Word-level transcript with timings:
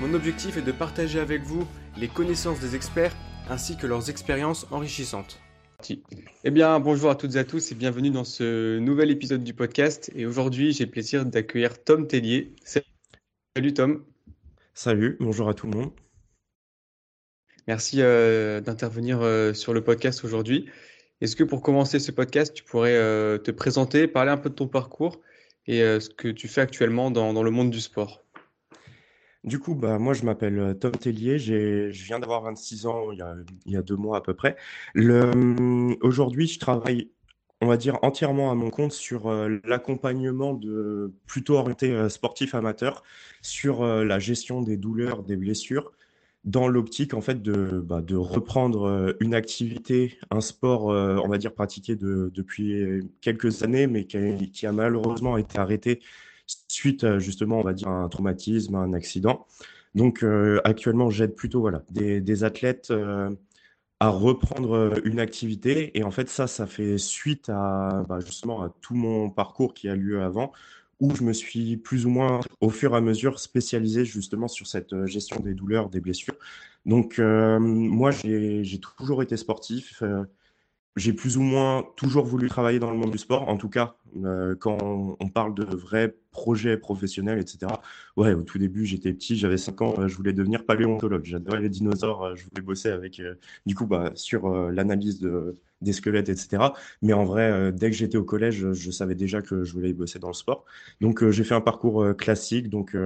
Mon 0.00 0.14
objectif 0.14 0.56
est 0.56 0.62
de 0.62 0.72
partager 0.72 1.20
avec 1.20 1.42
vous 1.42 1.68
les 1.98 2.08
connaissances 2.08 2.58
des 2.58 2.74
experts 2.74 3.14
ainsi 3.50 3.76
que 3.76 3.86
leurs 3.86 4.08
expériences 4.08 4.66
enrichissantes. 4.70 5.38
Eh 6.42 6.50
bien, 6.50 6.80
bonjour 6.80 7.10
à 7.10 7.14
toutes 7.14 7.34
et 7.34 7.38
à 7.38 7.44
tous 7.44 7.70
et 7.70 7.74
bienvenue 7.74 8.08
dans 8.08 8.24
ce 8.24 8.78
nouvel 8.78 9.10
épisode 9.10 9.44
du 9.44 9.52
podcast. 9.52 10.10
Et 10.14 10.24
aujourd'hui, 10.24 10.72
j'ai 10.72 10.86
le 10.86 10.90
plaisir 10.90 11.26
d'accueillir 11.26 11.84
Tom 11.84 12.06
Tellier. 12.06 12.54
Salut 12.64 13.74
Tom. 13.74 14.02
Salut, 14.72 15.18
bonjour 15.20 15.50
à 15.50 15.54
tout 15.54 15.66
le 15.66 15.76
monde. 15.76 15.90
Merci 17.66 18.00
euh, 18.00 18.62
d'intervenir 18.62 19.20
euh, 19.20 19.52
sur 19.52 19.74
le 19.74 19.84
podcast 19.84 20.24
aujourd'hui. 20.24 20.64
Est-ce 21.20 21.36
que 21.36 21.44
pour 21.44 21.60
commencer 21.60 21.98
ce 21.98 22.10
podcast, 22.10 22.54
tu 22.54 22.64
pourrais 22.64 22.96
euh, 22.96 23.36
te 23.36 23.50
présenter, 23.50 24.08
parler 24.08 24.30
un 24.30 24.38
peu 24.38 24.48
de 24.48 24.54
ton 24.54 24.66
parcours 24.66 25.20
et 25.66 25.80
ce 25.80 26.08
que 26.08 26.28
tu 26.28 26.48
fais 26.48 26.62
actuellement 26.62 27.10
dans 27.10 27.42
le 27.42 27.50
monde 27.50 27.70
du 27.70 27.80
sport? 27.80 28.24
Du 29.44 29.58
coup, 29.58 29.74
bah, 29.74 29.98
moi, 29.98 30.12
je 30.12 30.24
m'appelle 30.24 30.58
euh, 30.58 30.74
Tom 30.74 30.92
Tellier. 30.92 31.38
Je 31.38 31.88
viens 32.04 32.18
d'avoir 32.18 32.42
26 32.42 32.86
ans 32.86 33.10
il 33.12 33.18
y, 33.18 33.22
a, 33.22 33.34
il 33.66 33.72
y 33.72 33.76
a 33.76 33.82
deux 33.82 33.96
mois 33.96 34.18
à 34.18 34.20
peu 34.20 34.34
près. 34.34 34.56
Hum, 34.96 35.96
aujourd'hui, 36.02 36.46
je 36.46 36.58
travaille, 36.58 37.10
on 37.62 37.66
va 37.66 37.76
dire, 37.76 37.98
entièrement 38.02 38.50
à 38.50 38.54
mon 38.54 38.70
compte 38.70 38.92
sur 38.92 39.28
euh, 39.28 39.58
l'accompagnement 39.64 40.52
de 40.54 41.12
plutôt 41.26 41.56
orienté 41.56 41.90
euh, 41.90 42.08
sportif 42.10 42.54
amateur, 42.54 43.02
sur 43.42 43.84
la 43.84 44.18
gestion 44.18 44.60
des 44.60 44.76
douleurs, 44.76 45.22
des 45.22 45.36
blessures, 45.36 45.92
dans 46.44 46.68
l'optique 46.68 47.14
en 47.14 47.20
fait 47.22 47.42
de, 47.42 47.80
bah, 47.80 48.02
de 48.02 48.16
reprendre 48.16 49.14
une 49.20 49.34
activité, 49.34 50.18
un 50.30 50.42
sport, 50.42 50.86
on 50.86 51.28
va 51.28 51.38
dire, 51.38 51.54
pratiqué 51.54 51.96
depuis 51.96 53.02
quelques 53.22 53.62
années, 53.62 53.86
mais 53.86 54.04
qui 54.04 54.66
a 54.66 54.72
malheureusement 54.72 55.38
été 55.38 55.58
arrêté 55.58 56.00
suite 56.68 57.18
justement, 57.18 57.58
on 57.60 57.62
va 57.62 57.72
dire, 57.72 57.88
à 57.88 58.02
un 58.02 58.08
traumatisme, 58.08 58.74
à 58.74 58.78
un 58.78 58.92
accident. 58.92 59.46
Donc 59.94 60.22
euh, 60.22 60.60
actuellement, 60.64 61.10
j'aide 61.10 61.34
plutôt 61.34 61.60
voilà, 61.60 61.82
des, 61.90 62.44
athlètes 62.44 62.90
euh, 62.90 63.30
à 64.00 64.08
reprendre 64.08 64.72
euh, 64.72 65.00
une 65.04 65.20
activité. 65.20 65.96
Et 65.98 66.04
en 66.04 66.10
fait, 66.10 66.28
ça, 66.28 66.46
ça 66.46 66.66
fait 66.66 66.98
suite 66.98 67.48
à 67.48 68.04
bah, 68.08 68.20
justement 68.20 68.62
à 68.62 68.72
tout 68.80 68.94
mon 68.94 69.30
parcours 69.30 69.74
qui 69.74 69.88
a 69.88 69.96
lieu 69.96 70.22
avant, 70.22 70.52
où 71.00 71.14
je 71.14 71.24
me 71.24 71.32
suis 71.32 71.76
plus 71.76 72.06
ou 72.06 72.10
moins 72.10 72.40
au 72.60 72.70
fur 72.70 72.94
et 72.94 72.96
à 72.96 73.00
mesure 73.00 73.40
spécialisé 73.40 74.04
justement 74.04 74.48
sur 74.48 74.66
cette 74.66 75.06
gestion 75.06 75.40
des 75.40 75.54
douleurs, 75.54 75.88
des 75.90 76.00
blessures. 76.00 76.36
Donc 76.86 77.18
moi, 77.18 78.10
j'ai 78.10 78.80
toujours 78.80 79.22
été 79.22 79.36
sportif 79.36 80.02
j'ai 80.96 81.12
plus 81.12 81.36
ou 81.36 81.42
moins 81.42 81.86
toujours 81.96 82.24
voulu 82.24 82.48
travailler 82.48 82.78
dans 82.78 82.90
le 82.90 82.96
monde 82.96 83.10
du 83.10 83.18
sport. 83.18 83.48
En 83.48 83.56
tout 83.56 83.68
cas, 83.68 83.94
euh, 84.24 84.56
quand 84.56 84.78
on, 85.20 85.28
parle 85.28 85.54
de 85.54 85.64
vrais 85.64 86.14
projets 86.32 86.76
professionnels, 86.76 87.38
etc. 87.38 87.72
Ouais, 88.16 88.34
au 88.34 88.42
tout 88.42 88.58
début, 88.58 88.84
j'étais 88.86 89.12
petit, 89.12 89.36
j'avais 89.36 89.56
5 89.56 89.82
ans, 89.82 89.94
euh, 89.98 90.08
je 90.08 90.16
voulais 90.16 90.32
devenir 90.32 90.66
paléontologue. 90.66 91.24
J'adorais 91.24 91.60
les 91.60 91.68
dinosaures, 91.68 92.24
euh, 92.24 92.34
je 92.34 92.44
voulais 92.44 92.62
bosser 92.62 92.90
avec, 92.90 93.22
du 93.66 93.74
coup, 93.74 93.86
bah, 93.86 94.10
sur 94.14 94.48
l'analyse 94.70 95.20
de, 95.20 95.56
des 95.80 95.92
squelettes, 95.92 96.28
etc. 96.28 96.64
Mais 97.02 97.12
en 97.12 97.24
vrai, 97.24 97.72
dès 97.72 97.90
que 97.90 97.96
j'étais 97.96 98.18
au 98.18 98.24
collège, 98.24 98.72
je 98.72 98.90
savais 98.90 99.14
déjà 99.14 99.42
que 99.42 99.62
je 99.62 99.72
voulais 99.72 99.92
bosser 99.92 100.18
dans 100.18 100.28
le 100.28 100.34
sport. 100.34 100.64
Donc, 101.00 101.28
j'ai 101.30 101.44
fait 101.44 101.54
un 101.54 101.60
parcours 101.60 102.16
classique, 102.16 102.68
donc 102.68 102.96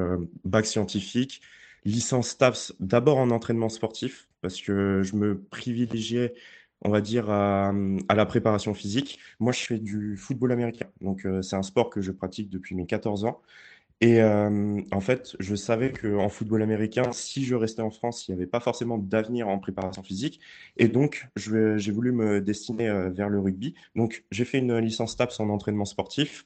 bac 0.44 0.64
scientifique, 0.66 1.42
licence 1.84 2.28
STAPS, 2.28 2.75
d'abord 2.81 3.19
en 3.19 3.31
entraînement 3.31 3.69
sportif, 3.69 4.28
parce 4.41 4.60
que 4.60 5.03
je 5.03 5.16
me 5.16 5.38
privilégiais 5.38 6.34
on 6.84 6.90
va 6.90 7.00
dire, 7.00 7.30
à, 7.30 7.72
la 8.14 8.26
préparation 8.26 8.74
physique. 8.74 9.18
Moi, 9.40 9.52
je 9.52 9.60
fais 9.60 9.78
du 9.78 10.16
football 10.16 10.52
américain. 10.52 10.86
Donc, 11.00 11.24
euh, 11.24 11.42
c'est 11.42 11.56
un 11.56 11.62
sport 11.62 11.90
que 11.90 12.00
je 12.02 12.12
pratique 12.12 12.50
depuis 12.50 12.74
mes 12.74 12.86
14 12.86 13.24
ans. 13.24 13.40
Et 14.00 14.20
euh, 14.20 14.80
en 14.92 15.00
fait, 15.00 15.34
je 15.40 15.54
savais 15.54 15.92
qu'en 15.92 16.28
football 16.28 16.62
américain, 16.62 17.12
si 17.12 17.44
je 17.44 17.54
restais 17.54 17.80
en 17.80 17.90
France, 17.90 18.28
il 18.28 18.32
n'y 18.32 18.36
avait 18.36 18.46
pas 18.46 18.60
forcément 18.60 18.98
d'avenir 18.98 19.48
en 19.48 19.58
préparation 19.58 20.02
physique. 20.02 20.40
Et 20.76 20.88
donc, 20.88 21.26
j'ai 21.36 21.90
voulu 21.92 22.12
me 22.12 22.40
destiner 22.40 22.88
euh, 22.88 23.08
vers 23.10 23.30
le 23.30 23.40
rugby. 23.40 23.74
Donc, 23.96 24.24
j'ai 24.30 24.44
fait 24.44 24.58
une 24.58 24.76
licence 24.78 25.16
TAPS 25.16 25.40
en 25.40 25.48
entraînement 25.48 25.86
sportif. 25.86 26.44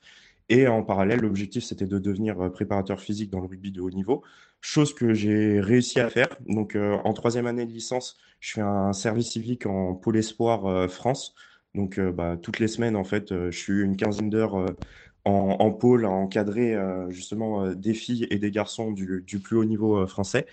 Et 0.48 0.66
en 0.66 0.82
parallèle, 0.82 1.20
l'objectif, 1.20 1.64
c'était 1.64 1.86
de 1.86 1.98
devenir 1.98 2.40
euh, 2.40 2.50
préparateur 2.50 3.00
physique 3.00 3.30
dans 3.30 3.40
le 3.40 3.46
rugby 3.46 3.70
de 3.70 3.80
haut 3.82 3.90
niveau, 3.90 4.22
chose 4.60 4.94
que 4.94 5.12
j'ai 5.12 5.60
réussi 5.60 6.00
à 6.00 6.08
faire. 6.08 6.28
Donc, 6.46 6.74
euh, 6.74 6.96
en 7.04 7.12
troisième 7.12 7.46
année 7.46 7.66
de 7.66 7.70
licence, 7.70 8.16
je 8.40 8.54
fais 8.54 8.60
un 8.62 8.92
service 8.94 9.30
civique 9.32 9.66
en 9.66 9.94
pôle 9.94 10.16
espoir 10.16 10.66
euh, 10.66 10.88
France. 10.88 11.34
Donc, 11.74 12.00
bah, 12.00 12.38
toutes 12.40 12.60
les 12.60 12.66
semaines, 12.66 12.96
en 12.96 13.04
fait, 13.04 13.28
je 13.28 13.56
suis 13.56 13.82
une 13.82 13.96
quinzaine 13.96 14.30
d'heures 14.30 14.74
en, 15.26 15.70
pôle 15.70 16.06
à 16.06 16.08
encadrer 16.08 16.74
justement 17.10 17.72
des 17.74 17.92
filles 17.92 18.26
et 18.30 18.38
des 18.38 18.50
garçons 18.50 18.90
du, 18.90 19.22
plus 19.38 19.56
haut 19.56 19.66
niveau 19.66 20.06
français. 20.06 20.46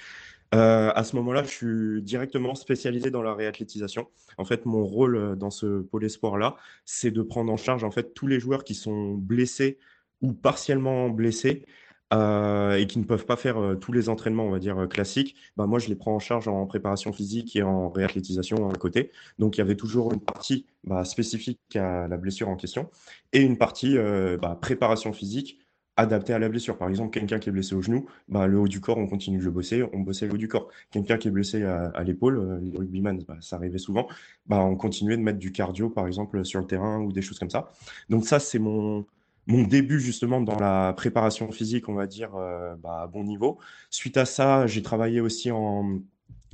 À 0.56 1.04
ce 1.04 1.16
moment-là, 1.18 1.44
je 1.44 1.50
suis 1.50 2.02
directement 2.02 2.56
spécialisé 2.56 3.12
dans 3.12 3.22
la 3.22 3.34
réathlétisation. 3.34 4.08
En 4.38 4.46
fait, 4.46 4.66
mon 4.66 4.86
rôle 4.86 5.36
dans 5.38 5.50
ce 5.50 5.82
pôle 5.82 6.06
espoir-là, 6.06 6.56
c'est 6.86 7.12
de 7.12 7.22
prendre 7.22 7.52
en 7.52 7.58
charge 7.58 7.84
en 7.84 7.92
fait 7.92 8.14
tous 8.14 8.28
les 8.28 8.40
joueurs 8.40 8.64
qui 8.64 8.76
sont 8.76 9.14
blessés 9.14 9.80
ou 10.22 10.34
partiellement 10.34 11.10
blessés 11.10 11.66
euh, 12.14 12.76
et 12.78 12.86
qui 12.86 13.00
ne 13.00 13.04
peuvent 13.04 13.26
pas 13.26 13.36
faire 13.36 13.58
euh, 13.58 13.76
tous 13.76 13.92
les 13.92 14.10
entraînements, 14.10 14.46
on 14.46 14.52
va 14.52 14.60
dire, 14.60 14.78
euh, 14.78 14.88
classiques, 14.88 15.36
bah, 15.58 15.66
moi, 15.66 15.80
je 15.80 15.88
les 15.88 15.96
prends 15.96 16.16
en 16.16 16.20
charge 16.20 16.48
en 16.48 16.66
préparation 16.68 17.12
physique 17.12 17.56
et 17.56 17.64
en 17.64 17.90
réathlétisation 17.90 18.70
à 18.70 18.76
côté. 18.76 19.12
Donc, 19.40 19.58
il 19.58 19.60
y 19.60 19.62
avait 19.62 19.76
toujours 19.76 20.14
une 20.14 20.20
partie 20.20 20.68
bah, 20.84 21.04
spécifique 21.04 21.60
à 21.76 22.08
la 22.08 22.18
blessure 22.18 22.48
en 22.48 22.56
question 22.58 22.92
et 23.34 23.42
une 23.42 23.58
partie 23.58 23.98
bah, 24.42 24.58
préparation 24.62 25.14
physique 25.14 25.65
adaptée 25.98 26.34
à 26.34 26.40
la 26.40 26.50
blessure. 26.50 26.78
Par 26.78 26.90
exemple, 26.90 27.12
quelqu'un 27.12 27.40
qui 27.40 27.50
est 27.50 27.52
blessé 27.52 27.76
au 27.76 27.82
genou, 27.82 28.06
bah, 28.28 28.48
le 28.48 28.60
haut 28.60 28.68
du 28.68 28.82
corps, 28.82 28.98
on 28.98 29.08
continue 29.08 29.38
de 29.38 29.44
le 29.44 29.52
bosser, 29.52 29.84
on 29.94 30.00
bossait 30.00 30.28
le 30.28 30.34
haut 30.34 30.38
du 30.38 30.48
corps. 30.48 30.70
Quelqu'un 30.92 31.18
qui 31.18 31.28
est 31.28 31.32
blessé 31.32 31.64
à, 31.64 32.04
l'épaule, 32.04 32.60
les 32.62 32.78
rugbyman, 32.78 33.24
bah, 33.28 33.38
ça 33.42 33.56
arrivait 33.56 33.78
souvent, 33.78 34.08
bah, 34.48 34.60
on 34.60 34.76
continuait 34.76 35.18
de 35.18 35.22
mettre 35.22 35.40
du 35.40 35.52
cardio, 35.52 35.90
par 35.90 36.08
exemple, 36.08 36.44
sur 36.46 36.60
le 36.60 36.68
terrain 36.68 37.00
ou 37.00 37.12
des 37.12 37.22
choses 37.22 37.40
comme 37.40 37.50
ça. 37.50 37.72
Donc 38.10 38.26
ça, 38.26 38.40
c'est 38.40 38.60
mon, 38.60 39.06
mon 39.48 39.64
début 39.64 40.00
justement 40.00 40.42
dans 40.42 40.58
la 40.60 40.94
préparation 40.94 41.52
physique, 41.52 41.88
on 41.90 41.94
va 41.94 42.08
dire, 42.08 42.36
euh, 42.36 42.76
bah, 42.76 43.02
à 43.04 43.08
bon 43.08 43.24
niveau. 43.24 43.60
Suite 43.90 44.18
à 44.18 44.26
ça, 44.26 44.68
j'ai 44.68 44.82
travaillé 44.82 45.22
aussi 45.22 45.52
en, 45.52 46.00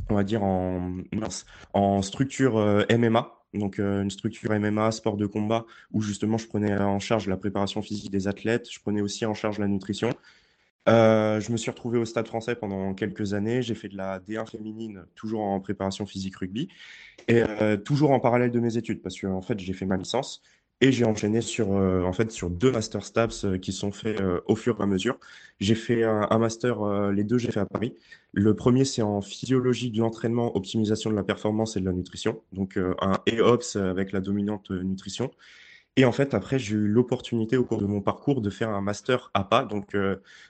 on 0.09 0.15
va 0.15 0.23
dire, 0.23 0.43
en, 0.43 0.97
en 1.73 2.01
structure 2.01 2.57
euh, 2.57 2.83
MMA, 2.91 3.40
donc 3.53 3.79
euh, 3.79 4.01
une 4.01 4.09
structure 4.09 4.51
MMA, 4.51 4.91
sport 4.91 5.17
de 5.17 5.25
combat, 5.25 5.65
où 5.91 6.01
justement 6.01 6.37
je 6.37 6.47
prenais 6.47 6.77
en 6.77 6.99
charge 6.99 7.27
la 7.27 7.37
préparation 7.37 7.81
physique 7.81 8.11
des 8.11 8.27
athlètes, 8.27 8.69
je 8.71 8.79
prenais 8.79 9.01
aussi 9.01 9.25
en 9.25 9.33
charge 9.33 9.59
la 9.59 9.67
nutrition. 9.67 10.09
je 10.87 11.51
me 11.51 11.57
suis 11.57 11.71
retrouvé 11.71 11.97
au 11.99 12.05
Stade 12.05 12.27
français 12.27 12.55
pendant 12.55 12.93
quelques 12.93 13.33
années. 13.33 13.61
J'ai 13.61 13.75
fait 13.75 13.89
de 13.89 13.97
la 13.97 14.19
D1 14.19 14.49
féminine, 14.49 15.05
toujours 15.15 15.41
en 15.41 15.59
préparation 15.59 16.05
physique 16.05 16.37
rugby, 16.37 16.69
et 17.27 17.43
toujours 17.85 18.11
en 18.11 18.19
parallèle 18.19 18.51
de 18.51 18.59
mes 18.59 18.77
études, 18.77 19.01
parce 19.01 19.19
que 19.19 19.27
en 19.27 19.41
fait 19.41 19.59
j'ai 19.59 19.73
fait 19.73 19.85
ma 19.85 19.97
licence. 19.97 20.41
Et 20.83 20.91
j'ai 20.91 21.05
enchaîné 21.05 21.41
sur, 21.41 21.73
euh, 21.73 22.01
en 22.01 22.11
fait, 22.11 22.31
sur 22.31 22.49
deux 22.49 22.71
master 22.71 23.05
STAPS 23.05 23.45
euh, 23.45 23.57
qui 23.59 23.71
sont 23.71 23.91
faits 23.91 24.19
euh, 24.19 24.41
au 24.47 24.55
fur 24.55 24.79
et 24.79 24.83
à 24.83 24.87
mesure. 24.87 25.19
J'ai 25.59 25.75
fait 25.75 26.03
un, 26.03 26.39
master, 26.39 27.11
les 27.11 27.23
deux 27.23 27.37
j'ai 27.37 27.51
fait 27.51 27.59
à 27.59 27.67
Paris. 27.67 27.93
Le 28.33 28.55
premier, 28.55 28.83
c'est 28.83 29.03
en 29.03 29.21
physiologie 29.21 29.91
de 29.91 29.99
l'entraînement, 29.99 30.57
optimisation 30.57 31.11
de 31.11 31.15
la 31.15 31.23
performance 31.23 31.77
et 31.77 31.81
de 31.81 31.85
la 31.85 31.93
nutrition. 31.93 32.41
Donc 32.51 32.77
un 32.77 33.19
EOPS 33.31 33.75
avec 33.75 34.11
la 34.11 34.21
dominante 34.21 34.71
nutrition. 34.71 35.29
Et 35.97 36.05
en 36.05 36.11
fait, 36.11 36.33
après, 36.33 36.57
j'ai 36.57 36.73
eu 36.73 36.87
l'opportunité 36.87 37.57
au 37.57 37.63
cours 37.63 37.77
de 37.77 37.85
mon 37.85 38.01
parcours 38.01 38.41
de 38.41 38.49
faire 38.49 38.69
un 38.69 38.81
master 38.81 39.29
APA, 39.35 39.65
donc 39.65 39.95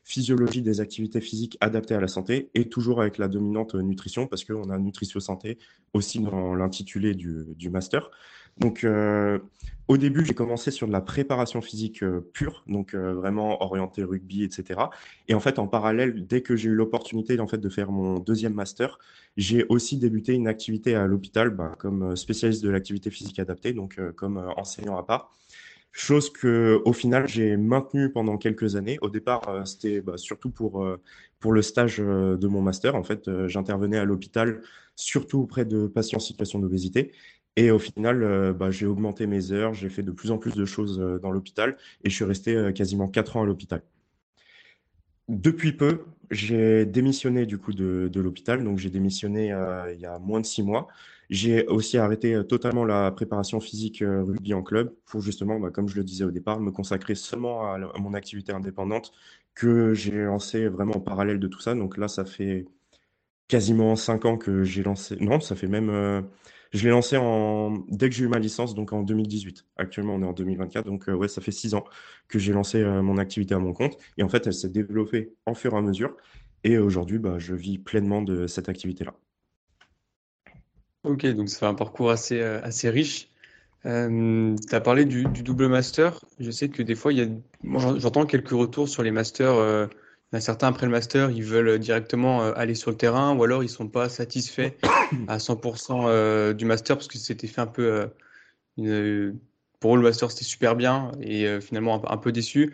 physiologie 0.05 0.61
des 0.61 0.79
activités 0.79 1.19
physiques 1.19 1.57
adaptées 1.59 1.95
à 1.95 1.99
la 1.99 2.07
santé, 2.07 2.49
et 2.53 2.69
toujours 2.69 3.01
avec 3.01 3.17
la 3.17 3.27
dominante 3.27 3.75
nutrition, 3.75 4.27
parce 4.27 4.45
qu'on 4.45 4.69
a 4.69 4.77
nutrition 4.77 5.19
santé 5.19 5.57
aussi 5.93 6.19
dans 6.19 6.55
l'intitulé 6.55 7.15
du, 7.15 7.43
du, 7.57 7.69
master. 7.69 8.11
Donc, 8.57 8.83
euh, 8.83 9.39
au 9.87 9.97
début, 9.97 10.25
j'ai 10.25 10.33
commencé 10.33 10.71
sur 10.71 10.87
de 10.87 10.91
la 10.91 11.01
préparation 11.01 11.61
physique 11.61 12.03
euh, 12.03 12.21
pure, 12.33 12.63
donc 12.67 12.93
euh, 12.93 13.13
vraiment 13.13 13.61
orienté 13.63 14.03
rugby, 14.03 14.43
etc. 14.43 14.79
Et 15.27 15.33
en 15.33 15.39
fait, 15.39 15.59
en 15.59 15.67
parallèle, 15.67 16.25
dès 16.27 16.41
que 16.41 16.55
j'ai 16.55 16.69
eu 16.69 16.75
l'opportunité 16.75 17.39
en 17.39 17.47
fait, 17.47 17.57
de 17.57 17.69
faire 17.69 17.91
mon 17.91 18.19
deuxième 18.19 18.53
master, 18.53 18.99
j'ai 19.37 19.65
aussi 19.69 19.97
débuté 19.97 20.33
une 20.33 20.47
activité 20.47 20.95
à 20.95 21.07
l'hôpital 21.07 21.49
bah, 21.49 21.75
comme 21.79 22.15
spécialiste 22.15 22.63
de 22.63 22.69
l'activité 22.69 23.09
physique 23.09 23.39
adaptée, 23.39 23.73
donc 23.73 23.99
comme 24.15 24.37
enseignant 24.57 24.97
à 24.97 25.03
part. 25.03 25.31
chose 25.91 26.29
que 26.29 26.81
au 26.85 26.93
final 26.93 27.27
j'ai 27.27 27.57
maintenue 27.57 28.11
pendant 28.11 28.37
quelques 28.37 28.75
années. 28.75 28.97
Au 29.01 29.09
départ, 29.09 29.61
c'était 29.65 30.01
bah, 30.01 30.17
surtout 30.17 30.51
pour, 30.51 30.85
pour 31.39 31.51
le 31.53 31.61
stage 31.61 31.97
de 31.97 32.47
mon 32.47 32.61
master. 32.61 32.95
En 32.95 33.03
fait, 33.03 33.29
j'intervenais 33.47 33.97
à 33.97 34.05
l'hôpital, 34.05 34.61
surtout 34.95 35.39
auprès 35.39 35.65
de 35.65 35.87
patients 35.87 36.17
en 36.17 36.21
situation 36.21 36.59
d'obésité. 36.59 37.11
Et 37.57 37.71
au 37.71 37.79
final, 37.79 38.53
bah, 38.53 38.71
j'ai 38.71 38.85
augmenté 38.85 39.27
mes 39.27 39.51
heures, 39.51 39.73
j'ai 39.73 39.89
fait 39.89 40.03
de 40.03 40.11
plus 40.11 40.31
en 40.31 40.37
plus 40.37 40.55
de 40.55 40.65
choses 40.65 40.97
dans 41.21 41.31
l'hôpital 41.31 41.77
et 42.03 42.09
je 42.09 42.15
suis 42.15 42.23
resté 42.23 42.71
quasiment 42.73 43.07
quatre 43.09 43.35
ans 43.37 43.43
à 43.43 43.45
l'hôpital. 43.45 43.83
Depuis 45.27 45.73
peu, 45.73 46.05
j'ai 46.29 46.85
démissionné 46.85 47.45
du 47.45 47.57
coup 47.57 47.73
de, 47.73 48.09
l'hôpital, 48.15 48.63
donc 48.63 48.77
j'ai 48.77 48.89
démissionné 48.89 49.47
il 49.93 49.99
y 49.99 50.05
a 50.05 50.17
moins 50.19 50.39
de 50.39 50.45
six 50.45 50.63
mois. 50.63 50.87
J'ai 51.31 51.65
aussi 51.67 51.97
arrêté 51.97 52.33
euh, 52.35 52.43
totalement 52.43 52.83
la 52.83 53.09
préparation 53.09 53.61
physique 53.61 54.01
euh, 54.01 54.21
rugby 54.21 54.53
en 54.53 54.63
club 54.63 54.93
pour 55.05 55.21
justement, 55.21 55.61
bah, 55.61 55.71
comme 55.71 55.87
je 55.87 55.95
le 55.95 56.03
disais 56.03 56.25
au 56.25 56.31
départ, 56.31 56.59
me 56.59 56.71
consacrer 56.71 57.15
seulement 57.15 57.73
à, 57.73 57.77
mon 57.99 58.13
activité 58.13 58.51
indépendante 58.51 59.13
que 59.55 59.93
j'ai 59.93 60.23
lancée 60.25 60.67
vraiment 60.67 60.97
en 60.97 60.99
parallèle 60.99 61.39
de 61.39 61.47
tout 61.47 61.61
ça. 61.61 61.73
Donc 61.73 61.97
là, 61.97 62.09
ça 62.09 62.25
fait 62.25 62.65
quasiment 63.47 63.95
cinq 63.95 64.25
ans 64.25 64.37
que 64.37 64.63
j'ai 64.63 64.83
lancé. 64.83 65.17
Non, 65.21 65.39
ça 65.39 65.55
fait 65.55 65.67
même. 65.67 65.89
Euh, 66.73 66.77
je 66.77 66.83
l'ai 66.83 66.89
lancé 66.89 67.17
dès 67.89 68.09
que 68.09 68.15
j'ai 68.15 68.23
eu 68.23 68.27
ma 68.27 68.39
licence, 68.39 68.75
donc 68.75 68.93
en 68.93 69.03
2018. 69.03 69.65
Actuellement, 69.77 70.15
on 70.15 70.21
est 70.21 70.25
en 70.25 70.33
2024, 70.33 70.85
donc 70.85 71.05
ouais, 71.07 71.27
ça 71.27 71.41
fait 71.41 71.51
six 71.51 71.73
ans 71.73 71.83
que 72.27 72.39
j'ai 72.39 72.53
lancé 72.53 72.83
mon 72.83 73.17
activité 73.17 73.53
à 73.53 73.59
mon 73.59 73.73
compte. 73.73 73.97
Et 74.17 74.23
en 74.23 74.29
fait, 74.29 74.47
elle 74.47 74.53
s'est 74.53 74.69
développée 74.69 75.33
en 75.45 75.53
fur 75.53 75.73
et 75.73 75.77
à 75.77 75.81
mesure. 75.81 76.15
Et 76.63 76.77
aujourd'hui, 76.77 77.17
bah, 77.17 77.39
je 77.39 77.55
vis 77.55 77.77
pleinement 77.77 78.21
de 78.21 78.47
cette 78.47 78.69
activité-là. 78.69 79.13
Ok, 81.03 81.25
donc 81.25 81.49
ça 81.49 81.59
fait 81.59 81.65
un 81.65 81.73
parcours 81.73 82.11
assez, 82.11 82.39
euh, 82.39 82.61
assez 82.61 82.89
riche. 82.89 83.29
Euh, 83.87 84.55
tu 84.69 84.75
as 84.75 84.81
parlé 84.81 85.05
du, 85.05 85.23
double 85.23 85.67
master. 85.67 86.23
Je 86.39 86.51
sais 86.51 86.69
que 86.69 86.83
des 86.83 86.93
fois, 86.93 87.11
il 87.11 87.19
y 87.19 87.21
a, 87.23 87.97
j'entends 87.97 88.27
quelques 88.27 88.51
retours 88.51 88.87
sur 88.87 89.01
les 89.01 89.09
masters. 89.09 89.89
Euh, 90.33 90.37
il 90.37 90.37
y 90.37 90.37
en 90.37 90.39
a 90.39 90.41
certains 90.41 90.67
après 90.67 90.85
le 90.85 90.91
master, 90.91 91.29
ils 91.31 91.43
veulent 91.43 91.79
directement 91.79 92.41
aller 92.53 92.75
sur 92.75 92.91
le 92.91 92.97
terrain 92.97 93.35
ou 93.35 93.43
alors 93.43 93.63
ils 93.63 93.69
sont 93.69 93.87
pas 93.87 94.09
satisfaits 94.09 94.71
à 95.27 95.37
100% 95.37 96.53
du 96.53 96.65
master 96.65 96.97
parce 96.97 97.07
que 97.07 97.17
c'était 97.17 97.47
fait 97.47 97.61
un 97.61 97.67
peu. 97.67 98.09
pour 99.79 99.95
eux, 99.95 99.97
le 99.97 100.03
master 100.03 100.31
c'était 100.31 100.45
super 100.45 100.75
bien 100.75 101.11
et 101.21 101.59
finalement 101.61 102.09
un, 102.09 102.17
peu 102.17 102.31
déçu. 102.31 102.73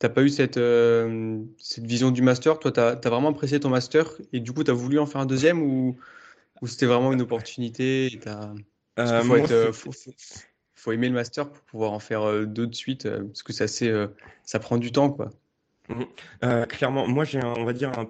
T'as 0.00 0.08
pas 0.08 0.22
eu 0.22 0.28
cette, 0.28 0.60
cette 1.58 1.86
vision 1.86 2.10
du 2.10 2.22
master? 2.22 2.58
Toi, 2.58 2.72
tu 2.72 2.80
as, 2.80 2.88
as, 2.88 3.08
vraiment 3.08 3.30
apprécié 3.30 3.60
ton 3.60 3.68
master 3.68 4.12
et 4.32 4.40
du 4.40 4.52
coup, 4.52 4.64
tu 4.64 4.70
as 4.70 4.74
voulu 4.74 4.98
en 4.98 5.06
faire 5.06 5.20
un 5.20 5.26
deuxième 5.26 5.62
ou 5.62 5.96
ou 6.60 6.66
c'était 6.66 6.86
vraiment 6.86 7.12
une 7.12 7.22
opportunité 7.22 8.06
et 8.06 8.20
euh, 8.98 9.22
faut, 9.22 9.52
euh, 9.52 9.72
faut, 10.74 10.92
aimer 10.92 11.08
le 11.08 11.14
master 11.14 11.50
pour 11.50 11.62
pouvoir 11.62 11.92
en 11.92 12.00
faire 12.00 12.22
euh, 12.22 12.46
deux 12.46 12.66
de 12.66 12.74
suite, 12.74 13.08
parce 13.08 13.42
que 13.42 13.52
ça 13.52 14.58
prend 14.58 14.78
du 14.78 14.92
temps, 14.92 15.10
quoi. 15.10 15.30
Mmh. 15.88 16.64
clairement, 16.68 17.08
moi 17.08 17.24
j'ai 17.24 17.40
un 17.40 18.04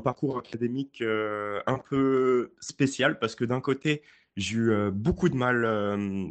parcours, 0.00 0.38
académique 0.38 1.02
un 1.02 1.78
peu 1.78 2.52
spécial 2.60 3.18
parce 3.18 3.34
que 3.34 3.44
d'un 3.44 3.60
côté 3.60 4.02
j'ai 4.36 4.56
eu 4.56 4.90
beaucoup 4.90 5.28
de 5.28 5.36
mal 5.36 5.62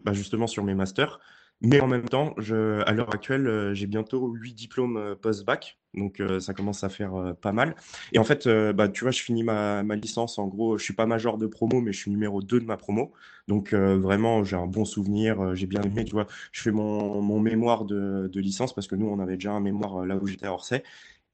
bah, 0.04 0.14
justement 0.14 0.48
sur 0.48 0.64
mes 0.64 0.76
masters, 0.76 1.20
mais 1.64 1.80
en 1.80 1.88
même 1.88 2.08
temps, 2.08 2.36
à 2.38 2.92
l'heure 2.94 3.14
actuelle, 3.14 3.72
j'ai 3.74 3.88
bientôt 3.88 4.28
huit 4.28 4.54
diplômes 4.54 5.16
post-bac 5.22 5.78
donc 5.94 6.20
euh, 6.20 6.40
ça 6.40 6.54
commence 6.54 6.84
à 6.84 6.90
faire 6.90 7.16
euh, 7.16 7.34
pas 7.34 7.52
mal. 7.52 7.76
Et 8.14 8.20
en 8.20 8.24
fait, 8.24 8.48
euh, 8.48 8.74
bah, 8.74 8.88
tu 8.90 9.04
vois, 9.04 9.12
je 9.12 9.22
finis 9.22 9.44
ma, 9.44 9.84
ma, 9.84 9.96
licence. 9.96 10.40
En 10.40 10.48
gros, 10.48 10.78
je 10.78 10.84
suis 10.84 10.94
pas 10.94 11.06
major 11.06 11.38
de 11.38 11.48
promo, 11.48 11.82
mais 11.82 11.94
je 11.94 12.00
suis 12.00 12.12
numéro 12.12 12.42
2 12.42 12.60
de 12.60 12.66
ma 12.66 12.78
promo. 12.78 13.12
Donc 13.48 13.74
vraiment, 13.74 14.44
j'ai 14.46 14.56
un 14.56 14.68
bon 14.68 14.86
souvenir. 14.86 15.54
j'ai 15.54 15.68
bien 15.68 15.82
aimé, 15.82 16.06
tu 16.06 16.14
vois. 16.14 16.28
Je 16.54 16.62
fais 16.62 16.72
mon, 16.72 17.22
mon 17.22 17.42
mémoire 17.42 17.84
de, 17.84 18.30
de, 18.32 18.40
licence 18.40 18.74
parce 18.74 18.88
que 18.88 18.96
nous, 18.96 19.08
on 19.08 19.20
avait 19.20 19.36
déjà 19.36 19.52
un 19.52 19.60
mémoire 19.60 20.06
là 20.06 20.16
où 20.16 20.26
j'étais 20.26 20.46
à 20.46 20.54
Orsay. 20.54 20.82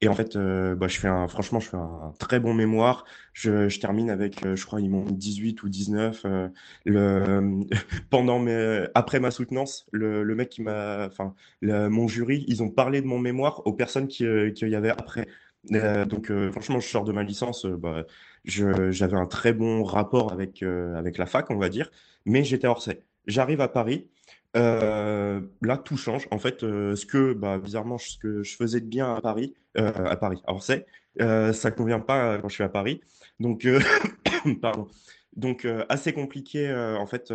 Et 0.02 0.08
en 0.08 0.14
fait, 0.14 0.36
euh, 0.38 0.76
bah, 0.76 0.88
je 0.88 0.98
fais 0.98 1.10
un, 1.10 1.28
franchement, 1.28 1.60
je 1.60 1.70
fais 1.70 1.78
un, 1.78 2.14
très 2.20 2.40
bon 2.40 2.54
mémoire. 2.54 3.04
Je, 3.34 3.68
je 3.68 3.80
termine 3.82 4.10
avec, 4.10 4.46
euh, 4.46 4.56
je 4.56 4.66
crois, 4.66 4.80
ils 4.80 4.90
m'ont 4.90 5.04
18 5.06 5.62
ou 5.64 5.70
19. 5.70 6.22
Euh, 6.26 6.48
le, 6.86 7.66
pendant 8.10 8.40
mes, 8.40 8.86
après 8.96 9.20
ma 9.20 9.32
soutenance, 9.32 9.88
le, 9.92 10.24
le 10.24 10.36
mec 10.36 10.50
qui 10.50 10.62
m'a, 10.62 11.08
enfin, 11.08 11.34
mon 11.62 12.08
jury, 12.08 12.46
ils 12.48 12.64
ont 12.64 12.70
parlé 12.70 13.02
de 13.02 13.08
mon 13.08 13.20
mémoire 13.20 13.66
aux 13.68 13.74
personnes 13.74 14.08
qui, 14.08 14.26
qui 14.56 14.70
y 14.70 14.76
avait 14.76 14.90
après. 14.90 15.28
donc, 15.70 16.32
franchement, 16.52 16.80
je 16.80 16.88
sors 16.88 17.04
de 17.04 17.12
ma 17.12 17.24
licence, 17.24 17.66
bah, 17.66 18.06
j'avais 18.46 19.18
un 19.18 19.26
très 19.26 19.52
bon 19.54 19.84
rapport 19.84 20.32
avec, 20.32 20.64
avec 20.64 21.18
la 21.18 21.26
fac, 21.26 21.50
on 21.52 21.58
va 21.58 21.70
dire, 21.70 21.92
mais 22.26 22.44
j'étais 22.44 22.68
hors 22.68 22.82
J'arrive 23.28 23.62
à 23.62 23.68
Paris. 23.68 24.08
Euh, 24.56 25.42
là, 25.62 25.78
tout 25.78 25.98
change. 25.98 26.28
En 26.32 26.40
fait, 26.40 26.64
euh, 26.64 26.96
ce 26.96 27.06
que, 27.06 27.34
bah, 27.34 27.58
bizarrement, 27.58 27.98
ce 27.98 28.18
que 28.18 28.44
je 28.44 28.56
faisais 28.56 28.82
de 28.82 28.88
bien 28.88 29.14
à 29.14 29.22
Paris, 29.22 29.54
euh, 29.78 29.92
à 29.94 30.16
Paris, 30.16 30.42
alors 30.48 30.64
c'est, 30.64 30.86
ça 31.20 31.72
convient 31.72 32.00
pas 32.00 32.38
quand 32.40 32.50
je 32.50 32.56
suis 32.56 32.64
à 32.64 32.70
Paris. 32.70 33.02
Donc, 33.40 33.68
pardon. 34.62 34.88
Donc, 35.36 35.68
assez 35.90 36.14
compliqué, 36.14 36.72
en 36.74 37.06
fait, 37.06 37.32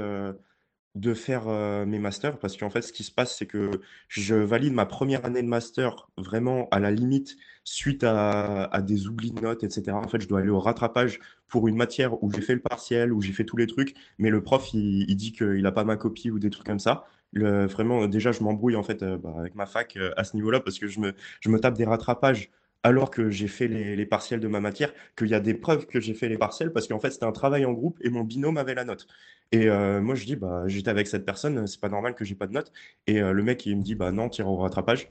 de 0.95 1.15
faire 1.15 1.47
mes 1.87 1.99
masters 1.99 2.39
parce 2.39 2.57
qu'en 2.57 2.71
fait, 2.71 2.83
ce 2.83 2.93
qui 2.93 3.05
se 3.05 3.13
passe, 3.13 3.37
c'est 3.37 3.47
que 3.47 3.71
je 4.09 4.35
valide 4.35 4.73
ma 4.73 4.87
première 4.87 5.25
année 5.25 5.43
de 5.43 5.49
master 5.49 6.09
vraiment 6.17 6.69
à 6.71 6.81
la 6.81 6.91
limite 6.91 7.37
suite 7.65 8.05
à, 8.05 8.81
des 8.83 9.09
oublis 9.09 9.33
de 9.33 9.41
notes, 9.41 9.65
etc. 9.65 9.93
En 9.93 10.09
fait, 10.09 10.21
je 10.21 10.29
dois 10.29 10.41
aller 10.41 10.51
au 10.51 10.61
rattrapage 10.61 11.19
pour 11.49 11.67
une 11.67 11.77
matière 11.77 12.23
où 12.23 12.31
j'ai 12.33 12.43
fait 12.43 12.55
le 12.55 12.61
partiel, 12.61 13.13
où 13.13 13.23
j'ai 13.23 13.33
fait 13.33 13.45
tous 13.45 13.57
les 13.57 13.67
trucs, 13.67 13.95
mais 14.19 14.31
le 14.31 14.43
prof, 14.43 14.73
il, 14.75 15.15
dit 15.17 15.33
qu'il 15.33 15.63
n'a 15.63 15.73
pas 15.73 15.85
ma 15.85 15.97
copie 15.97 16.31
ou 16.31 16.39
des 16.39 16.51
trucs 16.51 16.67
comme 16.67 16.79
ça. 16.79 17.07
Vraiment, 17.33 18.07
déjà, 18.07 18.33
je 18.33 18.43
m'embrouille 18.43 18.77
en 18.77 18.83
fait 18.85 19.03
euh, 19.03 19.19
bah, 19.19 19.35
avec 19.39 19.55
ma 19.57 19.67
fac 19.67 19.97
euh, 19.97 20.13
à 20.17 20.23
ce 20.25 20.37
niveau-là 20.37 20.61
parce 20.61 20.79
que 20.79 20.87
je 20.87 21.01
me, 21.01 21.15
je 21.41 21.49
me 21.49 21.59
tape 21.59 21.75
des 21.77 21.85
rattrapages 21.85 22.51
alors 22.85 23.11
que 23.11 23.31
j'ai 23.31 23.49
fait 23.49 23.67
les, 23.67 23.97
les, 23.97 24.07
partiels 24.07 24.41
de 24.41 24.47
ma 24.47 24.61
matière, 24.61 24.93
qu'il 25.17 25.29
y 25.29 25.35
a 25.35 25.41
des 25.41 25.55
preuves 25.55 25.87
que 25.87 26.01
j'ai 26.01 26.15
fait 26.15 26.29
les 26.29 26.39
partiels 26.39 26.73
parce 26.73 26.87
qu'en 26.87 27.01
fait, 27.01 27.11
c'était 27.11 27.25
un 27.25 27.33
travail 27.33 27.65
en 27.65 27.73
groupe 27.73 27.99
et 28.03 28.11
mon 28.11 28.23
binôme 28.23 28.59
avait 28.59 28.75
la 28.75 28.85
note. 28.85 29.07
Et 29.53 29.69
euh, 29.69 30.01
moi, 30.01 30.15
je 30.15 30.27
dis, 30.27 30.37
bah, 30.37 30.65
j'étais 30.67 30.91
avec 30.91 31.07
cette 31.09 31.25
personne, 31.25 31.67
c'est 31.67 31.81
pas 31.81 31.89
normal 31.89 32.15
que 32.15 32.25
j'ai 32.25 32.35
pas 32.35 32.47
de 32.47 32.53
note. 32.53 32.73
Et 33.07 33.21
le 33.21 33.43
mec, 33.43 33.65
il 33.67 33.77
me 33.79 33.83
dit, 33.83 33.95
bah 33.95 34.13
non, 34.13 34.29
tire 34.29 34.49
au 34.49 34.57
rattrapage. 34.57 35.09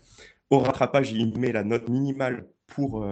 Au 0.50 0.60
rattrapage, 0.60 1.12
il 1.12 1.38
met 1.40 1.52
la 1.52 1.64
note 1.64 1.90
minimale 1.90 2.48
pour, 2.68 3.06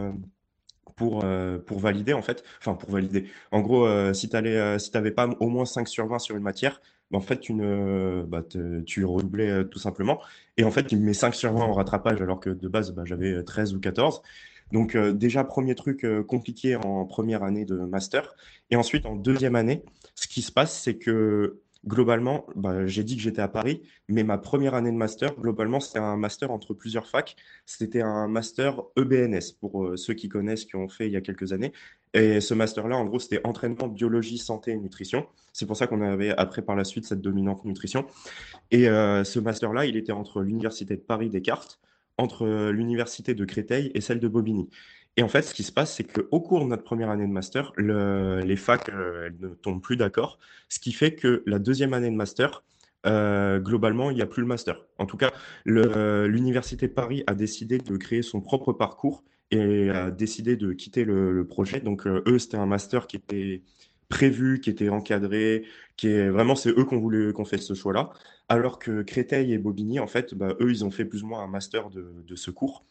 pour, 1.01 1.23
euh, 1.23 1.57
pour 1.57 1.79
valider, 1.79 2.13
en 2.13 2.21
fait. 2.21 2.43
Enfin, 2.59 2.75
pour 2.75 2.91
valider. 2.91 3.25
En 3.51 3.61
gros, 3.61 3.85
euh, 3.85 4.13
si 4.13 4.29
tu 4.29 4.35
euh, 4.35 4.77
n'avais 4.93 5.11
pas 5.11 5.27
au 5.39 5.49
moins 5.49 5.65
5 5.65 5.87
sur 5.87 6.07
20 6.07 6.19
sur 6.19 6.35
une 6.35 6.43
matière, 6.43 6.79
bah, 7.09 7.17
en 7.17 7.21
fait, 7.21 7.39
tu, 7.39 7.53
ne, 7.53 8.23
bah, 8.27 8.43
tu 8.85 9.03
redoublais 9.05 9.65
tout 9.65 9.79
simplement. 9.79 10.19
Et 10.57 10.63
en 10.63 10.71
fait, 10.71 10.91
il 10.91 10.99
me 10.99 11.05
met 11.05 11.13
5 11.13 11.33
sur 11.33 11.53
20 11.53 11.59
en 11.59 11.73
rattrapage, 11.73 12.21
alors 12.21 12.39
que 12.39 12.51
de 12.51 12.67
base, 12.67 12.91
bah, 12.91 13.03
j'avais 13.05 13.43
13 13.43 13.73
ou 13.73 13.79
14. 13.79 14.21
Donc, 14.71 14.95
déjà, 14.95 15.43
premier 15.43 15.75
truc 15.75 16.05
compliqué 16.27 16.75
en 16.75 17.05
première 17.05 17.43
année 17.43 17.65
de 17.65 17.75
master. 17.75 18.35
Et 18.69 18.75
ensuite, 18.75 19.05
en 19.05 19.15
deuxième 19.15 19.55
année, 19.55 19.83
ce 20.15 20.27
qui 20.27 20.41
se 20.41 20.51
passe, 20.51 20.79
c'est 20.79 20.97
que 20.97 21.59
globalement, 21.85 22.45
bah, 22.55 22.85
j'ai 22.85 23.03
dit 23.03 23.15
que 23.15 23.21
j'étais 23.21 23.41
à 23.41 23.47
Paris, 23.47 23.81
mais 24.07 24.23
ma 24.23 24.37
première 24.37 24.75
année 24.75 24.91
de 24.91 24.97
master, 24.97 25.35
globalement, 25.35 25.79
c'était 25.79 25.99
un 25.99 26.17
master 26.17 26.51
entre 26.51 26.73
plusieurs 26.73 27.07
facs. 27.07 27.35
C'était 27.65 28.01
un 28.01 28.27
master 28.27 28.81
EBNS, 28.95 29.53
pour 29.59 29.85
euh, 29.85 29.97
ceux 29.97 30.13
qui 30.13 30.29
connaissent, 30.29 30.65
qui 30.65 30.75
ont 30.75 30.87
fait 30.87 31.07
il 31.07 31.13
y 31.13 31.15
a 31.15 31.21
quelques 31.21 31.53
années. 31.53 31.73
Et 32.13 32.41
ce 32.41 32.53
master-là, 32.53 32.97
en 32.97 33.05
gros, 33.05 33.19
c'était 33.19 33.41
entraînement, 33.45 33.87
biologie, 33.87 34.37
santé 34.37 34.71
et 34.71 34.77
nutrition. 34.77 35.25
C'est 35.53 35.65
pour 35.65 35.77
ça 35.77 35.87
qu'on 35.87 36.01
avait 36.01 36.31
après 36.31 36.61
par 36.61 36.75
la 36.75 36.83
suite 36.83 37.05
cette 37.05 37.21
dominante 37.21 37.63
nutrition. 37.65 38.05
Et 38.69 38.89
euh, 38.89 39.23
ce 39.23 39.39
master-là, 39.39 39.85
il 39.85 39.95
était 39.95 40.11
entre 40.11 40.41
l'Université 40.41 40.95
de 40.95 41.01
Paris 41.01 41.29
Descartes, 41.29 41.79
entre 42.17 42.45
euh, 42.45 42.71
l'Université 42.71 43.33
de 43.33 43.45
Créteil 43.45 43.91
et 43.95 44.01
celle 44.01 44.19
de 44.19 44.27
Bobigny. 44.27 44.69
Et 45.17 45.23
en 45.23 45.27
fait, 45.27 45.41
ce 45.41 45.53
qui 45.53 45.63
se 45.63 45.71
passe, 45.71 45.95
c'est 45.95 46.05
qu'au 46.05 46.39
cours 46.39 46.63
de 46.63 46.69
notre 46.69 46.83
première 46.83 47.09
année 47.09 47.27
de 47.27 47.31
master, 47.31 47.73
les 47.77 48.55
facs 48.55 48.89
euh, 48.89 49.29
ne 49.39 49.49
tombent 49.49 49.81
plus 49.81 49.97
d'accord, 49.97 50.39
ce 50.69 50.79
qui 50.79 50.93
fait 50.93 51.15
que 51.15 51.43
la 51.45 51.59
deuxième 51.59 51.93
année 51.93 52.09
de 52.09 52.15
master, 52.15 52.63
euh, 53.05 53.59
globalement, 53.59 54.09
il 54.09 54.15
n'y 54.15 54.21
a 54.21 54.27
plus 54.27 54.41
le 54.41 54.47
master. 54.47 54.85
En 54.97 55.05
tout 55.05 55.17
cas, 55.17 55.31
l'Université 55.65 56.87
de 56.87 56.93
Paris 56.93 57.23
a 57.27 57.35
décidé 57.35 57.77
de 57.77 57.97
créer 57.97 58.21
son 58.21 58.41
propre 58.41 58.71
parcours 58.73 59.23
et 59.49 59.89
a 59.89 60.11
décidé 60.11 60.55
de 60.55 60.71
quitter 60.71 61.03
le, 61.03 61.45
projet. 61.45 61.81
Donc, 61.81 62.07
euh, 62.07 62.23
eux, 62.27 62.39
c'était 62.39 62.57
un 62.57 62.65
master 62.65 63.07
qui 63.07 63.17
était 63.17 63.63
prévu, 64.11 64.59
qui 64.61 64.69
était 64.69 64.89
encadré, 64.89 65.65
qui 65.97 66.09
est 66.09 66.29
vraiment, 66.29 66.55
c'est 66.55 66.69
eux 66.69 66.85
qu'on 66.85 66.99
voulait 66.99 67.33
qu'on 67.33 67.45
fait 67.45 67.57
ce 67.57 67.73
choix-là. 67.73 68.11
Alors 68.49 68.79
que 68.79 69.01
Créteil 69.01 69.53
et 69.53 69.57
Bobigny, 69.57 69.99
en 69.99 70.07
fait, 70.07 70.35
bah, 70.35 70.55
eux, 70.59 70.69
ils 70.69 70.83
ont 70.83 70.91
fait 70.91 71.05
plus 71.05 71.23
ou 71.23 71.27
moins 71.27 71.41
un 71.41 71.47
master 71.47 71.89
de, 71.89 72.13
de 72.27 72.35
ce 72.35 72.51
cours. 72.51 72.83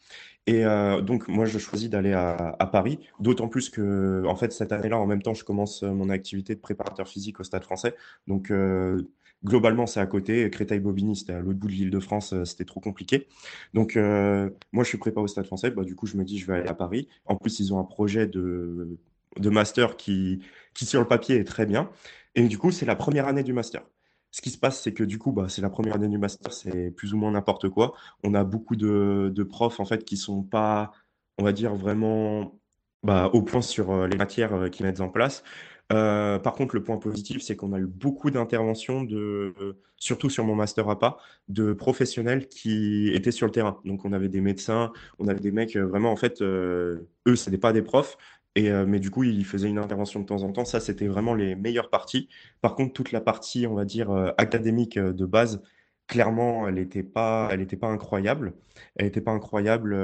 Et 0.47 0.65
euh, 0.65 1.01
donc, 1.01 1.27
moi, 1.27 1.45
je 1.45 1.59
choisis 1.59 1.89
d'aller 1.89 2.13
à, 2.13 2.55
à, 2.57 2.65
Paris, 2.65 2.99
d'autant 3.19 3.47
plus 3.47 3.69
que, 3.69 4.23
en 4.25 4.35
fait, 4.35 4.51
cette 4.51 4.71
année-là, 4.71 4.97
en 4.97 5.05
même 5.05 5.21
temps, 5.21 5.35
je 5.35 5.43
commence 5.43 5.83
mon 5.83 6.09
activité 6.09 6.55
de 6.55 6.59
préparateur 6.59 7.07
physique 7.07 7.39
au 7.39 7.43
Stade 7.43 7.63
français. 7.63 7.95
Donc, 8.27 8.49
euh, 8.49 9.03
globalement, 9.45 9.85
c'est 9.87 9.99
à 9.99 10.05
côté. 10.05 10.49
Créteil-Bobigny, 10.49 11.15
c'était 11.15 11.33
à 11.33 11.41
l'autre 11.41 11.59
bout 11.59 11.67
de 11.67 11.73
l'île 11.73 11.91
de 11.91 11.99
France, 11.99 12.33
euh, 12.33 12.45
c'était 12.45 12.65
trop 12.65 12.79
compliqué. 12.79 13.27
Donc, 13.73 13.97
euh, 13.97 14.49
moi, 14.71 14.83
je 14.83 14.89
suis 14.89 14.97
prépa 14.97 15.21
au 15.21 15.27
Stade 15.27 15.45
français. 15.45 15.71
Bah, 15.71 15.83
du 15.83 15.95
coup, 15.95 16.07
je 16.07 16.17
me 16.17 16.23
dis, 16.23 16.39
je 16.39 16.47
vais 16.47 16.53
aller 16.59 16.69
à 16.69 16.73
Paris. 16.73 17.07
En 17.25 17.35
plus, 17.35 17.59
ils 17.59 17.73
ont 17.73 17.79
un 17.79 17.83
projet 17.83 18.27
de, 18.27 18.97
de 19.37 19.49
master 19.49 19.97
qui, 19.97 20.43
qui, 20.73 20.85
sur 20.85 21.01
le 21.01 21.07
papier, 21.07 21.37
est 21.37 21.43
très 21.43 21.65
bien. 21.65 21.89
Et 22.35 22.47
du 22.47 22.57
coup, 22.57 22.71
c'est 22.71 22.85
la 22.85 22.95
première 22.95 23.27
année 23.27 23.43
du 23.43 23.53
master. 23.53 23.83
ce 24.31 24.41
qui 24.41 24.49
se 24.51 24.57
passe, 24.57 24.81
c'est 24.81 24.93
que 24.93 25.03
du 25.03 25.19
coup, 25.19 25.31
bah, 25.31 25.47
c'est 25.49 25.61
la 25.61 25.69
première 25.69 25.95
année 25.95 26.07
du 26.07 26.17
master, 26.17 26.53
c'est 26.53 26.91
plus 26.91 27.13
ou 27.13 27.17
moins 27.17 27.31
n'importe 27.31 27.69
quoi. 27.69 27.93
On 28.23 28.33
a 28.33 28.43
beaucoup 28.43 28.75
de, 28.75 29.31
de 29.33 29.43
profs 29.43 29.79
en 29.79 29.85
fait 29.85 30.05
qui 30.05 30.17
sont 30.17 30.43
pas, 30.43 30.91
on 31.37 31.43
va 31.43 31.53
dire 31.53 31.75
vraiment 31.75 32.61
bah, 33.03 33.29
au 33.33 33.41
point 33.41 33.61
sur 33.61 33.91
euh, 33.91 34.07
les 34.07 34.17
matières 34.17 34.53
euh, 34.53 34.69
qu'ils 34.69 34.85
mettent 34.85 35.01
en 35.01 35.09
place. 35.09 35.43
Euh, 35.91 36.39
par 36.39 36.53
contre, 36.53 36.75
le 36.75 36.83
point 36.83 36.97
positif, 36.97 37.41
c'est 37.41 37.55
qu'on 37.55 37.73
a 37.73 37.79
eu 37.79 37.87
beaucoup 37.87 38.31
d'interventions, 38.31 39.03
de, 39.03 39.53
surtout 39.97 40.29
sur 40.29 40.45
mon 40.45 40.55
master 40.55 40.87
APA, 40.89 41.17
de 41.49 41.73
professionnels 41.73 42.47
qui 42.47 43.09
étaient 43.13 43.31
sur 43.31 43.47
le 43.47 43.51
terrain. 43.51 43.81
Donc, 43.85 44.05
on 44.05 44.13
avait 44.13 44.29
des 44.29 44.39
médecins, 44.39 44.93
on 45.19 45.27
avait 45.27 45.41
des 45.41 45.51
mecs 45.51 45.75
vraiment, 45.75 46.11
en 46.11 46.15
fait, 46.15 46.41
eux, 46.41 47.07
ce 47.25 47.49
n'étaient 47.49 47.59
pas 47.59 47.73
des 47.73 47.81
profs, 47.81 48.17
et, 48.55 48.69
mais 48.85 48.99
du 48.99 49.11
coup, 49.11 49.23
ils 49.23 49.45
faisaient 49.45 49.69
une 49.69 49.77
intervention 49.77 50.19
de 50.19 50.25
temps 50.25 50.43
en 50.43 50.51
temps. 50.51 50.65
Ça, 50.65 50.79
c'était 50.79 51.07
vraiment 51.07 51.33
les 51.33 51.55
meilleures 51.55 51.89
parties. 51.89 52.29
Par 52.61 52.75
contre, 52.75 52.93
toute 52.93 53.11
la 53.11 53.21
partie, 53.21 53.65
on 53.67 53.75
va 53.75 53.85
dire, 53.85 54.11
académique 54.37 54.99
de 54.99 55.25
base, 55.25 55.61
clairement, 56.07 56.67
elle 56.67 56.75
n'était 56.75 57.03
pas, 57.03 57.49
pas 57.79 57.87
incroyable. 57.87 58.53
Elle 58.97 59.05
n'était 59.05 59.21
pas 59.21 59.31
incroyable. 59.31 59.95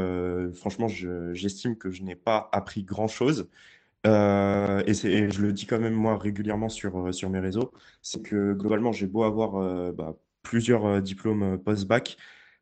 franchement, 0.54 0.88
j'estime 0.88 1.78
que 1.78 1.92
je 1.92 2.04
n'ai 2.04 2.16
pas 2.16 2.50
appris 2.54 2.84
grand-chose. 2.84 3.50
Euh, 4.06 4.84
et, 4.86 4.94
je 4.94 5.42
le 5.42 5.52
dis 5.52 5.66
quand 5.66 5.80
même 5.80 5.94
moi 5.94 6.18
régulièrement 6.18 6.70
sur, 6.70 7.14
sur 7.14 7.30
mes 7.30 7.40
réseaux, 7.40 7.74
c'est 8.02 8.22
que 8.22 8.54
globalement 8.54 8.92
j'ai 8.92 9.08
beau 9.08 9.24
avoir 9.24 9.94
bah, 9.94 10.16
plusieurs 10.44 11.02
diplômes 11.02 11.58
post-bac, 11.58 12.18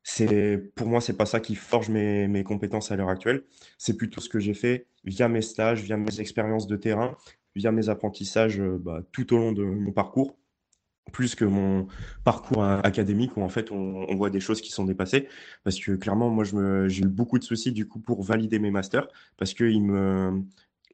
c'est 0.08 0.58
pour 0.76 0.88
moi 0.88 1.02
c'est 1.02 1.18
pas 1.18 1.26
ça 1.26 1.40
qui 1.40 1.56
forge 1.56 1.90
mes, 1.90 2.28
mes 2.28 2.44
compétences 2.44 2.92
à 2.92 2.96
l'heure 2.96 3.10
actuelle. 3.10 3.44
C'est 3.80 3.98
plutôt 3.98 4.22
ce 4.22 4.30
que 4.30 4.40
j'ai 4.40 4.54
fait 4.54 4.86
via 5.04 5.28
mes 5.28 5.42
stages, 5.42 5.82
via 5.82 5.98
mes 5.98 6.20
expériences 6.22 6.68
de 6.68 6.76
terrain, 6.78 7.18
via 7.56 7.72
mes 7.72 7.90
apprentissages 7.90 8.62
bah, 8.62 9.02
tout 9.12 9.34
au 9.34 9.38
long 9.38 9.52
de 9.52 9.64
mon 9.64 9.92
parcours 9.92 10.38
plus 11.12 11.36
que 11.36 11.46
mon 11.46 11.88
parcours 12.24 12.64
académique 12.64 13.38
où 13.38 13.42
en 13.42 13.50
fait 13.50 13.72
on, 13.72 14.14
voit 14.16 14.30
des 14.30 14.40
choses 14.40 14.62
qui 14.62 14.72
sont 14.72 14.86
dépassées 14.86 15.28
parce 15.64 15.80
que 15.80 15.92
clairement 15.92 16.30
moi 16.30 16.44
j'ai 16.44 17.04
eu 17.04 17.08
beaucoup 17.08 17.38
de 17.38 17.44
soucis 17.44 17.72
du 17.72 17.88
coup 17.88 18.00
pour 18.00 18.24
valider 18.24 18.60
mes 18.60 18.72
masters 18.72 19.08
parce 19.38 19.54
que 19.54 19.64
ils 19.66 19.84
me 19.84 20.44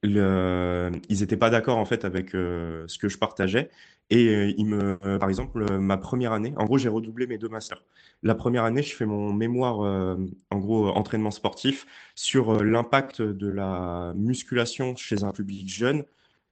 le, 0.03 0.91
ils 1.10 1.20
n'étaient 1.20 1.38
pas 1.38 1.50
d'accord 1.50 1.77
en 1.77 1.86
fait 1.86 2.05
avec 2.05 2.34
euh, 2.34 2.86
ce 2.88 2.98
que 2.98 3.10
je 3.10 3.17
partageais. 3.17 3.70
Et 4.10 4.27
euh, 4.27 4.53
ils 4.58 4.65
me, 4.65 4.98
euh, 5.05 5.20
par 5.20 5.29
exemple, 5.29 5.77
ma 5.79 5.98
première 5.98 6.34
année, 6.34 6.53
en 6.58 6.65
gros, 6.65 6.77
j'ai 6.77 6.89
redoublé 6.89 7.27
mes 7.27 7.38
deux 7.38 7.48
masters. 7.48 7.81
La 8.24 8.36
première 8.36 8.65
année, 8.65 8.84
je 8.84 8.93
fais 8.93 9.05
mon 9.05 9.31
mémoire, 9.31 9.79
en 9.79 10.58
gros, 10.58 10.89
entraînement 10.89 11.31
sportif 11.31 11.88
sur 12.13 12.62
l'impact 12.63 13.22
de 13.22 13.48
la 13.48 14.13
musculation 14.15 14.96
chez 14.96 15.24
un 15.24 15.31
public 15.31 15.67
jeune 15.70 16.03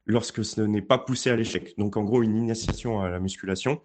lorsque 0.06 0.44
ce 0.44 0.62
n'est 0.62 0.82
pas 0.82 0.98
poussé 0.98 1.30
à 1.30 1.36
l'échec. 1.36 1.78
Donc, 1.78 1.98
en 1.98 2.04
gros, 2.04 2.24
une 2.24 2.38
initiation 2.38 3.02
à 3.02 3.10
la 3.10 3.20
musculation. 3.20 3.82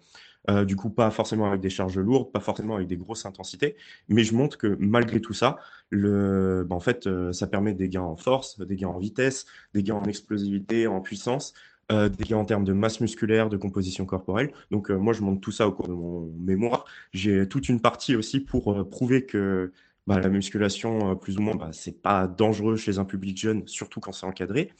Euh, 0.49 0.65
du 0.65 0.75
coup, 0.75 0.89
pas 0.89 1.09
forcément 1.11 1.47
avec 1.47 1.61
des 1.61 1.69
charges 1.69 1.97
lourdes, 1.97 2.31
pas 2.31 2.39
forcément 2.39 2.75
avec 2.75 2.87
des 2.87 2.97
grosses 2.97 3.25
intensités, 3.25 3.75
mais 4.09 4.23
je 4.23 4.35
montre 4.35 4.57
que 4.57 4.77
malgré 4.79 5.19
tout 5.19 5.33
ça, 5.33 5.57
le, 5.89 6.65
bah, 6.67 6.75
en 6.75 6.79
fait, 6.79 7.07
euh, 7.07 7.31
ça 7.33 7.47
permet 7.47 7.73
des 7.73 7.89
gains 7.89 8.01
en 8.01 8.15
force, 8.15 8.59
des 8.59 8.75
gains 8.75 8.89
en 8.89 8.99
vitesse, 8.99 9.45
des 9.73 9.83
gains 9.83 9.95
en 9.95 10.03
explosivité, 10.03 10.87
en 10.87 11.01
puissance, 11.01 11.53
euh, 11.91 12.09
des 12.09 12.25
gains 12.25 12.37
en 12.37 12.45
termes 12.45 12.63
de 12.63 12.73
masse 12.73 12.99
musculaire, 12.99 13.49
de 13.49 13.57
composition 13.57 14.05
corporelle. 14.05 14.51
Donc, 14.71 14.89
moi, 14.89 15.13
je 15.13 15.21
montre 15.21 15.41
tout 15.41 15.51
ça 15.51 15.67
au 15.67 15.71
cours 15.71 15.87
de 15.87 15.93
mon 15.93 16.31
mémoire. 16.39 16.85
J'ai 17.13 17.47
toute 17.47 17.69
une 17.69 17.81
partie 17.81 18.15
aussi 18.15 18.39
pour 18.39 18.87
prouver 18.89 19.25
que 19.25 19.71
bah, 20.07 20.19
la 20.19 20.29
musculation, 20.29 21.15
plus 21.15 21.37
ou 21.37 21.41
moins, 21.41 21.55
bah, 21.55 21.69
c'est 21.71 22.01
pas 22.01 22.27
dangereux 22.27 22.75
chez 22.75 22.99
un 22.99 23.05
public 23.05 23.37
jeune, 23.37 23.67
surtout 23.67 23.99
quand 23.99 24.11
c'est 24.11 24.25
encadré. 24.25 24.71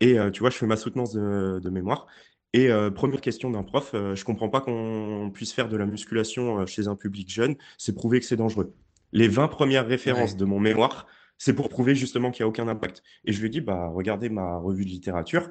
Et 0.00 0.16
tu 0.32 0.40
vois, 0.40 0.50
je 0.50 0.56
fais 0.56 0.66
ma 0.66 0.76
soutenance 0.76 1.12
de 1.12 1.70
mémoire. 1.70 2.06
Et 2.52 2.70
euh, 2.70 2.90
première 2.90 3.20
question 3.20 3.50
d'un 3.50 3.62
prof, 3.62 3.92
euh, 3.94 4.14
je 4.14 4.24
comprends 4.24 4.48
pas 4.48 4.60
qu'on 4.60 5.30
puisse 5.32 5.52
faire 5.52 5.68
de 5.68 5.76
la 5.76 5.86
musculation 5.86 6.60
euh, 6.60 6.66
chez 6.66 6.86
un 6.86 6.96
public 6.96 7.30
jeune, 7.30 7.56
c'est 7.78 7.94
prouver 7.94 8.20
que 8.20 8.26
c'est 8.26 8.36
dangereux. 8.36 8.74
Les 9.12 9.28
20 9.28 9.48
premières 9.48 9.86
références 9.86 10.36
de 10.36 10.44
mon 10.44 10.60
mémoire, 10.60 11.06
c'est 11.38 11.54
pour 11.54 11.68
prouver 11.70 11.94
justement 11.94 12.30
qu'il 12.30 12.44
n'y 12.44 12.46
a 12.46 12.48
aucun 12.48 12.68
impact. 12.68 13.02
Et 13.24 13.32
je 13.32 13.40
lui 13.40 13.46
ai 13.46 13.50
dit, 13.50 13.60
bah, 13.60 13.90
regardez 13.92 14.28
ma 14.28 14.58
revue 14.58 14.84
de 14.84 14.90
littérature, 14.90 15.50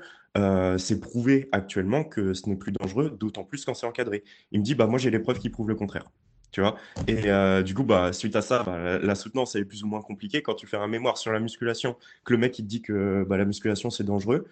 c'est 0.77 0.99
prouvé 0.99 1.49
actuellement 1.51 2.03
que 2.03 2.33
ce 2.33 2.49
n'est 2.49 2.55
plus 2.55 2.71
dangereux, 2.71 3.15
d'autant 3.19 3.43
plus 3.43 3.65
quand 3.65 3.73
c'est 3.73 3.85
encadré. 3.85 4.23
Il 4.51 4.61
me 4.61 4.65
dit, 4.65 4.73
bah, 4.73 4.87
moi 4.87 4.97
j'ai 4.97 5.11
les 5.11 5.19
preuves 5.19 5.37
qui 5.37 5.49
prouvent 5.49 5.67
le 5.67 5.75
contraire. 5.75 6.05
Tu 6.51 6.61
vois? 6.61 6.75
Et 7.07 7.63
du 7.63 7.75
coup, 7.75 7.83
bah, 7.83 8.13
suite 8.13 8.35
à 8.35 8.41
ça, 8.41 8.63
bah, 8.63 8.97
la 8.97 9.15
soutenance 9.15 9.55
est 9.55 9.65
plus 9.65 9.83
ou 9.83 9.87
moins 9.87 10.01
compliquée. 10.01 10.41
Quand 10.41 10.55
tu 10.55 10.65
fais 10.65 10.77
un 10.77 10.87
mémoire 10.87 11.17
sur 11.17 11.31
la 11.33 11.39
musculation, 11.39 11.97
que 12.23 12.33
le 12.33 12.39
mec 12.39 12.57
il 12.57 12.63
te 12.63 12.67
dit 12.67 12.81
que 12.81 13.23
bah, 13.27 13.37
la 13.37 13.45
musculation 13.45 13.91
c'est 13.91 14.05
dangereux, 14.05 14.47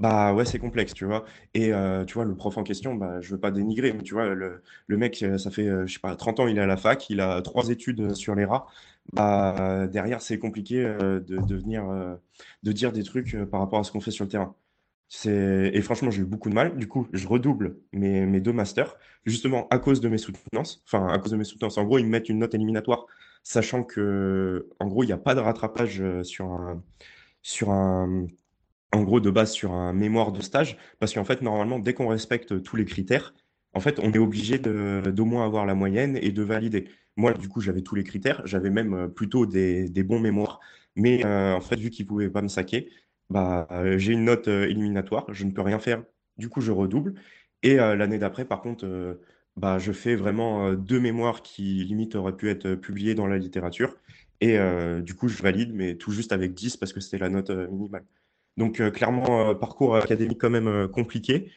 bah 0.00 0.34
ouais, 0.34 0.44
c'est 0.44 0.58
complexe, 0.58 0.92
tu 0.92 1.04
vois. 1.04 1.24
Et 1.54 1.72
euh, 1.72 2.04
tu 2.04 2.14
vois, 2.14 2.24
le 2.24 2.34
prof 2.34 2.58
en 2.58 2.64
question, 2.64 2.94
bah, 2.96 3.20
je 3.20 3.30
veux 3.30 3.38
pas 3.40 3.52
dénigrer, 3.52 3.92
mais 3.92 4.02
tu 4.02 4.14
vois, 4.14 4.34
le, 4.34 4.60
mec, 4.88 5.22
euh, 5.22 5.38
ça 5.38 5.50
fait, 5.52 5.68
euh, 5.68 5.86
je 5.86 5.94
sais 5.94 6.00
pas, 6.00 6.16
30 6.16 6.40
ans, 6.40 6.48
il 6.48 6.58
est 6.58 6.60
à 6.60 6.66
la 6.66 6.76
fac, 6.76 7.08
il 7.10 7.20
a 7.20 7.40
trois 7.42 7.68
études 7.68 8.14
sur 8.14 8.34
les 8.34 8.44
rats. 8.44 8.66
Bah, 9.12 9.86
derrière, 9.86 10.20
c'est 10.20 10.38
compliqué 10.38 10.82
de, 10.82 11.54
venir, 11.56 11.84
de 12.62 12.72
dire 12.72 12.92
des 12.92 13.02
trucs 13.04 13.36
par 13.50 13.60
rapport 13.60 13.78
à 13.80 13.84
ce 13.84 13.92
qu'on 13.92 14.00
fait 14.00 14.10
sur 14.10 14.24
le 14.24 14.30
terrain. 14.30 14.56
Et 15.26 15.80
franchement, 15.82 16.10
j'ai 16.10 16.22
eu 16.22 16.24
beaucoup 16.24 16.48
de 16.50 16.54
mal. 16.54 16.76
Du 16.76 16.88
coup, 16.88 17.06
je 17.12 17.28
redouble 17.28 17.76
mes, 17.92 18.26
mes 18.26 18.40
deux 18.40 18.52
masters, 18.52 18.96
justement 19.26 19.68
à 19.68 19.78
cause 19.78 20.00
de 20.00 20.08
mes 20.08 20.18
soutenances. 20.18 20.82
Enfin, 20.86 21.06
à 21.08 21.18
cause 21.18 21.32
de 21.32 21.36
mes 21.36 21.44
soutenances. 21.44 21.78
En 21.78 21.84
gros, 21.84 21.98
ils 21.98 22.04
me 22.04 22.10
mettent 22.10 22.28
une 22.28 22.38
note 22.38 22.54
éliminatoire, 22.54 23.06
sachant 23.42 23.84
que, 23.84 24.68
en 24.80 24.88
gros, 24.88 25.04
il 25.04 25.06
n'y 25.06 25.12
a 25.12 25.18
pas 25.18 25.34
de 25.34 25.40
rattrapage 25.40 26.02
sur 26.22 26.46
un, 26.46 26.82
sur 27.42 27.70
un, 27.70 28.26
en 28.94 29.02
gros 29.02 29.20
de 29.20 29.30
base 29.30 29.52
sur 29.52 29.72
un 29.72 29.92
mémoire 29.92 30.32
de 30.32 30.40
stage, 30.40 30.76
parce 31.00 31.12
qu'en 31.12 31.24
fait, 31.24 31.42
normalement, 31.42 31.78
dès 31.78 31.94
qu'on 31.94 32.08
respecte 32.08 32.62
tous 32.62 32.76
les 32.76 32.84
critères, 32.84 33.34
en 33.74 33.80
fait, 33.80 33.98
on 34.00 34.12
est 34.12 34.18
obligé 34.18 34.58
d'au 34.58 35.24
moins 35.24 35.44
avoir 35.44 35.66
la 35.66 35.74
moyenne 35.74 36.16
et 36.22 36.30
de 36.30 36.42
valider. 36.42 36.88
Moi, 37.16 37.34
du 37.34 37.48
coup, 37.48 37.60
j'avais 37.60 37.82
tous 37.82 37.96
les 37.96 38.04
critères, 38.04 38.42
j'avais 38.46 38.70
même 38.70 38.94
euh, 38.94 39.08
plutôt 39.08 39.46
des, 39.46 39.88
bons 40.04 40.20
mémoires, 40.20 40.60
mais 40.96 41.24
euh, 41.24 41.54
en 41.54 41.60
fait, 41.60 41.76
vu 41.76 41.90
qu'ils 41.90 42.06
ne 42.06 42.08
pouvaient 42.08 42.30
pas 42.30 42.42
me 42.42 42.48
saquer, 42.48 42.90
bah, 43.30 43.66
euh, 43.72 43.98
j'ai 43.98 44.12
une 44.12 44.24
note 44.24 44.48
éliminatoire, 44.48 45.26
je 45.32 45.44
ne 45.44 45.50
peux 45.50 45.62
rien 45.62 45.78
faire, 45.80 46.04
du 46.38 46.48
coup, 46.48 46.60
je 46.60 46.72
redouble. 46.72 47.14
Et 47.62 47.76
l'année 47.76 48.18
d'après, 48.18 48.44
par 48.44 48.60
contre, 48.60 49.18
bah, 49.56 49.78
je 49.78 49.92
fais 49.92 50.16
vraiment 50.16 50.74
deux 50.74 51.00
mémoires 51.00 51.42
qui, 51.42 51.82
limite, 51.84 52.14
auraient 52.14 52.36
pu 52.36 52.50
être 52.50 52.74
publiées 52.74 53.14
dans 53.14 53.26
la 53.26 53.38
littérature. 53.38 53.96
Et 54.42 54.58
du 55.02 55.14
coup, 55.14 55.28
je 55.28 55.42
valide, 55.42 55.72
mais 55.72 55.94
tout 55.96 56.12
juste 56.12 56.32
avec 56.32 56.52
10 56.52 56.76
parce 56.76 56.92
que 56.92 57.00
c'était 57.00 57.16
la 57.18 57.30
note 57.30 57.50
minimale. 57.50 58.04
Donc 58.56 58.80
euh, 58.80 58.90
clairement, 58.90 59.50
euh, 59.50 59.54
parcours 59.54 59.96
académique 59.96 60.40
quand 60.40 60.50
même 60.50 60.68
euh, 60.68 60.88
compliqué. 60.88 61.50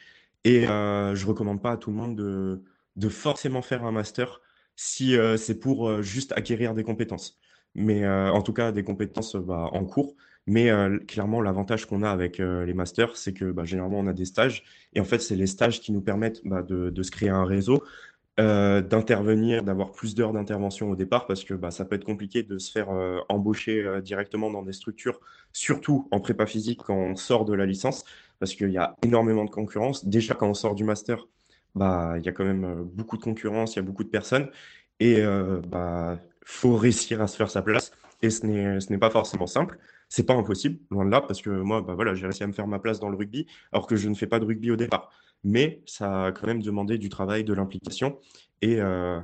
Et 0.44 0.62
je 0.62 1.26
recommande 1.26 1.62
pas 1.62 1.72
à 1.74 1.78
tout 1.78 1.90
le 1.90 1.98
monde 1.98 2.16
de, 2.16 2.64
de 2.96 3.10
forcément 3.10 3.62
faire 3.62 3.84
un 3.84 3.92
master 3.92 4.42
si 4.78 5.18
c'est 5.38 5.60
pour 5.60 6.02
juste 6.02 6.32
acquérir 6.38 6.74
des 6.74 6.84
compétences. 6.84 7.38
Mais 7.76 8.08
en 8.08 8.42
tout 8.42 8.54
cas, 8.54 8.72
des 8.72 8.84
compétences 8.84 9.36
bah, 9.36 9.68
en 9.74 9.84
cours. 9.84 10.16
Mais 10.46 10.72
clairement, 11.06 11.42
l'avantage 11.42 11.86
qu'on 11.86 12.02
a 12.02 12.10
avec 12.10 12.38
les 12.38 12.74
masters, 12.74 13.18
c'est 13.18 13.34
que 13.34 13.52
bah, 13.52 13.66
généralement, 13.66 14.00
on 14.00 14.08
a 14.08 14.14
des 14.14 14.24
stages. 14.24 14.64
Et 14.94 15.02
en 15.02 15.04
fait, 15.04 15.20
c'est 15.20 15.36
les 15.36 15.48
stages 15.48 15.82
qui 15.82 15.92
nous 15.92 16.00
permettent 16.00 16.40
bah, 16.46 16.62
de, 16.62 16.92
de, 16.92 17.04
se 17.04 17.12
créer 17.12 17.30
un 17.30 17.44
réseau, 17.44 17.84
euh, 18.40 18.82
d'intervenir, 18.82 19.64
d'avoir 19.64 19.92
plus 19.92 20.14
d'heures 20.14 20.32
d'intervention 20.32 20.92
au 20.92 20.96
départ, 20.96 21.26
parce 21.26 21.44
que 21.44 21.56
bah, 21.56 21.72
ça 21.72 21.86
peut 21.86 21.96
être 21.96 22.06
compliqué 22.06 22.44
de 22.44 22.60
se 22.60 22.72
faire 22.72 22.92
euh, 22.92 23.18
embaucher 23.30 23.84
euh, 23.84 24.00
directement 24.00 24.52
dans 24.52 24.62
des 24.62 24.74
structures, 24.74 25.20
surtout 25.54 26.08
en 26.12 26.20
prépa 26.20 26.46
physique 26.46 26.82
quand 26.86 26.96
on 26.96 27.16
sort 27.16 27.46
de 27.46 27.56
la 27.56 27.66
licence, 27.66 28.06
parce 28.40 28.54
qu'il 28.54 28.70
y 28.70 28.78
a 28.78 28.94
énormément 29.02 29.44
de 29.44 29.50
concurrence. 29.50 30.06
Déjà, 30.06 30.36
quand 30.36 30.48
on 30.48 30.54
sort 30.54 30.76
du 30.76 30.84
master, 30.84 31.26
bah, 31.74 32.14
il 32.20 32.26
y 32.26 32.30
a 32.30 32.32
quand 32.32 32.46
même 32.46 32.84
beaucoup 32.94 33.18
de 33.18 33.24
concurrence, 33.24 33.74
il 33.74 33.78
y 33.78 33.80
a 33.80 33.84
beaucoup 33.84 34.04
de 34.04 34.10
personnes, 34.10 34.50
et 35.00 35.24
bah, 35.68 36.20
faut 36.46 36.76
réussir 36.76 37.22
à 37.24 37.28
se 37.28 37.36
faire 37.38 37.50
sa 37.50 37.64
place, 37.64 37.92
et 38.22 38.30
ce 38.30 38.46
n'est, 38.46 38.98
pas 39.00 39.10
forcément 39.10 39.48
simple. 39.48 39.80
C'est 40.10 40.26
pas 40.28 40.36
impossible, 40.36 40.78
loin 40.92 41.06
de 41.06 41.10
là, 41.10 41.22
parce 41.22 41.42
que 41.42 41.50
moi, 41.50 41.82
bah, 41.82 41.96
voilà, 41.96 42.14
j'ai 42.14 42.26
réussi 42.28 42.44
à 42.44 42.48
me 42.48 42.54
faire 42.54 42.68
ma 42.68 42.78
place 42.78 43.00
dans 43.00 43.10
le 43.10 43.18
rugby, 43.18 43.48
alors 43.72 43.88
que 43.88 43.96
je 43.96 44.10
ne 44.10 44.14
fais 44.14 44.28
pas 44.28 44.40
de 44.40 44.46
rugby 44.46 44.70
au 44.70 44.76
départ 44.76 45.12
mais 45.44 45.82
ça 45.86 46.26
a 46.26 46.32
quand 46.32 46.48
même 46.48 46.62
demandé 46.62 46.98
du 46.98 47.10
travail, 47.10 47.44
de 47.44 47.54
l'implication. 47.54 48.20
Et 48.62 48.82
euh, 48.82 49.20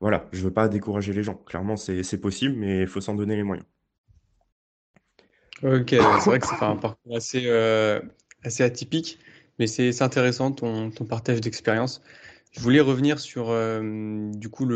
voilà, 0.00 0.28
je 0.32 0.38
ne 0.38 0.44
veux 0.44 0.52
pas 0.52 0.68
décourager 0.68 1.12
les 1.12 1.22
gens. 1.22 1.34
Clairement, 1.34 1.76
c'est 1.76 2.20
possible, 2.20 2.54
mais 2.56 2.80
il 2.80 2.86
faut 2.86 3.00
s'en 3.00 3.14
donner 3.14 3.36
les 3.36 3.42
moyens. 3.42 3.66
Ok, 5.62 5.88
c'est 5.90 5.98
vrai 5.98 6.38
que 6.38 6.46
c'est 6.46 6.62
un 6.62 6.76
parcours 6.76 7.16
assez, 7.16 7.42
euh, 7.46 8.00
assez 8.44 8.62
atypique, 8.62 9.18
mais 9.58 9.66
c'est 9.66 10.02
intéressant 10.02 10.52
ton, 10.52 10.90
partage 10.90 11.40
d'expérience. 11.40 12.00
Je 12.52 12.60
voulais 12.60 12.80
revenir 12.80 13.18
sur 13.18 13.50
euh, 13.50 14.30
du 14.34 14.48
coup 14.48 14.66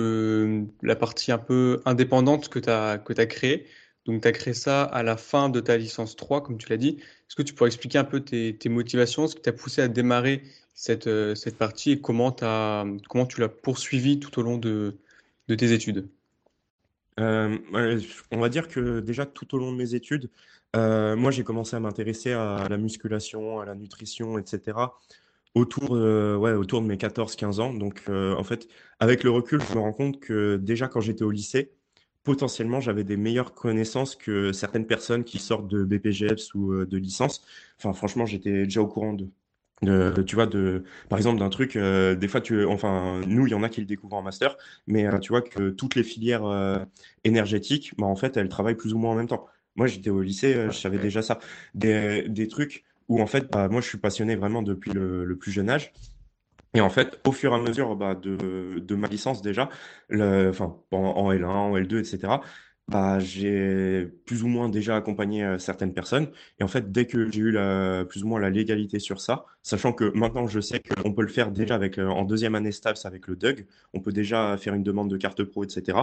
la 0.83 0.97
partie 0.97 1.33
un 1.33 1.39
peu 1.39 1.81
indépendante 1.85 2.49
que 2.49 2.59
tu 2.59 2.69
as, 2.69 2.91
as 2.93 3.27
créée. 3.27 3.67
Donc, 4.05 4.23
tu 4.23 4.29
as 4.29 4.33
créé 4.33 4.55
ça 4.55 4.83
à 4.83 5.03
la 5.03 5.17
fin 5.17 5.49
de 5.49 5.61
ta 5.61 5.77
licence 5.77 6.17
3, 6.17 6.43
comme 6.43 6.59
tu 6.59 6.69
l'as 6.69 6.77
dit. 6.77 6.99
Est-ce 6.99 7.37
que 7.37 7.43
tu 7.43 7.55
pourrais 7.55 7.69
expliquer 7.69 7.99
un 7.99 8.05
peu 8.05 8.21
tes, 8.21 8.57
motivations, 8.69 9.29
ce 9.29 9.37
qui 9.37 9.43
t'a 9.43 9.53
poussé 9.53 9.81
à 9.81 9.89
démarrer 9.89 10.43
cette, 10.75 11.07
euh, 11.07 11.35
cette 11.35 11.57
partie 11.57 11.93
et 11.93 12.01
comment, 12.01 12.35
as, 12.43 12.85
comment 13.09 13.27
tu 13.27 13.41
l'as 13.41 13.49
poursuivi 13.49 14.19
tout 14.19 14.39
au 14.41 14.43
long 14.43 14.59
de, 14.59 14.99
de 15.49 15.55
tes 15.55 15.73
études? 15.73 16.09
Euh, 17.21 17.59
On 18.33 18.41
va 18.41 18.49
dire 18.49 18.69
que 18.69 19.01
déjà 19.01 19.27
tout 19.27 19.55
au 19.55 19.59
long 19.59 19.71
de 19.71 19.77
mes 19.77 19.95
études, 19.95 20.31
euh, 20.75 21.15
moi 21.15 21.31
j'ai 21.31 21.45
commencé 21.45 21.77
à 21.77 21.81
m'intéresser 21.81 22.33
à 22.33 22.67
la 22.69 22.79
musculation, 22.79 23.61
à 23.61 23.67
la 23.67 23.75
nutrition, 23.75 24.39
etc. 24.39 24.79
autour, 25.55 25.93
ouais, 25.93 26.53
autour 26.55 26.81
de 26.81 26.87
mes 26.87 26.97
14-15 26.97 27.61
ans. 27.61 27.75
Donc, 27.75 28.03
en 28.09 28.43
fait, 28.45 28.67
avec 28.99 29.23
le 29.25 29.31
recul, 29.31 29.61
je 29.63 29.75
me 29.75 29.81
rends 29.81 29.93
compte 29.93 30.21
que 30.21 30.57
déjà 30.57 30.89
quand 30.89 31.01
j'étais 31.01 31.25
au 31.25 31.31
lycée, 31.31 31.73
potentiellement, 32.25 32.81
j'avais 32.81 33.05
des 33.05 33.17
meilleures 33.17 33.55
connaissances 33.55 34.17
que 34.17 34.53
certaines 34.53 34.87
personnes 34.87 35.25
qui 35.25 35.39
sortent 35.39 35.69
de 35.69 35.85
BPGEPS 35.85 36.55
ou 36.55 36.85
de 36.85 36.97
licence. 36.97 37.45
Enfin, 37.79 37.93
franchement, 37.93 38.27
j'étais 38.27 38.65
déjà 38.65 38.81
au 38.81 38.87
courant 38.87 39.13
de, 39.13 39.29
de, 39.83 40.23
tu 40.23 40.37
vois, 40.37 40.47
de, 40.47 40.85
par 41.09 41.19
exemple, 41.19 41.39
d'un 41.41 41.51
truc, 41.51 41.77
des 41.77 42.29
fois, 42.29 42.41
tu, 42.41 42.65
enfin, 42.65 43.21
nous, 43.27 43.47
il 43.47 43.51
y 43.51 43.55
en 43.55 43.63
a 43.63 43.69
qui 43.69 43.81
le 43.81 43.87
découvrent 43.87 44.17
en 44.17 44.23
master, 44.23 44.57
mais 44.87 45.09
tu 45.21 45.31
vois 45.31 45.43
que 45.43 45.71
toutes 45.71 45.97
les 45.97 46.05
filières 46.05 46.87
énergétiques, 47.25 47.93
bah, 47.99 48.07
en 48.07 48.17
fait, 48.17 48.37
elles 48.37 48.49
travaillent 48.49 48.77
plus 48.77 48.95
ou 48.95 48.99
moins 48.99 49.13
en 49.13 49.17
même 49.17 49.29
temps. 49.29 49.47
Moi, 49.75 49.87
j'étais 49.87 50.11
au 50.11 50.21
lycée, 50.21 50.67
je 50.71 50.79
savais 50.79 50.99
déjà 50.99 51.23
ça. 51.23 51.39
Des, 51.75 52.29
des 52.29 52.47
trucs 52.47 52.85
où, 53.09 53.21
en 53.21 53.27
fait, 53.27 53.51
bah, 53.51 53.69
moi, 53.69 53.81
je 53.81 53.89
suis 53.89 53.99
passionné 53.99 54.37
vraiment 54.37 54.63
depuis 54.63 54.93
le, 54.93 55.37
plus 55.37 55.51
jeune 55.51 55.71
âge. 55.71 55.93
Et 56.75 56.81
en 56.81 56.91
fait, 56.91 57.21
au 57.27 57.33
fur 57.33 57.53
et 57.53 57.55
à 57.57 57.59
mesure 57.59 57.97
bah, 57.97 58.15
de, 58.15 58.95
ma 58.95 59.09
licence 59.09 59.43
déjà, 59.43 59.69
en, 60.11 60.83
en, 60.91 61.33
L1, 61.33 61.45
en 61.47 61.77
L2, 61.77 61.99
etc., 61.99 62.41
bah, 62.89 63.19
j'ai 63.21 64.07
plus 64.27 64.43
ou 64.43 64.49
moins 64.49 64.69
déjà 64.69 64.97
accompagné 64.97 65.45
euh, 65.45 65.59
certaines 65.59 65.95
personnes. 65.95 66.31
Et 66.59 66.65
en 66.65 66.69
fait, 66.69 66.91
dès 66.93 67.07
que 67.07 67.31
j'ai 67.31 67.41
eu 67.41 67.59
plus 68.09 68.25
ou 68.25 68.29
moins 68.29 68.41
la 68.41 68.51
légalité 68.51 68.99
sur 68.99 69.21
ça, 69.21 69.45
sachant 69.63 69.93
que 69.93 70.13
maintenant 70.17 70.47
je 70.47 70.61
sais 70.61 70.81
qu'on 70.81 71.13
peut 71.13 71.23
le 71.23 71.29
faire 71.29 71.53
déjà 71.53 71.75
avec, 71.75 71.99
euh, 71.99 72.09
en 72.09 72.25
deuxième 72.25 72.55
année 72.55 72.73
STAPS 72.73 73.07
avec 73.07 73.29
le 73.29 73.37
DUG, 73.37 73.67
on 73.95 74.01
peut 74.01 74.13
déjà 74.13 74.57
faire 74.57 74.75
une 74.75 74.83
demande 74.83 75.11
de 75.11 75.17
carte 75.17 75.45
pro, 75.45 75.65
etc. 75.65 75.99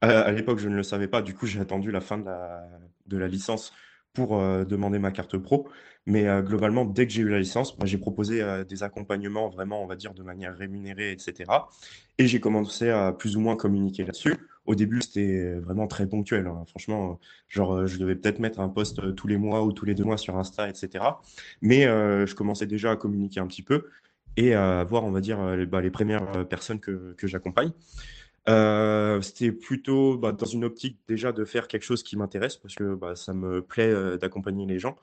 À, 0.00 0.32
l'époque, 0.32 0.58
je 0.58 0.68
ne 0.68 0.76
le 0.76 0.82
savais 0.82 1.08
pas. 1.08 1.22
Du 1.22 1.34
coup, 1.34 1.46
j'ai 1.46 1.60
attendu 1.60 1.90
la 1.90 2.00
fin 2.02 2.18
de 2.18 3.16
la 3.16 3.28
licence 3.28 3.72
pour 4.14 4.40
euh, 4.40 4.64
demander 4.64 4.98
ma 4.98 5.10
carte 5.10 5.36
pro. 5.36 5.68
Mais 6.06 6.26
globalement, 6.42 6.84
dès 6.84 7.06
que 7.06 7.12
j'ai 7.14 7.22
eu 7.22 7.30
la 7.30 7.38
licence, 7.38 7.78
bah, 7.78 7.86
j'ai 7.86 7.96
proposé 7.96 8.42
des 8.68 8.82
accompagnements 8.82 9.48
vraiment, 9.48 9.82
on 9.82 9.86
va 9.86 9.96
dire, 9.96 10.12
de 10.12 10.22
manière 10.22 10.54
rémunérée, 10.54 11.12
etc. 11.12 11.50
Et 12.18 12.26
j'ai 12.26 12.40
commencé 12.40 12.90
à 12.90 13.14
plus 13.14 13.38
ou 13.38 13.40
moins 13.40 13.56
communiquer 13.56 14.04
là-dessus. 14.04 14.36
Au 14.66 14.74
début, 14.74 15.00
c'était 15.00 15.54
vraiment 15.60 15.86
très 15.86 16.06
ponctuel. 16.06 16.46
Hein. 16.46 16.64
Franchement, 16.68 17.18
genre, 17.48 17.86
je 17.86 17.96
devais 17.96 18.16
peut-être 18.16 18.38
mettre 18.38 18.60
un 18.60 18.68
post 18.68 19.14
tous 19.14 19.28
les 19.28 19.38
mois 19.38 19.64
ou 19.64 19.72
tous 19.72 19.86
les 19.86 19.94
deux 19.94 20.04
mois 20.04 20.18
sur 20.18 20.36
Insta, 20.36 20.68
etc. 20.68 21.02
Mais 21.62 21.84
je 21.84 22.34
commençais 22.34 22.66
déjà 22.66 22.90
à 22.90 22.96
communiquer 22.96 23.40
un 23.40 23.46
petit 23.46 23.62
peu 23.62 23.88
et 24.36 24.52
à 24.52 24.84
voir, 24.84 25.04
on 25.04 25.10
va 25.10 25.22
dire, 25.22 25.56
les, 25.56 25.64
bah, 25.64 25.80
les 25.80 25.90
premières 25.90 26.46
personnes 26.48 26.80
que 26.80 27.26
j'accompagne. 27.26 27.72
Euh, 28.48 29.20
c'était 29.22 29.52
plutôt 29.52 30.18
bah, 30.18 30.32
dans 30.32 30.46
une 30.46 30.64
optique 30.64 30.98
déjà 31.08 31.32
de 31.32 31.44
faire 31.44 31.66
quelque 31.68 31.84
chose 31.84 32.02
qui 32.02 32.16
m'intéresse 32.16 32.56
parce 32.56 32.74
que 32.74 32.94
bah, 32.94 33.16
ça 33.16 33.32
me 33.32 33.62
plaît 33.62 34.18
d'accompagner 34.18 34.66
les 34.66 34.78
gens. 34.78 34.96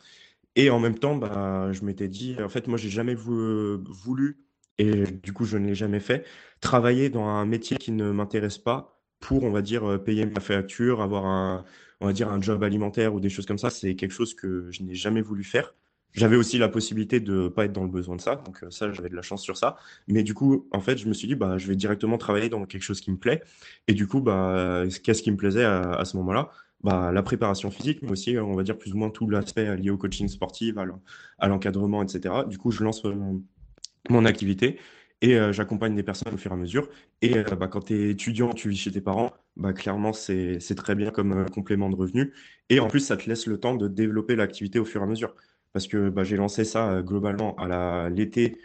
Et 0.55 0.69
en 0.69 0.79
même 0.79 0.97
temps, 0.99 1.15
bah, 1.15 1.71
je 1.71 1.83
m'étais 1.85 2.07
dit, 2.07 2.35
en 2.41 2.49
fait, 2.49 2.67
moi, 2.67 2.77
j'ai 2.77 2.89
jamais 2.89 3.15
voulu, 3.15 4.37
et 4.77 5.05
du 5.05 5.33
coup, 5.33 5.45
je 5.45 5.57
ne 5.57 5.67
l'ai 5.67 5.75
jamais 5.75 5.99
fait, 5.99 6.25
travailler 6.59 7.09
dans 7.09 7.25
un 7.25 7.45
métier 7.45 7.77
qui 7.77 7.91
ne 7.91 8.11
m'intéresse 8.11 8.57
pas 8.57 9.01
pour, 9.19 9.43
on 9.43 9.51
va 9.51 9.61
dire, 9.61 9.85
euh, 9.89 9.97
payer 9.97 10.25
ma 10.25 10.41
facture, 10.41 11.01
avoir 11.01 11.25
un, 11.25 11.63
on 12.01 12.07
va 12.07 12.13
dire, 12.13 12.29
un 12.29 12.41
job 12.41 12.63
alimentaire 12.63 13.13
ou 13.13 13.19
des 13.19 13.29
choses 13.29 13.45
comme 13.45 13.57
ça. 13.59 13.69
C'est 13.69 13.95
quelque 13.95 14.11
chose 14.11 14.33
que 14.33 14.69
je 14.71 14.83
n'ai 14.83 14.95
jamais 14.95 15.21
voulu 15.21 15.43
faire. 15.43 15.73
J'avais 16.13 16.35
aussi 16.35 16.57
la 16.57 16.67
possibilité 16.67 17.19
de 17.19 17.47
pas 17.47 17.65
être 17.65 17.73
dans 17.73 17.83
le 17.83 17.89
besoin 17.89 18.15
de 18.15 18.21
ça, 18.21 18.35
donc 18.35 18.63
euh, 18.63 18.69
ça, 18.69 18.91
j'avais 18.91 19.09
de 19.09 19.15
la 19.15 19.21
chance 19.21 19.41
sur 19.41 19.55
ça. 19.57 19.77
Mais 20.07 20.23
du 20.23 20.33
coup, 20.33 20.67
en 20.71 20.81
fait, 20.81 20.97
je 20.97 21.07
me 21.07 21.13
suis 21.13 21.27
dit, 21.27 21.35
bah, 21.35 21.57
je 21.57 21.67
vais 21.67 21.75
directement 21.75 22.17
travailler 22.17 22.49
dans 22.49 22.65
quelque 22.65 22.83
chose 22.83 22.99
qui 22.99 23.11
me 23.11 23.17
plaît. 23.17 23.41
Et 23.87 23.93
du 23.93 24.07
coup, 24.07 24.19
bah, 24.19 24.83
qu'est-ce 25.03 25.21
qui 25.23 25.31
me 25.31 25.37
plaisait 25.37 25.63
à, 25.63 26.03
ce 26.03 26.17
moment-là? 26.17 26.49
Bah, 26.83 27.11
la 27.13 27.23
préparation 27.23 27.71
physique, 27.71 28.01
mais 28.01 28.11
aussi, 28.11 28.37
on 28.37 28.55
va 28.55 28.63
dire, 28.63 28.77
plus 28.77 28.93
ou 28.93 28.97
moins 28.97 29.09
tout 29.09 29.29
l'aspect 29.29 29.77
lié 29.77 29.89
au 29.89 29.97
coaching 29.97 30.27
sportif, 30.27 30.75
à 31.39 31.47
l'encadrement, 31.47 32.03
etc. 32.03 32.45
Du 32.47 32.57
coup, 32.57 32.71
je 32.71 32.83
lance 32.83 33.03
mon, 33.03 33.35
euh, 33.35 33.39
mon 34.09 34.25
activité 34.25 34.79
et 35.21 35.37
euh, 35.37 35.53
j'accompagne 35.53 35.95
des 35.95 36.03
personnes 36.03 36.33
au 36.33 36.37
fur 36.37 36.51
et 36.51 36.55
à 36.55 36.57
mesure. 36.57 36.89
Et 37.21 37.43
bah, 37.57 37.67
quand 37.67 37.85
tu 37.85 37.93
es 37.93 38.09
étudiant, 38.11 38.49
tu 38.53 38.69
vis 38.69 38.77
chez 38.77 38.91
tes 38.91 39.01
parents, 39.01 39.31
bah, 39.55 39.73
clairement, 39.73 40.13
c'est 40.13 40.59
très 40.75 40.95
bien 40.95 41.11
comme 41.11 41.45
complément 41.51 41.89
de 41.89 41.95
revenu. 41.95 42.33
Et 42.69 42.79
en 42.79 42.87
plus, 42.87 43.01
ça 43.01 43.17
te 43.17 43.29
laisse 43.29 43.45
le 43.45 43.59
temps 43.59 43.75
de 43.75 43.87
développer 43.87 44.35
l'activité 44.35 44.79
au 44.79 44.85
fur 44.85 45.01
et 45.01 45.03
à 45.03 45.07
mesure. 45.07 45.35
Parce 45.73 45.87
que 45.87 46.09
bah, 46.09 46.23
j'ai 46.23 46.37
lancé 46.37 46.65
ça 46.65 47.01
globalement 47.01 47.55
à 47.57 48.09
l'été 48.09 48.57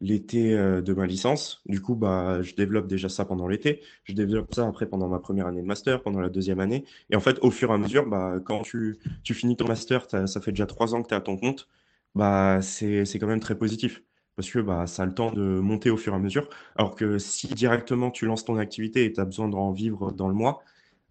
l'été 0.00 0.52
de 0.56 0.92
ma 0.92 1.06
licence. 1.06 1.62
Du 1.66 1.80
coup, 1.80 1.94
bah, 1.94 2.42
je 2.42 2.54
développe 2.54 2.86
déjà 2.86 3.08
ça 3.08 3.24
pendant 3.24 3.48
l'été. 3.48 3.80
Je 4.04 4.12
développe 4.12 4.54
ça 4.54 4.66
après 4.66 4.86
pendant 4.86 5.08
ma 5.08 5.18
première 5.18 5.46
année 5.46 5.62
de 5.62 5.66
master, 5.66 6.02
pendant 6.02 6.20
la 6.20 6.28
deuxième 6.28 6.60
année. 6.60 6.84
Et 7.10 7.16
en 7.16 7.20
fait, 7.20 7.38
au 7.42 7.50
fur 7.50 7.70
et 7.70 7.74
à 7.74 7.78
mesure, 7.78 8.06
bah, 8.06 8.34
quand 8.44 8.62
tu, 8.62 8.98
tu 9.22 9.34
finis 9.34 9.56
ton 9.56 9.66
master, 9.66 10.06
ça 10.10 10.40
fait 10.40 10.52
déjà 10.52 10.66
trois 10.66 10.94
ans 10.94 11.02
que 11.02 11.08
tu 11.08 11.14
es 11.14 11.16
à 11.16 11.20
ton 11.20 11.36
compte, 11.38 11.68
bah, 12.14 12.60
c'est 12.62 13.04
quand 13.18 13.26
même 13.26 13.40
très 13.40 13.56
positif 13.56 14.02
parce 14.36 14.50
que 14.50 14.58
bah, 14.58 14.86
ça 14.86 15.04
a 15.04 15.06
le 15.06 15.14
temps 15.14 15.30
de 15.32 15.42
monter 15.60 15.90
au 15.90 15.96
fur 15.96 16.12
et 16.12 16.16
à 16.16 16.18
mesure. 16.18 16.48
Alors 16.76 16.94
que 16.96 17.18
si 17.18 17.46
directement 17.48 18.10
tu 18.10 18.26
lances 18.26 18.44
ton 18.44 18.56
activité 18.58 19.04
et 19.04 19.12
tu 19.12 19.20
as 19.20 19.24
besoin 19.24 19.48
d'en 19.48 19.72
vivre 19.72 20.12
dans 20.12 20.28
le 20.28 20.34
mois, 20.34 20.62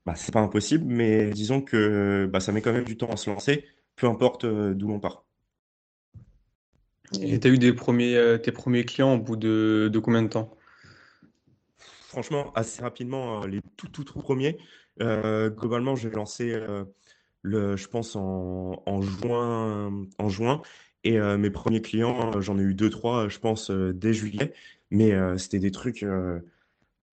bah, 0.05 0.15
c'est 0.15 0.33
pas 0.33 0.41
impossible, 0.41 0.85
mais 0.87 1.31
disons 1.31 1.61
que 1.61 2.29
bah, 2.31 2.39
ça 2.41 2.51
met 2.51 2.61
quand 2.61 2.73
même 2.73 2.83
du 2.85 2.97
temps 2.97 3.09
à 3.11 3.17
se 3.17 3.29
lancer, 3.29 3.65
peu 3.95 4.07
importe 4.07 4.45
euh, 4.45 4.73
d'où 4.73 4.87
l'on 4.89 4.99
part. 4.99 5.25
Et 7.21 7.39
tu 7.39 7.47
as 7.47 7.51
eu 7.51 7.57
des 7.57 7.73
premiers, 7.73 8.15
euh, 8.15 8.37
tes 8.37 8.51
premiers 8.51 8.85
clients 8.85 9.15
au 9.15 9.19
bout 9.19 9.35
de, 9.35 9.91
combien 10.03 10.23
de 10.23 10.29
temps? 10.29 10.57
Franchement, 12.07 12.51
assez 12.53 12.81
rapidement, 12.81 13.43
euh, 13.43 13.47
les 13.47 13.61
tout, 13.77 13.87
tout, 13.87 14.03
tout 14.03 14.19
premiers. 14.19 14.57
globalement, 14.99 15.95
j'ai 15.95 16.09
lancé, 16.09 16.55
le, 17.41 17.75
je 17.75 17.87
pense, 17.87 18.15
en, 18.15 18.81
en, 18.85 19.01
juin, 19.01 20.05
en 20.17 20.29
juin. 20.29 20.61
Et 21.03 21.19
euh, 21.19 21.37
mes 21.37 21.49
premiers 21.49 21.81
clients, 21.81 22.31
euh, 22.35 22.41
j'en 22.41 22.57
ai 22.57 22.61
eu 22.61 22.73
deux, 22.73 22.89
trois, 22.89 23.27
je 23.27 23.39
pense, 23.39 23.69
euh, 23.69 23.93
dès 23.93 24.13
juillet. 24.13 24.53
Mais 24.91 25.11
c'était 25.39 25.57
des 25.59 25.71
trucs. 25.71 26.05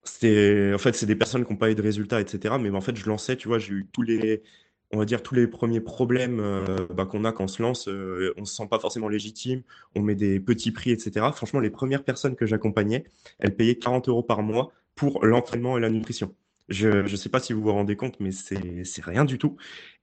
c'était, 0.03 0.71
en 0.73 0.77
fait, 0.77 0.93
c'est 0.93 1.07
des 1.07 1.15
personnes 1.15 1.45
qui 1.45 1.51
n'ont 1.51 1.57
pas 1.57 1.71
eu 1.71 1.75
de 1.75 1.81
résultats, 1.81 2.21
etc. 2.21 2.59
Mais 2.59 2.69
en 2.69 2.81
fait, 2.81 2.95
je 2.95 3.07
lançais, 3.07 3.35
tu 3.35 3.47
vois, 3.47 3.57
j'ai 3.57 3.73
eu 3.73 3.87
tous 3.91 4.03
les, 4.03 4.43
on 4.93 4.97
va 4.97 5.05
dire, 5.05 5.23
tous 5.23 5.35
les 5.35 5.47
premiers 5.47 5.79
problèmes 5.79 6.41
bah, 6.93 7.05
qu'on 7.05 7.23
a 7.25 7.31
quand 7.31 7.45
on 7.45 7.47
se 7.47 7.61
lance. 7.61 7.87
on 7.87 8.45
se 8.45 8.55
sent 8.55 8.67
pas 8.69 8.79
forcément 8.79 9.09
légitime, 9.09 9.61
on 9.95 10.01
met 10.01 10.15
des 10.15 10.39
petits 10.39 10.71
prix, 10.71 10.91
etc. 10.91 11.27
Franchement, 11.33 11.59
les 11.59 11.69
premières 11.69 12.03
personnes 12.03 12.35
que 12.35 12.45
j'accompagnais, 12.45 13.05
elles 13.39 13.55
payaient 13.55 13.75
40 13.75 14.09
euros 14.09 14.23
par 14.23 14.41
mois 14.43 14.71
pour 14.95 15.25
l'entraînement 15.25 15.77
et 15.77 15.81
la 15.81 15.89
nutrition. 15.89 16.33
Je 16.69 16.89
ne 17.09 17.15
sais 17.17 17.29
pas 17.29 17.39
si 17.39 17.51
vous 17.51 17.61
vous 17.61 17.73
rendez 17.73 17.95
compte, 17.97 18.19
mais 18.19 18.31
c'est 18.31 19.03
rien 19.03 19.25
du 19.25 19.37
tout. 19.37 19.57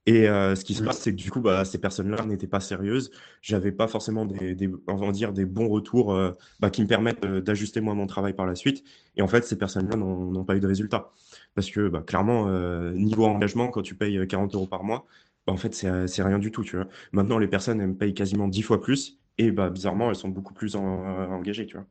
Et 0.09 0.27
euh, 0.29 0.55
ce 0.55 0.65
qui 0.65 0.75
se 0.75 0.83
passe, 0.83 1.01
c'est 1.01 1.11
que 1.11 1.17
du 1.17 1.31
coup, 1.31 1.41
bah, 1.41 1.67
ces 1.67 1.79
personnes-là 1.79 2.25
n'étaient 2.25 2.47
pas 2.47 2.61
sérieuses. 2.61 3.11
J'avais 3.43 3.73
pas 3.73 3.89
forcément 3.89 4.25
des, 4.25 4.55
des, 4.55 4.71
dire, 5.13 5.33
des 5.35 5.45
bons 5.45 5.69
retours 5.69 6.15
euh, 6.15 6.33
bah, 6.61 6.71
qui 6.71 6.81
me 6.81 6.87
permettent 6.87 7.25
euh, 7.27 7.43
d'ajuster 7.43 7.83
moi 7.83 7.95
mon 7.95 8.07
travail 8.07 8.33
par 8.33 8.47
la 8.47 8.55
suite. 8.55 8.85
Et 9.17 9.23
en 9.23 9.29
fait, 9.29 9.45
ces 9.45 9.57
personnes-là 9.57 9.97
n'ont 9.97 10.45
pas 10.45 10.57
eu 10.57 10.61
de 10.61 10.67
résultats. 10.67 11.13
Parce 11.55 11.71
que 11.71 11.89
bah, 11.89 12.03
clairement, 12.07 12.49
niveau 12.93 13.25
engagement, 13.27 13.69
quand 13.69 13.83
tu 13.83 13.95
payes 13.95 14.27
40 14.27 14.55
euros 14.55 14.67
par 14.67 14.85
mois, 14.85 15.07
bah, 15.47 15.53
en 15.53 15.57
fait, 15.57 15.75
c'est 15.75 16.23
rien 16.23 16.39
du 16.39 16.51
tout. 16.51 16.65
Tu 16.65 16.77
vois. 16.77 16.87
Maintenant, 17.13 17.39
les 17.39 17.49
personnes, 17.49 17.81
elles 17.81 17.89
me 17.89 17.97
payent 17.97 18.15
quasiment 18.15 18.49
10 18.49 18.63
fois 18.63 18.81
plus. 18.81 19.19
Et 19.39 19.51
bah, 19.51 19.71
bizarrement, 19.71 20.11
elles 20.11 20.17
sont 20.17 20.29
beaucoup 20.29 20.55
plus 20.55 20.77
engagées. 20.77 21.67
Tu 21.67 21.77
vois. 21.77 21.87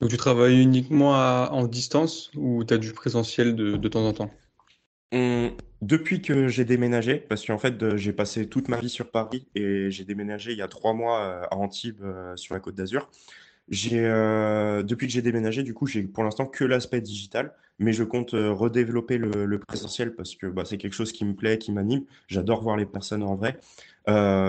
Donc, 0.00 0.10
tu 0.10 0.16
travailles 0.16 0.60
uniquement 0.60 1.12
en 1.12 1.66
distance 1.66 2.30
ou 2.36 2.64
tu 2.64 2.74
as 2.74 2.78
du 2.78 2.92
présentiel 2.92 3.56
de, 3.56 3.76
de 3.76 3.88
temps 3.88 4.06
en 4.06 4.12
temps? 4.12 4.30
Depuis 5.80 6.22
que 6.22 6.48
j'ai 6.48 6.64
déménagé, 6.64 7.16
parce 7.16 7.46
qu'en 7.46 7.58
fait, 7.58 7.96
j'ai 7.96 8.12
passé 8.12 8.48
toute 8.48 8.68
ma 8.68 8.78
vie 8.78 8.88
sur 8.88 9.10
Paris 9.10 9.46
et 9.54 9.90
j'ai 9.90 10.04
déménagé 10.04 10.52
il 10.52 10.58
y 10.58 10.62
a 10.62 10.68
trois 10.68 10.92
mois 10.92 11.20
euh, 11.20 11.42
à 11.50 11.56
Antibes, 11.56 12.02
euh, 12.02 12.36
sur 12.36 12.54
la 12.54 12.60
Côte 12.60 12.74
d'Azur. 12.74 13.08
Euh, 13.94 14.82
depuis 14.82 15.06
que 15.06 15.12
j'ai 15.12 15.22
déménagé, 15.22 15.62
du 15.62 15.74
coup, 15.74 15.86
j'ai 15.86 16.02
pour 16.02 16.24
l'instant 16.24 16.46
que 16.46 16.64
l'aspect 16.64 17.00
digital, 17.00 17.52
mais 17.78 17.92
je 17.92 18.02
compte 18.04 18.30
redévelopper 18.32 19.18
le, 19.18 19.58
présentiel 19.58 20.14
parce 20.14 20.34
que 20.34 20.46
bah, 20.46 20.64
c'est 20.64 20.78
quelque 20.78 20.94
chose 20.94 21.12
qui 21.12 21.24
me 21.24 21.34
plaît, 21.34 21.58
qui 21.58 21.72
m'anime. 21.72 22.04
J'adore 22.26 22.62
voir 22.62 22.76
les 22.76 22.86
personnes 22.86 23.22
en 23.22 23.36
vrai, 23.36 23.58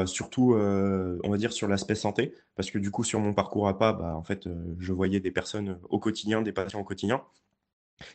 surtout, 0.05 0.55
on 0.55 1.29
va 1.29 1.37
dire, 1.37 1.51
sur 1.51 1.67
l'aspect 1.67 1.95
santé, 1.95 2.33
parce 2.55 2.71
que 2.71 2.79
du 2.79 2.91
coup, 2.91 3.03
sur 3.03 3.19
mon 3.19 3.33
parcours 3.33 3.67
à 3.67 3.77
pas, 3.77 3.93
bah, 3.93 4.15
en 4.15 4.23
fait, 4.23 4.47
je 4.79 4.93
voyais 4.93 5.19
des 5.19 5.31
personnes 5.31 5.79
au 5.89 5.99
quotidien, 5.99 6.41
des 6.41 6.53
patients 6.53 6.79
au 6.79 6.85
quotidien. 6.85 7.21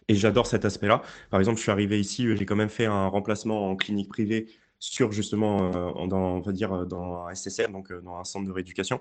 Et 0.08 0.14
j'adore 0.14 0.46
cet 0.46 0.64
aspect-là. 0.64 1.02
Par 1.30 1.40
exemple, 1.40 1.58
je 1.58 1.62
suis 1.62 1.70
arrivé 1.70 2.00
ici, 2.00 2.34
j'ai 2.36 2.46
quand 2.46 2.56
même 2.56 2.70
fait 2.70 2.86
un 2.86 3.06
remplacement 3.06 3.70
en 3.70 3.76
clinique 3.76 4.08
privée 4.08 4.48
sur 4.78 5.12
justement, 5.12 5.70
euh, 5.74 6.06
dans, 6.06 6.36
on 6.36 6.40
va 6.40 6.52
dire, 6.52 6.72
euh, 6.72 6.84
dans 6.84 7.26
un 7.26 7.34
SSR, 7.34 7.68
donc 7.70 7.90
euh, 7.90 8.00
dans 8.02 8.16
un 8.16 8.24
centre 8.24 8.46
de 8.46 8.52
rééducation. 8.52 9.00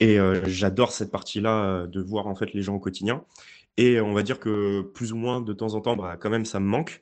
Et 0.00 0.18
j'adore 0.44 0.92
cette 0.92 1.10
partie-là 1.10 1.86
de 1.86 2.00
voir 2.00 2.26
en 2.26 2.34
fait 2.34 2.52
les 2.52 2.62
gens 2.62 2.74
au 2.74 2.78
quotidien. 2.80 3.24
Et 3.76 4.00
on 4.00 4.12
va 4.12 4.22
dire 4.22 4.40
que 4.40 4.82
plus 4.82 5.12
ou 5.12 5.16
moins 5.16 5.40
de 5.40 5.52
temps 5.52 5.74
en 5.74 5.80
temps, 5.80 5.96
bah, 5.96 6.16
quand 6.18 6.30
même, 6.30 6.44
ça 6.44 6.60
me 6.60 6.66
manque. 6.66 7.00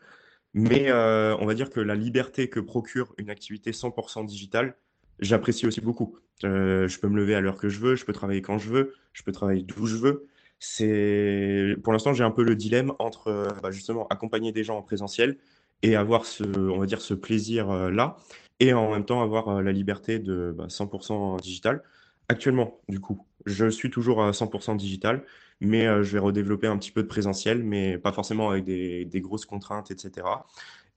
Mais 0.54 0.92
on 0.92 1.46
va 1.46 1.54
dire 1.54 1.70
que 1.70 1.80
la 1.80 1.94
liberté 1.94 2.48
que 2.48 2.60
procure 2.60 3.14
une 3.18 3.30
activité 3.30 3.70
100% 3.70 4.26
digitale, 4.26 4.76
j'apprécie 5.20 5.66
aussi 5.66 5.80
beaucoup. 5.80 6.18
je 6.42 6.98
peux 6.98 7.08
me 7.08 7.16
lever 7.16 7.34
à 7.34 7.40
l'heure 7.40 7.56
que 7.58 7.68
je 7.68 7.78
veux, 7.80 7.96
je 7.96 8.04
peux 8.04 8.12
travailler 8.12 8.42
quand 8.42 8.58
je 8.58 8.68
veux, 8.68 8.94
je 9.12 9.22
peux 9.22 9.32
travailler 9.32 9.62
d'où 9.62 9.86
je 9.86 9.96
veux 9.96 10.26
c'est 10.60 11.76
pour 11.84 11.92
l'instant 11.92 12.12
j'ai 12.14 12.24
un 12.24 12.32
peu 12.32 12.42
le 12.42 12.56
dilemme 12.56 12.92
entre 12.98 13.46
bah, 13.62 13.70
justement 13.70 14.08
accompagner 14.08 14.50
des 14.50 14.64
gens 14.64 14.76
en 14.76 14.82
présentiel 14.82 15.38
et 15.82 15.96
avoir 15.96 16.24
ce 16.26 16.44
on 16.44 16.78
va 16.78 16.86
dire 16.86 17.00
ce 17.00 17.14
plaisir 17.14 17.70
euh, 17.70 17.90
là 17.90 18.16
et 18.60 18.72
en 18.72 18.90
même 18.90 19.04
temps 19.04 19.22
avoir 19.22 19.48
euh, 19.48 19.62
la 19.62 19.72
liberté 19.72 20.18
de 20.18 20.54
100% 20.58 21.36
bah, 21.36 21.40
digital 21.40 21.82
actuellement 22.28 22.80
du 22.88 23.00
coup 23.00 23.24
Je 23.46 23.68
suis 23.68 23.90
toujours 23.90 24.22
à 24.22 24.32
100% 24.32 24.76
digital, 24.76 25.24
mais 25.60 25.84
je 26.02 26.12
vais 26.12 26.18
redévelopper 26.18 26.66
un 26.66 26.76
petit 26.76 26.90
peu 26.90 27.02
de 27.02 27.08
présentiel, 27.08 27.62
mais 27.62 27.96
pas 27.96 28.12
forcément 28.12 28.50
avec 28.50 28.64
des, 28.64 29.06
des 29.06 29.20
grosses 29.20 29.46
contraintes, 29.46 29.90
etc. 29.90 30.26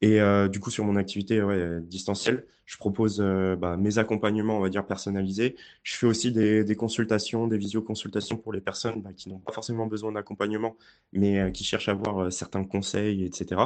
Et 0.02 0.20
euh, 0.20 0.48
du 0.48 0.60
coup, 0.60 0.72
sur 0.72 0.84
mon 0.84 0.96
activité 0.96 1.42
distancielle, 1.84 2.46
je 2.66 2.78
propose 2.78 3.20
euh, 3.22 3.56
bah, 3.56 3.78
mes 3.78 3.98
accompagnements, 4.00 4.58
on 4.58 4.62
va 4.62 4.70
dire, 4.70 4.86
personnalisés. 4.86 5.56
Je 5.84 5.96
fais 5.96 6.08
aussi 6.08 6.32
des, 6.32 6.64
des 6.64 6.76
consultations, 6.76 7.48
des 7.48 7.58
visioconsultations 7.58 8.38
pour 8.38 8.52
les 8.52 8.62
personnes 8.62 9.02
bah, 9.02 9.12
qui 9.16 9.30
n'ont 9.30 9.40
pas 9.40 9.52
forcément 9.52 9.86
besoin 9.86 10.12
d'accompagnement, 10.12 10.76
mais 11.14 11.40
euh, 11.40 11.52
qui 11.52 11.64
cherchent 11.64 11.90
à 11.90 11.92
avoir 11.92 12.32
certains 12.32 12.64
conseils, 12.64 13.24
etc. 13.26 13.62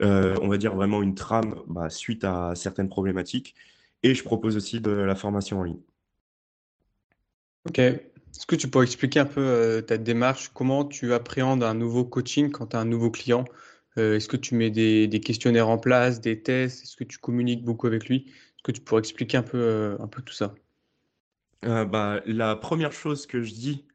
on 0.00 0.48
va 0.48 0.56
dire 0.58 0.74
vraiment 0.74 1.02
une 1.02 1.14
trame 1.14 1.56
bah, 1.66 1.90
suite 1.90 2.24
à 2.24 2.54
certaines 2.54 2.88
problématiques. 2.88 3.54
Et 4.02 4.14
je 4.14 4.22
propose 4.22 4.56
aussi 4.56 4.80
de 4.80 4.90
la 4.90 5.14
formation 5.14 5.60
en 5.60 5.64
ligne. 5.64 5.80
Ok. 7.68 7.78
Est-ce 7.78 8.46
que 8.46 8.54
tu 8.54 8.68
pourrais 8.68 8.84
expliquer 8.84 9.20
un 9.20 9.26
peu 9.26 9.82
ta 9.86 9.96
démarche? 9.96 10.50
Comment 10.54 10.84
tu 10.84 11.14
appréhendes 11.14 11.64
un 11.64 11.74
nouveau 11.74 12.04
coaching 12.04 12.50
quand 12.50 12.68
tu 12.68 12.76
as 12.76 12.80
un 12.80 12.84
nouveau 12.84 13.10
client? 13.10 13.44
Euh, 13.98 14.16
est-ce 14.16 14.28
que 14.28 14.36
tu 14.36 14.54
mets 14.54 14.70
des, 14.70 15.20
questionnaires 15.20 15.68
en 15.68 15.78
place, 15.78 16.20
des 16.20 16.42
tests? 16.42 16.84
Est-ce 16.84 16.96
que 16.96 17.04
tu 17.04 17.18
communiques 17.18 17.64
beaucoup 17.64 17.86
avec 17.86 18.08
lui? 18.08 18.26
Est-ce 18.26 18.62
que 18.62 18.72
tu 18.72 18.80
pourrais 18.80 19.00
expliquer 19.00 19.38
un 19.38 19.42
peu, 19.42 19.58
euh, 19.58 19.96
un 20.00 20.06
peu 20.06 20.22
tout 20.22 20.34
ça? 20.34 20.54
Euh, 21.64 21.84
bah, 21.84 22.20
La 22.26 22.56
première 22.56 22.92
chose 22.92 23.26
que 23.26 23.42
je 23.42 23.52
dis 23.52 23.86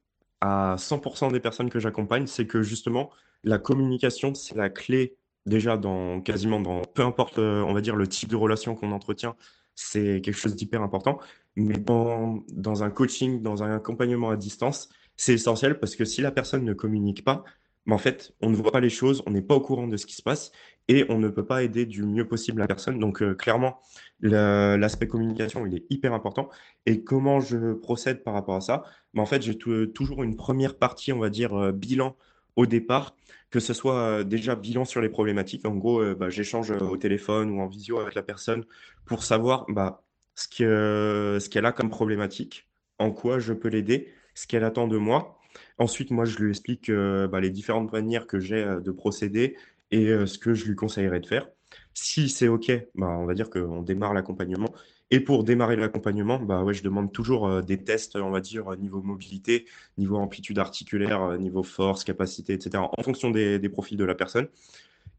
à 0.42 0.76
100% 0.78 1.32
des 1.32 1.40
personnes 1.40 1.70
que 1.70 1.80
j'accompagne, 1.80 2.26
c'est 2.26 2.48
que 2.48 2.64
justement, 2.64 3.12
la 3.44 3.60
communication, 3.60 4.34
c'est 4.34 4.56
la 4.56 4.70
clé 4.70 5.18
déjà 5.46 5.78
dans 5.78 6.22
quasiment 6.22 6.60
dans 6.60 6.82
peu 6.82 7.04
importe, 7.04 7.40
on 7.40 7.74
va 7.74 7.82
dire, 7.82 7.96
le 7.96 8.08
type 8.08 8.30
de 8.30 8.36
relation 8.36 8.76
qu'on 8.76 8.92
entretient, 8.92 9.36
c'est 9.76 10.22
quelque 10.22 10.38
chose 10.38 10.56
d'hyper 10.56 10.82
important. 10.82 11.20
Mais 11.56 11.78
dans, 11.78 12.44
dans 12.50 12.84
un 12.84 12.90
coaching, 12.90 13.42
dans 13.42 13.64
un 13.64 13.76
accompagnement 13.76 14.30
à 14.30 14.38
distance, 14.38 14.90
c'est 15.18 15.34
essentiel 15.34 15.80
parce 15.80 15.96
que 15.96 16.06
si 16.06 16.22
la 16.22 16.32
personne 16.32 16.64
ne 16.66 16.74
communique 16.74 17.24
pas, 17.24 17.44
mais 17.86 17.96
en 17.96 17.98
fait, 17.98 18.34
on 18.42 18.50
ne 18.50 18.56
voit 18.56 18.72
pas 18.72 18.80
les 18.80 18.90
choses, 18.90 19.24
on 19.26 19.32
n'est 19.32 19.42
pas 19.42 19.56
au 19.56 19.62
courant 19.62 19.88
de 19.88 19.98
ce 19.98 20.06
qui 20.06 20.16
se 20.16 20.22
passe 20.22 20.52
et 20.88 21.06
on 21.10 21.18
ne 21.18 21.30
peut 21.30 21.46
pas 21.46 21.64
aider 21.64 21.86
du 21.86 22.04
mieux 22.04 22.28
possible 22.28 22.60
la 22.60 22.68
personne. 22.68 23.00
Donc, 23.00 23.22
euh, 23.22 23.34
clairement, 23.34 23.80
l'aspect 24.22 25.08
communication, 25.08 25.66
il 25.66 25.76
est 25.76 25.86
hyper 25.90 26.14
important. 26.14 26.50
Et 26.86 27.04
comment 27.04 27.40
je 27.40 27.74
procède 27.74 28.24
par 28.24 28.34
rapport 28.34 28.56
à 28.56 28.62
ça? 28.62 28.84
Mais 29.14 29.22
En 29.22 29.26
fait, 29.26 29.42
j'ai 29.42 29.58
toujours 29.58 30.24
une 30.24 30.36
première 30.36 30.78
partie, 30.78 31.12
on 31.12 31.20
va 31.20 31.30
dire, 31.30 31.54
euh, 31.56 31.72
bilan 31.72 32.16
au 32.56 32.66
départ, 32.66 33.16
que 33.50 33.60
ce 33.60 33.74
soit 33.74 34.00
euh, 34.00 34.24
déjà 34.24 34.56
bilan 34.56 34.86
sur 34.86 35.02
les 35.02 35.10
problématiques. 35.10 35.66
En 35.66 35.76
gros, 35.76 36.04
bah, 36.16 36.30
j'échange 36.30 36.72
au 36.72 36.98
téléphone 36.98 37.50
ou 37.52 37.62
en 37.62 37.68
visio 37.68 38.00
avec 38.00 38.14
la 38.14 38.24
personne 38.24 38.66
pour 39.06 39.24
savoir 39.24 39.66
bah, 39.70 40.04
ce 40.36 41.48
qu'elle 41.50 41.66
a 41.66 41.72
comme 41.72 41.90
problématique, 41.90 42.70
en 43.00 43.12
quoi 43.12 43.40
je 43.40 43.54
peux 43.54 43.70
l'aider, 43.70 44.14
ce 44.36 44.46
qu'elle 44.46 44.64
attend 44.64 44.88
de 44.88 44.98
moi 44.98 45.41
Ensuite, 45.82 46.12
moi, 46.12 46.26
je 46.26 46.38
lui 46.38 46.52
explique 46.52 46.90
euh, 46.90 47.28
bah, 47.28 47.40
les 47.40 47.50
différentes 47.50 47.92
manières 47.92 48.28
que 48.28 48.40
j'ai 48.40 48.64
euh, 48.64 48.80
de 48.80 48.92
procéder 48.92 49.58
et 49.90 50.10
euh, 50.10 50.28
ce 50.28 50.38
que 50.38 50.54
je 50.54 50.66
lui 50.66 50.76
conseillerais 50.76 51.20
de 51.20 51.26
faire. 51.26 51.50
Si 51.96 52.30
c'est 52.30 52.48
OK, 52.48 52.72
bah, 52.94 53.08
on 53.08 53.26
va 53.26 53.34
dire 53.34 53.50
qu'on 53.50 53.82
démarre 53.82 54.14
l'accompagnement. 54.14 54.72
Et 55.10 55.20
pour 55.20 55.44
démarrer 55.44 55.78
l'accompagnement, 55.78 56.38
bah, 56.38 56.64
je 56.72 56.84
demande 56.84 57.12
toujours 57.12 57.64
des 57.64 57.84
tests, 57.84 58.16
on 58.16 58.30
va 58.30 58.42
dire, 58.42 58.78
niveau 58.78 59.02
mobilité, 59.02 59.66
niveau 59.98 60.18
amplitude 60.18 60.60
articulaire, 60.60 61.36
niveau 61.40 61.64
force, 61.64 62.04
capacité, 62.04 62.54
etc., 62.54 62.84
en 62.96 63.04
fonction 63.04 63.32
des, 63.32 63.58
des 63.58 63.70
profils 63.70 63.98
de 63.98 64.06
la 64.06 64.14
personne. 64.14 64.50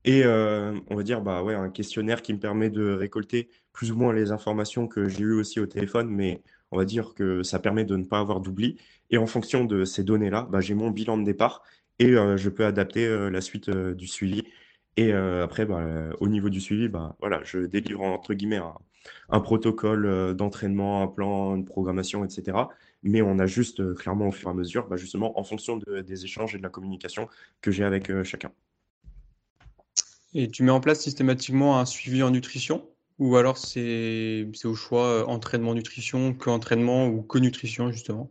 Et 0.04 0.24
on 0.24 0.96
va 0.96 1.02
dire 1.02 1.20
bah, 1.20 1.42
ouais, 1.42 1.54
un 1.54 1.68
questionnaire 1.68 2.22
qui 2.22 2.32
me 2.32 2.38
permet 2.38 2.70
de 2.70 2.92
récolter 2.94 3.50
plus 3.74 3.92
ou 3.92 3.96
moins 3.96 4.14
les 4.14 4.30
informations 4.32 4.86
que 4.86 5.08
j'ai 5.08 5.24
eues 5.24 5.38
aussi 5.38 5.60
au 5.60 5.66
téléphone, 5.66 6.08
mais 6.08 6.40
on 6.72 6.78
va 6.78 6.84
dire 6.84 7.14
que 7.14 7.42
ça 7.42 7.58
permet 7.58 7.84
de 7.84 7.96
ne 7.96 8.04
pas 8.04 8.18
avoir 8.18 8.40
d'oubli. 8.40 8.78
Et 9.10 9.18
en 9.18 9.26
fonction 9.26 9.64
de 9.64 9.84
ces 9.84 10.02
données-là, 10.02 10.48
bah, 10.50 10.60
j'ai 10.60 10.74
mon 10.74 10.90
bilan 10.90 11.18
de 11.18 11.24
départ 11.24 11.62
et 11.98 12.06
euh, 12.06 12.36
je 12.36 12.48
peux 12.48 12.64
adapter 12.64 13.06
euh, 13.06 13.30
la 13.30 13.40
suite 13.40 13.68
euh, 13.68 13.94
du 13.94 14.06
suivi. 14.06 14.42
Et 14.96 15.12
après, 15.14 15.64
bah, 15.64 15.86
au 16.20 16.28
niveau 16.28 16.50
du 16.50 16.60
suivi, 16.60 16.86
bah, 16.86 17.16
voilà, 17.18 17.40
je 17.44 17.60
délivre 17.60 18.02
entre 18.02 18.34
guillemets 18.34 18.60
un, 19.30 19.40
protocole 19.40 20.34
d'entraînement, 20.36 21.02
un 21.02 21.06
plan, 21.06 21.56
une 21.56 21.64
programmation, 21.64 22.26
etc. 22.26 22.58
Mais 23.02 23.22
on 23.22 23.38
ajuste 23.38 23.94
clairement 23.94 24.28
au 24.28 24.32
fur 24.32 24.48
et 24.48 24.50
à 24.50 24.54
mesure, 24.54 24.94
justement 24.98 25.40
en 25.40 25.44
fonction 25.44 25.78
des 25.78 26.24
échanges 26.26 26.54
et 26.54 26.58
de 26.58 26.62
la 26.62 26.68
communication 26.68 27.26
que 27.62 27.70
j'ai 27.70 27.84
avec 27.84 28.12
chacun. 28.22 28.52
Et 30.34 30.50
tu 30.50 30.62
mets 30.62 30.70
en 30.70 30.80
place 30.80 31.00
systématiquement 31.00 31.78
un 31.78 31.86
suivi 31.86 32.22
en 32.22 32.28
nutrition? 32.28 32.86
Ou 33.18 33.36
alors 33.36 33.58
c'est 33.58 34.46
au 34.64 34.74
choix 34.74 35.28
entraînement 35.28 35.74
nutrition, 35.74 36.34
que 36.34 36.50
entraînement 36.50 37.06
ou 37.06 37.22
que 37.22 37.38
nutrition 37.38 37.90
justement? 37.90 38.30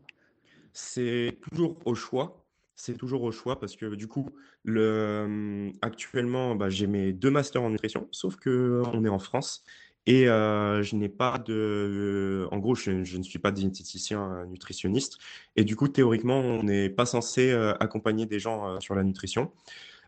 C'est 0.73 1.37
toujours 1.41 1.77
au 1.85 1.95
choix. 1.95 2.45
C'est 2.75 2.97
toujours 2.97 3.23
au 3.23 3.31
choix 3.31 3.59
parce 3.59 3.75
que 3.75 3.93
du 3.95 4.07
coup, 4.07 4.29
le, 4.63 5.71
actuellement, 5.81 6.55
bah, 6.55 6.69
j'ai 6.69 6.87
mes 6.87 7.13
deux 7.13 7.29
masters 7.29 7.61
en 7.61 7.69
nutrition, 7.69 8.07
sauf 8.11 8.37
que 8.37 8.81
on 8.93 9.05
est 9.05 9.09
en 9.09 9.19
France 9.19 9.63
et 10.07 10.27
euh, 10.27 10.81
je 10.81 10.95
n'ai 10.95 11.09
pas 11.09 11.37
de. 11.37 12.47
En 12.51 12.57
gros, 12.57 12.73
je, 12.75 12.91
ne 12.91 13.23
suis 13.23 13.39
pas 13.39 13.51
diététicien 13.51 14.33
euh, 14.33 14.45
nutritionniste. 14.45 15.19
Et 15.55 15.63
du 15.63 15.75
coup, 15.75 15.87
théoriquement, 15.87 16.39
on 16.39 16.63
n'est 16.63 16.89
pas 16.89 17.05
censé 17.05 17.51
euh, 17.51 17.73
accompagner 17.79 18.25
des 18.25 18.39
gens 18.39 18.79
sur 18.79 18.95
la 18.95 19.03
nutrition. 19.03 19.51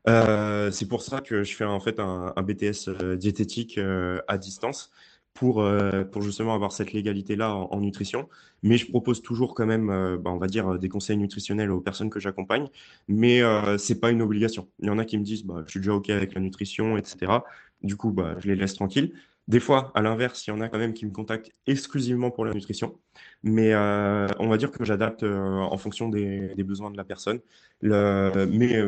C'est 0.05 0.87
pour 0.87 1.01
ça 1.01 1.21
que 1.21 1.43
je 1.43 1.55
fais 1.55 1.65
en 1.65 1.79
fait 1.79 1.99
un, 1.99 2.33
BTS 2.41 2.89
diététique 3.17 3.79
à 4.27 4.37
distance 4.37 4.91
pour, 5.33 5.61
euh, 5.61 6.03
pour 6.03 6.21
justement 6.21 6.53
avoir 6.53 6.71
cette 6.71 6.93
légalité-là 6.93 7.55
en, 7.55 7.79
nutrition. 7.81 8.29
Mais 8.61 8.77
je 8.77 8.89
propose 8.89 9.21
toujours 9.21 9.55
quand 9.55 9.65
même, 9.65 9.89
euh, 9.89 10.17
bah, 10.17 10.31
on 10.31 10.37
va 10.37 10.47
dire, 10.47 10.77
des 10.79 10.89
conseils 10.89 11.17
nutritionnels 11.17 11.71
aux 11.71 11.81
personnes 11.81 12.09
que 12.09 12.19
j'accompagne. 12.19 12.67
Mais 13.07 13.41
euh, 13.41 13.77
c'est 13.77 13.99
pas 13.99 14.11
une 14.11 14.21
obligation. 14.21 14.67
Il 14.79 14.87
y 14.87 14.89
en 14.89 14.99
a 14.99 15.05
qui 15.05 15.17
me 15.17 15.23
disent, 15.23 15.43
bah, 15.43 15.63
je 15.65 15.71
suis 15.71 15.79
déjà 15.79 15.93
OK 15.93 16.09
avec 16.09 16.33
la 16.33 16.41
nutrition, 16.41 16.97
etc. 16.97 17.39
Du 17.81 17.95
coup, 17.95 18.11
bah, 18.11 18.35
je 18.39 18.47
les 18.47 18.55
laisse 18.55 18.75
tranquilles. 18.75 19.13
Des 19.49 19.59
fois, 19.59 19.91
à 19.93 20.01
l'inverse, 20.01 20.47
il 20.47 20.51
y 20.51 20.53
en 20.53 20.61
a 20.61 20.69
quand 20.69 20.77
même 20.77 20.93
qui 20.93 21.05
me 21.05 21.11
contactent 21.11 21.51
exclusivement 21.67 22.31
pour 22.31 22.45
la 22.45 22.53
nutrition. 22.53 22.97
Mais 23.41 23.73
euh, 23.73 24.27
on 24.39 24.47
va 24.47 24.55
dire 24.57 24.71
que 24.71 24.85
j'adapte 24.85 25.23
en 25.23 25.77
fonction 25.77 26.07
des, 26.07 26.53
des, 26.55 26.63
besoins 26.63 26.91
de 26.91 26.95
la 26.95 27.03
personne. 27.03 27.41
Le, 27.81 28.45
mais 28.49 28.81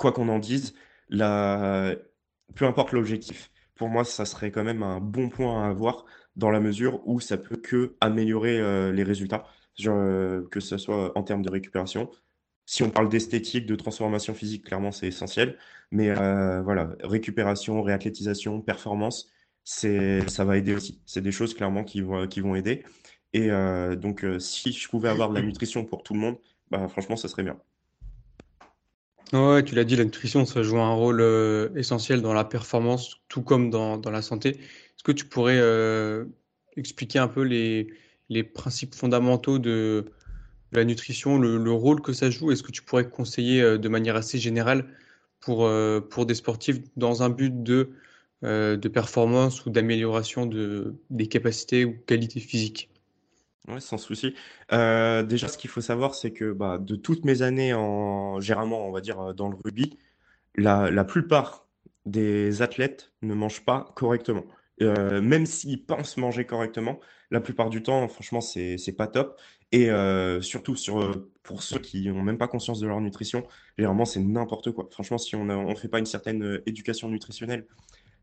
quoi 0.00 0.12
qu'on 0.12 0.28
en 0.28 0.38
dise, 0.40 0.74
la, 1.08 1.94
peu 2.54 2.64
importe 2.66 2.92
l'objectif 2.92 3.50
pour 3.80 3.88
moi, 3.88 4.04
ça 4.04 4.26
serait 4.26 4.50
quand 4.50 4.62
même 4.62 4.82
un 4.82 5.00
bon 5.00 5.30
point 5.30 5.64
à 5.64 5.70
avoir 5.70 6.04
dans 6.36 6.50
la 6.50 6.60
mesure 6.60 7.00
où 7.08 7.18
ça 7.18 7.38
peut 7.38 7.56
que 7.56 7.96
améliorer 8.02 8.60
euh, 8.60 8.92
les 8.92 9.02
résultats, 9.02 9.46
euh, 9.86 10.46
que 10.50 10.60
ce 10.60 10.76
soit 10.76 11.16
en 11.16 11.22
termes 11.22 11.40
de 11.40 11.50
récupération. 11.50 12.10
Si 12.66 12.82
on 12.82 12.90
parle 12.90 13.08
d'esthétique, 13.08 13.64
de 13.64 13.74
transformation 13.76 14.34
physique, 14.34 14.66
clairement, 14.66 14.92
c'est 14.92 15.06
essentiel. 15.06 15.56
Mais 15.92 16.10
euh, 16.10 16.60
voilà, 16.60 16.90
récupération, 17.02 17.80
réathlétisation, 17.80 18.60
performance, 18.60 19.30
ça 19.64 20.44
va 20.44 20.58
aider 20.58 20.74
aussi. 20.74 21.00
C'est 21.06 21.22
des 21.22 21.32
choses 21.32 21.54
clairement 21.54 21.82
qui 21.82 22.02
vont, 22.02 22.26
qui 22.28 22.40
vont 22.42 22.54
aider. 22.56 22.84
Et 23.32 23.48
donc, 23.96 24.26
si 24.40 24.72
je 24.72 24.88
pouvais 24.90 25.08
avoir 25.08 25.30
de 25.30 25.34
la 25.36 25.42
nutrition 25.42 25.86
pour 25.86 26.02
tout 26.02 26.12
le 26.12 26.20
monde, 26.20 26.36
bah, 26.70 26.86
franchement, 26.88 27.16
ça 27.16 27.28
serait 27.28 27.44
bien. 27.44 27.58
Ouais, 29.32 29.62
tu 29.62 29.74
l'as 29.76 29.84
dit, 29.84 29.94
la 29.94 30.04
nutrition, 30.04 30.44
ça 30.44 30.62
joue 30.62 30.78
un 30.78 30.92
rôle 30.92 31.20
euh, 31.20 31.68
essentiel 31.76 32.20
dans 32.20 32.32
la 32.32 32.44
performance, 32.44 33.20
tout 33.28 33.42
comme 33.42 33.70
dans, 33.70 33.96
dans 33.96 34.10
la 34.10 34.22
santé. 34.22 34.50
Est-ce 34.58 35.04
que 35.04 35.12
tu 35.12 35.24
pourrais 35.24 35.58
euh, 35.58 36.24
expliquer 36.76 37.20
un 37.20 37.28
peu 37.28 37.42
les, 37.42 37.92
les 38.28 38.42
principes 38.42 38.94
fondamentaux 38.94 39.60
de, 39.60 40.06
la 40.72 40.84
nutrition, 40.84 41.38
le, 41.38 41.58
le 41.58 41.72
rôle 41.72 42.02
que 42.02 42.12
ça 42.12 42.30
joue? 42.30 42.52
Est-ce 42.52 42.62
que 42.64 42.72
tu 42.72 42.82
pourrais 42.82 43.08
conseiller 43.08 43.62
euh, 43.62 43.78
de 43.78 43.88
manière 43.88 44.16
assez 44.16 44.38
générale 44.38 44.86
pour, 45.40 45.70
pour 46.10 46.26
des 46.26 46.34
sportifs 46.34 46.80
dans 46.96 47.22
un 47.22 47.30
but 47.30 47.62
de, 47.62 47.90
de 48.42 48.88
performance 48.88 49.64
ou 49.64 49.70
d'amélioration 49.70 50.46
de, 50.46 50.96
des 51.10 51.28
capacités 51.28 51.86
ou 51.86 51.94
qualités 52.06 52.40
physiques? 52.40 52.89
Sans 53.78 53.98
souci. 53.98 54.34
Euh, 54.72 55.22
déjà, 55.22 55.48
ce 55.48 55.58
qu'il 55.58 55.70
faut 55.70 55.80
savoir, 55.80 56.14
c'est 56.14 56.32
que 56.32 56.52
bah, 56.52 56.78
de 56.78 56.96
toutes 56.96 57.24
mes 57.24 57.42
années 57.42 57.74
en 57.74 58.40
généralement, 58.40 58.86
on 58.86 58.92
va 58.92 59.00
dire 59.00 59.20
euh, 59.20 59.32
dans 59.32 59.48
le 59.48 59.56
rugby, 59.56 59.98
la, 60.56 61.04
plupart 61.04 61.66
des 62.06 62.62
athlètes 62.62 63.12
ne 63.22 63.34
mangent 63.34 63.64
pas 63.64 63.92
correctement. 63.96 64.44
Euh, 64.82 65.20
même 65.20 65.46
s'ils 65.46 65.84
pensent 65.84 66.16
manger 66.16 66.46
correctement, 66.46 67.00
la 67.30 67.40
plupart 67.40 67.70
du 67.70 67.82
temps, 67.82 68.08
franchement, 68.08 68.40
c'est 68.40 68.94
pas 68.96 69.06
top. 69.06 69.38
Et 69.72 69.88
surtout 70.40 70.74
sur 70.74 71.28
pour 71.44 71.62
ceux 71.62 71.78
qui 71.78 72.08
n'ont 72.08 72.22
même 72.22 72.38
pas 72.38 72.48
conscience 72.48 72.80
de 72.80 72.88
leur 72.88 73.00
nutrition, 73.00 73.46
généralement 73.78 74.04
c'est 74.04 74.18
n'importe 74.18 74.72
quoi. 74.72 74.88
Franchement, 74.90 75.18
si 75.18 75.36
on 75.36 75.44
ne 75.44 75.74
fait 75.76 75.86
pas 75.88 76.00
une 76.00 76.06
certaine 76.06 76.60
éducation 76.66 77.08
nutritionnelle, 77.08 77.66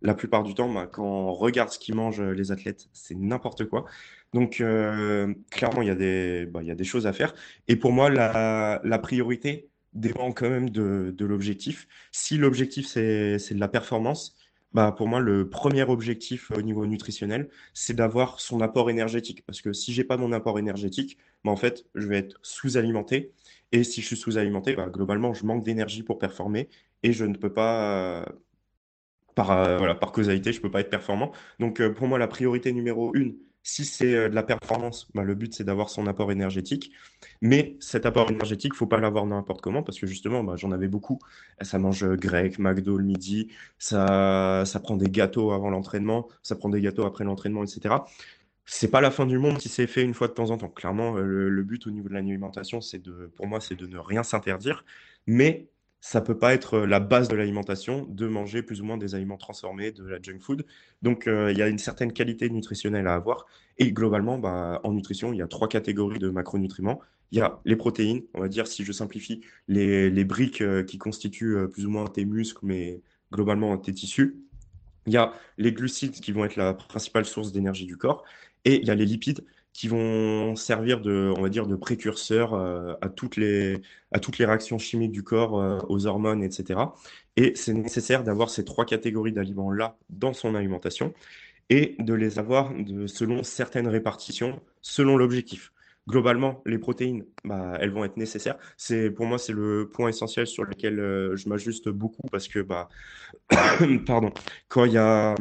la 0.02 0.14
plupart 0.14 0.44
du 0.44 0.54
temps, 0.54 0.72
bah, 0.72 0.88
quand 0.92 1.04
on 1.04 1.34
regarde 1.34 1.70
ce 1.70 1.80
qu'ils 1.80 1.96
mangent 1.96 2.22
les 2.22 2.52
athlètes, 2.52 2.88
c'est 2.94 3.16
n'importe 3.16 3.66
quoi. 3.66 3.86
Donc, 4.34 4.62
euh, 4.62 5.34
clairement, 5.52 5.82
il 5.82 5.88
y, 5.88 5.92
a 5.92 5.96
des, 5.96 6.46
bah, 6.46 6.62
il 6.62 6.68
y 6.68 6.72
a 6.72 6.76
des 6.76 6.84
choses 6.84 7.08
à 7.08 7.14
faire. 7.14 7.34
Et 7.68 7.76
pour 7.76 7.92
moi, 7.92 8.10
la, 8.10 9.00
priorité 9.00 9.70
dépend 9.94 10.32
quand 10.32 10.50
même 10.50 10.70
de, 10.70 11.16
l'objectif. 11.20 11.88
Si 12.12 12.38
l'objectif, 12.38 12.88
c'est 12.88 13.38
de 13.38 13.60
la 13.60 13.68
performance, 13.68 14.36
bah, 14.74 14.92
pour 14.92 15.08
moi, 15.08 15.20
le 15.20 15.50
premier 15.50 15.84
objectif 15.84 16.52
au 16.52 16.62
niveau 16.62 16.86
nutritionnel, 16.86 17.50
c'est 17.74 17.96
d'avoir 17.96 18.40
son 18.40 18.62
apport 18.62 18.90
énergétique. 18.90 19.44
Parce 19.46 19.62
que 19.62 19.74
si 19.74 19.94
j'ai 19.94 20.04
pas 20.04 20.18
mon 20.18 20.32
apport 20.34 20.60
énergétique, 20.60 21.18
en 21.46 21.56
fait, 21.56 21.86
je 21.96 22.08
vais 22.08 22.18
être 22.18 22.38
sous-alimenté. 22.42 23.32
Et 23.72 23.84
si 23.84 24.02
je 24.02 24.08
suis 24.08 24.18
sous-alimenté, 24.18 24.76
globalement, 24.92 25.34
je 25.34 25.46
manque 25.46 25.64
d'énergie 25.64 26.04
pour 26.04 26.20
performer 26.20 26.70
et 27.04 27.14
je 27.14 27.26
ne 27.26 27.36
peux 27.36 27.52
pas, 27.52 28.26
par, 29.38 29.52
euh, 29.52 29.78
voilà, 29.78 29.94
par 29.94 30.12
causalité, 30.12 30.52
je 30.52 30.58
ne 30.58 30.64
peux 30.64 30.72
pas 30.72 30.80
être 30.80 30.90
performant. 30.90 31.32
Donc, 31.60 31.80
euh, 31.80 31.94
pour 31.94 32.08
moi, 32.08 32.18
la 32.18 32.28
priorité 32.28 32.74
numéro 32.74 33.14
une, 33.14 33.38
si 33.62 33.86
c'est 33.86 34.16
euh, 34.16 34.30
de 34.30 34.34
la 34.34 34.42
performance, 34.42 35.08
bah, 35.14 35.24
le 35.24 35.36
but, 35.36 35.54
c'est 35.54 35.64
d'avoir 35.64 35.92
son 35.92 36.08
apport 36.08 36.32
énergétique. 36.32 36.92
Mais 37.42 37.78
cet 37.80 38.08
apport 38.08 38.32
énergétique, 38.32 38.72
il 38.74 38.76
ne 38.76 38.78
faut 38.78 38.88
pas 38.88 39.00
l'avoir 39.00 39.28
n'importe 39.28 39.62
comment 39.62 39.84
parce 39.84 40.00
que 40.00 40.08
justement, 40.08 40.44
bah, 40.44 40.56
j'en 40.58 40.72
avais 40.72 40.88
beaucoup. 40.88 41.20
Ça 41.62 41.78
mange 41.78 42.04
grec, 42.16 42.58
McDo 42.58 42.98
le 42.98 43.04
midi, 43.04 43.50
ça, 43.78 44.64
ça 44.66 44.80
prend 44.80 44.98
des 44.98 45.12
gâteaux 45.12 45.52
avant 45.52 45.70
l'entraînement, 45.70 46.28
ça 46.42 46.56
prend 46.56 46.70
des 46.70 46.82
gâteaux 46.82 47.06
après 47.06 47.24
l'entraînement, 47.24 47.64
etc. 47.64 47.94
C'est 48.66 48.90
pas 48.90 49.02
la 49.02 49.12
fin 49.12 49.28
du 49.28 49.38
monde 49.38 49.62
si 49.62 49.70
c'est 49.70 49.88
fait 49.88 50.04
une 50.04 50.16
fois 50.16 50.28
de 50.30 50.34
temps 50.34 50.50
en 50.50 50.58
temps. 50.58 50.70
Clairement, 50.70 51.14
le, 51.14 51.64
but 51.64 51.86
au 51.86 51.92
niveau 51.92 52.10
de 52.10 52.16
l'alimentation, 52.16 52.82
c'est 52.82 53.00
de, 53.00 53.32
pour 53.36 53.46
moi, 53.46 53.62
c'est 53.62 53.76
de 53.76 53.86
ne 53.86 54.00
rien 54.00 54.24
s'interdire. 54.24 54.84
Mais 55.28 55.68
ça 56.00 56.22
peut 56.22 56.38
pas 56.38 56.54
être 56.54 56.80
la 56.80 57.00
base 57.00 57.28
de 57.28 57.36
l'alimentation 57.36 58.06
de 58.10 58.28
manger 58.28 58.62
plus 58.62 58.82
ou 58.82 58.86
moins 58.86 58.98
des 58.98 59.16
aliments 59.16 59.38
transformés, 59.38 59.92
de 59.92 60.06
la 60.06 60.22
junk 60.22 60.40
food. 60.40 60.66
Donc, 61.02 61.28
euh, 61.28 61.52
il 61.52 61.58
y 61.58 61.62
a 61.62 61.68
une 61.68 61.80
certaine 61.80 62.14
qualité 62.14 62.50
nutritionnelle 62.50 63.08
à 63.08 63.16
avoir. 63.16 63.46
Et 63.78 63.92
globalement, 63.92 64.38
bah, 64.38 64.80
en 64.84 64.94
nutrition, 64.94 65.34
il 65.34 65.38
y 65.38 65.42
a 65.42 65.48
trois 65.48 65.68
catégories 65.68 66.20
de 66.20 66.30
macronutriments. 66.30 67.00
Il 67.32 67.40
y 67.40 67.42
a 67.42 67.60
les 67.66 67.76
protéines, 67.76 68.24
on 68.36 68.42
va 68.42 68.48
dire, 68.48 68.68
si 68.68 68.84
je 68.86 68.92
simplifie, 68.92 69.42
les, 69.68 70.10
les 70.10 70.24
briques 70.24 70.62
euh, 70.62 70.84
qui 70.84 70.98
constituent 70.98 71.58
euh, 71.58 71.68
plus 71.68 71.86
ou 71.86 71.90
moins 71.90 72.06
tes 72.06 72.26
muscles, 72.26 72.66
mais 72.66 73.02
globalement 73.32 73.78
tes 73.78 73.94
tissus. 73.94 74.38
Il 75.08 75.14
y 75.14 75.18
a 75.18 75.34
les 75.58 75.72
glucides 75.72 76.12
qui 76.12 76.32
vont 76.32 76.46
être 76.46 76.58
la 76.58 76.74
principale 76.74 77.26
source 77.26 77.52
d'énergie 77.52 77.86
du 77.86 77.98
corps. 77.98 78.24
Et 78.66 78.82
il 78.82 78.88
y 78.88 78.92
a 78.92 78.96
les 78.96 79.06
lipides 79.06 79.46
qui 79.78 79.88
vont 79.88 80.56
servir 80.56 81.02
de, 81.02 81.32
on 81.38 81.42
va 81.44 81.50
dire, 81.50 81.68
de 81.68 81.76
précurseurs 81.76 82.56
euh, 82.56 82.96
à, 83.02 83.10
toutes 83.10 83.38
les, 83.38 83.80
à 84.12 84.18
toutes 84.18 84.40
les 84.40 84.46
réactions 84.46 84.80
chimiques 84.80 85.12
du 85.12 85.22
corps, 85.22 85.62
euh, 85.62 85.78
aux 85.88 86.08
hormones, 86.08 86.42
etc. 86.42 86.80
Et 87.36 87.54
c'est 87.56 87.74
nécessaire 87.74 88.24
d'avoir 88.24 88.50
ces 88.50 88.66
trois 88.66 88.86
catégories 88.86 89.34
d'aliments-là 89.34 89.96
dans 90.10 90.34
son 90.34 90.56
alimentation 90.56 91.14
et 91.70 91.96
de 92.00 92.16
les 92.16 92.40
avoir 92.40 92.74
de, 92.74 93.06
selon 93.06 93.44
certaines 93.44 93.88
répartitions, 93.88 94.60
selon 94.82 95.16
l'objectif. 95.16 95.72
Globalement, 96.08 96.64
les 96.66 96.80
protéines, 96.80 97.26
bah, 97.44 97.78
elles 97.80 97.92
vont 97.92 98.04
être 98.04 98.18
nécessaires. 98.18 98.58
C'est 98.78 99.12
pour 99.12 99.28
moi, 99.28 99.38
c'est 99.38 99.54
le 99.54 99.88
point 99.94 100.10
essentiel 100.10 100.48
sur 100.48 100.64
lequel 100.64 101.00
euh, 101.00 101.36
je 101.36 101.50
m'ajuste 101.50 101.90
beaucoup 101.90 102.28
parce 102.32 102.48
que, 102.48 102.62
bah, 102.62 102.90
pardon, 104.08 104.32
quand 104.70 104.86
il 104.86 104.94
y 104.94 104.98
a 104.98 105.36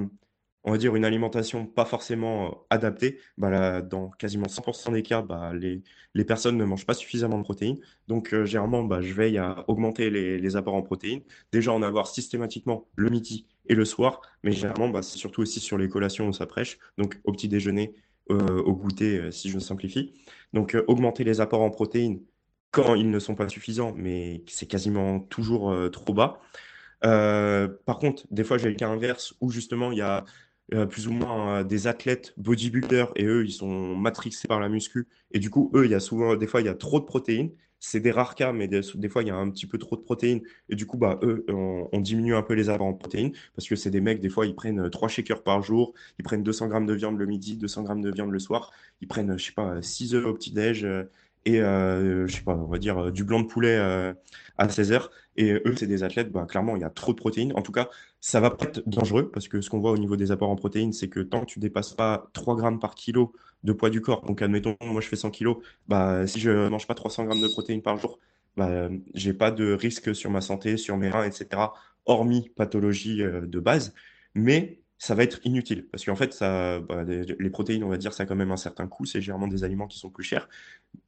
on 0.67 0.73
va 0.73 0.79
dire, 0.79 0.97
une 0.97 1.05
alimentation 1.05 1.65
pas 1.65 1.85
forcément 1.85 2.47
euh, 2.47 2.51
adaptée, 2.71 3.21
bah, 3.39 3.81
dans 3.83 4.11
quasiment 4.11 4.49
100% 4.49 4.93
des 4.93 5.03
cas, 5.03 5.23
bah, 5.23 5.53
les, 5.55 5.83
les, 6.15 6.25
personnes 6.25 6.57
ne 6.57 6.65
mangent 6.65 6.85
pas 6.85 6.95
suffisamment 6.95 7.39
de 7.39 7.45
protéines. 7.45 7.79
Donc, 8.09 8.35
euh, 8.35 8.45
généralement, 8.45 8.83
bah, 8.83 9.01
je 9.01 9.15
veille 9.15 9.39
à 9.39 9.65
augmenter 9.69 10.11
les, 10.11 10.39
les, 10.39 10.57
apports 10.57 10.75
en 10.75 10.83
protéines. 10.83 11.23
Déjà, 11.53 11.73
en 11.73 11.83
avoir 11.83 12.09
systématiquement 12.09 12.89
le 12.97 13.11
midi 13.11 13.47
et 13.69 13.77
le 13.77 13.85
soir, 13.85 14.21
mais 14.43 14.51
généralement, 14.51 14.89
bah, 14.89 15.03
c'est 15.03 15.19
surtout 15.19 15.41
aussi 15.41 15.61
sur 15.61 15.79
les 15.79 15.89
collations 15.89 16.27
où 16.27 16.33
ça 16.33 16.47
prêche, 16.47 16.79
donc 16.99 17.21
au 17.23 17.31
petit 17.33 17.49
déjeuner, 17.49 17.95
euh, 18.31 18.61
au 18.63 18.75
goûter, 18.75 19.31
si 19.31 19.51
je 19.51 19.61
simplifie. 19.61 20.15
Donc, 20.53 20.77
augmenter 20.89 21.23
les 21.23 21.41
apports 21.41 21.63
en 21.63 21.71
protéines 21.71 22.21
quand 22.73 22.97
ils 22.97 23.09
ne 23.09 23.21
sont 23.21 23.37
pas 23.37 23.49
suffisants, 23.49 23.95
mais 23.97 24.43
c'est 24.49 24.67
quasiment 24.67 25.21
toujours 25.21 25.73
trop 25.93 26.13
bas. 26.13 26.41
par 27.01 27.99
contre, 28.01 28.27
des 28.33 28.43
fois, 28.43 28.59
j'ai 28.59 28.69
le 28.69 28.75
cas 28.75 28.89
inverse 28.89 29.35
où 29.41 29.51
justement, 29.51 29.93
il 29.93 29.99
y 29.99 30.03
a 30.03 30.25
plus 30.87 31.07
ou 31.09 31.13
moins 31.13 31.61
euh, 31.61 31.65
des 31.65 31.87
athlètes 31.87 32.35
bodybuilders 32.37 33.13
et 33.17 33.25
eux, 33.25 33.45
ils 33.45 33.53
sont 33.53 33.97
matrixés 33.97 34.49
par 34.49 34.61
la 34.61 34.69
muscu. 34.69 35.07
Et 35.33 35.39
du 35.39 35.51
coup, 35.51 35.71
eux, 35.75 35.85
il 35.85 35.91
y 35.91 35.95
a 35.95 36.01
souvent, 36.01 36.35
des 36.37 36.47
fois, 36.47 36.61
il 36.61 36.67
y 36.67 36.69
a 36.69 36.75
trop 36.75 36.99
de 37.01 37.05
protéines. 37.05 37.51
C'est 37.79 38.01
des 38.01 38.11
rares 38.11 38.35
cas, 38.35 38.53
mais 38.53 38.69
des, 38.69 38.83
fois, 39.09 39.23
il 39.23 39.29
y 39.29 39.31
a 39.31 39.37
un 39.37 39.51
petit 39.51 39.67
peu 39.67 39.79
trop 39.79 39.97
de 39.97 40.01
protéines. 40.01 40.41
Et 40.69 40.77
du 40.77 40.87
coup, 40.87 40.97
bah, 40.97 41.21
eux, 41.23 41.45
on, 41.49 42.01
diminue 42.01 42.35
un 42.35 42.43
peu 42.43 42.55
les 42.55 42.69
apports 42.71 42.87
en 42.87 42.95
protéines 42.95 43.33
parce 43.55 43.69
que 43.69 43.77
c'est 43.77 43.91
des 43.91 44.01
mecs, 44.01 44.21
des 44.21 44.29
fois, 44.29 44.47
ils 44.47 44.55
prennent 44.55 44.91
3 44.91 45.09
shakers 45.09 45.43
par 45.43 45.63
jour, 45.63 45.93
ils 46.19 46.23
prennent 46.25 46.43
200 46.43 46.69
grammes 46.69 46.87
de 46.87 46.95
viande 46.95 47.19
le 47.19 47.27
midi, 47.27 47.57
200 47.57 47.83
grammes 47.83 48.03
de 48.03 48.11
viande 48.11 48.31
le 48.31 48.39
soir, 48.39 48.73
ils 49.01 49.09
prennent, 49.09 49.39
je 49.39 49.45
sais 49.45 49.53
pas, 49.53 49.81
6 49.83 50.15
œufs 50.15 50.27
au 50.27 50.35
petit-déj 50.35 50.85
euh, 50.85 51.05
et, 51.45 51.61
euh, 51.61 52.27
je 52.27 52.37
sais 52.37 52.43
pas, 52.43 52.55
on 52.55 52.67
va 52.67 52.79
dire 52.79 53.13
du 53.13 53.25
blanc 53.25 53.41
de 53.41 53.47
poulet 53.47 53.77
à 54.59 54.69
16 54.69 54.93
heures. 54.93 55.11
Et 55.37 55.53
eux, 55.53 55.75
c'est 55.77 55.87
des 55.87 56.03
athlètes, 56.03 56.33
bah, 56.33 56.47
clairement, 56.47 56.77
il 56.77 56.81
y 56.83 56.85
a 56.85 56.91
trop 56.91 57.13
de 57.13 57.19
protéines. 57.19 57.53
En 57.57 57.63
tout 57.63 57.73
cas, 57.73 57.89
ça 58.21 58.41
va 58.41 58.51
pas 58.51 58.67
être 58.67 58.83
dangereux 58.89 59.31
parce 59.31 59.49
que 59.49 59.61
ce 59.61 59.71
qu'on 59.71 59.81
voit 59.81 59.93
au 59.93 59.99
niveau 59.99 60.17
des 60.17 60.31
apports 60.33 60.51
en 60.51 60.57
protéines, 60.57 60.93
c'est 60.93 61.09
que 61.09 61.21
tant 61.21 61.41
que 61.41 61.47
tu 61.47 61.59
dépasses 61.59 61.95
pas 61.95 62.31
3 62.33 62.57
grammes 62.57 62.81
par 62.81 62.95
kilo 62.95 63.33
de 63.65 63.73
poids 63.73 63.91
du 63.91 64.01
corps, 64.01 64.25
donc 64.25 64.43
admettons, 64.43 64.77
moi 64.81 65.01
je 65.01 65.09
fais 65.09 65.17
100 65.17 65.31
kilos, 65.31 65.59
bah, 65.89 66.27
si 66.27 66.41
je 66.41 66.69
mange 66.69 66.87
pas 66.87 66.95
300 66.95 67.25
grammes 67.25 67.41
de 67.41 67.49
protéines 67.49 67.83
par 67.83 67.99
jour, 67.99 68.19
bah, 68.57 68.89
j'ai 69.15 69.35
pas 69.35 69.51
de 69.51 69.73
risque 69.73 70.15
sur 70.15 70.31
ma 70.31 70.41
santé, 70.41 70.77
sur 70.77 70.97
mes 70.97 71.11
reins, 71.11 71.25
etc., 71.25 71.63
hormis 72.07 72.51
pathologie 72.57 73.23
euh, 73.23 73.43
de 73.47 73.61
base. 73.61 73.95
Mais 74.35 74.81
ça 74.99 75.15
va 75.15 75.23
être 75.23 75.41
inutile. 75.45 75.87
Parce 75.89 76.05
qu'en 76.05 76.17
fait, 76.17 76.37
bah, 76.41 77.05
les 77.05 77.51
protéines, 77.51 77.85
on 77.85 77.89
va 77.89 77.99
dire, 77.99 78.13
ça 78.13 78.23
a 78.23 78.27
quand 78.27 78.37
même 78.37 78.51
un 78.51 78.57
certain 78.57 78.87
coût. 78.87 79.05
C'est 79.05 79.21
généralement 79.21 79.49
des 79.49 79.65
aliments 79.65 79.87
qui 79.87 79.99
sont 79.99 80.11
plus 80.11 80.25
chers. 80.25 80.49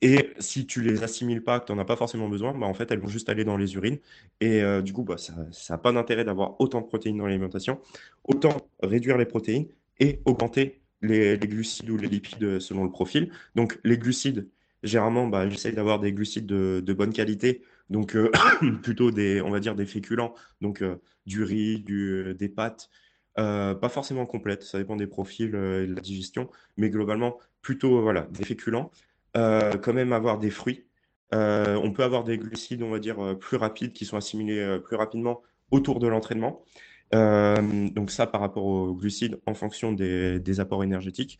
Et 0.03 0.31
si 0.39 0.67
tu 0.67 0.83
les 0.83 1.03
assimiles 1.03 1.43
pas, 1.43 1.61
que 1.61 1.67
tu 1.67 1.73
n'en 1.73 1.79
as 1.79 1.85
pas 1.85 1.97
forcément 1.97 2.29
besoin, 2.29 2.57
bah, 2.57 2.67
en 2.67 2.75
fait, 2.75 2.91
elles 2.91 3.01
vont 3.01 3.09
juste 3.09 3.29
aller 3.29 3.45
dans 3.45 3.57
les 3.57 3.75
urines. 3.75 3.99
Et 4.41 4.63
euh, 4.63 4.83
du 4.83 4.93
coup, 4.93 5.05
bah, 5.05 5.17
ça 5.19 5.35
n'a 5.71 5.79
pas 5.79 5.93
d'intérêt 5.93 6.25
d'avoir 6.25 6.61
autant 6.61 6.81
de 6.81 6.87
protéines 6.87 7.19
dans 7.19 7.27
l'alimentation. 7.27 7.81
Autant 8.25 8.57
réduire 8.83 9.17
les 9.17 9.27
protéines 9.27 9.67
et 10.01 10.21
augmenter 10.25 10.81
les, 11.03 11.39
glucides 11.39 11.91
ou 11.91 11.97
les 11.97 12.09
lipides 12.09 12.61
selon 12.61 12.85
le 12.85 12.91
profil. 12.91 13.33
Donc, 13.55 13.79
les 13.85 13.99
glucides, 13.99 14.49
généralement, 14.83 15.27
bah, 15.27 15.49
j'essaie 15.49 15.73
d'avoir 15.73 15.99
des 15.99 16.13
glucides 16.13 16.47
de, 16.47 16.93
bonne 16.93 17.13
qualité. 17.13 17.63
Donc, 17.91 18.15
euh, 18.17 18.31
plutôt 18.83 19.11
des, 19.11 19.41
on 19.41 19.51
va 19.51 19.61
dire, 19.61 19.75
des 19.75 19.87
féculents. 19.87 20.35
Donc, 20.61 20.83
euh, 20.83 20.97
du 21.27 21.43
riz, 21.43 21.81
des 21.81 22.49
pâtes. 22.49 22.91
Euh, 23.39 23.75
pas 23.75 23.89
forcément 23.89 24.27
complète, 24.27 24.65
ça 24.65 24.79
dépend 24.79 24.97
des 24.97 25.07
profils 25.07 25.55
euh, 25.55 25.85
et 25.85 25.87
de 25.87 25.95
la 25.95 26.01
digestion, 26.01 26.51
mais 26.77 26.91
globalement, 26.91 27.39
plutôt 27.63 28.03
voilà, 28.03 28.23
des 28.33 28.45
féculents. 28.45 28.91
Euh, 29.37 29.77
quand 29.77 29.93
même 29.93 30.13
avoir 30.13 30.39
des 30.39 30.51
fruits. 30.51 30.87
on 31.33 31.93
peut 31.93 32.03
avoir 32.03 32.25
des 32.25 32.39
glucides, 32.39 32.83
on 32.83 32.91
va 32.91 32.99
dire, 32.99 33.39
plus 33.39 33.57
rapides, 33.57 33.93
qui 33.93 34.05
sont 34.05 34.17
assimilés 34.17 34.79
plus 34.85 34.97
rapidement 34.97 35.43
autour 35.71 36.01
de 36.01 36.09
l'entraînement. 36.09 36.65
donc 37.13 38.11
ça 38.11 38.27
par 38.27 38.41
rapport 38.41 38.65
aux 38.65 38.95
glucides 38.95 39.39
en 39.47 39.55
fonction 39.55 39.93
des, 39.93 40.61
apports 40.61 40.83
énergétiques. 40.83 41.39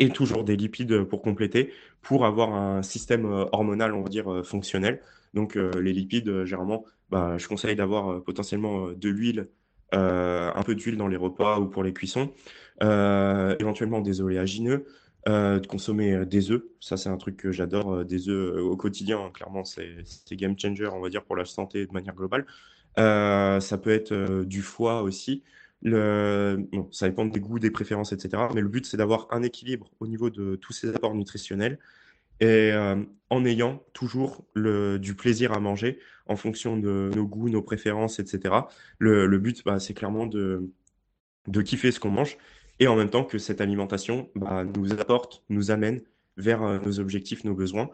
Et 0.00 0.08
toujours 0.10 0.42
des 0.42 0.56
lipides 0.56 1.04
pour 1.04 1.22
compléter, 1.22 1.72
pour 2.02 2.26
avoir 2.26 2.52
un 2.52 2.82
système 2.82 3.24
hormonal, 3.52 3.94
on 3.94 4.02
va 4.02 4.08
dire, 4.08 4.44
fonctionnel. 4.44 5.00
Donc 5.34 5.54
les 5.54 5.92
lipides, 5.92 6.44
généralement, 6.44 6.84
bah, 7.10 7.38
je 7.38 7.46
conseille 7.46 7.76
d'avoir 7.76 8.22
potentiellement 8.24 8.90
de 8.90 9.08
l'huile 9.08 9.40
euh, 9.40 9.50
un 9.98 10.62
peu 10.62 10.74
d'huile 10.74 10.96
dans 10.96 11.08
les 11.08 11.16
repas 11.16 11.58
ou 11.58 11.66
pour 11.66 11.82
les 11.82 11.92
cuissons, 11.92 12.32
euh, 12.82 13.56
éventuellement 13.60 14.00
des 14.00 14.20
oléagineux, 14.20 14.86
euh, 15.28 15.60
de 15.60 15.66
consommer 15.66 16.26
des 16.26 16.50
œufs. 16.50 16.62
Ça, 16.80 16.96
c'est 16.96 17.08
un 17.08 17.16
truc 17.16 17.36
que 17.36 17.52
j'adore. 17.52 18.04
des 18.04 18.28
œufs 18.28 18.62
au 18.62 18.76
quotidien, 18.76 19.20
hein, 19.20 19.30
clairement, 19.32 19.64
c'est 19.64 20.04
game 20.32 20.58
changer, 20.58 20.86
on 20.88 21.00
va 21.00 21.08
dire, 21.08 21.24
pour 21.24 21.36
la 21.36 21.44
santé 21.44 21.86
de 21.86 21.92
manière 21.92 22.14
globale. 22.14 22.46
ça 22.96 23.78
peut 23.82 23.90
être 23.90 24.44
du 24.44 24.62
foie 24.62 25.02
aussi. 25.02 25.42
Ça 25.84 27.08
dépend 27.08 27.26
des 27.26 27.40
goûts, 27.40 27.58
des 27.58 27.70
préférences, 27.70 28.12
etc. 28.12 28.44
Mais 28.54 28.60
le 28.60 28.68
but, 28.68 28.86
c'est 28.86 28.96
d'avoir 28.96 29.28
un 29.30 29.42
équilibre 29.42 29.90
au 30.00 30.06
niveau 30.06 30.30
de 30.30 30.56
tous 30.56 30.72
ces 30.72 30.94
apports 30.94 31.14
nutritionnels 31.14 31.78
et 32.40 32.72
euh, 32.72 32.96
en 33.30 33.44
ayant 33.44 33.82
toujours 33.92 34.44
du 34.54 35.14
plaisir 35.14 35.52
à 35.52 35.60
manger 35.60 35.98
en 36.26 36.36
fonction 36.36 36.76
de 36.76 37.10
nos 37.14 37.26
goûts, 37.26 37.48
nos 37.48 37.62
préférences, 37.62 38.18
etc. 38.18 38.54
Le, 38.98 39.26
le 39.26 39.38
but, 39.38 39.64
bah, 39.64 39.80
c'est 39.80 39.94
clairement 39.94 40.26
de, 40.26 40.70
de 41.48 41.62
kiffer 41.62 41.90
ce 41.90 42.00
qu'on 42.00 42.10
mange 42.10 42.36
et 42.80 42.86
en 42.86 42.96
même 42.96 43.10
temps 43.10 43.24
que 43.24 43.38
cette 43.38 43.60
alimentation 43.60 44.30
bah, 44.34 44.64
nous 44.64 44.92
apporte, 44.92 45.42
nous 45.48 45.70
amène 45.70 46.02
vers 46.36 46.62
euh, 46.62 46.78
nos 46.84 47.00
objectifs, 47.00 47.44
nos 47.44 47.54
besoins. 47.54 47.90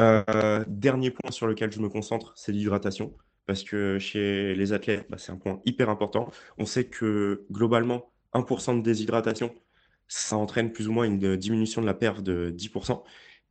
Euh, 0.00 0.64
dernier 0.68 1.10
point 1.10 1.30
sur 1.30 1.46
lequel 1.46 1.72
je 1.72 1.80
me 1.80 1.88
concentre, 1.88 2.32
c'est 2.36 2.52
l'hydratation. 2.52 3.14
Parce 3.46 3.64
que 3.64 3.98
chez 3.98 4.54
les 4.54 4.72
athlètes, 4.72 5.06
bah, 5.10 5.18
c'est 5.18 5.32
un 5.32 5.36
point 5.36 5.60
hyper 5.64 5.90
important. 5.90 6.30
On 6.58 6.66
sait 6.66 6.84
que 6.84 7.44
globalement, 7.50 8.12
1% 8.34 8.78
de 8.78 8.82
déshydratation, 8.82 9.52
ça 10.06 10.36
entraîne 10.36 10.72
plus 10.72 10.88
ou 10.88 10.92
moins 10.92 11.04
une 11.04 11.36
diminution 11.36 11.80
de 11.80 11.86
la 11.86 11.94
perte 11.94 12.22
de 12.22 12.50
10%. 12.50 13.02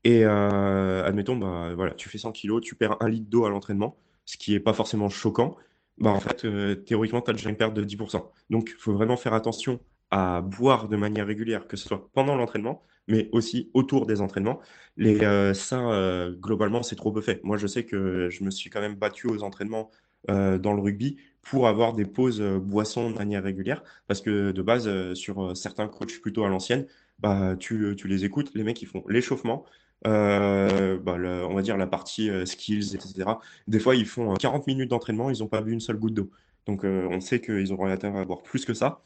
Et 0.04 0.26
euh, 0.26 1.06
admettons, 1.06 1.36
bah, 1.36 1.74
voilà, 1.76 1.94
tu 1.94 2.10
fais 2.10 2.18
100 2.18 2.32
kilos, 2.32 2.62
tu 2.62 2.76
perds 2.76 2.98
un 3.02 3.10
litre 3.10 3.30
d'eau 3.30 3.46
à 3.46 3.50
l'entraînement, 3.50 3.98
ce 4.26 4.38
qui 4.38 4.52
n'est 4.54 4.60
pas 4.60 4.74
forcément 4.74 5.10
choquant. 5.10 5.56
Bah, 5.98 6.12
en 6.12 6.20
fait, 6.20 6.46
euh, 6.46 6.76
théoriquement, 6.76 7.22
tu 7.22 7.30
as 7.30 7.34
déjà 7.34 7.50
une 7.50 7.58
perte 7.58 7.74
de 7.74 7.84
10%. 7.84 8.32
Donc, 8.50 8.72
il 8.76 8.82
faut 8.82 8.94
vraiment 8.94 9.18
faire 9.18 9.34
attention 9.34 9.80
à 10.10 10.42
boire 10.42 10.88
de 10.88 10.98
manière 10.98 11.28
régulière, 11.28 11.68
que 11.68 11.78
ce 11.78 11.88
soit 11.88 12.10
pendant 12.14 12.36
l'entraînement, 12.36 12.84
mais 13.08 13.30
aussi 13.32 13.70
autour 13.74 14.08
des 14.08 14.22
entraînements. 14.22 14.60
Les, 14.98 15.24
euh, 15.24 15.54
ça, 15.54 16.30
globalement, 16.40 16.82
c'est 16.84 16.96
trop 16.96 17.12
peu 17.12 17.22
fait. 17.22 17.44
Moi, 17.44 17.58
je 17.58 17.68
sais 17.68 17.86
que 17.86 18.30
je 18.30 18.44
me 18.44 18.50
suis 18.50 18.70
quand 18.70 18.82
même 18.82 18.96
battu 18.96 19.28
aux 19.28 19.44
entraînements 19.44 19.92
dans 20.28 20.74
le 20.74 20.82
rugby 20.82 21.18
pour 21.42 21.68
avoir 21.68 21.94
des 21.94 22.06
pauses 22.06 22.42
boissons 22.42 23.10
de 23.10 23.18
manière 23.18 23.44
régulière. 23.44 23.84
Parce 24.08 24.22
que 24.22 24.52
de 24.52 24.62
base, 24.62 25.14
sur 25.14 25.56
certains 25.56 25.88
coachs 25.88 26.20
plutôt 26.22 26.44
à 26.44 26.50
l'ancienne, 26.50 26.86
bah, 27.20 27.56
tu, 27.58 27.96
tu 27.98 28.08
les 28.08 28.26
écoutes, 28.26 28.52
les 28.54 28.64
mecs, 28.64 28.82
ils 28.82 28.88
font 28.88 29.04
l'échauffement, 29.08 29.66
euh, 30.08 30.98
bah, 31.00 31.16
on 31.48 31.54
va 31.54 31.62
dire 31.62 31.78
la 31.78 31.88
partie 31.88 32.30
euh, 32.30 32.46
skills, 32.46 32.96
etc. 32.96 33.30
Des 33.68 33.80
fois, 33.80 33.96
ils 33.96 34.06
font 34.06 34.34
40 34.34 34.68
minutes 34.68 34.90
d'entraînement, 34.90 35.30
ils 35.30 35.40
n'ont 35.40 35.48
pas 35.48 35.62
bu 35.62 35.74
une 35.74 35.80
seule 35.80 35.98
goutte 35.98 36.16
d'eau. 36.16 36.32
Donc, 36.66 36.84
euh, 36.86 37.08
on 37.10 37.20
sait 37.22 37.42
qu'ils 37.42 37.72
auront 37.72 37.86
intérêt 37.86 38.20
à 38.20 38.26
boire 38.26 38.42
plus 38.42 38.66
que 38.66 38.74
ça. 38.74 39.04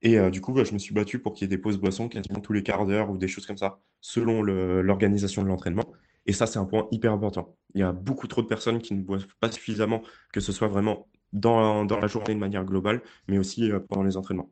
Et 0.00 0.16
du 0.30 0.40
coup, 0.40 0.52
bah, 0.52 0.62
je 0.62 0.72
me 0.72 0.78
suis 0.78 0.94
battu 0.94 1.18
pour 1.18 1.34
qu'il 1.34 1.42
y 1.42 1.46
ait 1.46 1.56
des 1.56 1.60
pauses 1.60 1.78
boissons 1.78 2.08
quasiment 2.08 2.38
tous 2.38 2.52
les 2.52 2.62
quarts 2.62 2.86
d'heure 2.86 3.10
ou 3.10 3.18
des 3.18 3.26
choses 3.26 3.46
comme 3.46 3.58
ça, 3.58 3.80
selon 4.00 4.42
l'organisation 4.42 5.42
de 5.42 5.48
l'entraînement. 5.48 5.86
Et 6.26 6.32
ça, 6.32 6.46
c'est 6.46 6.60
un 6.60 6.66
point 6.66 6.86
hyper 6.92 7.12
important. 7.12 7.56
Il 7.74 7.80
y 7.80 7.82
a 7.82 7.90
beaucoup 7.90 8.28
trop 8.28 8.40
de 8.40 8.46
personnes 8.46 8.80
qui 8.80 8.94
ne 8.94 9.02
boivent 9.02 9.26
pas 9.40 9.50
suffisamment, 9.50 10.02
que 10.32 10.38
ce 10.38 10.52
soit 10.52 10.68
vraiment 10.68 11.08
dans 11.32 11.84
la 11.84 12.06
journée 12.06 12.32
de 12.32 12.38
manière 12.38 12.64
globale, 12.64 13.02
mais 13.26 13.38
aussi 13.38 13.72
pendant 13.88 14.04
les 14.04 14.16
entraînements. 14.16 14.50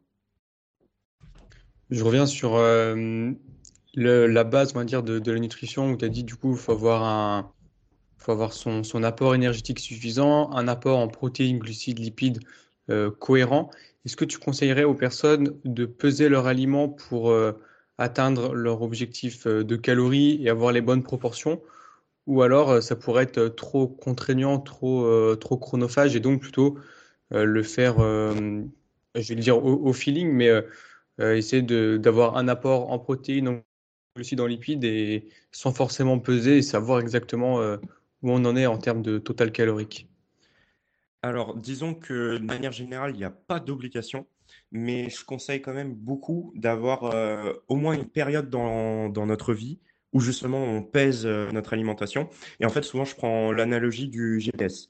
Je 1.90 2.02
reviens 2.02 2.26
sur 2.26 2.56
la 3.96 4.44
base, 4.44 4.72
on 4.74 4.78
va 4.78 4.84
dire, 4.84 5.02
de, 5.02 5.32
la 5.32 5.38
nutrition, 5.38 5.90
où 5.90 5.96
tu 5.96 6.04
as 6.04 6.08
dit, 6.08 6.24
du 6.24 6.36
coup, 6.36 6.54
faut 6.54 6.72
avoir, 6.72 7.02
un, 7.02 7.50
faut 8.18 8.32
avoir 8.32 8.52
son, 8.52 9.02
apport 9.02 9.34
énergétique 9.34 9.80
suffisant, 9.80 10.50
un 10.52 10.68
apport 10.68 10.98
en 10.98 11.08
protéines, 11.08 11.58
glucides, 11.58 11.98
lipides 11.98 12.40
euh, 12.90 13.10
cohérent. 13.10 13.70
Est-ce 14.04 14.16
que 14.16 14.24
tu 14.24 14.38
conseillerais 14.38 14.84
aux 14.84 14.94
personnes 14.94 15.58
de 15.64 15.86
peser 15.86 16.28
leur 16.28 16.46
aliment 16.46 16.88
pour 16.88 17.30
euh, 17.30 17.52
atteindre 17.98 18.54
leur 18.54 18.82
objectif 18.82 19.46
euh, 19.46 19.64
de 19.64 19.76
calories 19.76 20.38
et 20.42 20.50
avoir 20.50 20.72
les 20.72 20.82
bonnes 20.82 21.02
proportions? 21.02 21.62
Ou 22.26 22.42
alors, 22.42 22.82
ça 22.82 22.96
pourrait 22.96 23.22
être 23.24 23.46
trop 23.48 23.86
contraignant, 23.86 24.58
trop, 24.58 25.36
trop 25.36 25.56
chronophage, 25.58 26.16
et 26.16 26.20
donc 26.20 26.40
plutôt 26.40 26.76
le 27.30 27.62
faire, 27.62 27.98
je 28.00 29.28
vais 29.28 29.34
le 29.36 29.40
dire 29.40 29.64
au, 29.64 29.92
feeling, 29.92 30.32
mais 30.32 30.50
essayer 31.20 31.62
d'avoir 31.62 32.36
un 32.36 32.48
apport 32.48 32.90
en 32.90 32.98
protéines, 32.98 33.62
glucides 34.16 34.40
en 34.40 34.46
lipides 34.46 34.82
et 34.82 35.28
sans 35.52 35.72
forcément 35.72 36.18
peser 36.18 36.58
et 36.58 36.62
savoir 36.62 36.98
exactement 36.98 37.60
euh, 37.60 37.76
où 38.22 38.32
on 38.32 38.44
en 38.44 38.56
est 38.56 38.66
en 38.66 38.78
termes 38.78 39.02
de 39.02 39.18
total 39.18 39.52
calorique 39.52 40.08
Alors, 41.22 41.54
disons 41.54 41.94
que 41.94 42.38
de 42.38 42.44
manière 42.44 42.72
générale, 42.72 43.12
il 43.14 43.18
n'y 43.18 43.24
a 43.24 43.30
pas 43.30 43.60
d'obligation, 43.60 44.26
mais 44.72 45.10
je 45.10 45.24
conseille 45.24 45.60
quand 45.62 45.74
même 45.74 45.94
beaucoup 45.94 46.52
d'avoir 46.56 47.04
euh, 47.04 47.52
au 47.68 47.76
moins 47.76 47.92
une 47.92 48.08
période 48.08 48.50
dans, 48.50 49.08
dans, 49.08 49.26
notre 49.26 49.54
vie 49.54 49.78
où 50.12 50.20
justement 50.20 50.64
on 50.64 50.82
pèse 50.82 51.26
euh, 51.26 51.52
notre 51.52 51.74
alimentation. 51.74 52.28
Et 52.58 52.66
en 52.66 52.70
fait, 52.70 52.82
souvent, 52.82 53.04
je 53.04 53.14
prends 53.14 53.52
l'analogie 53.52 54.08
du 54.08 54.40
GPS. 54.40 54.88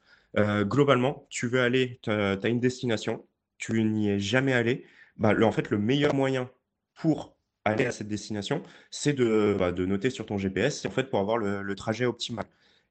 globalement, 0.65 1.27
tu 1.31 1.49
veux 1.49 1.61
aller, 1.61 1.99
tu 2.03 2.11
as, 2.11 2.49
une 2.49 2.61
destination, 2.61 3.27
tu 3.59 3.83
n'y 3.83 4.11
es 4.11 4.19
jamais 4.21 4.53
allé. 4.53 4.85
Bah, 5.17 5.35
en 5.43 5.53
fait, 5.53 5.71
le 5.71 5.79
meilleur 5.79 6.15
moyen 6.15 6.51
pour 6.95 7.36
aller 7.67 7.85
à 7.85 7.93
cette 7.93 8.09
destination, 8.09 8.63
c'est 8.91 9.13
de, 9.13 9.57
bah, 9.59 9.73
noter 9.73 10.11
sur 10.11 10.25
ton 10.25 10.39
GPS, 10.39 10.87
en 10.87 10.91
fait, 10.91 11.11
pour 11.11 11.19
avoir 11.19 11.37
le, 11.37 11.75
trajet 11.75 12.07
optimal. 12.07 12.45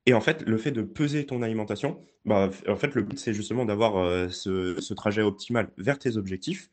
Et 0.06 0.14
en 0.14 0.22
fait, 0.22 0.44
le 0.44 0.58
fait 0.58 0.72
de 0.72 0.82
peser 0.84 1.26
ton 1.26 1.42
alimentation, 1.42 2.00
bah, 2.26 2.50
en 2.68 2.76
fait, 2.76 2.94
le 2.94 3.02
but, 3.02 3.18
c'est 3.18 3.34
justement 3.34 3.66
d'avoir 3.66 3.98
euh, 3.98 4.28
ce, 4.30 4.94
trajet 4.94 5.22
optimal 5.22 5.70
vers 5.78 5.98
tes 5.98 6.18
objectifs. 6.18 6.70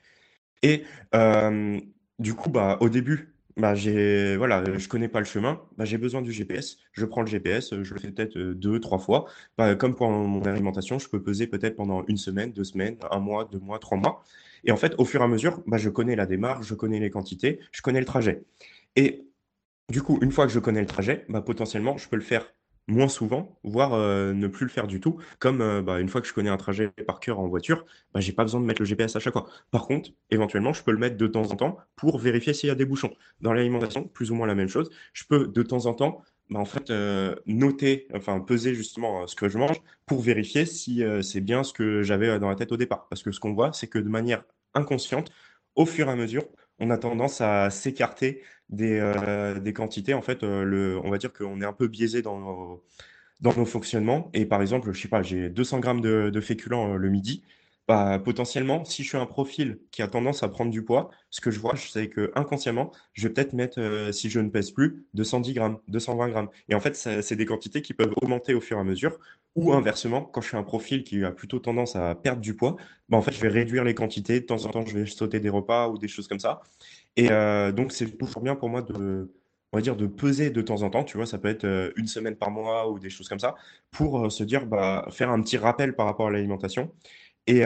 Et 0.62 0.84
euh, 1.14 1.80
du 2.18 2.34
coup, 2.34 2.50
bah, 2.50 2.76
au 2.80 2.88
début, 2.88 3.34
bah, 3.56 3.74
j'ai, 3.74 4.36
voilà, 4.36 4.64
je 4.78 4.88
connais 4.88 5.08
pas 5.08 5.20
le 5.20 5.26
chemin, 5.26 5.60
bah, 5.76 5.84
j'ai 5.84 5.98
besoin 5.98 6.22
du 6.22 6.32
GPS. 6.32 6.78
Je 6.92 7.04
prends 7.06 7.22
le 7.22 7.28
GPS, 7.28 7.70
je 7.82 7.94
le 7.94 8.00
fais 8.00 8.10
peut-être 8.10 8.36
euh, 8.36 8.54
deux, 8.54 8.80
trois 8.80 8.98
fois. 8.98 9.26
Bah, 9.56 9.74
comme 9.76 9.94
pour 9.94 10.10
mon 10.10 10.42
alimentation, 10.42 10.98
je 10.98 11.08
peux 11.08 11.22
peser 11.22 11.46
peut-être 11.46 11.76
pendant 11.76 12.04
une 12.08 12.16
semaine, 12.16 12.52
deux 12.52 12.64
semaines, 12.64 12.96
un 13.10 13.20
mois, 13.20 13.48
deux 13.50 13.60
mois, 13.60 13.78
trois 13.78 13.98
mois. 13.98 14.24
Et 14.64 14.72
en 14.72 14.76
fait, 14.76 14.94
au 14.98 15.04
fur 15.04 15.20
et 15.20 15.24
à 15.24 15.28
mesure, 15.28 15.62
bah, 15.66 15.78
je 15.78 15.88
connais 15.88 16.16
la 16.16 16.26
démarche, 16.26 16.66
je 16.66 16.74
connais 16.74 17.00
les 17.00 17.10
quantités, 17.10 17.60
je 17.72 17.82
connais 17.82 18.00
le 18.00 18.06
trajet. 18.06 18.44
Et 18.96 19.26
du 19.88 20.02
coup, 20.02 20.18
une 20.22 20.32
fois 20.32 20.46
que 20.46 20.52
je 20.52 20.58
connais 20.58 20.80
le 20.80 20.86
trajet, 20.86 21.24
bah, 21.28 21.42
potentiellement, 21.42 21.96
je 21.98 22.08
peux 22.08 22.16
le 22.16 22.22
faire 22.22 22.52
moins 22.88 23.08
souvent, 23.08 23.58
voire 23.62 23.94
euh, 23.94 24.32
ne 24.32 24.48
plus 24.48 24.64
le 24.66 24.70
faire 24.70 24.86
du 24.86 25.00
tout. 25.00 25.18
Comme 25.38 25.60
euh, 25.60 25.82
bah, 25.82 26.00
une 26.00 26.08
fois 26.08 26.20
que 26.20 26.26
je 26.26 26.32
connais 26.32 26.50
un 26.50 26.56
trajet 26.56 26.88
par 27.06 27.20
cœur 27.20 27.38
en 27.38 27.46
voiture, 27.46 27.84
bah, 28.12 28.20
j'ai 28.20 28.32
pas 28.32 28.42
besoin 28.42 28.60
de 28.60 28.66
mettre 28.66 28.82
le 28.82 28.86
GPS 28.86 29.14
à 29.16 29.20
chaque 29.20 29.32
fois. 29.32 29.46
Par 29.70 29.86
contre, 29.86 30.10
éventuellement, 30.30 30.72
je 30.72 30.82
peux 30.82 30.92
le 30.92 30.98
mettre 30.98 31.16
de 31.16 31.26
temps 31.26 31.50
en 31.50 31.56
temps 31.56 31.78
pour 31.96 32.18
vérifier 32.18 32.52
s'il 32.54 32.68
y 32.68 32.70
a 32.72 32.74
des 32.74 32.84
bouchons. 32.84 33.14
Dans 33.40 33.52
l'alimentation, 33.52 34.04
plus 34.04 34.30
ou 34.30 34.34
moins 34.34 34.46
la 34.46 34.54
même 34.54 34.68
chose. 34.68 34.90
Je 35.12 35.24
peux 35.28 35.46
de 35.46 35.62
temps 35.62 35.86
en 35.86 35.94
temps 35.94 36.22
bah, 36.50 36.60
en 36.60 36.64
fait, 36.64 36.90
euh, 36.90 37.34
noter, 37.46 38.06
enfin 38.14 38.40
peser 38.40 38.74
justement 38.74 39.26
ce 39.26 39.36
que 39.36 39.48
je 39.48 39.58
mange 39.58 39.80
pour 40.06 40.20
vérifier 40.20 40.66
si 40.66 41.02
c'est 41.22 41.40
bien 41.40 41.64
ce 41.64 41.72
que 41.72 42.02
j'avais 42.02 42.38
dans 42.38 42.48
la 42.48 42.56
tête 42.56 42.72
au 42.72 42.76
départ. 42.76 43.08
Parce 43.08 43.22
que 43.22 43.32
ce 43.32 43.40
qu'on 43.40 43.54
voit, 43.54 43.72
c'est 43.72 43.86
que 43.86 43.98
de 43.98 44.08
manière 44.08 44.44
inconsciente, 44.74 45.30
au 45.74 45.86
fur 45.86 46.08
et 46.08 46.10
à 46.12 46.16
mesure, 46.16 46.44
on 46.78 46.90
a 46.90 46.98
tendance 46.98 47.40
à 47.40 47.70
s'écarter 47.70 48.42
des, 48.68 48.98
euh, 48.98 49.58
des, 49.60 49.72
quantités. 49.72 50.14
En 50.14 50.22
fait, 50.22 50.42
euh, 50.42 50.64
le, 50.64 50.98
on 51.04 51.10
va 51.10 51.18
dire 51.18 51.32
qu'on 51.32 51.60
est 51.60 51.64
un 51.64 51.72
peu 51.72 51.88
biaisé 51.88 52.22
dans 52.22 52.40
nos, 52.40 52.84
dans 53.40 53.54
nos 53.54 53.64
fonctionnements. 53.64 54.30
Et 54.34 54.46
par 54.46 54.62
exemple, 54.62 54.92
je 54.92 55.00
sais 55.00 55.08
pas, 55.08 55.22
j'ai 55.22 55.48
200 55.50 55.80
grammes 55.80 56.00
de, 56.00 56.30
de 56.30 56.40
féculents 56.40 56.94
euh, 56.94 56.96
le 56.96 57.08
midi. 57.10 57.42
Bah, 57.88 58.20
potentiellement, 58.24 58.84
si 58.84 59.02
je 59.02 59.08
suis 59.08 59.18
un 59.18 59.26
profil 59.26 59.80
qui 59.90 60.02
a 60.02 60.08
tendance 60.08 60.42
à 60.44 60.48
prendre 60.48 60.70
du 60.70 60.84
poids, 60.84 61.10
ce 61.30 61.40
que 61.40 61.50
je 61.50 61.58
vois, 61.58 61.76
c'est 61.76 62.08
que 62.08 62.30
inconsciemment, 62.36 62.92
je 63.12 63.26
vais 63.26 63.34
peut-être 63.34 63.52
mettre, 63.54 64.10
si 64.12 64.30
je 64.30 64.38
ne 64.40 64.48
pèse 64.50 64.70
plus, 64.70 65.04
210 65.14 65.52
grammes, 65.52 65.78
220 65.88 66.28
grammes. 66.28 66.48
Et 66.68 66.74
en 66.76 66.80
fait, 66.80 66.94
c'est 66.96 67.34
des 67.36 67.44
quantités 67.44 67.82
qui 67.82 67.92
peuvent 67.92 68.12
augmenter 68.22 68.54
au 68.54 68.60
fur 68.60 68.76
et 68.78 68.80
à 68.80 68.84
mesure. 68.84 69.18
Ou 69.56 69.72
inversement, 69.74 70.22
quand 70.22 70.40
je 70.40 70.48
suis 70.48 70.56
un 70.56 70.62
profil 70.62 71.04
qui 71.04 71.24
a 71.24 71.32
plutôt 71.32 71.58
tendance 71.58 71.96
à 71.96 72.14
perdre 72.14 72.40
du 72.40 72.54
poids, 72.56 72.76
bah, 73.08 73.18
en 73.18 73.22
fait, 73.22 73.32
je 73.32 73.40
vais 73.40 73.48
réduire 73.48 73.84
les 73.84 73.94
quantités. 73.94 74.40
De 74.40 74.46
temps 74.46 74.64
en 74.64 74.70
temps, 74.70 74.86
je 74.86 74.98
vais 75.00 75.06
sauter 75.06 75.40
des 75.40 75.50
repas 75.50 75.88
ou 75.88 75.98
des 75.98 76.08
choses 76.08 76.28
comme 76.28 76.40
ça. 76.40 76.62
Et 77.16 77.30
euh, 77.30 77.72
donc, 77.72 77.92
c'est 77.92 78.16
toujours 78.18 78.42
bien 78.42 78.56
pour 78.56 78.68
moi 78.68 78.82
de, 78.82 79.30
on 79.72 79.76
va 79.78 79.82
dire, 79.82 79.96
de 79.96 80.06
peser 80.06 80.50
de 80.50 80.62
temps 80.62 80.82
en 80.82 80.90
temps. 80.90 81.04
Tu 81.04 81.16
vois, 81.16 81.26
ça 81.26 81.38
peut 81.38 81.48
être 81.48 81.64
euh, 81.64 81.92
une 81.96 82.06
semaine 82.06 82.36
par 82.36 82.50
mois 82.50 82.90
ou 82.90 82.98
des 82.98 83.10
choses 83.10 83.28
comme 83.28 83.38
ça, 83.40 83.54
pour 83.90 84.26
euh, 84.26 84.30
se 84.30 84.44
dire, 84.44 84.66
bah, 84.66 85.06
faire 85.10 85.30
un 85.30 85.40
petit 85.42 85.56
rappel 85.58 85.94
par 85.94 86.06
rapport 86.06 86.28
à 86.28 86.30
l'alimentation. 86.30 86.92
Et, 87.46 87.62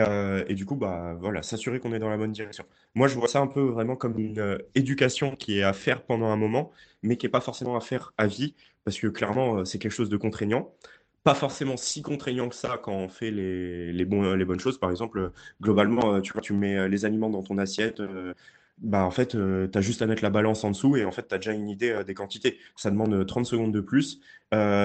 et, 0.47 0.55
du 0.55 0.65
coup, 0.65 0.75
bah, 0.75 1.15
voilà, 1.19 1.43
s'assurer 1.43 1.79
qu'on 1.79 1.93
est 1.93 1.99
dans 1.99 2.09
la 2.09 2.17
bonne 2.17 2.31
direction. 2.31 2.65
Moi, 2.95 3.07
je 3.07 3.15
vois 3.15 3.27
ça 3.27 3.39
un 3.39 3.47
peu 3.47 3.61
vraiment 3.61 3.95
comme 3.95 4.17
une 4.17 4.57
éducation 4.73 5.35
qui 5.35 5.59
est 5.59 5.63
à 5.63 5.73
faire 5.73 6.01
pendant 6.01 6.27
un 6.27 6.35
moment, 6.35 6.71
mais 7.03 7.15
qui 7.17 7.27
n'est 7.27 7.31
pas 7.31 7.41
forcément 7.41 7.77
à 7.77 7.81
faire 7.81 8.13
à 8.17 8.25
vie, 8.25 8.55
parce 8.85 8.99
que 8.99 9.07
clairement, 9.07 9.65
c'est 9.65 9.77
quelque 9.77 9.91
chose 9.91 10.09
de 10.09 10.17
contraignant 10.17 10.73
pas 11.27 11.35
forcément 11.35 11.75
si 11.75 12.01
contraignant 12.01 12.47
que 12.47 12.55
ça 12.55 12.79
quand 12.81 12.93
on 12.93 13.09
fait 13.09 13.31
les, 13.31 14.05
bonnes 14.05 14.59
choses. 14.61 14.79
Par 14.79 14.89
exemple, 14.91 15.33
globalement, 15.61 16.21
tu 16.21 16.31
vois, 16.31 16.41
tu 16.41 16.53
mets 16.53 16.87
les 16.87 17.03
aliments 17.03 17.29
dans 17.29 17.43
ton 17.43 17.57
assiette, 17.57 18.01
bah 18.77 19.03
en 19.03 19.11
fait, 19.11 19.31
tu 19.31 19.77
as 19.77 19.81
juste 19.81 20.01
à 20.01 20.05
mettre 20.05 20.23
la 20.23 20.29
balance 20.29 20.63
en 20.63 20.71
dessous 20.71 20.95
et 20.95 21.03
en 21.03 21.11
fait, 21.11 21.27
tu 21.27 21.35
as 21.35 21.37
déjà 21.37 21.51
une 21.51 21.67
idée 21.67 22.01
des 22.05 22.13
quantités. 22.13 22.59
Ça 22.77 22.91
demande 22.91 23.25
30 23.25 23.45
secondes 23.45 23.73
de 23.73 23.81
plus. 23.81 24.21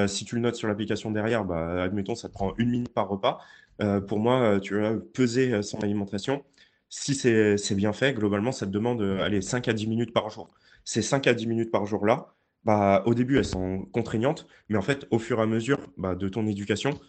si 0.09 0.25
tu 0.25 0.35
le 0.35 0.41
notes 0.41 0.57
sur 0.57 0.67
l'application 0.67 1.13
derrière, 1.13 1.45
bah, 1.45 1.81
admettons, 1.81 2.17
ça 2.17 2.29
te 2.29 2.33
prend 2.35 2.55
une 2.59 2.71
minute 2.71 2.93
par 2.93 3.09
repas. 3.09 3.39
Pour 4.07 4.19
moi, 4.19 4.61
tu 4.61 4.79
vas 4.81 4.95
peser 5.15 5.63
son 5.63 5.79
alimentation. 5.81 6.45
Si 6.89 7.15
c'est 7.15 7.75
bien 7.75 7.93
fait, 7.93 8.15
globalement, 8.15 8.53
ça 8.53 8.67
te 8.67 8.71
demande 8.71 9.03
allez, 9.21 9.41
5 9.41 9.69
à 9.69 9.73
10 9.73 9.87
minutes 9.87 10.13
par 10.13 10.31
jour. 10.31 10.51
Ces 10.85 11.03
5 11.03 11.27
à 11.27 11.35
10 11.35 11.47
minutes 11.47 11.71
par 11.71 11.87
jour-là, 11.87 12.35
bah, 12.65 13.03
au 13.07 13.15
début, 13.15 13.39
elles 13.39 13.45
sont 13.45 13.87
contraignantes, 13.93 14.47
mais 14.69 14.79
en 14.79 14.83
fait, 14.83 15.07
au 15.11 15.19
fur 15.19 15.39
et 15.39 15.43
à 15.43 15.47
mesure 15.47 15.79
bah, 15.97 16.15
de 16.15 16.29
ton 16.29 16.47
éducation, 16.47 17.01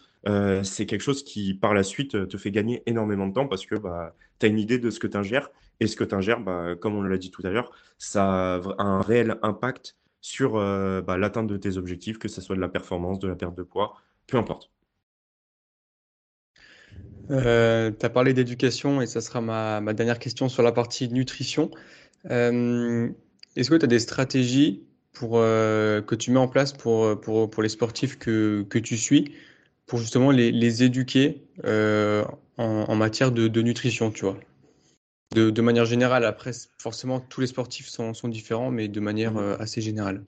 c'est 0.62 0.86
quelque 0.86 1.02
chose 1.02 1.22
qui, 1.22 1.54
par 1.54 1.74
la 1.74 1.82
suite, 1.82 2.28
te 2.28 2.36
fait 2.36 2.50
gagner 2.50 2.82
énormément 2.86 3.26
de 3.26 3.34
temps 3.34 3.46
parce 3.46 3.66
que 3.66 3.74
bah, 3.74 4.14
tu 4.38 4.46
as 4.46 4.48
une 4.48 4.58
idée 4.58 4.78
de 4.78 4.90
ce 4.90 4.98
que 4.98 5.06
tu 5.06 5.16
ingères 5.16 5.50
et 5.80 5.86
ce 5.86 5.96
que 5.96 6.04
tu 6.04 6.14
ingères, 6.14 6.40
bah, 6.40 6.74
comme 6.80 6.94
on 6.96 7.02
l'a 7.02 7.18
dit 7.18 7.30
tout 7.30 7.42
à 7.46 7.50
l'heure, 7.50 7.72
ça 7.98 8.56
a 8.56 8.82
un 8.82 9.00
réel 9.00 9.38
impact 9.42 9.96
sur 10.20 10.56
euh, 10.56 11.02
l'atteinte 11.18 11.48
de 11.48 11.56
tes 11.56 11.76
objectifs, 11.76 12.18
que 12.18 12.28
ce 12.28 12.40
soit 12.40 12.56
de 12.56 12.60
la 12.60 12.68
performance, 12.68 13.18
de 13.18 13.28
la 13.28 13.36
perte 13.36 13.54
de 13.54 13.62
poids, 13.62 13.96
peu 14.26 14.38
importe. 14.38 14.70
Euh, 17.30 17.90
tu 17.98 18.04
as 18.04 18.10
parlé 18.10 18.34
d'éducation 18.34 19.00
et 19.00 19.06
ça 19.06 19.20
sera 19.20 19.40
ma, 19.40 19.80
dernière 19.92 20.18
question 20.18 20.48
sur 20.48 20.62
la 20.62 20.72
partie 20.72 21.08
nutrition. 21.08 21.70
Euh, 22.30 23.08
est-ce 23.56 23.70
que 23.70 23.76
tu 23.76 23.84
as 23.84 23.88
des 23.88 24.00
stratégies 24.00 24.82
pour, 25.12 25.32
que 25.34 26.14
tu 26.14 26.30
mets 26.32 26.38
en 26.38 26.48
place 26.48 26.72
pour, 26.72 27.20
pour, 27.20 27.48
pour 27.48 27.62
les 27.62 27.68
sportifs 27.68 28.18
que, 28.18 28.66
que, 28.68 28.78
tu 28.78 28.96
suis 28.96 29.32
pour 29.86 30.00
justement 30.00 30.30
les, 30.30 30.50
les 30.50 30.82
éduquer 30.82 31.42
en, 31.64 32.96
matière 32.96 33.30
de, 33.30 33.48
de 33.48 33.62
nutrition, 33.62 34.10
tu 34.10 34.24
vois? 34.24 34.38
De, 35.34 35.62
manière 35.62 35.84
générale, 35.84 36.24
après, 36.24 36.52
forcément, 36.78 37.18
tous 37.18 37.40
les 37.40 37.48
sportifs 37.48 37.88
sont, 37.88 38.12
différents, 38.28 38.70
mais 38.70 38.86
de 38.86 39.00
manière 39.00 39.32
mmh. 39.32 39.38
euh, 39.38 39.56
assez 39.58 39.80
générale. 39.80 40.24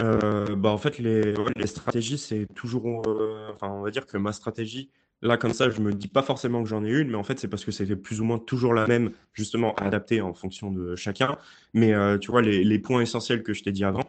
Euh, 0.00 0.54
bah 0.54 0.70
en 0.70 0.78
fait, 0.78 0.98
les, 0.98 1.34
les 1.56 1.66
stratégies, 1.66 2.18
c'est 2.18 2.46
toujours. 2.54 3.02
Euh, 3.08 3.48
enfin, 3.52 3.68
on 3.68 3.82
va 3.82 3.90
dire 3.90 4.06
que 4.06 4.16
ma 4.16 4.32
stratégie, 4.32 4.88
là, 5.24 5.36
comme 5.36 5.52
ça, 5.52 5.70
je 5.70 5.80
me 5.80 5.92
dis 5.92 6.08
pas 6.08 6.22
forcément 6.22 6.62
que 6.62 6.68
j'en 6.68 6.84
ai 6.84 6.90
une, 6.90 7.10
mais 7.10 7.16
en 7.16 7.24
fait, 7.24 7.38
c'est 7.38 7.48
parce 7.48 7.64
que 7.64 7.72
c'était 7.72 7.96
plus 7.96 8.20
ou 8.20 8.24
moins 8.24 8.38
toujours 8.38 8.74
la 8.74 8.86
même, 8.86 9.10
justement, 9.32 9.74
adaptée 9.74 10.20
en 10.20 10.34
fonction 10.34 10.70
de 10.70 10.94
chacun. 10.94 11.36
Mais 11.72 11.92
tu 12.20 12.30
vois, 12.30 12.42
les, 12.42 12.78
points 12.78 13.00
essentiels 13.00 13.42
que 13.42 13.52
je 13.52 13.62
t'ai 13.62 13.72
dit 13.72 13.84
avant, 13.84 14.04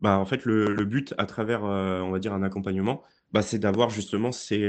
bah 0.00 0.18
en 0.18 0.24
fait, 0.24 0.44
le, 0.46 0.74
but 0.84 1.14
à 1.18 1.26
travers, 1.26 1.62
on 1.64 2.10
va 2.10 2.18
dire, 2.18 2.32
un 2.32 2.42
accompagnement, 2.42 3.02
bah, 3.32 3.42
c'est 3.42 3.58
d'avoir 3.58 3.90
justement 3.90 4.32
ces 4.32 4.66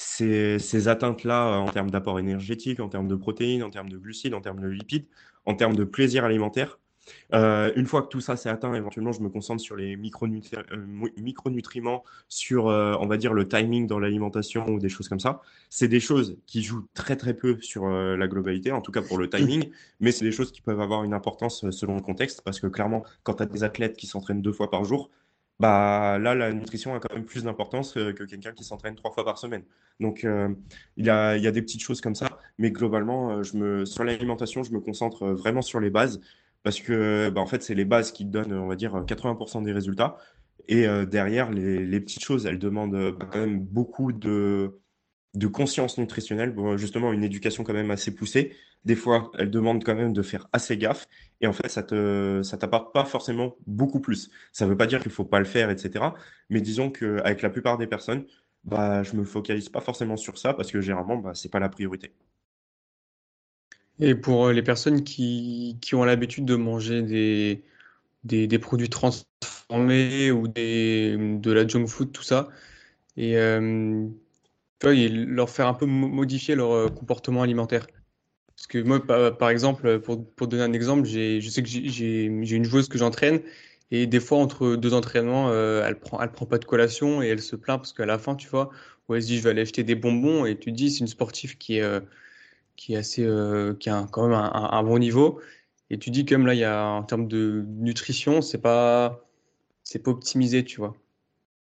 ces, 0.00 0.58
ces 0.58 0.88
atteintes-là 0.88 1.58
en 1.58 1.68
termes 1.68 1.90
d'apport 1.90 2.18
énergétique, 2.18 2.80
en 2.80 2.88
termes 2.88 3.06
de 3.06 3.14
protéines, 3.14 3.62
en 3.62 3.68
termes 3.68 3.90
de 3.90 3.98
glucides, 3.98 4.32
en 4.32 4.40
termes 4.40 4.60
de 4.60 4.68
lipides, 4.68 5.06
en 5.44 5.54
termes 5.54 5.76
de 5.76 5.84
plaisir 5.84 6.24
alimentaire. 6.24 6.78
Euh, 7.34 7.72
une 7.76 7.86
fois 7.86 8.02
que 8.02 8.08
tout 8.08 8.20
ça 8.20 8.36
s'est 8.36 8.48
atteint, 8.48 8.74
éventuellement, 8.74 9.12
je 9.12 9.20
me 9.20 9.28
concentre 9.28 9.62
sur 9.62 9.76
les 9.76 9.94
euh, 9.94 10.86
micronutriments, 11.18 12.04
sur, 12.28 12.68
euh, 12.68 12.94
on 13.00 13.06
va 13.06 13.16
dire, 13.16 13.32
le 13.32 13.48
timing 13.48 13.86
dans 13.86 13.98
l'alimentation 13.98 14.66
ou 14.68 14.78
des 14.78 14.88
choses 14.88 15.08
comme 15.08 15.20
ça. 15.20 15.40
C'est 15.68 15.88
des 15.88 16.00
choses 16.00 16.38
qui 16.46 16.62
jouent 16.62 16.86
très 16.94 17.16
très 17.16 17.34
peu 17.34 17.60
sur 17.60 17.88
la 17.88 18.28
globalité, 18.28 18.72
en 18.72 18.80
tout 18.80 18.92
cas 18.92 19.02
pour 19.02 19.18
le 19.18 19.28
timing, 19.28 19.70
mais 20.00 20.12
c'est 20.12 20.24
des 20.24 20.32
choses 20.32 20.52
qui 20.52 20.60
peuvent 20.60 20.80
avoir 20.80 21.04
une 21.04 21.14
importance 21.14 21.68
selon 21.70 21.94
le 21.96 22.02
contexte, 22.02 22.42
parce 22.42 22.60
que 22.60 22.66
clairement, 22.66 23.04
quand 23.22 23.34
tu 23.34 23.42
as 23.42 23.46
des 23.46 23.64
athlètes 23.64 23.96
qui 23.96 24.06
s'entraînent 24.06 24.42
deux 24.42 24.52
fois 24.52 24.70
par 24.70 24.84
jour, 24.84 25.10
bah 25.58 26.18
là, 26.18 26.34
la 26.34 26.52
nutrition 26.54 26.94
a 26.94 27.00
quand 27.00 27.14
même 27.14 27.26
plus 27.26 27.44
d'importance 27.44 27.92
que, 27.92 28.24
quelqu'un 28.24 28.52
qui 28.52 28.64
s'entraîne 28.64 28.94
trois 28.94 29.10
fois 29.10 29.24
par 29.26 29.36
semaine. 29.36 29.62
Donc, 30.00 30.26
il 30.96 31.04
y 31.04 31.10
a, 31.10 31.36
y, 31.36 31.46
a, 31.46 31.50
des 31.50 31.60
petites 31.60 31.82
choses 31.82 32.00
comme 32.00 32.14
ça, 32.14 32.38
mais 32.58 32.70
globalement, 32.70 33.42
je 33.42 33.56
me, 33.58 33.84
sur 33.84 34.02
l'alimentation, 34.02 34.62
je 34.62 34.72
me 34.72 34.80
concentre 34.80 35.26
vraiment 35.26 35.60
sur 35.60 35.78
les 35.78 35.90
bases 35.90 36.20
parce 36.62 36.80
que 36.80 37.30
bah, 37.30 37.40
en 37.40 37.46
fait, 37.46 37.62
c'est 37.62 37.74
les 37.74 37.84
bases 37.84 38.12
qui 38.12 38.24
donnent, 38.24 38.52
on 38.52 38.66
va 38.66 38.76
dire, 38.76 39.04
80% 39.04 39.62
des 39.64 39.72
résultats. 39.72 40.16
Et 40.68 40.86
euh, 40.86 41.06
derrière, 41.06 41.50
les, 41.50 42.00
petites 42.00 42.22
choses, 42.22 42.46
elles 42.46 42.58
demandent 42.58 42.94
euh, 42.94 43.12
bah, 43.12 43.26
quand 43.30 43.40
même 43.40 43.60
beaucoup 43.60 44.12
de, 44.12 44.78
conscience 45.52 45.98
nutritionnelle, 45.98 46.54
justement 46.76 47.12
une 47.12 47.24
éducation 47.24 47.64
quand 47.64 47.72
même 47.72 47.90
assez 47.90 48.14
poussée. 48.14 48.56
Des 48.84 48.96
fois, 48.96 49.30
elles 49.38 49.50
demandent 49.50 49.84
quand 49.84 49.94
même 49.94 50.12
de 50.12 50.22
faire 50.22 50.48
assez 50.52 50.76
gaffe. 50.78 51.06
Et 51.40 51.46
en 51.46 51.52
fait, 51.52 51.68
ça 51.68 51.82
te, 51.82 52.42
ça 52.42 52.56
t'apporte 52.56 52.94
pas 52.94 53.04
forcément 53.04 53.56
beaucoup 53.66 54.00
plus. 54.00 54.30
Ça 54.52 54.64
ne 54.64 54.70
veut 54.70 54.76
pas 54.76 54.86
dire 54.86 55.00
qu'il 55.00 55.12
faut 55.12 55.24
pas 55.24 55.38
le 55.38 55.44
faire, 55.44 55.70
etc. 55.70 56.04
Mais 56.50 56.60
disons 56.60 56.90
qu'avec 56.90 57.42
la 57.42 57.50
plupart 57.50 57.78
des 57.78 57.86
personnes, 57.86 58.24
bah, 58.64 59.02
je 59.02 59.16
me 59.16 59.24
focalise 59.24 59.68
pas 59.68 59.80
forcément 59.80 60.16
sur 60.16 60.38
ça 60.38 60.54
parce 60.54 60.70
que 60.70 60.80
généralement, 60.80 61.16
bah, 61.16 61.32
c'est 61.34 61.50
pas 61.50 61.60
la 61.60 61.68
priorité. 61.68 62.12
Et 64.00 64.14
pour 64.14 64.46
euh, 64.46 64.52
les 64.52 64.62
personnes 64.62 65.04
qui, 65.04 65.78
qui 65.80 65.94
ont 65.94 66.04
l'habitude 66.04 66.44
de 66.46 66.56
manger 66.56 67.02
des, 67.02 67.62
des, 68.24 68.58
produits 68.58 68.88
transformés 68.88 70.30
ou 70.30 70.48
des, 70.48 71.16
de 71.18 71.52
la 71.52 71.66
junk 71.66 71.86
food, 71.86 72.12
tout 72.12 72.22
ça, 72.22 72.48
et 73.16 73.36
euh, 73.38 74.08
leur 74.82 75.50
faire 75.50 75.66
un 75.68 75.74
peu 75.74 75.86
modifier 75.86 76.54
leur 76.54 76.72
euh, 76.72 76.88
comportement 76.88 77.42
alimentaire. 77.42 77.86
Parce 78.56 78.66
que 78.68 78.78
moi, 78.78 79.00
par, 79.38 79.50
exemple, 79.50 80.00
pour, 80.00 80.24
pour, 80.34 80.48
donner 80.48 80.62
un 80.62 80.72
exemple, 80.72 81.06
je 81.06 81.48
sais 81.48 81.62
que 81.62 81.68
j'ai 81.68 82.24
une 82.24 82.64
joueuse 82.64 82.88
que 82.88 82.98
j'entraîne 82.98 83.40
et 83.90 84.06
des 84.06 84.20
fois, 84.20 84.38
entre 84.38 84.76
deux 84.76 84.94
entraînements, 84.94 85.50
elle 85.82 85.98
prend, 85.98 86.20
elle 86.22 86.30
prend 86.30 86.46
pas 86.46 86.58
de 86.58 86.66
collation 86.66 87.22
et 87.22 87.28
elle 87.28 87.40
se 87.40 87.56
plaint 87.56 87.78
parce 87.78 87.94
qu'à 87.94 88.06
la 88.06 88.18
fin, 88.18 88.36
tu 88.36 88.48
vois, 88.48 88.70
où 89.08 89.14
elle 89.14 89.22
se 89.22 89.28
dit, 89.28 89.38
je 89.38 89.42
vais 89.42 89.50
aller 89.50 89.62
acheter 89.62 89.82
des 89.82 89.94
bonbons 89.94 90.44
et 90.44 90.58
tu 90.58 90.72
te 90.72 90.76
dis, 90.76 90.90
c'est 90.90 91.00
une 91.00 91.08
sportive 91.08 91.56
qui 91.56 91.78
est 91.78 92.02
qui 92.80 92.94
est 92.94 92.96
assez, 92.96 93.26
euh, 93.26 93.74
qui 93.74 93.90
a 93.90 94.06
quand 94.10 94.26
même 94.26 94.32
un, 94.34 94.82
bon 94.82 94.98
niveau. 94.98 95.38
Et 95.90 95.98
tu 95.98 96.08
dis 96.10 96.24
comme 96.24 96.46
là, 96.46 96.54
il 96.54 96.60
y 96.60 96.64
a 96.64 96.86
en 96.86 97.02
termes 97.02 97.28
de 97.28 97.62
nutrition, 97.68 98.40
c'est 98.40 98.62
pas, 98.62 99.22
c'est 99.84 99.98
pas 100.02 100.10
optimisé, 100.10 100.64
tu 100.64 100.78
vois. 100.80 100.94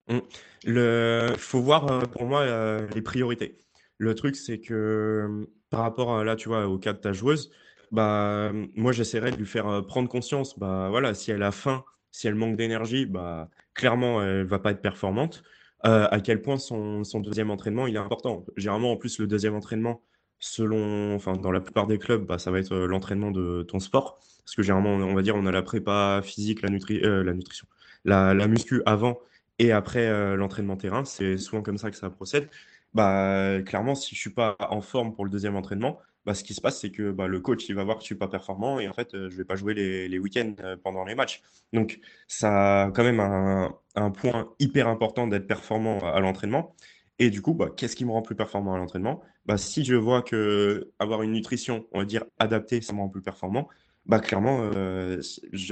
Mmh. 0.09 0.19
Le, 0.67 1.35
faut 1.37 1.61
voir 1.61 1.91
euh, 1.91 2.01
pour 2.03 2.27
moi 2.27 2.43
euh, 2.43 2.87
les 2.95 3.03
priorités. 3.03 3.59
Le 3.99 4.15
truc, 4.15 4.37
c'est 4.37 4.61
que 4.61 5.49
par 5.69 5.81
rapport 5.81 6.23
là, 6.23 6.37
tu 6.37 6.49
vois, 6.49 6.69
au 6.69 6.79
cas 6.79 6.93
de 6.93 6.99
ta 6.99 7.13
joueuse, 7.13 7.51
bah, 7.91 8.53
moi, 8.77 8.93
j'essaierais 8.93 9.33
de 9.33 9.37
lui 9.37 9.47
faire 9.47 9.85
prendre 9.89 10.09
conscience. 10.09 10.57
Bah, 10.61 10.91
voilà, 10.91 11.13
si 11.15 11.33
elle 11.33 11.43
a 11.43 11.51
faim, 11.51 11.85
si 12.13 12.29
elle 12.29 12.37
manque 12.37 12.57
d'énergie, 12.57 13.05
bah, 13.07 13.49
clairement, 13.75 14.23
elle 14.23 14.47
va 14.47 14.61
pas 14.61 14.71
être 14.71 14.83
performante. 14.83 15.43
à 15.83 16.21
quel 16.21 16.41
point 16.41 16.59
son, 16.59 17.03
son, 17.03 17.19
deuxième 17.19 17.51
entraînement 17.51 17.89
il 17.89 17.97
est 17.97 17.99
important. 17.99 18.45
Généralement, 18.57 18.93
en 18.93 18.97
plus, 18.97 19.19
le 19.19 19.27
deuxième 19.27 19.57
entraînement, 19.57 20.03
selon, 20.41 21.15
enfin, 21.15 21.35
dans 21.35 21.53
la 21.53 21.61
plupart 21.61 21.87
des 21.87 21.99
clubs, 21.99 22.27
bah, 22.27 22.39
ça 22.39 22.51
va 22.51 22.59
être 22.59 22.73
euh, 22.73 22.87
l'entraînement 22.87 23.31
de 23.31 23.63
ton 23.63 23.79
sport. 23.79 24.19
Parce 24.45 24.57
que 24.57 24.63
généralement, 24.63 24.95
on 24.95 25.15
va 25.15 25.23
dire, 25.23 25.37
on 25.37 25.47
a 25.47 25.53
la 25.53 25.63
prépa 25.63 26.23
physique, 26.25 26.63
la, 26.63 26.71
nutri 26.71 27.01
euh, 27.05 27.23
la 27.23 27.35
nutrition, 27.35 27.67
la, 28.05 28.35
la, 28.35 28.49
muscu 28.49 28.83
avant 28.87 29.21
et 29.59 29.71
après 29.71 30.07
euh, 30.09 30.35
l'entraînement 30.35 30.77
terrain. 30.77 31.05
C'est 31.05 31.37
souvent 31.39 31.63
comme 31.63 31.79
ça 31.79 31.91
que 31.91 31.97
ça 31.97 32.11
procède. 32.11 32.49
Bah, 32.95 33.63
clairement, 33.65 33.95
si 33.95 34.17
je 34.17 34.21
suis 34.21 34.31
pas 34.31 34.57
en 34.59 34.81
forme 34.81 35.15
pour 35.15 35.25
le 35.25 35.31
deuxième 35.31 35.55
entraînement, 35.55 36.01
bah, 36.27 36.35
ce 36.35 36.43
qui 36.43 36.55
se 36.55 36.61
passe, 36.61 36.81
c'est 36.81 36.91
que 36.91 37.13
bah, 37.13 37.29
le 37.29 37.41
coach, 37.41 37.69
il 37.69 37.75
va 37.75 37.85
voir 37.85 37.97
que 37.99 38.03
je 38.03 38.07
suis 38.07 38.15
pas 38.17 38.29
performant 38.29 38.81
et 38.81 38.89
en 38.89 38.93
fait, 38.93 39.11
je 39.13 39.37
vais 39.37 39.45
pas 39.45 39.57
jouer 39.57 39.75
les, 39.75 40.09
les 40.09 40.19
week-ends 40.19 40.55
pendant 40.83 41.05
les 41.05 41.15
matchs. 41.15 41.43
Donc, 41.73 42.01
ça 42.27 42.85
a 42.85 42.91
quand 42.91 43.05
même 43.05 43.21
un, 43.21 43.75
un 43.95 44.11
point 44.11 44.53
hyper 44.59 44.89
important 44.89 45.27
d'être 45.29 45.47
performant 45.47 46.01
à 46.01 46.19
l'entraînement. 46.21 46.75
Et 47.21 47.31
du 47.31 47.43
coup, 47.43 47.55
bah, 47.55 47.69
qu'est-ce 47.77 47.95
qui 47.95 48.05
me 48.05 48.11
rend 48.11 48.23
plus 48.23 48.35
performant 48.35 48.75
à 48.75 48.79
l'entraînement? 48.79 49.23
Bah, 49.47 49.59
Si 49.59 49.85
je 49.85 49.95
vois 49.95 50.23
que 50.23 50.91
avoir 50.99 51.23
une 51.23 51.33
nutrition, 51.33 51.87
on 51.93 52.01
va 52.01 52.05
dire, 52.05 52.25
adaptée, 52.39 52.81
ça 52.81 52.93
me 52.93 52.99
rend 53.01 53.09
plus 53.09 53.23
performant, 53.23 53.69
bah, 54.07 54.21
clairement, 54.21 54.71
euh, 54.75 55.21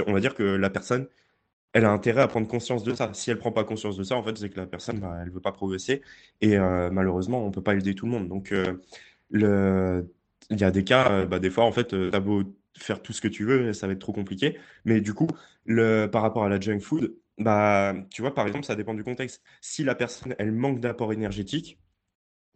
on 0.07 0.13
va 0.13 0.21
dire 0.21 0.35
que 0.35 0.43
la 0.43 0.71
personne, 0.71 1.09
elle 1.73 1.85
a 1.85 1.91
intérêt 1.93 2.23
à 2.23 2.29
prendre 2.29 2.49
conscience 2.49 2.85
de 2.85 2.95
ça. 2.95 3.13
Si 3.15 3.31
elle 3.31 3.39
prend 3.39 3.53
pas 3.53 3.65
conscience 3.65 3.97
de 3.97 4.05
ça, 4.05 4.17
en 4.17 4.23
fait, 4.23 4.37
c'est 4.39 4.51
que 4.51 4.59
la 4.61 4.67
personne, 4.67 5.01
bah, 5.01 5.19
elle 5.23 5.31
veut 5.31 5.41
pas 5.41 5.53
progresser. 5.53 6.03
Et 6.41 6.59
euh, 6.59 6.91
malheureusement, 6.91 7.45
on 7.47 7.51
peut 7.51 7.63
pas 7.63 7.75
aider 7.75 7.95
tout 7.95 8.07
le 8.07 8.13
monde. 8.13 8.29
Donc, 8.29 8.53
euh, 8.53 8.79
le... 9.31 10.13
il 10.51 10.61
y 10.61 10.65
a 10.65 10.71
des 10.71 10.85
cas, 10.85 11.27
bah, 11.27 11.39
des 11.39 11.51
fois, 11.51 11.65
en 11.65 11.73
fait, 11.73 11.89
tu 11.89 12.11
as 12.13 12.21
beau 12.21 12.45
faire 12.79 13.03
tout 13.03 13.13
ce 13.13 13.21
que 13.21 13.29
tu 13.29 13.45
veux, 13.45 13.73
ça 13.73 13.87
va 13.87 13.93
être 13.95 13.99
trop 14.01 14.13
compliqué. 14.13 14.59
Mais 14.85 15.01
du 15.01 15.15
coup, 15.15 15.29
le... 15.65 16.07
par 16.07 16.23
rapport 16.23 16.45
à 16.45 16.49
la 16.49 16.61
junk 16.61 16.81
food, 16.81 17.15
bah, 17.39 17.95
tu 18.11 18.23
vois, 18.23 18.35
par 18.35 18.47
exemple, 18.47 18.65
ça 18.67 18.75
dépend 18.77 18.95
du 18.95 19.05
contexte. 19.05 19.43
Si 19.61 19.85
la 19.85 19.95
personne, 19.95 20.35
elle 20.39 20.53
manque 20.53 20.81
d'apport 20.81 21.13
énergétique, 21.13 21.79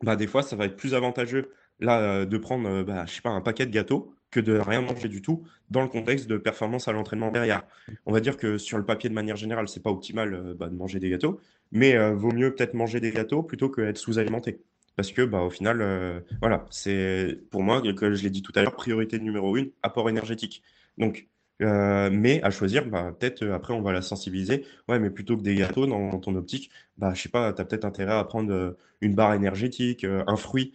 bah, 0.02 0.16
des 0.16 0.26
fois, 0.26 0.42
ça 0.42 0.56
va 0.56 0.66
être 0.66 0.76
plus 0.76 0.94
avantageux 0.94 1.50
de 1.80 2.36
prendre, 2.36 2.82
bah, 2.82 3.04
pas, 3.22 3.30
un 3.30 3.40
paquet 3.40 3.66
de 3.66 3.72
gâteaux 3.72 4.14
que 4.30 4.40
de 4.40 4.56
rien 4.56 4.80
manger 4.80 5.08
du 5.08 5.20
tout 5.20 5.44
dans 5.70 5.82
le 5.82 5.88
contexte 5.88 6.26
de 6.26 6.38
performance 6.38 6.88
à 6.88 6.92
l'entraînement 6.92 7.30
derrière. 7.30 7.64
On 8.06 8.12
va 8.12 8.20
dire 8.20 8.36
que 8.36 8.56
sur 8.56 8.78
le 8.78 8.84
papier, 8.84 9.10
de 9.10 9.14
manière 9.14 9.36
générale, 9.36 9.68
c'est 9.68 9.82
pas 9.82 9.90
optimal 9.90 10.54
bah, 10.56 10.68
de 10.68 10.74
manger 10.74 11.00
des 11.00 11.10
gâteaux, 11.10 11.40
mais 11.70 11.96
vaut 12.12 12.32
mieux 12.32 12.54
peut-être 12.54 12.74
manger 12.74 13.00
des 13.00 13.10
gâteaux 13.10 13.42
plutôt 13.42 13.68
que 13.68 13.82
être 13.82 13.98
sous-alimenté. 13.98 14.60
Parce 14.96 15.10
que, 15.12 15.22
bah, 15.22 15.40
au 15.40 15.50
final, 15.50 16.24
voilà, 16.40 16.66
c'est 16.70 17.40
pour 17.50 17.62
moi, 17.62 17.82
que 17.94 18.14
je 18.14 18.22
l'ai 18.22 18.30
dit 18.30 18.42
tout 18.42 18.52
à 18.54 18.62
l'heure, 18.62 18.74
priorité 18.74 19.18
numéro 19.18 19.56
une, 19.56 19.70
apport 19.82 20.08
énergétique. 20.08 20.62
Donc, 20.98 21.28
euh, 21.60 22.10
mais 22.10 22.42
à 22.42 22.50
choisir, 22.50 22.86
bah, 22.86 23.14
peut-être 23.18 23.42
euh, 23.42 23.54
après 23.54 23.74
on 23.74 23.82
va 23.82 23.92
la 23.92 24.02
sensibiliser. 24.02 24.64
Ouais, 24.88 24.98
mais 24.98 25.10
plutôt 25.10 25.36
que 25.36 25.42
des 25.42 25.54
gâteaux 25.54 25.86
dans, 25.86 26.18
ton 26.18 26.34
optique, 26.34 26.70
bah, 26.98 27.12
je 27.14 27.22
sais 27.22 27.28
pas, 27.28 27.52
tu 27.52 27.60
as 27.60 27.64
peut-être 27.64 27.84
intérêt 27.84 28.14
à 28.14 28.24
prendre 28.24 28.52
euh, 28.52 28.76
une 29.00 29.14
barre 29.14 29.34
énergétique, 29.34 30.04
un 30.04 30.36
fruit, 30.36 30.72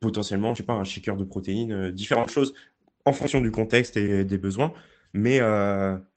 potentiellement, 0.00 0.54
je 0.54 0.58
sais 0.58 0.66
pas, 0.66 0.72
un 0.74 0.84
shaker 0.84 1.16
de 1.16 1.24
protéines, 1.24 1.90
différentes 1.92 2.30
choses 2.30 2.54
en 3.04 3.12
fonction 3.12 3.40
du 3.40 3.50
contexte 3.52 3.96
et 3.96 4.24
des 4.24 4.38
besoins. 4.38 4.72
Mais 5.14 5.38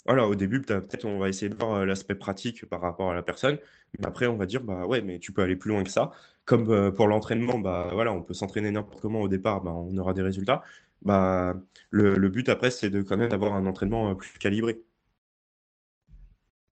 voilà, 0.05 0.27
au 0.27 0.35
début, 0.35 0.61
peut-être 0.61 1.05
on 1.05 1.19
va 1.19 1.29
essayer 1.29 1.49
de 1.49 1.55
voir 1.55 1.85
l'aspect 1.85 2.15
pratique 2.15 2.65
par 2.65 2.81
rapport 2.81 3.11
à 3.11 3.13
la 3.13 3.21
personne. 3.21 3.59
Mais 3.99 4.07
après, 4.07 4.25
on 4.25 4.37
va 4.37 4.47
dire, 4.47 4.63
bah 4.63 4.87
ouais, 4.87 5.01
mais 5.01 5.19
tu 5.19 5.31
peux 5.31 5.43
aller 5.43 5.55
plus 5.55 5.69
loin 5.69 5.83
que 5.83 5.91
ça. 5.91 6.11
Comme 6.45 6.91
pour 6.93 7.07
l'entraînement, 7.07 7.59
bah 7.59 7.89
voilà, 7.93 8.11
on 8.11 8.23
peut 8.23 8.33
s'entraîner 8.33 8.71
n'importe 8.71 9.01
comment 9.01 9.21
au 9.21 9.27
départ, 9.27 9.61
bah, 9.61 9.71
on 9.71 9.95
aura 9.97 10.13
des 10.13 10.23
résultats 10.23 10.63
bah, 11.03 11.55
le, 11.89 12.29
but 12.29 12.49
après, 12.49 12.71
c'est 12.71 12.89
de 12.89 13.01
quand 13.01 13.17
même 13.17 13.31
avoir 13.31 13.53
un 13.53 13.65
entraînement 13.65 14.09
euh, 14.09 14.15
plus 14.15 14.37
calibré. 14.39 14.81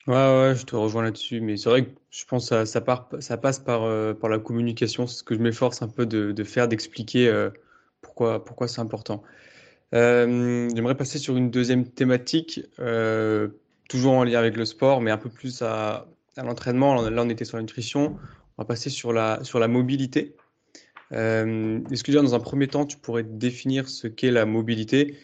Ouais, 0.06 0.14
ouais, 0.14 0.54
je 0.56 0.64
te 0.64 0.74
rejoins 0.74 1.02
là-dessus, 1.02 1.40
mais 1.40 1.56
c'est 1.56 1.68
vrai 1.68 1.84
que 1.84 1.90
je 2.10 2.24
pense 2.24 2.50
que 2.50 2.64
ça, 2.64 2.80
part, 2.80 3.08
ça 3.20 3.36
passe 3.36 3.58
par, 3.58 3.82
euh, 3.84 4.14
par 4.14 4.30
la 4.30 4.38
communication, 4.38 5.06
c'est 5.06 5.18
ce 5.18 5.22
que 5.22 5.34
je 5.34 5.40
m'efforce 5.40 5.82
un 5.82 5.88
peu 5.88 6.06
de, 6.06 6.44
faire, 6.44 6.68
d'expliquer 6.68 7.28
euh, 7.28 7.50
pourquoi, 8.00 8.44
pourquoi 8.44 8.66
c'est 8.66 8.80
important. 8.80 9.22
J'aimerais 9.92 10.96
passer 10.96 11.18
sur 11.18 11.36
une 11.36 11.50
deuxième 11.50 11.84
thématique, 11.84 12.62
toujours 13.88 14.12
en 14.12 14.24
lien 14.24 14.38
avec 14.38 14.56
le 14.56 14.64
sport, 14.64 15.00
mais 15.00 15.10
un 15.10 15.18
peu 15.18 15.28
plus 15.28 15.62
à, 15.62 16.06
à 16.36 16.42
l'entraînement. 16.44 17.02
Là, 17.08 17.22
on 17.22 17.28
était 17.28 17.44
sur 17.44 17.56
la 17.56 17.62
nutrition. 17.62 18.16
On 18.56 18.62
va 18.62 18.64
passer 18.64 18.90
sur 18.90 19.12
la, 19.12 19.42
sur 19.42 19.58
la 19.58 19.68
mobilité. 19.68 20.36
Euh, 21.12 21.80
Est-ce 21.90 22.04
que 22.04 22.12
dans 22.12 22.34
un 22.34 22.40
premier 22.40 22.68
temps, 22.68 22.86
tu 22.86 22.96
pourrais 22.96 23.24
définir 23.24 23.88
ce 23.88 24.06
qu'est 24.06 24.30
la 24.30 24.46
mobilité 24.46 25.18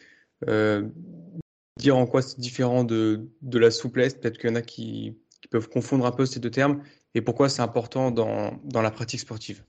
euh, 0.48 0.88
Dire 1.78 1.96
en 1.96 2.06
quoi 2.06 2.22
c'est 2.22 2.40
différent 2.40 2.84
de, 2.84 3.28
de, 3.42 3.58
la 3.58 3.70
souplesse? 3.70 4.14
Peut-être 4.14 4.38
qu'il 4.38 4.48
y 4.48 4.52
en 4.52 4.56
a 4.56 4.62
qui, 4.62 5.18
peuvent 5.50 5.68
confondre 5.68 6.06
un 6.06 6.10
peu 6.10 6.26
ces 6.26 6.40
deux 6.40 6.50
termes. 6.50 6.82
Et 7.14 7.20
pourquoi 7.20 7.48
c'est 7.48 7.62
important 7.62 8.10
dans, 8.10 8.58
dans, 8.64 8.82
la 8.82 8.90
pratique 8.90 9.20
sportive? 9.20 9.62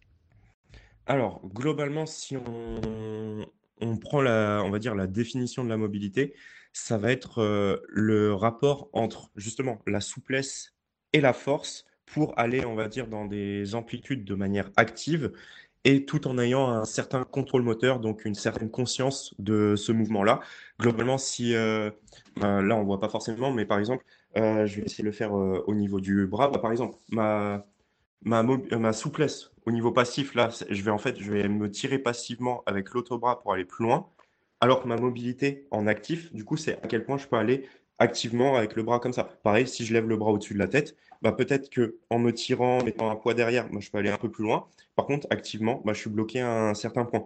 Alors, 1.05 1.41
globalement, 1.53 2.05
si 2.05 2.35
on, 2.35 3.45
on, 3.79 3.97
prend 3.97 4.21
la, 4.21 4.63
on 4.65 4.71
va 4.71 4.79
dire, 4.79 4.95
la 4.95 5.05
définition 5.05 5.63
de 5.63 5.69
la 5.69 5.77
mobilité, 5.77 6.33
ça 6.73 6.97
va 6.97 7.11
être 7.11 7.39
euh, 7.39 7.77
le 7.89 8.33
rapport 8.33 8.89
entre 8.93 9.29
justement 9.35 9.79
la 9.85 10.01
souplesse 10.01 10.73
et 11.13 11.21
la 11.21 11.33
force 11.33 11.85
pour 12.05 12.37
aller, 12.39 12.65
on 12.65 12.75
va 12.75 12.87
dire, 12.87 13.07
dans 13.07 13.25
des 13.25 13.75
amplitudes 13.75 14.25
de 14.25 14.35
manière 14.35 14.71
active 14.77 15.31
et 15.87 16.03
tout 16.03 16.27
en 16.27 16.37
ayant 16.37 16.69
un 16.69 16.83
certain 16.83 17.23
contrôle 17.23 17.61
moteur, 17.61 18.01
donc 18.01 18.25
une 18.25 18.35
certaine 18.35 18.69
conscience 18.69 19.33
de 19.39 19.77
ce 19.77 19.93
mouvement-là. 19.93 20.41
Globalement, 20.81 21.17
si 21.17 21.55
euh, 21.55 21.89
ben, 22.35 22.61
là 22.61 22.75
on 22.75 22.83
voit 22.83 22.99
pas 22.99 23.07
forcément, 23.07 23.53
mais 23.53 23.65
par 23.65 23.79
exemple, 23.79 24.03
euh, 24.35 24.65
je 24.65 24.75
vais 24.75 24.81
essayer 24.81 25.01
de 25.01 25.07
le 25.07 25.13
faire 25.13 25.33
euh, 25.37 25.63
au 25.65 25.73
niveau 25.73 26.01
du 26.01 26.27
bras. 26.27 26.49
Bah, 26.49 26.59
par 26.59 26.73
exemple, 26.73 26.97
ma, 27.09 27.65
ma, 28.21 28.43
ma 28.43 28.91
souplesse 28.91 29.51
au 29.65 29.71
niveau 29.71 29.93
passif, 29.93 30.35
là, 30.35 30.49
je 30.69 30.81
vais 30.83 30.91
en 30.91 30.97
fait, 30.97 31.17
je 31.21 31.31
vais 31.31 31.47
me 31.47 31.71
tirer 31.71 31.99
passivement 31.99 32.63
avec 32.65 32.89
l'autre 32.91 33.15
bras 33.15 33.39
pour 33.39 33.53
aller 33.53 33.63
plus 33.63 33.85
loin, 33.85 34.09
alors 34.59 34.83
que 34.83 34.89
ma 34.89 34.97
mobilité 34.97 35.67
en 35.71 35.87
actif, 35.87 36.33
du 36.33 36.43
coup, 36.43 36.57
c'est 36.57 36.83
à 36.83 36.87
quel 36.87 37.05
point 37.05 37.17
je 37.17 37.27
peux 37.27 37.37
aller 37.37 37.65
activement 37.99 38.55
avec 38.55 38.75
le 38.75 38.83
bras 38.83 38.99
comme 38.99 39.13
ça. 39.13 39.25
Pareil, 39.43 39.67
si 39.67 39.85
je 39.85 39.93
lève 39.93 40.07
le 40.07 40.17
bras 40.17 40.31
au-dessus 40.31 40.53
de 40.53 40.59
la 40.59 40.67
tête, 40.67 40.95
bah, 41.21 41.31
peut-être 41.31 41.69
que 41.69 41.97
en 42.09 42.19
me 42.19 42.31
tirant, 42.31 42.79
en 42.79 42.83
mettant 42.83 43.09
un 43.09 43.15
poids 43.15 43.33
derrière, 43.33 43.71
moi, 43.71 43.81
je 43.81 43.89
peux 43.89 43.97
aller 43.97 44.09
un 44.09 44.17
peu 44.17 44.29
plus 44.29 44.43
loin. 44.43 44.67
Par 44.95 45.05
contre, 45.05 45.27
activement, 45.29 45.81
bah, 45.85 45.93
je 45.93 45.99
suis 45.99 46.09
bloqué 46.09 46.41
à 46.41 46.69
un 46.69 46.73
certain 46.73 47.05
point. 47.05 47.25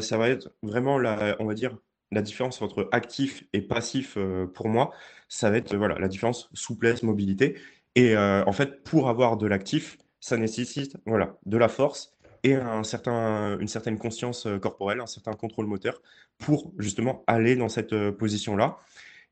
Ça 0.00 0.18
va 0.18 0.28
être 0.28 0.50
vraiment 0.62 0.98
la, 0.98 1.36
on 1.40 1.46
va 1.46 1.54
dire, 1.54 1.76
la 2.10 2.22
différence 2.22 2.62
entre 2.62 2.88
actif 2.92 3.44
et 3.52 3.60
passif 3.60 4.14
euh, 4.16 4.46
pour 4.46 4.68
moi. 4.68 4.92
Ça 5.28 5.50
va 5.50 5.58
être 5.58 5.76
voilà, 5.76 5.98
la 5.98 6.08
différence 6.08 6.48
souplesse, 6.54 7.02
mobilité. 7.02 7.56
Et 7.94 8.16
euh, 8.16 8.44
en 8.46 8.52
fait, 8.52 8.82
pour 8.84 9.08
avoir 9.08 9.36
de 9.36 9.46
l'actif, 9.46 9.98
ça 10.20 10.36
nécessite 10.36 10.96
voilà, 11.06 11.36
de 11.46 11.56
la 11.58 11.68
force 11.68 12.16
et 12.44 12.54
un 12.54 12.84
certain, 12.84 13.58
une 13.58 13.68
certaine 13.68 13.98
conscience 13.98 14.46
euh, 14.46 14.58
corporelle, 14.58 15.00
un 15.00 15.06
certain 15.06 15.32
contrôle 15.32 15.66
moteur 15.66 16.00
pour 16.38 16.72
justement 16.78 17.24
aller 17.26 17.56
dans 17.56 17.68
cette 17.68 18.10
position-là. 18.12 18.78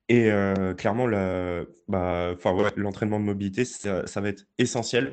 Et 0.08 0.30
clairement, 0.76 1.06
bah, 1.88 2.36
l'entraînement 2.76 3.20
de 3.20 3.24
mobilité, 3.24 3.64
ça, 3.64 4.02
va 4.20 4.28
être 4.28 4.46
essentiel 4.58 5.12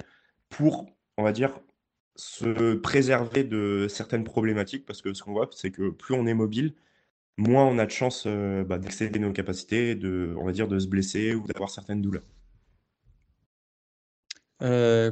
pour, 0.50 0.86
on 1.18 1.24
va 1.24 1.32
dire, 1.32 1.60
se 2.16 2.76
préserver 2.76 3.44
de 3.44 3.88
certaines 3.90 4.24
problématiques, 4.24 4.86
parce 4.86 5.02
que 5.02 5.14
ce 5.14 5.24
qu'on 5.24 5.34
voit, 5.34 5.50
c'est 5.52 5.72
que 5.72 5.90
plus 5.90 6.14
on 6.14 6.28
est 6.28 6.36
mobile, 6.36 6.76
moins 7.38 7.66
on 7.66 7.80
a 7.80 7.86
de 7.88 7.92
chances 7.92 8.28
bah, 8.28 8.78
d'excéder 8.78 9.20
nos 9.20 9.32
capacités, 9.34 9.96
de, 9.96 10.36
on 10.38 10.46
va 10.46 10.52
dire, 10.52 10.68
de 10.68 10.78
se 10.78 10.88
blesser 10.88 11.34
ou 11.34 11.48
d'avoir 11.48 11.70
certaines 11.72 12.02
douleurs. 12.02 12.24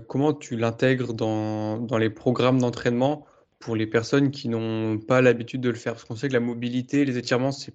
comment 0.07 0.33
tu 0.33 0.57
l'intègres 0.57 1.13
dans, 1.13 1.79
dans, 1.79 1.97
les 1.97 2.11
programmes 2.11 2.59
d'entraînement 2.59 3.25
pour 3.59 3.75
les 3.75 3.87
personnes 3.87 4.31
qui 4.31 4.47
n'ont 4.49 4.99
pas 4.99 5.21
l'habitude 5.21 5.61
de 5.61 5.69
le 5.69 5.75
faire? 5.75 5.93
Parce 5.93 6.05
qu'on 6.05 6.15
sait 6.15 6.27
que 6.27 6.33
la 6.33 6.39
mobilité, 6.39 7.03
les 7.05 7.17
étirements, 7.17 7.51
c'est 7.51 7.73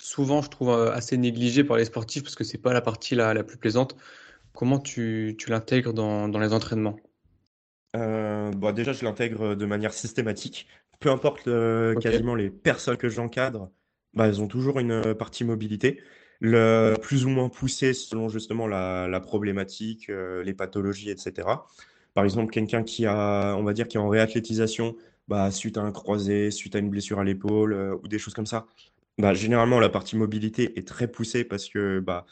souvent, 0.00 0.42
je 0.42 0.48
trouve, 0.48 0.70
euh, 0.70 0.92
assez 0.92 1.16
négligé 1.16 1.64
par 1.64 1.76
les 1.76 1.84
sportifs 1.84 2.22
parce 2.22 2.34
que 2.34 2.44
c'est 2.44 2.58
pas 2.58 2.72
la 2.72 2.80
partie 2.80 3.14
la, 3.14 3.34
la, 3.34 3.44
plus 3.44 3.58
plaisante. 3.58 3.96
Comment 4.54 4.78
tu, 4.78 5.36
tu 5.38 5.50
l'intègres 5.50 5.92
dans, 5.92 6.28
dans, 6.28 6.38
les 6.38 6.52
entraînements? 6.52 6.96
Euh, 7.96 8.50
bon, 8.50 8.74
Déjà, 8.74 8.92
je 8.92 9.04
l'intègre 9.04 9.54
de 9.54 9.66
manière 9.66 9.92
systématique. 9.92 10.68
Peu 11.00 11.10
importe 11.10 11.46
euh, 11.46 11.94
quasiment 11.94 12.34
les 12.34 12.50
personnes 12.50 12.96
que 12.96 13.08
j'encadre, 13.08 13.70
bah, 14.14 14.26
elles 14.26 14.40
ont 14.40 14.48
toujours 14.48 14.80
une 14.80 15.14
partie 15.14 15.44
mobilité. 15.44 16.00
Le 16.40 16.94
plus 17.02 17.24
ou 17.24 17.30
moins 17.30 17.48
poussé 17.48 17.92
selon 17.92 18.28
justement 18.28 18.68
la, 18.68 19.08
la 19.08 19.18
problématique, 19.18 20.08
les 20.08 20.54
pathologies, 20.54 21.10
etc. 21.10 21.48
Par 22.14 22.22
exemple, 22.22 22.52
quelqu'un 22.52 22.84
qui 22.84 23.06
a, 23.06 23.56
on 23.56 23.64
va 23.64 23.72
dire, 23.72 23.88
qui 23.88 23.96
est 23.96 24.00
en 24.00 24.08
réathlétisation, 24.08 24.96
bah, 25.26 25.50
suite 25.50 25.78
à 25.78 25.82
un 25.82 25.90
croisé, 25.90 26.52
suite 26.52 26.76
à 26.76 26.78
une 26.78 26.90
blessure 26.90 27.18
à 27.18 27.24
l'épaule 27.24 27.98
ou 28.00 28.06
des 28.06 28.20
choses 28.20 28.34
comme 28.34 28.46
ça, 28.46 28.66
bah, 29.18 29.34
généralement, 29.34 29.80
la 29.80 29.88
partie 29.88 30.16
mobilité 30.16 30.78
est 30.78 30.86
très 30.86 31.08
poussée 31.08 31.44
parce 31.44 31.68
que, 31.68 32.00
bah, 32.00 32.26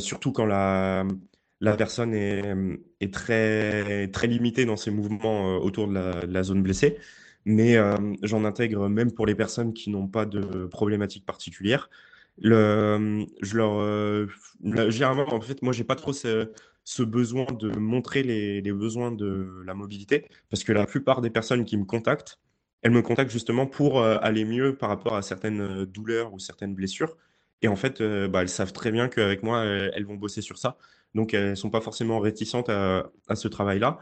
surtout 0.00 0.32
quand 0.32 0.46
la, 0.46 1.04
la 1.60 1.76
personne 1.76 2.14
est, 2.14 2.54
est 3.00 3.12
très, 3.12 4.08
très 4.08 4.26
limitée 4.26 4.64
dans 4.64 4.76
ses 4.76 4.90
mouvements 4.90 5.56
euh, 5.56 5.58
autour 5.58 5.88
de 5.88 5.94
la, 6.26 6.42
zone 6.42 6.62
blessée. 6.62 6.98
Mais 7.44 7.76
euh, 7.76 7.96
j'en 8.22 8.44
intègre 8.44 8.88
même 8.88 9.12
pour 9.12 9.26
les 9.26 9.34
personnes 9.34 9.72
qui 9.72 9.90
n'ont 9.90 10.08
pas 10.08 10.26
de 10.26 10.66
problématiques 10.66 11.26
particulières. 11.26 11.88
Le, 12.40 13.26
je 13.42 13.56
leur, 13.56 13.80
euh, 13.80 14.26
généralement, 14.62 15.32
en 15.32 15.40
fait, 15.40 15.62
moi, 15.62 15.72
j'ai 15.72 15.84
pas 15.84 15.96
trop 15.96 16.12
ce, 16.12 16.52
ce, 16.84 17.02
besoin 17.02 17.46
de 17.46 17.70
montrer 17.70 18.22
les, 18.22 18.60
les 18.60 18.72
besoins 18.72 19.10
de 19.12 19.62
la 19.66 19.74
mobilité 19.74 20.26
parce 20.50 20.62
que 20.62 20.72
la 20.72 20.86
plupart 20.86 21.20
des 21.20 21.30
personnes 21.30 21.64
qui 21.64 21.76
me 21.76 21.84
contactent, 21.84 22.38
elles 22.82 22.92
me 22.92 23.02
contactent 23.02 23.30
justement 23.30 23.66
pour 23.66 24.00
euh, 24.00 24.18
aller 24.22 24.44
mieux 24.44 24.76
par 24.76 24.88
rapport 24.88 25.16
à 25.16 25.22
certaines 25.22 25.60
euh, 25.60 25.86
douleurs 25.86 26.32
ou 26.32 26.38
certaines 26.38 26.74
blessures. 26.74 27.16
Et 27.62 27.68
en 27.68 27.76
fait, 27.76 28.00
euh, 28.00 28.28
bah, 28.28 28.42
elles 28.42 28.48
savent 28.48 28.72
très 28.72 28.92
bien 28.92 29.08
qu'avec 29.08 29.42
moi, 29.42 29.64
elles 29.64 30.04
vont 30.06 30.14
bosser 30.14 30.42
sur 30.42 30.58
ça. 30.58 30.76
Donc, 31.14 31.34
elles 31.34 31.50
ne 31.50 31.54
sont 31.54 31.70
pas 31.70 31.80
forcément 31.80 32.20
réticentes 32.20 32.68
à, 32.68 33.10
ce 33.34 33.48
travail-là. 33.48 33.98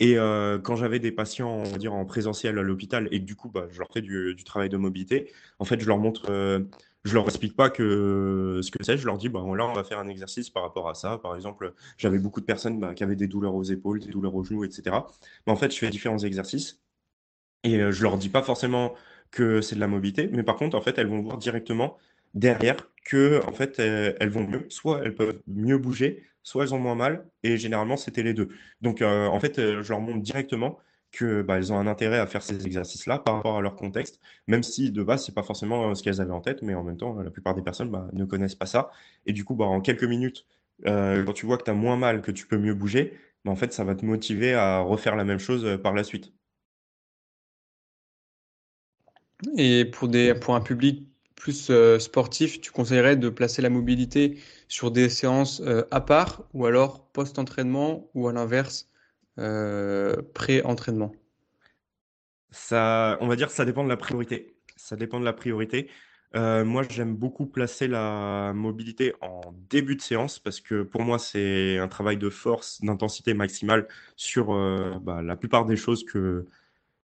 Et 0.00 0.16
quand 0.62 0.76
j'avais 0.76 0.98
des 0.98 1.12
patients, 1.12 1.50
on 1.50 1.64
va 1.64 1.78
dire, 1.78 1.94
en 1.94 2.04
présentiel 2.04 2.58
à 2.58 2.62
l'hôpital 2.62 3.08
et 3.12 3.20
que 3.20 3.24
du 3.24 3.36
coup, 3.36 3.50
bah, 3.50 3.66
je 3.70 3.78
leur 3.78 3.88
fais 3.92 4.02
du, 4.02 4.34
travail 4.44 4.68
de 4.68 4.76
mobilité, 4.76 5.32
en 5.58 5.64
fait, 5.64 5.80
je 5.80 5.86
leur 5.86 5.98
montre, 5.98 6.30
je 7.04 7.14
leur 7.14 7.24
explique 7.26 7.56
pas 7.56 7.70
que 7.70 8.60
ce 8.62 8.70
que 8.70 8.82
c'est, 8.82 8.98
je 8.98 9.06
leur 9.06 9.18
dis, 9.18 9.28
bah, 9.28 9.42
là, 9.54 9.66
on 9.66 9.72
va 9.74 9.84
faire 9.84 9.98
un 9.98 10.08
exercice 10.08 10.50
par 10.50 10.62
rapport 10.64 10.88
à 10.88 10.94
ça. 10.94 11.18
Par 11.18 11.36
exemple, 11.36 11.72
j'avais 11.98 12.18
beaucoup 12.18 12.40
de 12.40 12.46
personnes 12.46 12.80
bah, 12.80 12.94
qui 12.94 13.04
avaient 13.04 13.16
des 13.16 13.28
douleurs 13.28 13.54
aux 13.54 13.64
épaules, 13.64 14.00
des 14.00 14.10
douleurs 14.10 14.34
aux 14.34 14.44
genoux, 14.44 14.64
etc. 14.64 14.96
Mais 15.46 15.52
en 15.52 15.56
fait, 15.56 15.72
je 15.72 15.78
fais 15.78 15.90
différents 15.90 16.18
exercices 16.18 16.80
et 17.66 17.92
je 17.92 18.02
leur 18.02 18.16
dis 18.18 18.28
pas 18.28 18.42
forcément 18.42 18.94
que 19.30 19.60
c'est 19.60 19.74
de 19.74 19.80
la 19.80 19.88
mobilité, 19.88 20.28
mais 20.32 20.42
par 20.42 20.56
contre, 20.56 20.76
en 20.76 20.80
fait, 20.80 20.98
elles 20.98 21.08
vont 21.08 21.20
voir 21.20 21.36
directement 21.38 21.98
derrière 22.34 22.76
que, 23.04 23.40
en 23.46 23.52
fait, 23.52 23.78
elles 23.78 24.30
vont 24.30 24.46
mieux. 24.46 24.66
Soit 24.68 25.00
elles 25.04 25.14
peuvent 25.14 25.40
mieux 25.46 25.78
bouger, 25.78 26.24
soit 26.42 26.64
elles 26.64 26.74
ont 26.74 26.78
moins 26.78 26.94
mal. 26.94 27.26
Et 27.42 27.56
généralement, 27.56 27.96
c'était 27.96 28.22
les 28.22 28.34
deux. 28.34 28.48
Donc, 28.80 29.02
en 29.02 29.40
fait, 29.40 29.56
je 29.82 29.88
leur 29.88 30.00
montre 30.00 30.20
directement 30.22 30.78
que 31.12 31.42
bah, 31.42 31.56
elles 31.56 31.72
ont 31.72 31.78
un 31.78 31.86
intérêt 31.86 32.18
à 32.18 32.26
faire 32.26 32.42
ces 32.42 32.66
exercices-là 32.66 33.18
par 33.18 33.36
rapport 33.36 33.56
à 33.56 33.60
leur 33.62 33.74
contexte, 33.74 34.20
même 34.48 34.62
si 34.62 34.90
de 34.90 35.02
base, 35.02 35.24
c'est 35.24 35.34
pas 35.34 35.42
forcément 35.42 35.94
ce 35.94 36.02
qu'elles 36.02 36.20
avaient 36.20 36.32
en 36.32 36.40
tête, 36.42 36.62
mais 36.62 36.74
en 36.74 36.82
même 36.82 36.98
temps, 36.98 37.18
la 37.20 37.30
plupart 37.30 37.54
des 37.54 37.62
personnes 37.62 37.90
bah, 37.90 38.08
ne 38.12 38.24
connaissent 38.24 38.54
pas 38.54 38.66
ça. 38.66 38.90
Et 39.24 39.32
du 39.32 39.44
coup, 39.44 39.54
bah, 39.54 39.64
en 39.64 39.80
quelques 39.80 40.04
minutes, 40.04 40.46
quand 40.84 41.32
tu 41.34 41.46
vois 41.46 41.58
que 41.58 41.64
tu 41.64 41.70
as 41.70 41.74
moins 41.74 41.96
mal, 41.96 42.22
que 42.22 42.30
tu 42.32 42.46
peux 42.46 42.58
mieux 42.58 42.74
bouger, 42.74 43.18
bah, 43.44 43.50
en 43.50 43.56
fait, 43.56 43.72
ça 43.72 43.82
va 43.84 43.94
te 43.94 44.04
motiver 44.04 44.54
à 44.54 44.80
refaire 44.80 45.16
la 45.16 45.24
même 45.24 45.38
chose 45.38 45.78
par 45.82 45.94
la 45.94 46.04
suite. 46.04 46.32
Et 49.56 49.84
pour, 49.84 50.08
des, 50.08 50.34
pour 50.34 50.54
un 50.54 50.60
public 50.60 51.06
plus 51.34 51.68
euh, 51.70 51.98
sportif, 51.98 52.60
tu 52.60 52.70
conseillerais 52.70 53.16
de 53.16 53.28
placer 53.28 53.62
la 53.62 53.70
mobilité 53.70 54.38
sur 54.68 54.90
des 54.90 55.08
séances 55.08 55.60
euh, 55.60 55.84
à 55.90 56.00
part 56.00 56.44
ou 56.54 56.66
alors 56.66 57.06
post-entraînement 57.12 58.10
ou 58.14 58.28
à 58.28 58.32
l'inverse, 58.32 58.88
euh, 59.38 60.16
pré-entraînement? 60.34 61.12
Ça, 62.50 63.18
on 63.20 63.28
va 63.28 63.36
dire 63.36 63.48
que 63.48 63.52
ça 63.52 63.66
dépend 63.66 63.84
de 63.84 63.88
la 63.88 63.98
priorité. 63.98 64.56
Ça 64.76 64.96
dépend 64.96 65.20
de 65.20 65.24
la 65.24 65.32
priorité. 65.32 65.90
moi, 66.34 66.82
j'aime 66.88 67.14
beaucoup 67.14 67.46
placer 67.46 67.88
la 67.88 68.52
mobilité 68.54 69.14
en 69.20 69.40
début 69.70 69.96
de 69.96 70.02
séance 70.02 70.38
parce 70.38 70.60
que 70.60 70.82
pour 70.82 71.02
moi, 71.02 71.18
c'est 71.18 71.78
un 71.78 71.88
travail 71.88 72.16
de 72.16 72.30
force, 72.30 72.80
d'intensité 72.82 73.34
maximale 73.34 73.88
sur 74.16 74.46
bah, 75.00 75.22
la 75.22 75.36
plupart 75.36 75.64
des 75.66 75.76
choses 75.76 76.04
que, 76.04 76.46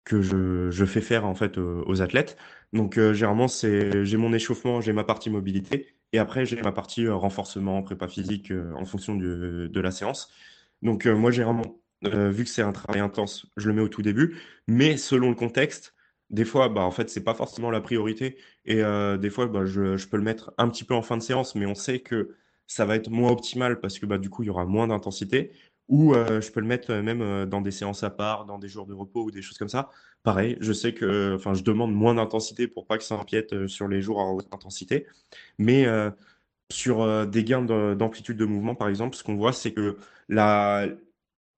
que 0.03 0.21
je, 0.21 0.71
je, 0.71 0.85
fais 0.85 1.01
faire 1.01 1.25
en 1.25 1.35
fait 1.35 1.57
aux, 1.57 2.01
athlètes. 2.01 2.37
Donc 2.73 2.97
euh, 2.97 3.13
généralement 3.13 3.47
c'est 3.47 4.05
j'ai 4.05 4.17
mon 4.17 4.33
échauffement, 4.33 4.81
j'ai 4.81 4.93
ma 4.93 5.03
partie 5.03 5.29
mobilité 5.29 5.95
et 6.13 6.19
après 6.19 6.45
j'ai 6.45 6.61
ma 6.61 6.71
partie 6.71 7.05
euh, 7.05 7.15
renforcement, 7.15 7.81
prépa 7.83 8.07
physique 8.07 8.51
euh, 8.51 8.73
en 8.75 8.85
fonction 8.85 9.15
du, 9.15 9.69
de 9.69 9.81
la 9.81 9.91
séance. 9.91 10.31
Donc 10.81 11.05
moi 11.05 11.31
généralement 11.31 11.79
vu 12.01 12.45
que 12.45 12.49
c'est 12.49 12.61
un 12.61 12.71
travail 12.71 13.01
intense, 13.01 13.45
je 13.57 13.67
le 13.67 13.73
mets 13.73 13.81
au 13.81 13.89
tout 13.89 14.01
début, 14.01 14.37
mais 14.67 14.95
selon 14.95 15.29
le 15.29 15.35
contexte, 15.35 15.93
des 16.29 16.45
fois 16.45 16.69
bah 16.69 16.81
en 16.83 16.91
fait 16.91 17.09
c'est 17.09 17.23
pas 17.23 17.33
forcément 17.33 17.71
la 17.71 17.81
priorité 17.81 18.37
et 18.65 18.81
des 19.19 19.29
fois 19.29 19.47
bah, 19.47 19.65
je, 19.65 19.97
je, 19.97 20.07
peux 20.07 20.15
le 20.15 20.23
mettre 20.23 20.53
un 20.57 20.69
petit 20.69 20.85
peu 20.85 20.93
en 20.93 21.01
fin 21.01 21.17
de 21.17 21.21
séance, 21.21 21.55
mais 21.55 21.65
on 21.65 21.75
sait 21.75 21.99
que 21.99 22.37
ça 22.67 22.85
va 22.85 22.95
être 22.95 23.09
moins 23.09 23.31
optimal 23.31 23.81
parce 23.81 23.99
que 23.99 24.05
bah, 24.05 24.17
du 24.17 24.29
coup 24.29 24.43
il 24.43 24.45
y 24.45 24.49
aura 24.49 24.63
moins 24.65 24.87
d'intensité 24.87 25.51
ou 25.89 26.13
je 26.13 26.51
peux 26.51 26.61
le 26.61 26.67
mettre 26.67 26.93
même 26.93 27.45
dans 27.45 27.61
des 27.61 27.71
séances 27.71 28.03
à 28.03 28.09
part, 28.09 28.45
dans 28.45 28.59
des 28.59 28.69
jours 28.69 28.85
de 28.85 28.93
repos 28.93 29.23
ou 29.23 29.31
des 29.31 29.41
choses 29.41 29.57
comme 29.57 29.69
ça. 29.69 29.89
Pareil, 30.23 30.57
je 30.61 30.71
sais 30.71 30.93
que, 30.93 31.35
enfin, 31.35 31.53
je 31.53 31.63
demande 31.63 31.93
moins 31.93 32.13
d'intensité 32.15 32.67
pour 32.67 32.85
pas 32.85 32.97
que 32.97 33.03
ça 33.03 33.15
empiète 33.15 33.67
sur 33.67 33.87
les 33.87 34.01
jours 34.01 34.21
à 34.21 34.31
haute 34.31 34.47
intensité. 34.53 35.07
Mais 35.57 35.85
sur 36.71 37.27
des 37.27 37.43
gains 37.43 37.63
d'amplitude 37.95 38.37
de 38.37 38.45
mouvement, 38.45 38.75
par 38.75 38.87
exemple, 38.87 39.15
ce 39.15 39.23
qu'on 39.23 39.35
voit, 39.35 39.53
c'est 39.53 39.73
que 39.73 39.97
la, 40.27 40.87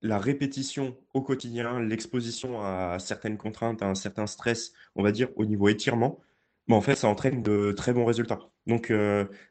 la 0.02 0.18
répétition 0.18 0.96
au 1.14 1.22
quotidien, 1.22 1.80
l'exposition 1.80 2.62
à 2.62 2.98
certaines 3.00 3.38
contraintes, 3.38 3.82
à 3.82 3.88
un 3.88 3.96
certain 3.96 4.28
stress, 4.28 4.74
on 4.96 5.04
va 5.04 5.12
dire 5.12 5.30
au 5.36 5.46
niveau 5.46 5.68
étirement, 5.68 6.20
bah, 6.68 6.76
en 6.76 6.82
fait, 6.82 6.96
ça 6.96 7.08
entraîne 7.08 7.44
de 7.44 7.74
très 7.74 7.94
bons 7.94 8.06
résultats. 8.06 8.40
Donc, 8.68 8.94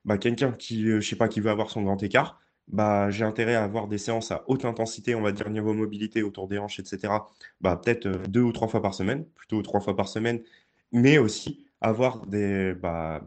bah, 0.05 0.18
quelqu'un 0.18 0.53
qui, 0.53 0.87
je 0.87 1.01
sais 1.01 1.16
pas, 1.16 1.28
qui 1.28 1.41
veut 1.41 1.51
avoir 1.51 1.70
son 1.70 1.83
grand 1.83 2.03
écart, 2.03 2.41
bah, 2.73 3.11
j'ai 3.11 3.25
intérêt 3.25 3.55
à 3.55 3.64
avoir 3.64 3.89
des 3.89 3.99
séances 3.99 4.31
à 4.31 4.45
haute 4.47 4.64
intensité, 4.64 5.14
on 5.14 5.23
va 5.23 5.33
dire 5.33 5.51
niveau 5.51 5.75
mobilité 5.75 6.23
autour 6.23 6.49
des 6.49 6.59
hanches, 6.59 6.79
etc. 6.79 7.12
Bah, 7.61 7.77
peut-être 7.77 8.07
euh, 8.07 8.27
deux 8.29 8.43
ou 8.43 8.53
trois 8.53 8.68
fois 8.68 8.83
par 8.83 8.95
semaine, 8.95 9.25
plutôt 9.35 9.61
trois 9.62 9.81
fois 9.81 9.97
par 9.97 10.09
semaine, 10.09 10.41
mais 10.93 11.18
aussi 11.18 11.66
avoir 11.81 12.27
des, 12.27 12.75
bah, 12.75 13.23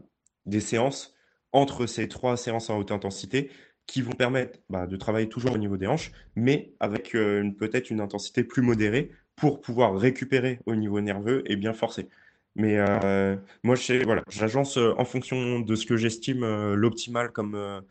des 0.45 0.61
séances 0.61 1.13
entre 1.51 1.85
ces 1.87 2.07
trois 2.07 2.37
séances 2.37 2.69
à 2.69 2.75
haute 2.75 2.91
intensité 2.91 3.51
qui 3.85 4.01
vont 4.01 4.13
permettre 4.13 4.59
bah, 4.69 4.87
de 4.87 4.95
travailler 4.95 5.27
toujours 5.27 5.53
au 5.53 5.57
niveau 5.57 5.77
des 5.77 5.87
hanches, 5.87 6.11
mais 6.35 6.73
avec 6.79 7.15
euh, 7.15 7.51
peut-être 7.59 7.89
une 7.91 7.99
intensité 7.99 8.43
plus 8.43 8.61
modérée 8.61 9.11
pour 9.35 9.61
pouvoir 9.61 9.97
récupérer 9.97 10.59
au 10.65 10.75
niveau 10.75 11.01
nerveux 11.01 11.43
et 11.51 11.57
bien 11.57 11.73
forcer. 11.73 12.07
Mais 12.55 12.77
euh, 12.77 13.35
moi, 13.63 13.75
voilà, 14.05 14.23
j'agence 14.29 14.77
en 14.77 15.05
fonction 15.05 15.59
de 15.59 15.75
ce 15.75 15.85
que 15.87 15.97
j'estime 15.97 16.45
l'optimal 16.75 17.31
comme 17.31 17.81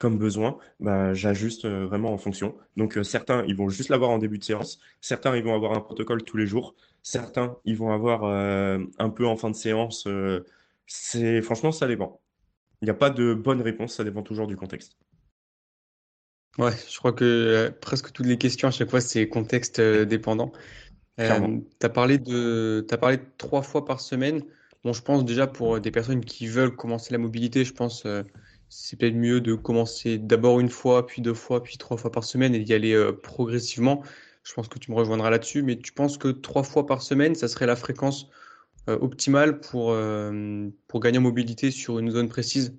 comme 0.00 0.16
besoin, 0.16 0.56
bah, 0.80 1.12
j'ajuste 1.12 1.66
vraiment 1.66 2.12
en 2.12 2.18
fonction. 2.18 2.56
Donc 2.76 2.98
certains, 3.02 3.44
ils 3.46 3.54
vont 3.54 3.68
juste 3.68 3.90
l'avoir 3.90 4.10
en 4.10 4.18
début 4.18 4.38
de 4.38 4.44
séance, 4.44 4.80
certains, 5.02 5.36
ils 5.36 5.44
vont 5.44 5.54
avoir 5.54 5.74
un 5.74 5.80
protocole 5.80 6.22
tous 6.24 6.38
les 6.38 6.46
jours, 6.46 6.74
certains, 7.02 7.58
ils 7.66 7.76
vont 7.76 7.92
avoir 7.92 8.24
un 8.24 9.10
peu 9.10 9.26
en 9.26 9.36
fin 9.36 9.50
de 9.50 9.54
séance. 9.54 10.08
c'est 10.86 11.42
franchement, 11.42 11.70
ça 11.70 11.86
dépend. 11.86 12.18
Il 12.80 12.86
n'y 12.86 12.90
a 12.90 12.94
pas 12.94 13.10
de 13.10 13.34
bonne 13.34 13.60
réponse, 13.60 13.94
ça 13.94 14.04
dépend 14.04 14.22
toujours 14.22 14.46
du 14.46 14.56
contexte. 14.56 14.96
Ouais, 16.56 16.72
je 16.90 16.96
crois 16.96 17.12
que 17.12 17.70
presque 17.82 18.10
toutes 18.12 18.26
les 18.26 18.38
questions 18.38 18.68
à 18.68 18.70
chaque 18.70 18.88
fois, 18.88 19.02
c'est 19.02 19.28
contexte 19.28 19.82
dépendant. 19.82 20.50
tu 21.18 21.24
as 21.24 21.88
parlé 21.90 22.16
de, 22.16 22.86
as 22.90 22.96
parlé 22.96 23.18
de 23.18 23.26
trois 23.36 23.60
fois 23.60 23.84
par 23.84 24.00
semaine. 24.00 24.42
Bon, 24.82 24.94
je 24.94 25.02
pense 25.02 25.26
déjà 25.26 25.46
pour 25.46 25.78
des 25.78 25.90
personnes 25.90 26.24
qui 26.24 26.46
veulent 26.46 26.74
commencer 26.74 27.12
la 27.12 27.18
mobilité, 27.18 27.66
je 27.66 27.74
pense 27.74 28.06
c'est 28.70 28.96
peut-être 28.96 29.16
mieux 29.16 29.40
de 29.40 29.54
commencer 29.54 30.16
d'abord 30.16 30.60
une 30.60 30.68
fois, 30.68 31.04
puis 31.04 31.20
deux 31.20 31.34
fois, 31.34 31.62
puis 31.62 31.76
trois 31.76 31.96
fois 31.96 32.12
par 32.12 32.22
semaine 32.22 32.54
et 32.54 32.60
d'y 32.60 32.72
aller 32.72 32.94
euh, 32.94 33.12
progressivement. 33.12 34.02
Je 34.44 34.54
pense 34.54 34.68
que 34.68 34.78
tu 34.78 34.92
me 34.92 34.96
rejoindras 34.96 35.28
là-dessus, 35.28 35.62
mais 35.62 35.76
tu 35.76 35.92
penses 35.92 36.16
que 36.16 36.28
trois 36.28 36.62
fois 36.62 36.86
par 36.86 37.02
semaine, 37.02 37.34
ça 37.34 37.48
serait 37.48 37.66
la 37.66 37.74
fréquence 37.74 38.30
euh, 38.88 38.96
optimale 39.00 39.58
pour, 39.60 39.90
euh, 39.90 40.68
pour 40.86 41.00
gagner 41.00 41.18
en 41.18 41.22
mobilité 41.22 41.72
sur 41.72 41.98
une 41.98 42.12
zone 42.12 42.28
précise? 42.28 42.78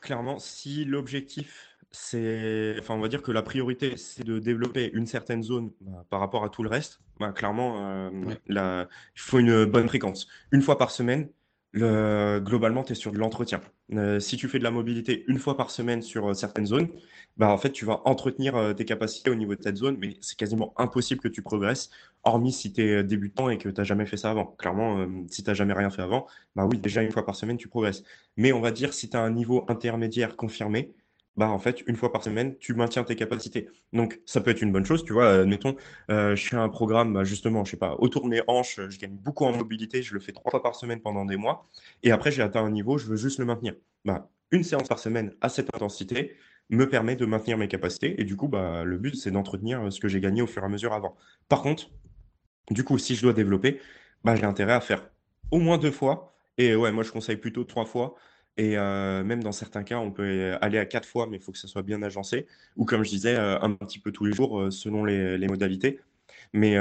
Clairement, 0.00 0.38
si 0.38 0.84
l'objectif, 0.84 1.76
c'est, 1.90 2.76
enfin, 2.78 2.94
on 2.94 3.00
va 3.00 3.08
dire 3.08 3.22
que 3.22 3.32
la 3.32 3.42
priorité, 3.42 3.96
c'est 3.96 4.24
de 4.24 4.38
développer 4.38 4.92
une 4.94 5.06
certaine 5.06 5.42
zone 5.42 5.72
bah, 5.80 6.06
par 6.10 6.20
rapport 6.20 6.44
à 6.44 6.48
tout 6.48 6.62
le 6.62 6.68
reste, 6.68 7.00
bah, 7.18 7.32
clairement, 7.32 8.10
il 8.48 8.86
faut 9.16 9.40
une 9.40 9.64
bonne 9.64 9.88
fréquence. 9.88 10.28
Une 10.52 10.62
fois 10.62 10.78
par 10.78 10.92
semaine, 10.92 11.28
globalement, 11.76 12.82
tu 12.82 12.92
es 12.92 12.94
sur 12.94 13.12
de 13.12 13.18
l'entretien. 13.18 13.60
Euh, 13.92 14.18
si 14.18 14.36
tu 14.36 14.48
fais 14.48 14.58
de 14.58 14.64
la 14.64 14.70
mobilité 14.70 15.24
une 15.28 15.38
fois 15.38 15.56
par 15.56 15.70
semaine 15.70 16.02
sur 16.02 16.30
euh, 16.30 16.34
certaines 16.34 16.66
zones, 16.66 16.88
bah, 17.36 17.50
en 17.50 17.58
fait, 17.58 17.70
tu 17.70 17.84
vas 17.84 18.00
entretenir 18.04 18.56
euh, 18.56 18.72
tes 18.72 18.84
capacités 18.84 19.30
au 19.30 19.34
niveau 19.34 19.54
de 19.54 19.62
cette 19.62 19.76
zone, 19.76 19.96
mais 20.00 20.16
c'est 20.20 20.36
quasiment 20.38 20.72
impossible 20.76 21.20
que 21.20 21.28
tu 21.28 21.42
progresses, 21.42 21.90
hormis 22.24 22.52
si 22.52 22.72
tu 22.72 22.82
es 22.82 23.04
débutant 23.04 23.50
et 23.50 23.58
que 23.58 23.68
tu 23.68 23.74
n'as 23.80 23.84
jamais 23.84 24.06
fait 24.06 24.16
ça 24.16 24.30
avant. 24.30 24.46
Clairement, 24.58 25.06
si 25.28 25.42
tu 25.44 25.50
n'as 25.50 25.54
jamais 25.54 25.74
rien 25.74 25.90
fait 25.90 26.02
avant, 26.02 26.26
bah 26.56 26.66
oui, 26.66 26.78
déjà 26.78 27.02
une 27.02 27.12
fois 27.12 27.24
par 27.24 27.36
semaine, 27.36 27.58
tu 27.58 27.68
progresses. 27.68 28.02
Mais 28.36 28.52
on 28.52 28.60
va 28.60 28.70
dire, 28.70 28.94
si 28.94 29.08
tu 29.10 29.16
as 29.16 29.20
un 29.20 29.30
niveau 29.30 29.64
intermédiaire 29.68 30.36
confirmé, 30.36 30.94
bah 31.36 31.48
en 31.48 31.58
fait, 31.58 31.82
une 31.86 31.96
fois 31.96 32.12
par 32.12 32.22
semaine, 32.22 32.56
tu 32.58 32.74
maintiens 32.74 33.04
tes 33.04 33.16
capacités. 33.16 33.68
Donc, 33.92 34.20
ça 34.24 34.40
peut 34.40 34.50
être 34.50 34.62
une 34.62 34.72
bonne 34.72 34.84
chose, 34.86 35.04
tu 35.04 35.12
vois. 35.12 35.40
Admettons, 35.40 35.76
euh, 36.10 36.34
je 36.34 36.48
fais 36.48 36.56
un 36.56 36.68
programme, 36.68 37.12
bah, 37.12 37.24
justement, 37.24 37.64
je 37.64 37.72
sais 37.72 37.76
pas, 37.76 37.96
autour 37.98 38.22
de 38.22 38.28
mes 38.28 38.40
hanches, 38.46 38.80
je 38.88 38.98
gagne 38.98 39.16
beaucoup 39.16 39.44
en 39.44 39.56
mobilité, 39.56 40.02
je 40.02 40.14
le 40.14 40.20
fais 40.20 40.32
trois 40.32 40.50
fois 40.50 40.62
par 40.62 40.74
semaine 40.74 41.00
pendant 41.00 41.24
des 41.24 41.36
mois, 41.36 41.68
et 42.02 42.10
après, 42.10 42.30
j'ai 42.32 42.42
atteint 42.42 42.64
un 42.64 42.70
niveau, 42.70 42.98
je 42.98 43.06
veux 43.06 43.16
juste 43.16 43.38
le 43.38 43.44
maintenir. 43.44 43.74
Bah, 44.04 44.30
une 44.50 44.64
séance 44.64 44.88
par 44.88 44.98
semaine 44.98 45.34
à 45.40 45.48
cette 45.48 45.74
intensité 45.74 46.36
me 46.70 46.88
permet 46.88 47.16
de 47.16 47.26
maintenir 47.26 47.58
mes 47.58 47.68
capacités, 47.68 48.20
et 48.20 48.24
du 48.24 48.36
coup, 48.36 48.48
bah, 48.48 48.84
le 48.84 48.96
but, 48.98 49.14
c'est 49.16 49.30
d'entretenir 49.30 49.92
ce 49.92 50.00
que 50.00 50.08
j'ai 50.08 50.20
gagné 50.20 50.42
au 50.42 50.46
fur 50.46 50.62
et 50.62 50.66
à 50.66 50.68
mesure 50.68 50.92
avant. 50.92 51.16
Par 51.48 51.62
contre, 51.62 51.90
du 52.70 52.82
coup, 52.84 52.98
si 52.98 53.14
je 53.14 53.22
dois 53.22 53.32
développer, 53.32 53.80
bah, 54.24 54.36
j'ai 54.36 54.44
intérêt 54.44 54.72
à 54.72 54.80
faire 54.80 55.08
au 55.50 55.58
moins 55.58 55.78
deux 55.78 55.90
fois, 55.90 56.34
et 56.58 56.74
ouais, 56.74 56.92
moi, 56.92 57.04
je 57.04 57.12
conseille 57.12 57.36
plutôt 57.36 57.64
trois 57.64 57.84
fois, 57.84 58.14
et 58.56 58.78
euh, 58.78 59.22
même 59.22 59.42
dans 59.42 59.52
certains 59.52 59.82
cas, 59.82 59.98
on 59.98 60.10
peut 60.10 60.56
aller 60.60 60.78
à 60.78 60.86
quatre 60.86 61.06
fois, 61.06 61.26
mais 61.26 61.36
il 61.36 61.42
faut 61.42 61.52
que 61.52 61.58
ça 61.58 61.68
soit 61.68 61.82
bien 61.82 62.02
agencé. 62.02 62.46
Ou 62.76 62.84
comme 62.84 63.04
je 63.04 63.10
disais, 63.10 63.36
euh, 63.36 63.60
un 63.60 63.72
petit 63.74 63.98
peu 63.98 64.12
tous 64.12 64.24
les 64.24 64.32
jours, 64.32 64.60
euh, 64.60 64.70
selon 64.70 65.04
les, 65.04 65.46
modalités. 65.46 66.00
Mais 66.52 66.78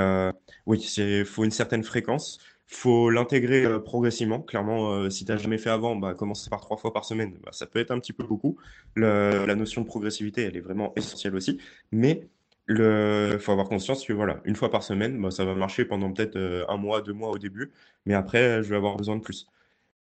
oui, 0.65 0.79
il 0.97 1.25
faut 1.25 1.43
une 1.43 1.51
certaine 1.51 1.83
fréquence. 1.83 2.39
Il 2.71 2.75
faut 2.75 3.09
l'intégrer 3.09 3.81
progressivement. 3.83 4.41
Clairement, 4.41 5.09
si 5.09 5.25
tu 5.25 5.31
n'as 5.31 5.37
jamais 5.37 5.57
fait 5.57 5.69
avant, 5.69 5.95
bah, 5.95 6.13
commencer 6.13 6.49
par 6.49 6.61
trois 6.61 6.77
fois 6.77 6.93
par 6.93 7.05
semaine, 7.05 7.37
bah, 7.43 7.51
ça 7.51 7.65
peut 7.65 7.79
être 7.79 7.91
un 7.91 7.99
petit 7.99 8.13
peu 8.13 8.23
beaucoup. 8.23 8.57
la 8.95 9.55
notion 9.55 9.81
de 9.81 9.87
progressivité, 9.87 10.43
elle 10.43 10.57
est 10.57 10.61
vraiment 10.61 10.93
essentielle 10.95 11.35
aussi. 11.35 11.59
Mais 11.91 12.27
il 12.69 13.37
faut 13.39 13.51
avoir 13.51 13.67
conscience 13.67 14.05
que 14.05 14.13
voilà, 14.13 14.41
une 14.45 14.55
fois 14.55 14.71
par 14.71 14.83
semaine, 14.83 15.21
bah, 15.21 15.31
ça 15.31 15.45
va 15.45 15.55
marcher 15.55 15.85
pendant 15.85 16.11
peut-être 16.11 16.37
un 16.69 16.77
mois, 16.77 17.01
deux 17.01 17.13
mois 17.13 17.31
au 17.31 17.37
début. 17.37 17.71
Mais 18.05 18.13
après, 18.13 18.63
je 18.63 18.69
vais 18.69 18.77
avoir 18.77 18.95
besoin 18.95 19.17
de 19.17 19.21
plus. 19.21 19.47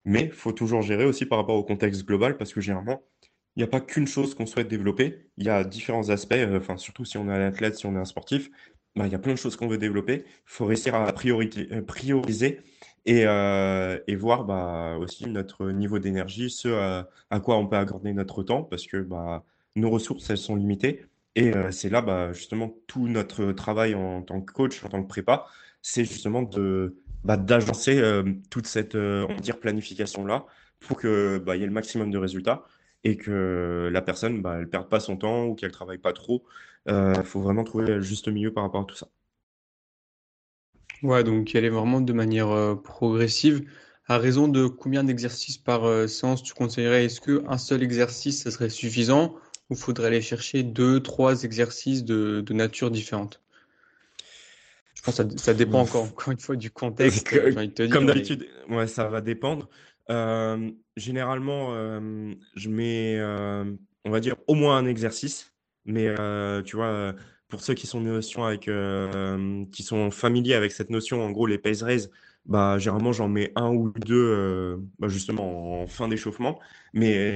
Mais 0.07 0.23
il 0.23 0.31
faut 0.31 0.53
toujours 0.53 0.81
gérer 0.81 1.03
aussi 1.03 1.25
par 1.25 1.37
rapport 1.37 1.57
au 1.57 1.65
contexte 1.65 2.05
global 2.05 2.37
parce 2.37 2.53
que 2.53 2.61
généralement, 2.61 3.03
il 3.57 3.59
n'y 3.59 3.63
a 3.65 3.67
pas 3.67 3.81
qu'une 3.81 4.07
chose 4.07 4.35
qu'on 4.35 4.45
souhaite 4.45 4.69
développer. 4.69 5.27
Il 5.35 5.43
y 5.43 5.49
a 5.49 5.65
différents 5.65 6.09
aspects, 6.09 6.31
euh, 6.31 6.61
surtout 6.77 7.03
si 7.03 7.17
on 7.17 7.27
est 7.27 7.33
un 7.33 7.41
athlète, 7.41 7.75
si 7.75 7.87
on 7.87 7.93
est 7.93 7.99
un 7.99 8.05
sportif, 8.05 8.49
bah, 8.95 9.05
il 9.05 9.11
y 9.11 9.15
a 9.15 9.19
plein 9.19 9.33
de 9.33 9.37
choses 9.37 9.57
qu'on 9.57 9.67
veut 9.67 9.77
développer. 9.77 10.23
Il 10.25 10.31
faut 10.45 10.65
réussir 10.65 10.95
à 10.95 11.09
euh, 11.09 11.81
prioriser 11.81 12.61
euh, 13.09 13.99
et, 14.07 14.15
voir 14.15 14.45
bah, 14.45 14.95
aussi 14.97 15.27
notre 15.27 15.71
niveau 15.71 15.99
d'énergie, 15.99 16.49
ce 16.51 16.69
à, 17.29 17.39
quoi 17.41 17.57
on 17.57 17.67
peut 17.67 17.75
accorder 17.75 18.13
notre 18.13 18.43
temps 18.43 18.63
parce 18.63 18.87
que 18.87 18.97
bah, 19.01 19.43
nos 19.75 19.89
ressources, 19.89 20.29
elles 20.29 20.37
sont 20.37 20.55
limitées. 20.55 21.03
Et 21.35 21.51
c'est 21.71 21.89
là, 21.89 22.01
bah, 22.01 22.31
justement, 22.31 22.73
tout 22.87 23.09
notre 23.09 23.51
travail 23.51 23.93
en 23.93 24.21
tant 24.21 24.39
que 24.39 24.53
coach, 24.53 24.83
en 24.85 24.89
tant 24.89 25.03
que 25.03 25.07
prépa, 25.07 25.47
c'est 25.81 26.05
justement 26.05 26.43
de 26.43 26.95
bah, 27.27 27.35
d'agencer 27.35 27.99
euh, 27.99 28.23
toute 28.49 28.67
cette 28.67 28.95
euh, 28.95 29.27
planification-là 29.59 30.45
pour 30.79 30.97
qu'il 31.01 31.41
bah, 31.45 31.57
y 31.57 31.63
ait 31.63 31.65
le 31.65 31.73
maximum 31.73 32.09
de 32.09 32.17
résultats 32.17 32.63
et 33.03 33.17
que 33.17 33.89
la 33.91 34.01
personne 34.01 34.41
bah, 34.41 34.55
elle 34.59 34.69
perde 34.69 34.87
pas 34.87 35.01
son 35.01 35.17
temps 35.17 35.43
ou 35.45 35.53
qu'elle 35.53 35.73
travaille 35.73 35.97
pas 35.97 36.13
trop. 36.13 36.45
Il 36.85 36.93
euh, 36.93 37.23
faut 37.25 37.41
vraiment 37.41 37.65
trouver 37.65 37.87
le 37.87 37.99
juste 37.99 38.29
milieu 38.29 38.53
par 38.53 38.63
rapport 38.63 38.79
à 38.79 38.85
tout 38.85 38.95
ça. 38.95 39.09
Ouais, 41.03 41.25
donc 41.25 41.53
y 41.53 41.57
aller 41.57 41.69
vraiment 41.69 41.99
de 41.99 42.13
manière 42.13 42.77
progressive. 42.81 43.69
À 44.07 44.17
raison 44.17 44.47
de 44.47 44.65
combien 44.65 45.03
d'exercices 45.03 45.57
par 45.57 46.07
séance 46.07 46.41
tu 46.41 46.53
conseillerais 46.53 47.03
Est-ce 47.05 47.19
qu'un 47.19 47.57
seul 47.57 47.83
exercice, 47.83 48.43
ça 48.43 48.51
serait 48.51 48.69
suffisant 48.69 49.35
ou 49.69 49.75
faudrait 49.75 50.07
aller 50.07 50.21
chercher 50.21 50.63
deux, 50.63 51.03
trois 51.03 51.43
exercices 51.43 52.05
de 52.05 52.53
nature 52.53 52.89
différente? 52.89 53.41
Ça, 55.11 55.25
ça 55.37 55.53
dépend 55.53 55.81
encore, 55.81 56.03
encore, 56.05 56.31
une 56.31 56.39
fois 56.39 56.55
du 56.55 56.71
contexte. 56.71 57.29
Comme 57.91 58.05
d'habitude, 58.05 58.47
ouais, 58.69 58.87
ça 58.87 59.07
va 59.07 59.21
dépendre. 59.21 59.69
Euh, 60.09 60.71
généralement, 60.95 61.73
euh, 61.73 62.33
je 62.55 62.69
mets, 62.69 63.17
euh, 63.19 63.65
on 64.05 64.09
va 64.09 64.19
dire, 64.19 64.35
au 64.47 64.53
moins 64.53 64.77
un 64.77 64.85
exercice. 64.85 65.53
Mais 65.85 66.13
tu 66.65 66.75
vois, 66.75 67.13
pour 67.47 67.61
ceux 67.61 67.73
qui 67.73 67.87
sont 67.87 68.01
notion 68.01 68.43
avec, 68.43 68.69
qui 69.71 69.83
sont 69.83 70.11
familiers 70.11 70.53
avec 70.55 70.73
cette 70.73 70.89
notion, 70.89 71.23
en 71.23 71.31
gros, 71.31 71.47
les 71.47 71.57
pace 71.57 71.81
raise, 71.81 72.11
bah, 72.45 72.77
généralement, 72.77 73.13
j'en 73.13 73.29
mets 73.29 73.53
un 73.55 73.69
ou 73.73 73.91
deux, 73.91 74.77
bah, 74.99 75.07
justement, 75.07 75.81
en 75.81 75.87
fin 75.87 76.09
d'échauffement. 76.09 76.59
Mais 76.93 77.35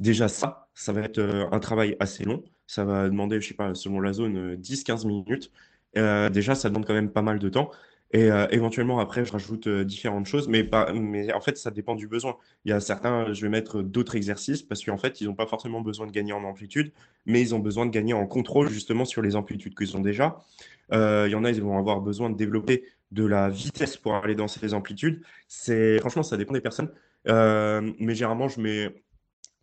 déjà, 0.00 0.26
ça, 0.26 0.68
ça 0.74 0.92
va 0.92 1.02
être 1.02 1.20
un 1.20 1.60
travail 1.60 1.96
assez 2.00 2.24
long. 2.24 2.42
Ça 2.66 2.84
va 2.84 3.08
demander, 3.08 3.40
je 3.40 3.48
sais 3.48 3.54
pas, 3.54 3.72
selon 3.74 4.00
la 4.00 4.12
zone, 4.12 4.56
10-15 4.56 5.06
minutes. 5.06 5.52
Euh, 5.96 6.30
déjà, 6.30 6.54
ça 6.54 6.68
demande 6.68 6.86
quand 6.86 6.94
même 6.94 7.10
pas 7.10 7.22
mal 7.22 7.38
de 7.38 7.48
temps. 7.48 7.70
Et 8.14 8.30
euh, 8.30 8.46
éventuellement, 8.50 9.00
après, 9.00 9.24
je 9.24 9.32
rajoute 9.32 9.66
euh, 9.68 9.84
différentes 9.84 10.26
choses, 10.26 10.46
mais, 10.46 10.64
pas, 10.64 10.92
mais 10.92 11.32
en 11.32 11.40
fait, 11.40 11.56
ça 11.56 11.70
dépend 11.70 11.94
du 11.94 12.06
besoin. 12.06 12.36
Il 12.64 12.70
y 12.70 12.72
a 12.72 12.80
certains, 12.80 13.32
je 13.32 13.40
vais 13.40 13.48
mettre 13.48 13.82
d'autres 13.82 14.16
exercices 14.16 14.62
parce 14.62 14.84
qu'en 14.84 14.98
fait, 14.98 15.20
ils 15.22 15.28
n'ont 15.28 15.34
pas 15.34 15.46
forcément 15.46 15.80
besoin 15.80 16.06
de 16.06 16.12
gagner 16.12 16.34
en 16.34 16.44
amplitude, 16.44 16.92
mais 17.24 17.40
ils 17.40 17.54
ont 17.54 17.58
besoin 17.58 17.86
de 17.86 17.90
gagner 17.90 18.12
en 18.12 18.26
contrôle 18.26 18.68
justement 18.68 19.06
sur 19.06 19.22
les 19.22 19.34
amplitudes 19.34 19.74
qu'ils 19.74 19.96
ont 19.96 20.00
déjà. 20.00 20.42
il 20.90 21.30
y 21.30 21.34
en 21.34 21.44
a, 21.44 21.50
ils 21.50 21.62
vont 21.62 21.78
avoir 21.78 22.02
besoin 22.02 22.28
de 22.28 22.36
développer 22.36 22.84
de 23.12 23.24
la 23.24 23.48
vitesse 23.48 23.96
pour 23.96 24.14
aller 24.14 24.34
dans 24.34 24.48
ces 24.48 24.74
amplitudes. 24.74 25.22
C'est 25.48 25.98
franchement, 26.00 26.22
ça 26.22 26.36
dépend 26.36 26.52
des 26.52 26.60
personnes. 26.60 26.90
mais 27.26 28.14
généralement, 28.14 28.48
je 28.48 28.60
mets, 28.60 28.94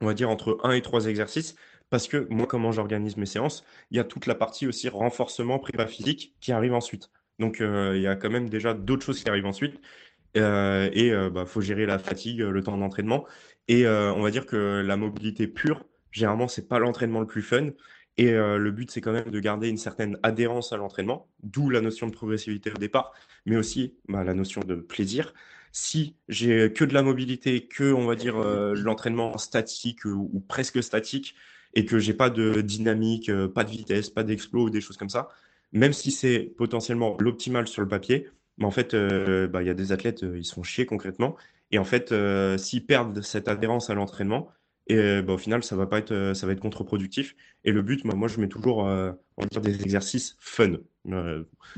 on 0.01 0.07
va 0.07 0.15
dire, 0.15 0.29
entre 0.29 0.57
1 0.63 0.71
et 0.71 0.81
3 0.81 1.05
exercices 1.05 1.55
parce 1.89 2.07
que 2.07 2.27
moi, 2.29 2.45
comment 2.47 2.71
j'organise 2.71 3.17
mes 3.17 3.25
séances, 3.25 3.63
il 3.91 3.97
y 3.97 3.99
a 3.99 4.03
toute 4.03 4.25
la 4.25 4.35
partie 4.35 4.67
aussi 4.67 4.89
renforcement 4.89 5.59
prépa 5.59 5.87
physique 5.87 6.35
qui 6.39 6.51
arrive 6.51 6.73
ensuite. 6.73 7.09
Donc, 7.39 7.61
euh, 7.61 7.93
il 7.95 8.01
y 8.01 8.07
a 8.07 8.15
quand 8.15 8.29
même 8.29 8.49
déjà 8.49 8.73
d'autres 8.73 9.05
choses 9.05 9.23
qui 9.23 9.29
arrivent 9.29 9.45
ensuite. 9.45 9.79
Euh, 10.37 10.89
et 10.93 11.07
il 11.07 11.13
euh, 11.13 11.29
bah, 11.29 11.45
faut 11.45 11.61
gérer 11.61 11.85
la 11.85 11.97
fatigue, 11.97 12.41
le 12.41 12.61
temps 12.61 12.77
d'entraînement. 12.77 13.25
Et 13.67 13.87
on 13.87 14.21
va 14.21 14.31
dire 14.31 14.47
que 14.47 14.81
la 14.83 14.97
mobilité 14.97 15.47
pure, 15.47 15.85
généralement, 16.11 16.47
c'est 16.47 16.67
pas 16.67 16.79
l'entraînement 16.79 17.19
le 17.19 17.27
plus 17.27 17.43
fun. 17.43 17.69
Et 18.17 18.31
le 18.31 18.71
but, 18.71 18.89
c'est 18.89 18.99
quand 18.99 19.11
même 19.11 19.29
de 19.29 19.39
garder 19.39 19.69
une 19.69 19.77
certaine 19.77 20.17
adhérence 20.23 20.73
à 20.73 20.77
l'entraînement, 20.77 21.29
d'où 21.43 21.69
la 21.69 21.79
notion 21.79 22.07
de 22.07 22.11
progressivité 22.11 22.71
au 22.71 22.77
départ, 22.79 23.13
mais 23.45 23.57
aussi 23.57 23.93
bah, 24.07 24.23
la 24.23 24.33
notion 24.33 24.61
de 24.61 24.73
plaisir. 24.73 25.35
Si 25.71 26.15
j'ai 26.27 26.73
que 26.73 26.83
de 26.83 26.95
la 26.95 27.03
mobilité, 27.03 27.67
que, 27.67 27.93
on 27.93 28.07
va 28.07 28.15
dire, 28.15 28.39
l'entraînement 28.39 29.37
statique 29.37 30.03
ou 30.05 30.43
presque 30.47 30.81
statique, 30.81 31.35
et 31.73 31.85
que 31.85 31.99
j'ai 31.99 32.13
pas 32.13 32.29
de 32.29 32.61
dynamique, 32.61 33.29
euh, 33.29 33.47
pas 33.47 33.63
de 33.63 33.69
vitesse, 33.69 34.09
pas 34.09 34.23
d'explos 34.23 34.65
ou 34.65 34.69
des 34.69 34.81
choses 34.81 34.97
comme 34.97 35.09
ça, 35.09 35.29
même 35.71 35.93
si 35.93 36.11
c'est 36.11 36.53
potentiellement 36.57 37.15
l'optimal 37.19 37.67
sur 37.67 37.81
le 37.81 37.87
papier, 37.87 38.27
mais 38.57 38.65
en 38.65 38.71
fait, 38.71 38.93
euh, 38.93 39.47
bah, 39.47 39.61
il 39.61 39.67
y 39.67 39.69
a 39.69 39.73
des 39.73 39.91
athlètes, 39.91 40.23
euh, 40.23 40.37
ils 40.37 40.45
se 40.45 40.53
font 40.53 40.63
chier 40.63 40.85
concrètement. 40.85 41.35
Et 41.71 41.77
en 41.77 41.83
fait, 41.83 42.13
s'ils 42.57 42.85
perdent 42.85 43.21
cette 43.21 43.47
adhérence 43.47 43.91
à 43.91 43.93
l'entraînement, 43.93 44.49
et 44.87 45.21
bah, 45.21 45.33
au 45.33 45.37
final, 45.37 45.63
ça 45.63 45.75
va 45.75 45.85
pas 45.85 45.99
être, 45.99 46.31
ça 46.33 46.47
va 46.47 46.53
être 46.53 46.59
contre-productif. 46.59 47.35
Et 47.63 47.71
le 47.71 47.83
but, 47.83 48.03
moi, 48.05 48.27
je 48.27 48.41
mets 48.41 48.47
toujours, 48.47 48.79
on 48.79 49.13
va 49.37 49.47
dire, 49.51 49.61
des 49.61 49.79
exercices 49.83 50.35
fun. 50.39 50.77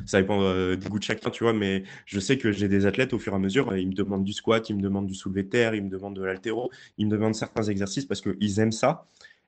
ça 0.06 0.22
dépend 0.22 0.40
des 0.76 0.88
goûts 0.88 0.98
de 0.98 1.04
chacun, 1.04 1.30
tu 1.30 1.44
vois, 1.44 1.52
mais 1.52 1.84
je 2.06 2.22
sais 2.22 2.38
que 2.38 2.54
j'ai 2.54 2.70
des 2.70 2.86
athlètes 2.86 3.12
au 3.12 3.20
fur 3.20 3.34
et 3.34 3.36
à 3.36 3.40
mesure, 3.40 3.76
ils 3.76 3.90
me 3.90 3.94
demandent 3.94 4.24
du 4.24 4.32
squat, 4.32 4.70
ils 4.70 4.78
me 4.78 4.82
demandent 4.82 5.08
du 5.08 5.16
soulevé 5.16 5.44
de 5.44 5.50
terre, 5.50 5.76
ils 5.76 5.84
me 5.84 5.90
demandent 5.90 6.16
de 6.16 6.24
l'altéro, 6.24 6.72
ils 6.98 7.06
me 7.06 7.12
demandent 7.12 7.36
certains 7.36 7.64
exercices 7.64 8.06
parce 8.06 8.22
qu'ils 8.22 8.60
aiment 8.62 8.72
ça. 8.72 9.06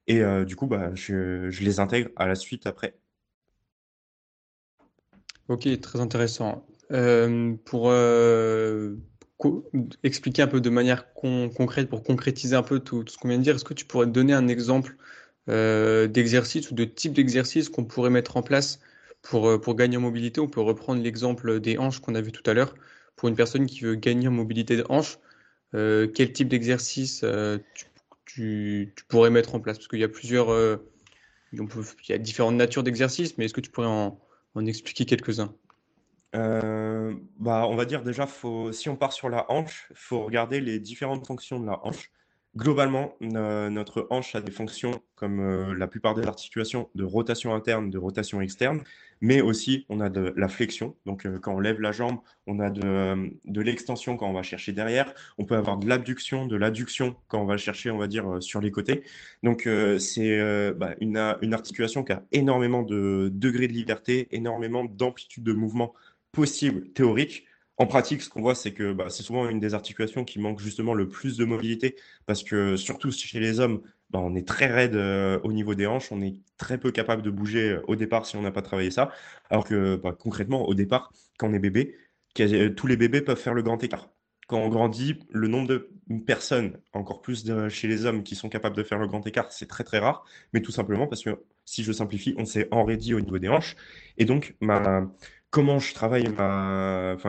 Et 0.08 0.22
du 0.46 0.56
coup, 0.56 0.68
bah, 0.68 0.92
je, 0.96 1.50
les 1.64 1.80
intègre 1.80 2.10
à 2.16 2.28
la 2.28 2.36
suite 2.36 2.68
après. 2.68 2.96
Ok, 5.48 5.68
très 5.82 6.00
intéressant. 6.00 6.66
pour 7.66 7.94
expliquer 10.04 10.42
un 10.42 10.48
peu 10.48 10.62
de 10.62 10.70
manière 10.70 11.14
concrète, 11.14 11.90
pour 11.90 12.04
concrétiser 12.04 12.56
un 12.56 12.64
peu 12.64 12.80
tout, 12.80 13.04
ce 13.08 13.18
qu'on 13.18 13.30
vient 13.30 13.38
de 13.38 13.44
dire, 13.44 13.56
est-ce 13.56 13.64
que 13.64 13.74
tu 13.74 13.86
pourrais 13.86 14.08
donner 14.08 14.34
un 14.34 14.48
exemple 14.48 14.96
d'exercice 15.48 16.72
ou 16.72 16.76
de 16.76 16.86
type 16.86 17.14
d'exercice 17.14 17.70
qu'on 17.70 17.86
pourrait 17.86 18.10
mettre 18.10 18.38
en 18.38 18.44
place 18.44 18.80
pour, 19.22 19.60
pour 19.62 19.76
gagner 19.76 19.98
en 19.98 20.02
mobilité? 20.02 20.42
On 20.42 20.50
peut 20.50 20.62
reprendre 20.62 21.02
l'exemple 21.02 21.60
des 21.60 21.78
hanches 21.78 22.00
qu'on 22.00 22.16
a 22.16 22.22
vu 22.22 22.32
tout 22.32 22.48
à 22.50 22.54
l'heure. 22.54 22.76
Pour 23.16 23.30
une 23.30 23.36
personne 23.36 23.68
qui 23.68 23.82
veut 23.82 23.96
gagner 23.96 24.28
en 24.28 24.32
mobilité 24.32 24.76
de 24.76 24.86
hanches, 24.90 25.18
quel 25.72 26.34
type 26.34 26.50
d'exercice 26.50 27.24
tu, 27.74 27.86
pourrais 29.08 29.30
mettre 29.30 29.56
en 29.56 29.60
place? 29.60 29.78
Parce 29.78 29.88
qu'il 29.88 30.00
y 30.00 30.04
a 30.04 30.10
plusieurs, 30.10 30.50
il 31.54 31.60
y 32.10 32.14
a 32.14 32.18
différentes 32.18 32.56
natures 32.56 32.84
d'exercices, 32.84 33.38
mais 33.38 33.46
est-ce 33.46 33.54
que 33.54 33.62
tu 33.62 33.70
pourrais 33.70 33.88
en, 33.88 34.20
expliquer 34.66 35.06
quelques-uns? 35.06 35.54
Euh, 36.36 37.14
bah, 37.38 37.68
on 37.68 37.76
va 37.76 37.86
dire 37.86 38.02
déjà, 38.04 38.28
si 38.72 38.90
on 38.90 38.96
part 38.96 39.14
sur 39.14 39.30
la 39.30 39.50
hanche, 39.52 39.88
il 39.92 39.98
faut 39.98 40.24
regarder 40.24 40.62
les 40.62 40.80
différentes 40.80 41.26
fonctions 41.28 41.60
de 41.60 41.66
la 41.66 41.86
hanche. 41.86 42.12
Globalement, 42.56 43.16
notre 43.20 44.06
hanche 44.12 44.36
a 44.36 44.42
des 44.42 44.52
fonctions, 44.52 45.02
comme 45.16 45.40
euh, 45.40 45.74
la 45.74 45.88
plupart 45.88 46.14
des 46.14 46.28
articulations, 46.28 46.88
de 46.94 47.04
rotation 47.04 47.56
interne, 47.56 47.90
de 47.90 47.98
rotation 47.98 48.42
externe, 48.42 48.84
mais 49.22 49.42
aussi 49.42 49.88
on 49.90 50.00
a 50.00 50.10
de 50.10 50.36
la 50.38 50.48
flexion. 50.48 50.96
Donc, 51.08 51.26
euh, 51.26 51.40
quand 51.40 51.56
on 51.56 51.60
lève 51.60 51.82
la 51.82 51.92
jambe, 51.92 52.20
on 52.46 52.60
a 52.60 52.70
de, 52.70 53.62
l'extension 53.62 54.18
quand 54.18 54.30
on 54.30 54.34
va 54.34 54.44
chercher 54.44 54.72
derrière. 54.72 55.12
On 55.40 55.46
peut 55.46 55.56
avoir 55.56 55.78
de 55.78 55.88
l'abduction, 55.90 56.46
de 56.46 56.56
l'adduction 56.56 57.16
quand 57.28 57.42
on 57.42 57.46
va 57.46 57.58
chercher, 57.58 57.90
on 57.90 57.98
va 57.98 58.08
dire, 58.08 58.32
euh, 58.32 58.40
sur 58.40 58.62
les 58.62 58.70
côtés. 58.70 59.02
Donc, 59.42 59.68
c'est 59.98 60.74
bah, 60.74 60.94
une, 61.02 61.18
une 61.42 61.56
articulation 61.56 62.04
qui 62.04 62.12
a 62.12 62.24
énormément 62.32 62.84
de 62.84 63.32
degrés 63.34 63.68
de 63.68 63.74
liberté, 63.74 64.28
énormément 64.30 64.86
d'amplitude 64.86 65.44
de 65.44 65.54
mouvement 65.54 65.94
possible 66.32 66.90
théorique. 66.90 67.48
En 67.78 67.88
pratique, 67.88 68.22
ce 68.22 68.30
qu'on 68.30 68.42
voit, 68.42 68.54
c'est 68.56 68.72
que 68.72 68.94
bah, 68.94 69.10
c'est 69.10 69.24
souvent 69.24 69.50
une 69.50 69.60
des 69.60 69.74
articulations 69.74 70.24
qui 70.24 70.40
manque 70.40 70.60
justement 70.60 70.94
le 70.94 71.08
plus 71.10 71.38
de 71.38 71.46
mobilité, 71.46 71.96
parce 72.28 72.44
que 72.44 72.78
surtout 72.78 73.12
chez 73.12 73.40
les 73.40 73.60
hommes, 73.60 73.82
bah, 74.12 74.20
on 74.22 74.36
est 74.36 74.48
très 74.48 74.68
raide 74.68 74.96
euh, 74.96 75.40
au 75.44 75.52
niveau 75.52 75.74
des 75.74 75.88
hanches, 75.88 76.12
on 76.12 76.22
est 76.22 76.36
très 76.58 76.78
peu 76.78 76.92
capable 76.92 77.24
de 77.24 77.32
bouger 77.32 77.72
euh, 77.72 77.82
au 77.88 77.96
départ 77.96 78.28
si 78.28 78.36
on 78.36 78.44
n'a 78.44 78.52
pas 78.52 78.62
travaillé 78.62 78.92
ça, 78.92 79.12
alors 79.50 79.66
que 79.66 79.96
bah, 79.96 80.16
concrètement, 80.18 80.68
au 80.68 80.76
départ, 80.76 81.12
quand 81.40 81.50
on 81.50 81.54
est 81.54 81.60
bébé, 81.60 81.98
euh, 82.40 82.70
tous 82.70 82.86
les 82.86 82.96
bébés 82.96 83.22
peuvent 83.22 83.40
faire 83.40 83.56
le 83.56 83.64
grand 83.64 83.84
écart. 83.84 84.10
Quand 84.48 84.60
on 84.60 84.70
grandit, 84.70 85.18
le 85.32 85.48
nombre 85.48 85.68
de 85.68 85.90
personnes, 86.28 86.78
encore 86.92 87.22
plus 87.22 87.50
chez 87.70 87.88
les 87.88 88.06
hommes, 88.06 88.24
qui 88.24 88.36
sont 88.36 88.50
capables 88.50 88.76
de 88.76 88.84
faire 88.84 89.00
le 89.00 89.08
grand 89.08 89.26
écart, 89.26 89.52
c'est 89.52 89.68
très 89.68 89.84
très 89.84 90.00
rare, 90.00 90.26
mais 90.54 90.62
tout 90.62 90.72
simplement 90.72 91.08
parce 91.08 91.24
que, 91.24 91.44
si 91.66 91.84
je 91.84 91.92
simplifie, 91.92 92.36
on 92.38 92.46
s'est 92.46 92.68
enraidi 92.72 93.16
au 93.16 93.22
niveau 93.22 93.40
des 93.40 93.50
hanches, 93.50 93.76
et 94.18 94.26
donc 94.26 94.56
ma 94.62 95.08
comment 95.54 95.78
je 95.78 95.94
travaille 95.94 96.26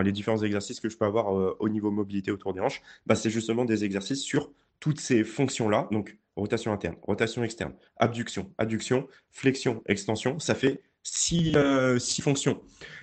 les 0.03 0.13
différents 0.13 0.43
exercices 0.43 0.81
que 0.81 0.89
je 0.89 0.97
peux 0.97 1.05
avoir 1.05 1.39
euh, 1.39 1.55
au 1.61 1.69
niveau 1.69 1.91
mobilité 1.91 2.31
autour 2.31 2.55
des 2.55 2.61
hanches, 2.61 2.81
bah, 3.05 3.17
c'est 3.17 3.29
justement 3.29 3.67
des 3.67 3.85
exercices 3.85 4.23
sur 4.23 4.51
toutes 4.81 4.99
ces 4.99 5.25
fonctions-là, 5.25 5.89
donc 5.93 6.17
rotation 6.35 6.73
interne, 6.73 6.97
rotation 7.03 7.45
externe, 7.45 7.75
abduction, 7.99 8.51
adduction, 8.57 9.07
flexion, 9.31 9.83
extension, 9.87 10.39
ça 10.39 10.55
fait 10.55 10.81
six, 11.03 11.53
euh, 11.55 11.99
fonctions. 12.23 12.63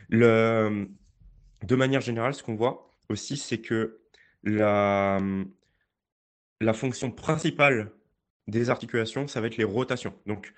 De 0.09 0.87
manière 1.69 2.01
générale, 2.01 2.33
ce 2.33 2.41
qu'on 2.41 2.55
voit 2.55 2.89
aussi, 3.07 3.37
c'est 3.37 3.59
que 3.59 3.99
la, 4.43 5.19
la 6.61 6.73
fonction 6.73 7.11
principale 7.11 7.91
des 8.47 8.71
articulations, 8.71 9.27
ça 9.27 9.39
va 9.39 9.47
être 9.47 9.57
les 9.57 9.65
rotations. 9.65 10.15
Donc, 10.25 10.51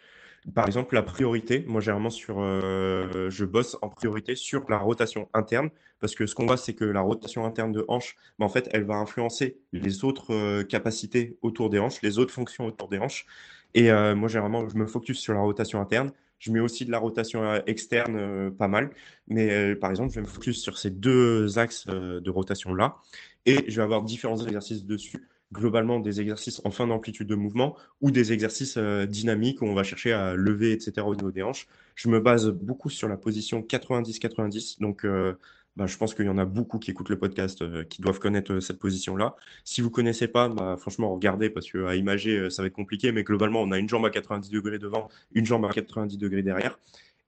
par 0.54 0.68
exemple, 0.68 0.96
la 0.96 1.04
priorité, 1.04 1.64
moi 1.68 1.80
généralement 1.82 2.10
sur, 2.10 2.38
euh, 2.40 3.30
je 3.30 3.46
bosse 3.46 3.78
en 3.82 3.90
priorité 3.90 4.36
sur 4.36 4.70
la 4.70 4.78
rotation 4.78 5.30
interne 5.34 5.70
parce 6.00 6.16
que 6.16 6.26
ce 6.26 6.36
qu'on 6.36 6.46
voit, 6.46 6.58
c'est 6.58 6.74
que 6.74 6.84
la 6.84 7.02
rotation 7.02 7.46
interne 7.46 7.72
de 7.72 7.86
hanche, 7.88 8.18
ben, 8.40 8.46
en 8.46 8.50
fait, 8.50 8.70
elle 8.74 8.84
va 8.84 8.96
influencer 8.96 9.58
les 9.72 10.04
autres 10.04 10.34
euh, 10.34 10.64
capacités 10.64 11.38
autour 11.42 11.70
des 11.70 11.80
hanches, 11.80 12.02
les 12.02 12.20
autres 12.20 12.34
fonctions 12.34 12.66
autour 12.66 12.90
des 12.90 13.00
hanches. 13.00 13.26
Et 13.74 13.92
euh, 13.92 14.16
moi 14.16 14.28
généralement, 14.28 14.68
je 14.68 14.76
me 14.76 14.86
focus 14.86 15.20
sur 15.20 15.34
la 15.34 15.40
rotation 15.40 15.80
interne. 15.80 16.12
Je 16.40 16.52
mets 16.52 16.60
aussi 16.60 16.86
de 16.86 16.92
la 16.92 17.00
rotation 17.00 17.54
externe, 17.66 18.52
pas 18.52 18.68
mal. 18.68 18.90
Mais 19.30 19.76
par 19.78 19.90
exemple, 19.92 20.10
je 20.10 20.16
vais 20.16 20.24
me 20.24 20.28
focus 20.28 20.62
sur 20.62 20.78
ces 20.78 20.90
deux 20.90 21.58
axes 21.58 21.88
de 21.88 22.30
rotation 22.30 22.74
là 22.74 22.98
et 23.46 23.66
je 23.70 23.78
vais 23.78 23.84
avoir 23.84 24.04
différents 24.04 24.38
exercices 24.38 24.86
dessus 24.86 25.26
globalement 25.54 26.00
des 26.00 26.20
exercices 26.20 26.62
en 26.66 26.72
fin 26.72 26.88
d'amplitude 26.88 27.28
de 27.28 27.36
mouvement 27.36 27.78
ou 28.02 28.12
des 28.12 28.34
exercices 28.34 28.76
euh, 28.78 29.06
dynamiques 29.06 29.62
où 29.62 29.66
on 29.66 29.74
va 29.74 29.84
chercher 29.84 30.12
à 30.12 30.36
lever, 30.36 30.74
etc. 30.74 31.06
au 31.06 31.16
niveau 31.16 31.32
des 31.32 31.44
hanches. 31.44 31.68
Je 31.96 32.10
me 32.10 32.20
base 32.20 32.50
beaucoup 32.50 32.90
sur 32.90 33.08
la 33.08 33.16
position 33.16 33.62
90-90. 33.62 34.82
Donc, 34.82 35.06
euh, 35.06 35.34
bah, 35.78 35.86
je 35.86 35.96
pense 35.98 36.14
qu'il 36.14 36.26
y 36.26 36.30
en 36.30 36.38
a 36.38 36.46
beaucoup 36.46 36.80
qui 36.80 36.92
écoutent 36.92 37.10
le 37.10 37.18
podcast 37.18 37.62
euh, 37.62 37.84
qui 37.84 38.02
doivent 38.02 38.20
connaître 38.20 38.60
cette 38.60 38.80
position-là. 38.80 39.36
Si 39.64 39.82
vous 39.82 39.90
ne 39.90 39.94
connaissez 39.94 40.28
pas, 40.28 40.50
bah, 40.50 40.76
franchement, 40.78 41.14
regardez 41.14 41.50
parce 41.50 41.72
qu'à 41.72 41.96
imager, 41.96 42.50
ça 42.50 42.64
va 42.64 42.68
être 42.68 42.74
compliqué. 42.74 43.12
Mais 43.12 43.24
globalement, 43.24 43.62
on 43.62 43.72
a 43.72 43.78
une 43.78 43.88
jambe 43.88 44.06
à 44.06 44.10
90 44.10 44.50
degrés 44.50 44.80
devant, 44.80 45.08
une 45.34 45.46
jambe 45.46 45.66
à 45.66 45.70
90 45.70 46.18
degrés 46.18 46.44
derrière. 46.44 46.78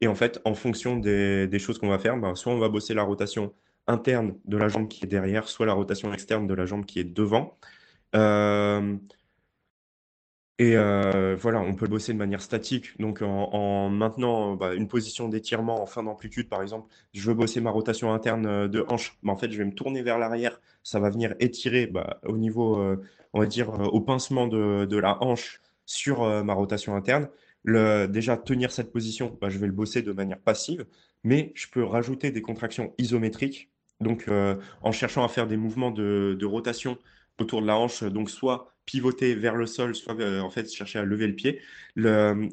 Et 0.01 0.07
en 0.07 0.15
fait, 0.15 0.41
en 0.45 0.55
fonction 0.55 0.97
des, 0.97 1.59
choses 1.59 1.79
qu'on 1.79 1.87
va 1.89 1.99
faire, 1.99 2.17
bah, 2.17 2.33
soit 2.35 2.51
on 2.51 2.59
va 2.59 2.69
bosser 2.69 2.93
la 2.93 3.03
rotation 3.03 3.53
interne 3.87 4.35
de 4.45 4.57
la 4.57 4.67
jambe 4.67 4.87
qui 4.87 5.05
est 5.05 5.07
derrière, 5.07 5.47
soit 5.47 5.65
la 5.65 5.73
rotation 5.73 6.13
externe 6.13 6.47
de 6.47 6.53
la 6.53 6.65
jambe 6.65 6.85
qui 6.85 6.99
est 6.99 7.03
devant. 7.03 7.57
Euh, 8.15 8.97
et 10.57 10.77
euh, 10.77 11.35
voilà, 11.35 11.59
on 11.59 11.75
peut 11.75 11.87
bosser 11.87 12.13
de 12.13 12.17
manière 12.17 12.41
statique. 12.41 12.97
Donc 12.99 13.21
en, 13.21 13.89
maintenant 13.89 14.55
bah, 14.55 14.73
une 14.73 14.87
position 14.87 15.27
d'étirement 15.27 15.81
en 15.81 15.85
fin 15.85 16.03
d'amplitude, 16.03 16.47
par 16.47 16.61
exemple, 16.61 16.87
je 17.13 17.27
veux 17.27 17.33
bosser 17.33 17.59
ma 17.59 17.71
rotation 17.71 18.13
interne 18.13 18.45
euh, 18.45 18.67
de 18.69 18.85
hanche, 18.87 19.17
mais 19.21 19.31
en 19.31 19.37
fait 19.37 19.51
je 19.51 19.57
vais 19.57 19.65
me 19.65 19.73
tourner 19.73 20.01
vers 20.01 20.17
l'arrière, 20.17 20.61
ça 20.83 20.99
va 20.99 21.09
venir 21.09 21.35
étirer 21.39 21.87
bah, 21.87 22.21
au 22.25 22.37
niveau, 22.37 22.81
on 23.33 23.39
va 23.39 23.45
dire, 23.47 23.69
au 23.93 23.99
pincement 23.99 24.47
de, 24.47 24.97
la 24.97 25.21
hanche 25.21 25.59
sur 25.85 26.43
ma 26.43 26.53
rotation 26.53 26.95
interne. 26.95 27.27
Déjà 27.65 28.37
tenir 28.37 28.71
cette 28.71 28.91
position, 28.93 29.37
bah, 29.41 29.49
je 29.49 29.57
vais 29.57 29.67
le 29.67 29.73
bosser 29.73 30.03
de 30.03 30.11
manière 30.13 30.39
passive, 30.39 30.85
mais 31.23 31.51
je 31.55 31.67
peux 31.69 31.83
rajouter 31.83 32.31
des 32.31 32.41
contractions 32.41 32.93
isométriques. 32.97 33.69
Donc 33.99 34.29
en 34.81 34.91
cherchant 34.91 35.25
à 35.25 35.27
faire 35.27 35.47
des 35.47 35.57
mouvements 35.57 35.91
de 35.91 36.45
rotation 36.45 36.97
autour 37.39 37.61
de 37.61 37.67
la 37.67 37.77
hanche, 37.77 38.03
donc 38.03 38.29
soit 38.29 38.75
pivoter 38.85 39.35
vers 39.35 39.55
le 39.55 39.65
sol, 39.65 39.95
soit 39.95 40.19
euh, 40.19 40.39
en 40.41 40.49
fait 40.49 40.71
chercher 40.71 40.99
à 40.99 41.03
lever 41.03 41.27
le 41.27 41.35
pied. 41.35 41.61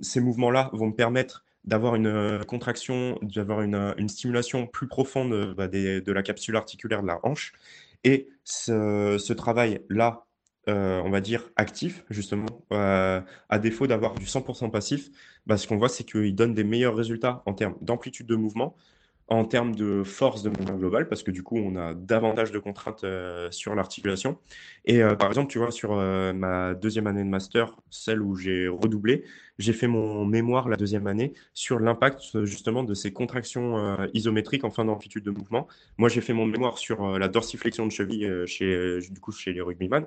ces 0.03 0.21
mouvements-là 0.21 0.71
vont 0.73 0.89
me 0.89 0.95
permettre 0.95 1.45
d'avoir 1.65 1.95
une 1.95 2.07
euh, 2.07 2.43
contraction, 2.43 3.19
d'avoir 3.23 3.63
une, 3.63 3.75
euh, 3.75 3.95
une, 3.97 4.09
stimulation 4.09 4.67
plus 4.67 4.89
profonde 4.89 5.55
bah, 5.57 5.69
de 5.69 6.13
la 6.13 6.23
capsule 6.23 6.57
articulaire 6.57 7.03
de 7.03 7.07
la 7.07 7.21
hanche. 7.23 7.53
Et 8.05 8.29
ce, 8.45 9.33
travail-là, 9.33 10.27
on 10.67 11.11
va 11.11 11.21
dire 11.21 11.51
actif, 11.55 12.05
justement, 12.11 12.65
à 12.71 13.59
défaut 13.61 13.87
d'avoir 13.87 14.15
du 14.15 14.27
100% 14.27 14.73
passif, 14.73 15.11
bah, 15.47 15.57
ce 15.57 15.69
qu'on 15.69 15.77
voit, 15.77 15.89
c'est 15.89 16.03
qu'il 16.03 16.35
donne 16.35 16.53
des 16.53 16.65
meilleurs 16.65 16.97
résultats 16.97 17.43
en 17.47 17.55
termes 17.55 17.77
d'amplitude 17.81 18.27
de 18.27 18.35
mouvement, 18.35 18.75
en 19.29 19.45
termes 19.45 19.75
de 19.75 20.03
force 20.03 20.43
de 20.43 20.51
manière 20.51 20.77
globale, 20.77 21.09
parce 21.09 21.23
que 21.23 21.31
du 21.31 21.43
coup, 21.43 21.57
on 21.57 21.77
a 21.77 21.95
davantage 21.95 22.53
de 22.53 22.59
contraintes 22.59 23.05
euh, 23.05 23.51
sur 23.51 23.75
l'articulation. 23.75 24.39
Et 24.85 25.03
euh, 25.03 25.15
par 25.15 25.29
exemple, 25.29 25.51
tu 25.51 25.59
vois, 25.59 25.71
sur 25.71 25.93
euh, 25.93 26.33
ma 26.33 26.75
deuxième 26.75 27.07
année 27.07 27.23
de 27.23 27.29
master, 27.29 27.77
celle 27.89 28.21
où 28.21 28.35
j'ai 28.35 28.69
redoublé, 28.69 29.25
j'ai 29.59 29.73
fait 29.73 29.87
mon 29.87 30.25
mémoire 30.27 30.69
la 30.69 30.77
deuxième 30.77 31.07
année 31.07 31.35
sur 31.55 31.79
l'impact 31.79 32.45
justement 32.45 32.85
de 32.85 32.95
ces 32.95 33.13
contractions 33.13 33.97
isométriques 34.13 34.65
en 34.65 34.71
fin 34.71 34.85
d'amplitude 34.85 35.25
de 35.25 35.31
mouvement. 35.31 35.69
Moi, 35.99 36.09
j'ai 36.09 36.21
fait 36.21 36.33
mon 36.33 36.47
mémoire 36.47 36.79
sur 36.79 37.19
la 37.19 37.29
dorsiflexion 37.29 37.87
de 37.87 37.93
cheville 37.93 38.45
chez, 38.47 38.99
du 39.11 39.21
coup, 39.21 39.31
chez 39.31 39.53
les 39.53 39.61
rugbyman. 39.61 40.07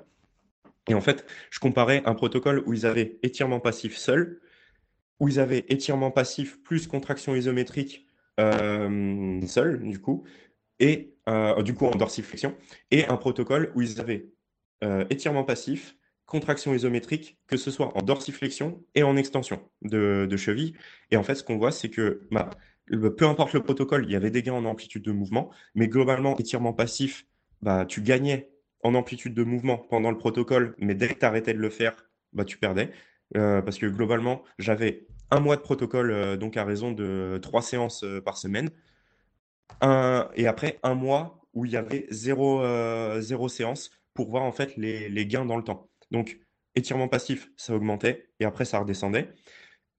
Et 0.88 0.94
en 0.94 1.00
fait, 1.00 1.24
je 1.50 1.58
comparais 1.58 2.02
un 2.04 2.14
protocole 2.14 2.62
où 2.66 2.74
ils 2.74 2.86
avaient 2.86 3.18
étirement 3.22 3.60
passif 3.60 3.96
seul, 3.96 4.40
où 5.20 5.28
ils 5.28 5.40
avaient 5.40 5.64
étirement 5.68 6.10
passif 6.10 6.62
plus 6.62 6.86
contraction 6.86 7.34
isométrique 7.34 8.05
seul, 8.38 9.80
du 9.82 10.00
coup, 10.00 10.24
et 10.78 11.14
euh, 11.28 11.62
du 11.62 11.74
coup 11.74 11.86
en 11.86 11.96
dorsiflexion, 11.96 12.54
et 12.90 13.06
un 13.06 13.16
protocole 13.16 13.72
où 13.74 13.82
ils 13.82 14.00
avaient 14.00 14.30
euh, 14.84 15.04
étirement 15.10 15.44
passif, 15.44 15.96
contraction 16.26 16.74
isométrique, 16.74 17.38
que 17.46 17.56
ce 17.56 17.70
soit 17.70 17.96
en 17.96 18.02
dorsiflexion 18.02 18.84
et 18.94 19.02
en 19.02 19.16
extension 19.16 19.60
de, 19.82 20.28
cheville. 20.36 20.74
Et 21.10 21.16
en 21.16 21.22
fait, 21.22 21.36
ce 21.36 21.44
qu'on 21.44 21.56
voit, 21.56 21.72
c'est 21.72 21.88
que 21.88 22.26
bah, 22.30 22.50
peu 22.88 23.26
importe 23.26 23.52
le 23.52 23.62
protocole, 23.62 24.04
il 24.06 24.12
y 24.12 24.16
avait 24.16 24.30
des 24.30 24.42
gains 24.42 24.54
en 24.54 24.64
amplitude 24.64 25.02
de 25.02 25.12
mouvement, 25.12 25.50
mais 25.74 25.88
globalement, 25.88 26.36
étirement 26.36 26.72
passif, 26.72 27.26
bah, 27.62 27.86
tu 27.86 28.02
gagnais 28.02 28.50
en 28.82 28.94
amplitude 28.94 29.34
de 29.34 29.44
mouvement 29.44 29.78
pendant 29.78 30.10
le 30.10 30.18
protocole, 30.18 30.74
mais 30.78 30.94
dès 30.94 31.08
que 31.08 31.18
tu 31.18 31.24
arrêtais 31.24 31.54
de 31.54 31.58
le 31.58 31.70
faire, 31.70 31.96
bah, 32.32 32.44
tu 32.44 32.58
perdais. 32.58 32.92
parce 33.32 33.78
que 33.78 33.86
globalement, 33.86 34.42
j'avais 34.58 35.06
un 35.30 35.40
mois 35.40 35.56
de 35.56 35.62
protocole, 35.62 36.10
euh, 36.10 36.36
donc 36.36 36.56
à 36.56 36.64
raison 36.64 36.92
de 36.92 37.38
trois 37.42 37.62
séances 37.62 38.04
euh, 38.04 38.20
par 38.20 38.38
semaine. 38.38 38.70
Et 40.36 40.46
après, 40.46 40.78
un 40.82 40.94
mois 40.94 41.40
où 41.54 41.64
il 41.64 41.72
y 41.72 41.76
avait 41.76 42.06
zéro, 42.10 42.62
euh, 42.62 43.20
zéro 43.20 43.48
séance 43.48 43.90
pour 44.14 44.30
voir 44.30 44.42
en 44.44 44.52
fait 44.52 44.76
les, 44.76 45.26
gains 45.26 45.44
dans 45.44 45.56
le 45.56 45.62
temps. 45.64 45.88
Donc, 46.10 46.38
étirement 46.74 47.08
passif, 47.08 47.50
ça 47.56 47.74
augmentait 47.74 48.28
et 48.40 48.44
après 48.44 48.64
ça 48.64 48.78
redescendait. 48.78 49.32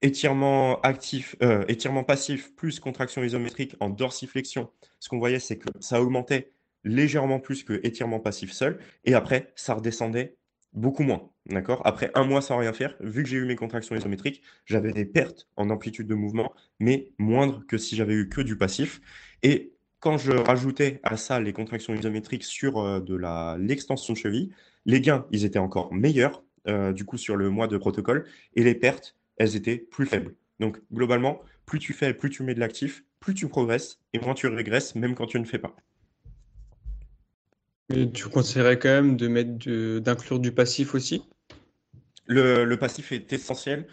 Étirement 0.01 0.80
actif, 0.82 1.36
étirement 1.67 2.03
passif 2.03 2.55
plus 2.55 2.80
contraction 2.80 3.23
isométrique 3.23 3.75
en 3.80 3.89
dorsiflexion, 3.89 4.71
ce 4.99 5.09
qu'on 5.09 5.17
voyait, 5.19 5.39
c'est 5.39 5.57
que 5.57 5.69
ça 5.80 6.01
augmentait 6.01 6.51
légèrement 6.84 7.39
plus 7.39 7.63
que 7.63 7.80
étirement 7.84 8.19
passif 8.19 8.51
seul 8.51 8.80
et 9.05 9.15
après 9.15 9.51
ça 9.55 9.73
redescendait 9.73 10.38
beaucoup 10.73 11.03
moins. 11.03 11.30
D'accord 11.49 11.81
Après 11.85 12.11
un 12.13 12.25
mois 12.25 12.41
sans 12.41 12.57
rien 12.57 12.73
faire, 12.73 12.95
vu 12.99 13.23
que 13.23 13.29
j'ai 13.29 13.37
eu 13.37 13.45
mes 13.45 13.55
contractions 13.55 13.95
isométriques, 13.95 14.41
j'avais 14.65 14.91
des 14.91 15.05
pertes 15.05 15.47
en 15.55 15.69
amplitude 15.69 16.07
de 16.07 16.15
mouvement, 16.15 16.53
mais 16.79 17.13
moindres 17.17 17.65
que 17.67 17.77
si 17.77 17.95
j'avais 17.95 18.13
eu 18.13 18.27
que 18.27 18.41
du 18.41 18.57
passif. 18.57 18.99
Et 19.43 19.71
quand 20.01 20.17
je 20.17 20.33
rajoutais 20.33 20.99
à 21.03 21.15
ça 21.15 21.39
les 21.39 21.53
contractions 21.53 21.93
isométriques 21.93 22.43
sur 22.43 22.79
euh, 22.79 22.99
de 22.99 23.17
l'extension 23.59 24.13
de 24.13 24.17
cheville, 24.17 24.53
les 24.85 24.99
gains, 24.99 25.25
ils 25.31 25.45
étaient 25.45 25.59
encore 25.59 25.93
meilleurs, 25.93 26.43
euh, 26.67 26.91
du 26.91 27.05
coup, 27.05 27.17
sur 27.17 27.37
le 27.37 27.49
mois 27.49 27.67
de 27.67 27.77
protocole, 27.77 28.25
et 28.55 28.63
les 28.63 28.75
pertes, 28.75 29.15
elles 29.37 29.55
étaient 29.55 29.77
plus 29.77 30.05
faibles. 30.05 30.35
Donc, 30.59 30.81
globalement, 30.91 31.41
plus 31.65 31.79
tu 31.79 31.93
fais, 31.93 32.13
plus 32.13 32.29
tu 32.29 32.43
mets 32.43 32.55
de 32.55 32.59
l'actif, 32.59 33.05
plus 33.21 33.33
tu 33.33 33.47
progresses, 33.47 34.01
et 34.11 34.19
moins 34.19 34.33
tu 34.33 34.47
régresses, 34.47 34.95
même 34.95 35.15
quand 35.15 35.27
tu 35.27 35.39
ne 35.39 35.45
fais 35.45 35.59
pas. 35.59 35.75
Tu 38.13 38.27
conseillerais 38.27 38.79
quand 38.79 38.89
même 38.89 39.15
de 39.15 39.29
mettre 39.29 39.99
d'inclure 39.99 40.39
du 40.39 40.51
passif 40.51 40.93
aussi? 40.93 41.23
Le, 42.28 42.75
passif 42.75 43.11
est 43.11 43.32
essentiel 43.34 43.88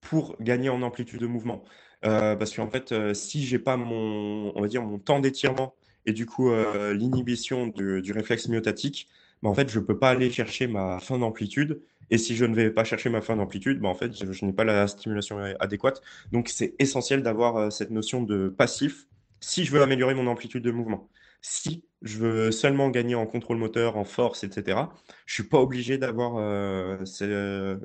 pour 0.00 0.36
gagner 0.40 0.68
en 0.68 0.82
amplitude 0.82 1.20
de 1.20 1.26
mouvement. 1.26 1.64
Euh, 2.04 2.34
parce 2.36 2.54
qu'en 2.54 2.70
fait, 2.70 2.92
euh, 2.92 3.14
si 3.14 3.44
j'ai 3.44 3.58
pas 3.58 3.76
mon, 3.76 4.52
on 4.56 4.60
va 4.62 4.68
dire, 4.68 4.82
mon 4.82 4.98
temps 4.98 5.20
d'étirement 5.20 5.74
et 6.06 6.12
du 6.14 6.24
coup 6.24 6.50
euh, 6.50 6.94
l'inhibition 6.94 7.66
du, 7.66 8.12
réflexe 8.12 8.48
myotatique, 8.48 9.08
bah, 9.42 9.50
en 9.50 9.54
fait, 9.54 9.70
je 9.70 9.80
peux 9.80 9.98
pas 9.98 10.10
aller 10.10 10.30
chercher 10.30 10.66
ma 10.66 10.98
fin 11.00 11.18
d'amplitude. 11.18 11.82
Et 12.12 12.18
si 12.18 12.34
je 12.34 12.44
ne 12.44 12.54
vais 12.56 12.70
pas 12.70 12.84
chercher 12.84 13.08
ma 13.10 13.20
fin 13.20 13.36
d'amplitude, 13.36 13.80
bah, 13.80 13.88
en 13.88 13.94
fait, 13.94 14.12
je, 14.12 14.44
n'ai 14.44 14.52
pas 14.52 14.64
la 14.64 14.88
stimulation 14.88 15.38
adéquate. 15.60 16.00
Donc, 16.32 16.48
c'est 16.48 16.74
essentiel 16.78 17.22
d'avoir 17.22 17.70
cette 17.70 17.90
notion 17.90 18.22
de 18.22 18.48
passif 18.48 19.06
si 19.40 19.64
je 19.64 19.72
veux 19.72 19.82
améliorer 19.82 20.14
mon 20.14 20.26
amplitude 20.26 20.62
de 20.62 20.70
mouvement. 20.70 21.08
Si 21.42 21.84
je 22.02 22.18
veux 22.18 22.50
seulement 22.50 22.88
gagner 22.90 23.14
en 23.14 23.26
contrôle 23.26 23.58
moteur, 23.58 23.96
en 23.96 24.04
force, 24.04 24.44
etc., 24.44 24.78
je 25.26 25.34
suis 25.34 25.44
pas 25.44 25.58
obligé 25.58 25.98
d'avoir 25.98 26.34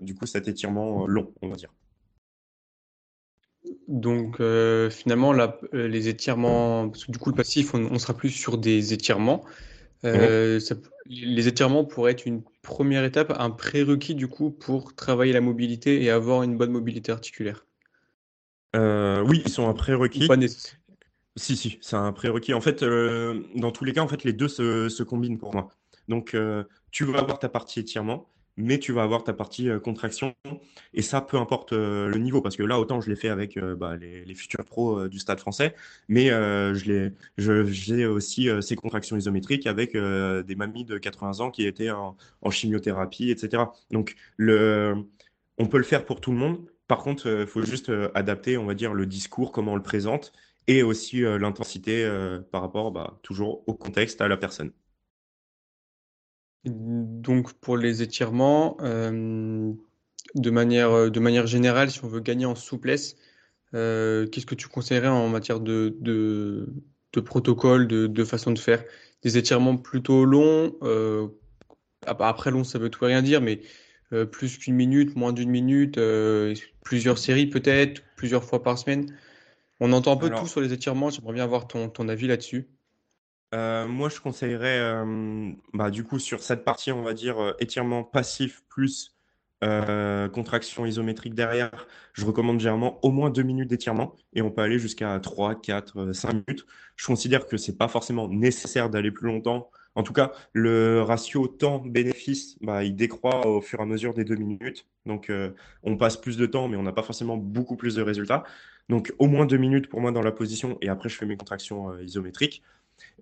du 0.01 0.15
coup 0.15 0.25
cet 0.25 0.47
étirement 0.47 1.07
long, 1.07 1.33
on 1.41 1.49
va 1.49 1.55
dire. 1.55 1.73
Donc 3.87 4.39
euh, 4.39 4.89
finalement, 4.89 5.33
euh, 5.33 5.87
les 5.87 6.07
étirements, 6.07 6.89
parce 6.89 7.05
que 7.05 7.11
du 7.11 7.19
coup 7.19 7.29
le 7.29 7.35
passif, 7.35 7.73
on, 7.73 7.99
sera 7.99 8.13
plus 8.13 8.29
sur 8.29 8.57
des 8.57 8.93
étirements. 8.93 9.43
Euh, 10.03 10.59
les 11.07 11.47
étirements 11.47 11.83
pourraient 11.83 12.11
être 12.11 12.25
une 12.25 12.43
première 12.61 13.03
étape, 13.03 13.33
un 13.37 13.49
prérequis 13.49 14.15
du 14.15 14.27
coup 14.27 14.51
pour 14.51 14.95
travailler 14.95 15.33
la 15.33 15.41
mobilité 15.41 16.03
et 16.03 16.09
avoir 16.09 16.43
une 16.43 16.57
bonne 16.57 16.71
mobilité 16.71 17.11
articulaire. 17.11 17.65
oui, 18.75 19.41
ils 19.45 19.51
sont 19.51 19.67
un 19.67 19.73
prérequis. 19.73 20.27
Pas 20.27 20.37
si, 21.35 21.57
si, 21.57 21.77
c'est 21.81 21.95
un 21.95 22.11
prérequis. 22.11 22.53
En 22.53 22.61
fait, 22.61 22.83
dans 22.83 23.71
tous 23.71 23.83
les 23.85 23.93
cas, 23.93 24.01
en 24.01 24.07
fait, 24.07 24.23
les 24.23 24.33
deux 24.33 24.47
se, 24.47 25.03
combinent 25.03 25.37
pour 25.37 25.53
moi. 25.53 25.69
Donc, 26.07 26.35
tu 26.91 27.05
vas 27.05 27.19
avoir 27.19 27.39
ta 27.39 27.49
partie 27.49 27.79
étirement, 27.79 28.29
mais 28.57 28.79
tu 28.79 28.91
vas 28.91 29.03
avoir 29.03 29.23
ta 29.23 29.33
partie 29.33 29.69
euh, 29.69 29.79
contraction. 29.79 30.33
Et 30.93 31.01
ça, 31.01 31.21
peu 31.21 31.37
importe 31.37 31.73
euh, 31.73 32.07
le 32.07 32.17
niveau, 32.17 32.41
parce 32.41 32.55
que 32.55 32.63
là, 32.63 32.79
autant 32.79 33.01
je 33.01 33.09
l'ai 33.09 33.15
fait 33.15 33.29
avec 33.29 33.57
euh, 33.57 33.75
bah, 33.75 33.97
les, 33.97 34.33
futurs 34.35 34.63
pros 34.65 35.07
du 35.07 35.19
stade 35.19 35.39
français, 35.39 35.75
mais 36.07 36.27
je 36.27 37.11
j'ai 37.37 38.05
aussi 38.05 38.49
ces 38.61 38.75
contractions 38.75 39.15
isométriques 39.15 39.65
avec 39.67 39.93
des 39.93 40.55
mamies 40.55 40.83
de 40.83 40.97
80 40.97 41.39
ans 41.39 41.51
qui 41.51 41.65
étaient 41.65 41.91
en, 41.91 42.15
chimiothérapie, 42.49 43.29
etc. 43.29 43.63
Donc, 43.91 44.15
le, 44.37 44.95
on 45.57 45.67
peut 45.67 45.77
le 45.77 45.83
faire 45.83 46.05
pour 46.05 46.19
tout 46.19 46.31
le 46.31 46.37
monde. 46.37 46.65
Par 46.87 46.99
contre, 46.99 47.27
il 47.27 47.47
faut 47.47 47.63
juste 47.63 47.91
adapter, 48.13 48.57
on 48.57 48.65
va 48.65 48.73
dire, 48.73 48.93
le 48.93 49.05
discours, 49.05 49.51
comment 49.51 49.73
on 49.73 49.77
le 49.77 49.83
présente, 49.83 50.33
et 50.67 50.83
aussi 50.83 51.21
l'intensité 51.21 52.09
par 52.51 52.61
rapport 52.61 52.91
bah, 52.91 53.19
toujours 53.23 53.63
au 53.67 53.73
contexte, 53.73 54.21
à 54.21 54.27
la 54.27 54.37
personne. 54.37 54.71
Donc 56.65 57.53
pour 57.53 57.77
les 57.77 58.01
étirements, 58.01 58.77
euh, 58.81 59.71
de 60.33 60.49
manière, 60.49 61.11
de 61.11 61.19
manière 61.19 61.45
générale, 61.45 61.91
si 61.91 62.03
on 62.03 62.07
veut 62.07 62.21
gagner 62.21 62.45
en 62.45 62.55
souplesse, 62.55 63.15
euh, 63.75 64.25
qu'est-ce 64.27 64.47
que 64.47 64.55
tu 64.55 64.67
conseillerais 64.67 65.07
en 65.07 65.29
matière 65.29 65.59
de, 65.59 65.95
de, 65.99 66.67
protocole, 67.21 67.87
de, 67.87 68.23
façon 68.23 68.51
de 68.51 68.59
faire? 68.59 68.83
Des 69.21 69.37
étirements 69.37 69.77
plutôt 69.77 70.25
longs, 70.25 70.75
euh, 70.81 71.27
après 72.07 72.49
long 72.51 72.63
ça 72.63 72.79
veut 72.79 72.89
tout 72.89 73.05
rien 73.05 73.21
dire, 73.21 73.41
mais 73.41 73.61
plus 74.31 74.57
qu'une 74.57 74.75
minute, 74.75 75.15
moins 75.15 75.33
d'une 75.33 75.49
minute, 75.49 75.99
plusieurs 76.83 77.17
séries 77.17 77.47
peut-être, 77.47 78.01
plusieurs 78.15 78.43
fois 78.43 78.63
par 78.63 78.77
semaine. 78.77 79.15
On 79.79 79.91
entend 79.91 80.13
un 80.13 80.17
peu 80.17 80.29
tout 80.29 80.47
sur 80.47 80.61
les 80.61 80.73
étirements, 80.73 81.09
j'aimerais 81.09 81.33
bien 81.33 81.43
avoir 81.43 81.67
ton, 81.67 81.89
ton 81.89 82.07
avis 82.07 82.27
là-dessus. 82.27 82.69
Euh, 83.53 83.87
moi, 83.87 84.09
je 84.09 84.19
conseillerais, 84.19 84.79
euh, 84.79 85.51
bah, 85.73 85.89
du 85.89 86.03
coup, 86.03 86.19
sur 86.19 86.43
cette 86.43 86.65
partie, 86.65 86.91
on 86.91 87.03
va 87.03 87.13
dire, 87.13 87.39
euh, 87.39 87.53
étirement 87.59 88.03
passif 88.03 88.63
plus 88.69 89.11
contraction 90.31 90.85
isométrique 90.85 91.33
derrière, 91.33 91.71
je 92.13 92.23
recommande 92.23 92.59
généralement 92.59 92.99
au 93.03 93.09
moins 93.09 93.31
deux 93.31 93.41
minutes 93.41 93.67
d'étirement 93.67 94.13
et 94.33 94.43
on 94.43 94.51
peut 94.51 94.61
aller 94.61 94.77
jusqu'à 94.77 95.19
3, 95.19 95.59
4, 95.59 96.11
5 96.13 96.33
minutes. 96.33 96.67
Je 96.95 97.07
considère 97.07 97.47
que 97.47 97.57
c'est 97.57 97.75
pas 97.75 97.87
forcément 97.87 98.27
nécessaire 98.27 98.91
d'aller 98.91 99.09
plus 99.09 99.25
longtemps. 99.25 99.71
En 99.95 100.03
tout 100.03 100.13
cas, 100.13 100.33
le 100.53 101.01
ratio 101.01 101.47
temps-bénéfice, 101.47 102.57
bah, 102.61 102.83
il 102.83 102.95
décroît 102.95 103.47
au 103.47 103.59
fur 103.59 103.79
et 103.79 103.81
à 103.81 103.85
mesure 103.87 104.13
des 104.13 104.23
deux 104.23 104.35
minutes. 104.35 104.85
Donc, 105.07 105.31
on 105.81 105.97
passe 105.97 106.17
plus 106.17 106.37
de 106.37 106.45
temps, 106.45 106.67
mais 106.67 106.77
on 106.77 106.83
n'a 106.83 106.93
pas 106.93 107.01
forcément 107.01 107.37
beaucoup 107.37 107.75
plus 107.75 107.95
de 107.95 108.03
résultats. 108.03 108.43
Donc, 108.89 109.13
au 109.19 109.27
moins 109.27 109.45
deux 109.45 109.57
minutes 109.57 109.89
pour 109.89 110.01
moi 110.01 110.11
dans 110.11 110.21
la 110.21 110.31
position 110.31 110.77
et 110.81 110.89
après, 110.89 111.09
je 111.09 111.15
fais 111.17 111.25
mes 111.25 111.37
contractions 111.37 111.97
isométriques. 111.99 112.61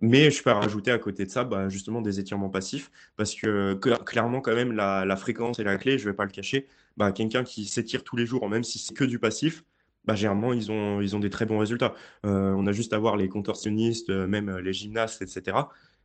Mais 0.02 0.32
je 0.32 0.44
peux 0.44 0.52
rajouter 0.52 0.92
à 0.92 1.00
côté 1.00 1.26
de 1.26 1.32
ça, 1.32 1.44
bah, 1.44 1.70
justement, 1.70 2.02
des 2.02 2.20
étirements 2.20 2.50
passifs, 2.50 2.92
parce 3.16 3.34
que 3.34 3.74
clairement, 3.74 4.42
quand 4.42 4.56
même, 4.56 4.72
la, 4.74 5.16
fréquence 5.16 5.60
est 5.60 5.64
la 5.64 5.78
clé, 5.78 5.98
je 5.98 6.06
ne 6.06 6.12
vais 6.12 6.16
pas 6.16 6.26
le 6.26 6.32
cacher. 6.32 6.68
Bah, 6.98 7.12
Quelqu'un 7.12 7.44
qui 7.44 7.66
s'étire 7.66 8.04
tous 8.04 8.16
les 8.16 8.26
jours, 8.26 8.48
même 8.50 8.64
si 8.64 8.80
c'est 8.80 8.94
que 8.94 9.04
du 9.04 9.20
passif, 9.20 9.64
bah, 10.06 10.16
généralement, 10.16 10.54
ils 10.54 10.72
ont, 10.72 11.02
ils 11.02 11.16
ont 11.16 11.20
des 11.20 11.30
très 11.30 11.46
bons 11.46 11.58
résultats. 11.60 11.94
Euh, 12.26 12.54
on 12.58 12.68
a 12.68 12.72
juste 12.72 12.94
à 12.94 13.00
voir 13.00 13.16
les 13.18 13.30
contorsionnistes, 13.30 14.10
euh, 14.10 14.28
même 14.28 14.50
euh, 14.50 14.62
les 14.62 14.74
gymnastes, 14.74 15.22
etc. 15.22 15.58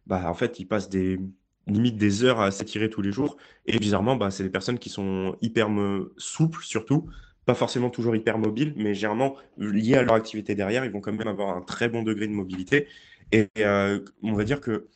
Bah, 0.06 0.30
en 0.30 0.34
fait, 0.34 0.60
ils 0.60 0.66
passent 0.66 0.88
des 0.88 1.18
limite 1.66 1.96
des 1.98 2.24
heures 2.24 2.40
à 2.40 2.50
s'étirer 2.50 2.88
tous 2.88 3.02
les 3.02 3.12
jours. 3.12 3.36
Et 3.66 3.78
bizarrement, 3.78 4.16
bah, 4.16 4.30
c'est 4.30 4.44
des 4.44 4.50
personnes 4.50 4.78
qui 4.78 4.88
sont 4.88 5.36
hyper 5.42 5.68
souples, 6.16 6.62
surtout. 6.62 7.10
Pas 7.48 7.54
forcément 7.54 7.88
toujours 7.88 8.14
hyper 8.14 8.36
mobiles, 8.36 8.74
mais 8.76 8.92
généralement, 8.92 9.36
liées 9.56 9.94
à 9.94 10.02
leur 10.02 10.12
activité 10.12 10.54
derrière, 10.54 10.84
ils 10.84 10.90
vont 10.90 11.00
quand 11.00 11.14
même 11.14 11.26
avoir 11.26 11.56
un 11.56 11.62
très 11.62 11.88
bon 11.88 12.02
degré 12.02 12.26
de 12.26 12.32
mobilité. 12.34 12.88
Et 13.32 13.48
euh, 13.60 14.00
on 14.22 14.34
va 14.34 14.44
dire 14.44 14.60
que 14.60 14.86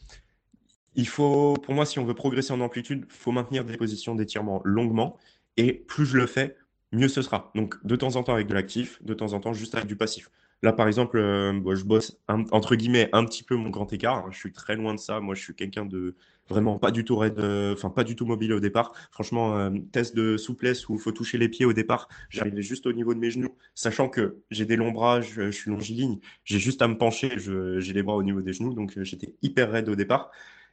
pour 1.15 1.75
moi, 1.75 1.87
si 1.87 1.99
on 1.99 2.05
veut 2.05 2.13
progresser 2.13 2.53
en 2.53 2.61
amplitude, 2.61 3.07
il 3.09 3.11
faut 3.11 3.33
maintenir 3.33 3.65
des 3.65 3.79
positions 3.79 4.15
d'étirement 4.15 4.61
longuement. 4.67 5.17
Et 5.57 5.73
plus 5.73 6.05
je 6.05 6.19
le 6.19 6.27
fais, 6.27 6.59
mieux 6.93 7.09
ce 7.09 7.23
sera. 7.23 7.53
Donc, 7.55 7.75
de 7.87 7.97
temps 7.97 8.17
en 8.17 8.23
temps 8.23 8.35
avec 8.35 8.49
de 8.49 8.53
l'actif, 8.53 9.03
de 9.03 9.15
temps 9.15 9.33
en 9.33 9.41
temps 9.41 9.55
juste 9.55 9.75
avec 9.75 9.87
du 9.87 9.97
passif. 9.97 10.31
Là, 10.63 10.73
par 10.73 10.87
exemple, 10.87 11.19
euh, 11.19 11.75
je 11.75 11.85
bosse 11.85 12.17
entre 12.29 12.77
guillemets 12.77 13.09
un 13.13 13.25
petit 13.25 13.43
peu 13.43 13.57
mon 13.57 13.71
grand 13.71 13.93
écart. 13.93 14.31
Je 14.31 14.39
suis 14.39 14.53
très 14.53 14.77
loin 14.77 14.95
de 14.95 15.01
ça. 15.01 15.21
Moi, 15.21 15.35
je 15.35 15.43
suis 15.43 15.55
quelqu'un 15.55 15.85
de 15.85 16.15
vraiment 16.49 16.79
pas 16.79 16.93
du 16.93 17.05
tout 17.05 17.17
raide, 17.17 17.39
euh, 17.41 17.73
enfin 17.73 17.91
pas 17.91 18.05
du 18.05 18.15
tout 18.15 18.27
mobile 18.27 18.53
au 18.53 18.61
départ. 18.61 18.93
Franchement, 19.11 19.57
euh, 19.59 19.71
test 19.91 20.15
de 20.15 20.37
souplesse 20.37 20.89
où 20.89 20.95
il 20.95 21.01
faut 21.01 21.11
toucher 21.11 21.37
les 21.37 21.49
pieds 21.49 21.65
au 21.65 21.73
départ. 21.73 22.09
J'arrivais 22.31 22.63
juste 22.63 22.87
au 22.87 22.93
niveau 22.93 23.13
de 23.13 23.19
mes 23.19 23.31
genoux, 23.31 23.57
sachant 23.75 24.09
que 24.09 24.37
j'ai 24.51 24.65
des 24.65 24.77
longs 24.77 24.93
bras, 24.93 25.21
je, 25.21 25.51
suis 25.51 25.71
longiligne. 25.71 26.21
J'ai 26.45 26.61
juste 26.61 26.81
à 26.81 26.89
me 26.89 26.97
pencher, 26.97 27.33
j'ai 27.39 27.93
les 27.93 28.03
bras 28.05 28.15
au 28.15 28.23
niveau 28.23 28.41
des 28.41 28.53
genoux, 28.53 28.75
donc 28.75 28.93
j'étais 29.03 29.35
hyper 29.43 29.71
raide 29.71 29.89
au 29.89 29.97
départ. 29.97 30.31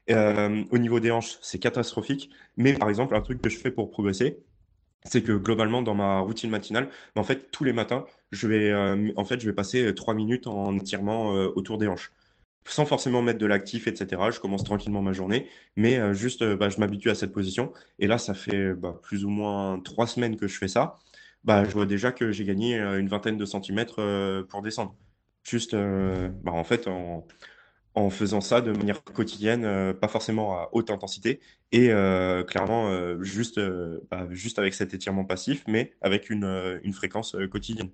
au 0.10 0.78
niveau 0.78 1.00
des 1.00 1.12
hanches, 1.12 1.38
c'est 1.42 1.60
catastrophique. 1.60 2.30
Mais 2.58 2.74
par 2.74 2.90
exemple, 2.90 3.16
un 3.16 3.22
truc 3.22 3.42
que 3.42 3.50
je 3.50 3.58
fais 3.58 3.72
pour 3.72 3.90
progresser, 3.90 4.40
c'est 5.06 5.24
que 5.24 5.32
globalement 5.34 5.82
dans 5.82 5.96
ma 5.96 6.20
routine 6.20 6.50
matinale, 6.50 6.90
en 7.16 7.24
fait 7.24 7.52
tous 7.52 7.64
les 7.64 7.74
matins, 7.74 8.06
je 8.32 8.48
vais 8.48 8.72
euh, 8.72 9.12
en 9.16 9.26
fait 9.26 9.40
je 9.40 9.48
vais 9.48 9.54
passer 9.54 9.86
euh, 9.86 9.94
trois 9.94 10.14
minutes 10.14 10.48
en 10.48 10.76
étirement 10.78 11.36
euh, 11.36 11.52
autour 11.56 11.78
des 11.78 11.88
hanches, 11.88 12.12
sans 12.66 12.86
forcément 12.86 13.22
mettre 13.22 13.40
de 13.40 13.46
l'actif, 13.46 13.88
etc. 13.88 14.22
Je 14.32 14.40
commence 14.40 14.64
tranquillement 14.64 15.02
ma 15.02 15.14
journée, 15.14 15.48
mais 15.76 16.14
juste 16.14 16.44
bah, 16.44 16.70
je 16.70 16.80
m'habitue 16.80 17.10
à 17.10 17.16
cette 17.16 17.32
position. 17.32 17.74
Et 18.00 18.08
là, 18.08 18.18
ça 18.18 18.34
fait 18.34 18.74
bah, 18.74 19.00
plus 19.02 19.26
ou 19.26 19.30
moins 19.30 19.80
trois 19.80 20.08
semaines 20.08 20.38
que 20.38 20.48
je 20.48 20.58
fais 20.58 20.68
ça. 20.68 21.00
Bah, 21.44 21.64
je 21.64 21.72
vois 21.72 21.86
déjà 21.86 22.12
que 22.12 22.32
j'ai 22.32 22.44
gagné 22.46 22.78
une 22.78 23.08
vingtaine 23.08 23.38
de 23.38 23.46
centimètres 23.46 24.44
pour 24.50 24.62
descendre. 24.62 24.96
Juste, 25.44 25.76
bah, 25.76 26.52
en 26.52 26.64
fait, 26.64 26.88
en, 26.88 28.10
faisant 28.12 28.42
ça 28.42 28.62
de 28.62 28.72
manière 28.72 29.04
quotidienne, 29.04 29.94
pas 29.96 30.08
forcément 30.08 30.54
à 30.54 30.70
haute 30.72 30.92
intensité, 30.92 31.40
et 31.72 31.88
clairement 32.48 33.22
juste, 33.24 33.60
juste 34.30 34.60
avec 34.60 34.74
cet 34.76 34.94
étirement 34.94 35.26
passif, 35.26 35.64
mais 35.68 35.94
avec 36.02 36.30
une 36.30 36.94
fréquence 36.94 37.36
quotidienne. 37.52 37.90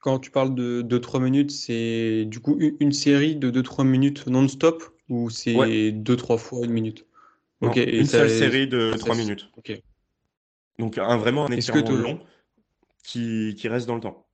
Quand 0.00 0.18
tu 0.18 0.30
parles 0.30 0.54
de 0.54 0.82
2-3 0.82 1.20
minutes, 1.20 1.50
c'est 1.50 2.24
du 2.24 2.40
coup 2.40 2.56
une, 2.58 2.92
série 2.92 3.36
de 3.36 3.50
2-3 3.50 3.84
minutes 3.84 4.26
non-stop 4.26 4.84
ou 5.08 5.30
c'est 5.30 5.92
2-3 5.92 6.38
fois 6.38 6.64
une 6.64 6.72
minute? 6.72 7.06
Non, 7.60 7.72
une 7.72 8.06
seule 8.06 8.30
série 8.30 8.68
de 8.68 8.92
ça, 8.92 8.98
3 8.98 9.16
minutes. 9.16 9.50
Donc 10.78 10.98
un, 10.98 11.16
vraiment 11.16 11.46
un 11.46 11.48
que 11.48 11.54
étirement 11.54 11.90
long 11.90 12.20
qui, 13.02 13.56
qui 13.56 13.68
reste 13.68 13.86
dans 13.86 13.96
le 13.96 14.00
temps. 14.00 14.26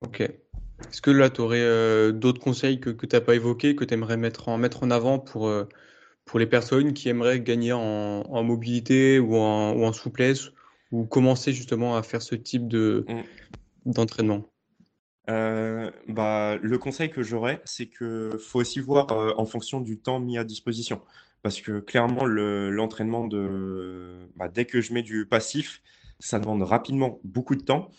ok. 0.00 0.20
Est-ce 0.20 1.02
que 1.02 1.10
là, 1.10 1.28
tu 1.28 1.42
aurais 1.42 2.12
d'autres 2.12 2.40
conseils 2.40 2.80
que, 2.80 2.88
que 2.88 3.04
tu 3.04 3.14
n'as 3.14 3.20
pas 3.20 3.34
évoqués, 3.34 3.76
que 3.76 3.84
tu 3.84 3.92
aimerais 3.92 4.16
mettre 4.16 4.48
en, 4.48 4.56
mettre 4.56 4.82
en 4.82 4.90
avant 4.90 5.18
pour, 5.18 5.46
euh, 5.46 5.68
pour 6.24 6.38
les 6.38 6.46
personnes 6.46 6.94
qui 6.94 7.10
aimeraient 7.10 7.40
gagner 7.40 7.74
en, 7.74 7.80
en 7.80 8.42
mobilité 8.42 9.18
ou 9.18 9.36
en, 9.36 9.74
ou 9.74 9.84
en 9.84 9.92
souplesse 9.92 10.52
ou 10.90 11.04
commencer 11.04 11.52
justement 11.52 11.96
à 11.96 12.02
faire 12.02 12.22
ce 12.22 12.34
type 12.34 12.66
de, 12.66 13.04
Mm. 13.06 13.20
D'entraînement? 13.84 14.44
Euh, 15.28 15.90
bah, 16.08 16.56
le 16.60 16.78
conseil 16.78 17.10
que 17.10 17.22
j'aurais, 17.22 17.60
c'est 17.64 17.86
que 17.86 18.36
faut 18.38 18.60
aussi 18.60 18.80
voir 18.80 19.12
euh, 19.12 19.32
en 19.36 19.44
fonction 19.44 19.80
du 19.80 19.98
temps 19.98 20.18
mis 20.18 20.38
à 20.38 20.44
disposition. 20.44 21.02
Parce 21.42 21.60
que 21.60 21.80
clairement, 21.80 22.24
le- 22.24 22.70
l'entraînement 22.70 23.26
de, 23.26 24.28
bah, 24.36 24.48
dès 24.48 24.64
que 24.64 24.80
je 24.80 24.92
mets 24.92 25.02
du 25.02 25.26
passif, 25.26 25.82
ça 26.18 26.38
demande 26.38 26.62
rapidement 26.62 27.20
beaucoup 27.24 27.54
de 27.54 27.62
temps. 27.62 27.90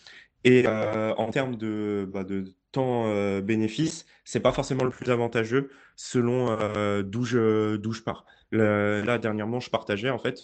Et 0.44 0.64
euh, 0.66 1.14
en 1.14 1.30
termes 1.30 1.56
de, 1.56 2.08
bah, 2.12 2.24
de 2.24 2.44
temps 2.72 3.06
euh, 3.06 3.40
bénéfice, 3.40 4.04
c'est 4.24 4.40
pas 4.40 4.52
forcément 4.52 4.84
le 4.84 4.90
plus 4.90 5.10
avantageux 5.10 5.70
selon 5.96 6.56
d'où 7.02 7.24
je, 7.24 7.80
je 7.82 8.02
pars. 8.02 8.26
Là, 8.50 9.18
dernièrement, 9.18 9.60
je 9.60 9.70
partageais 9.70 10.10
en 10.10 10.18
fait 10.18 10.42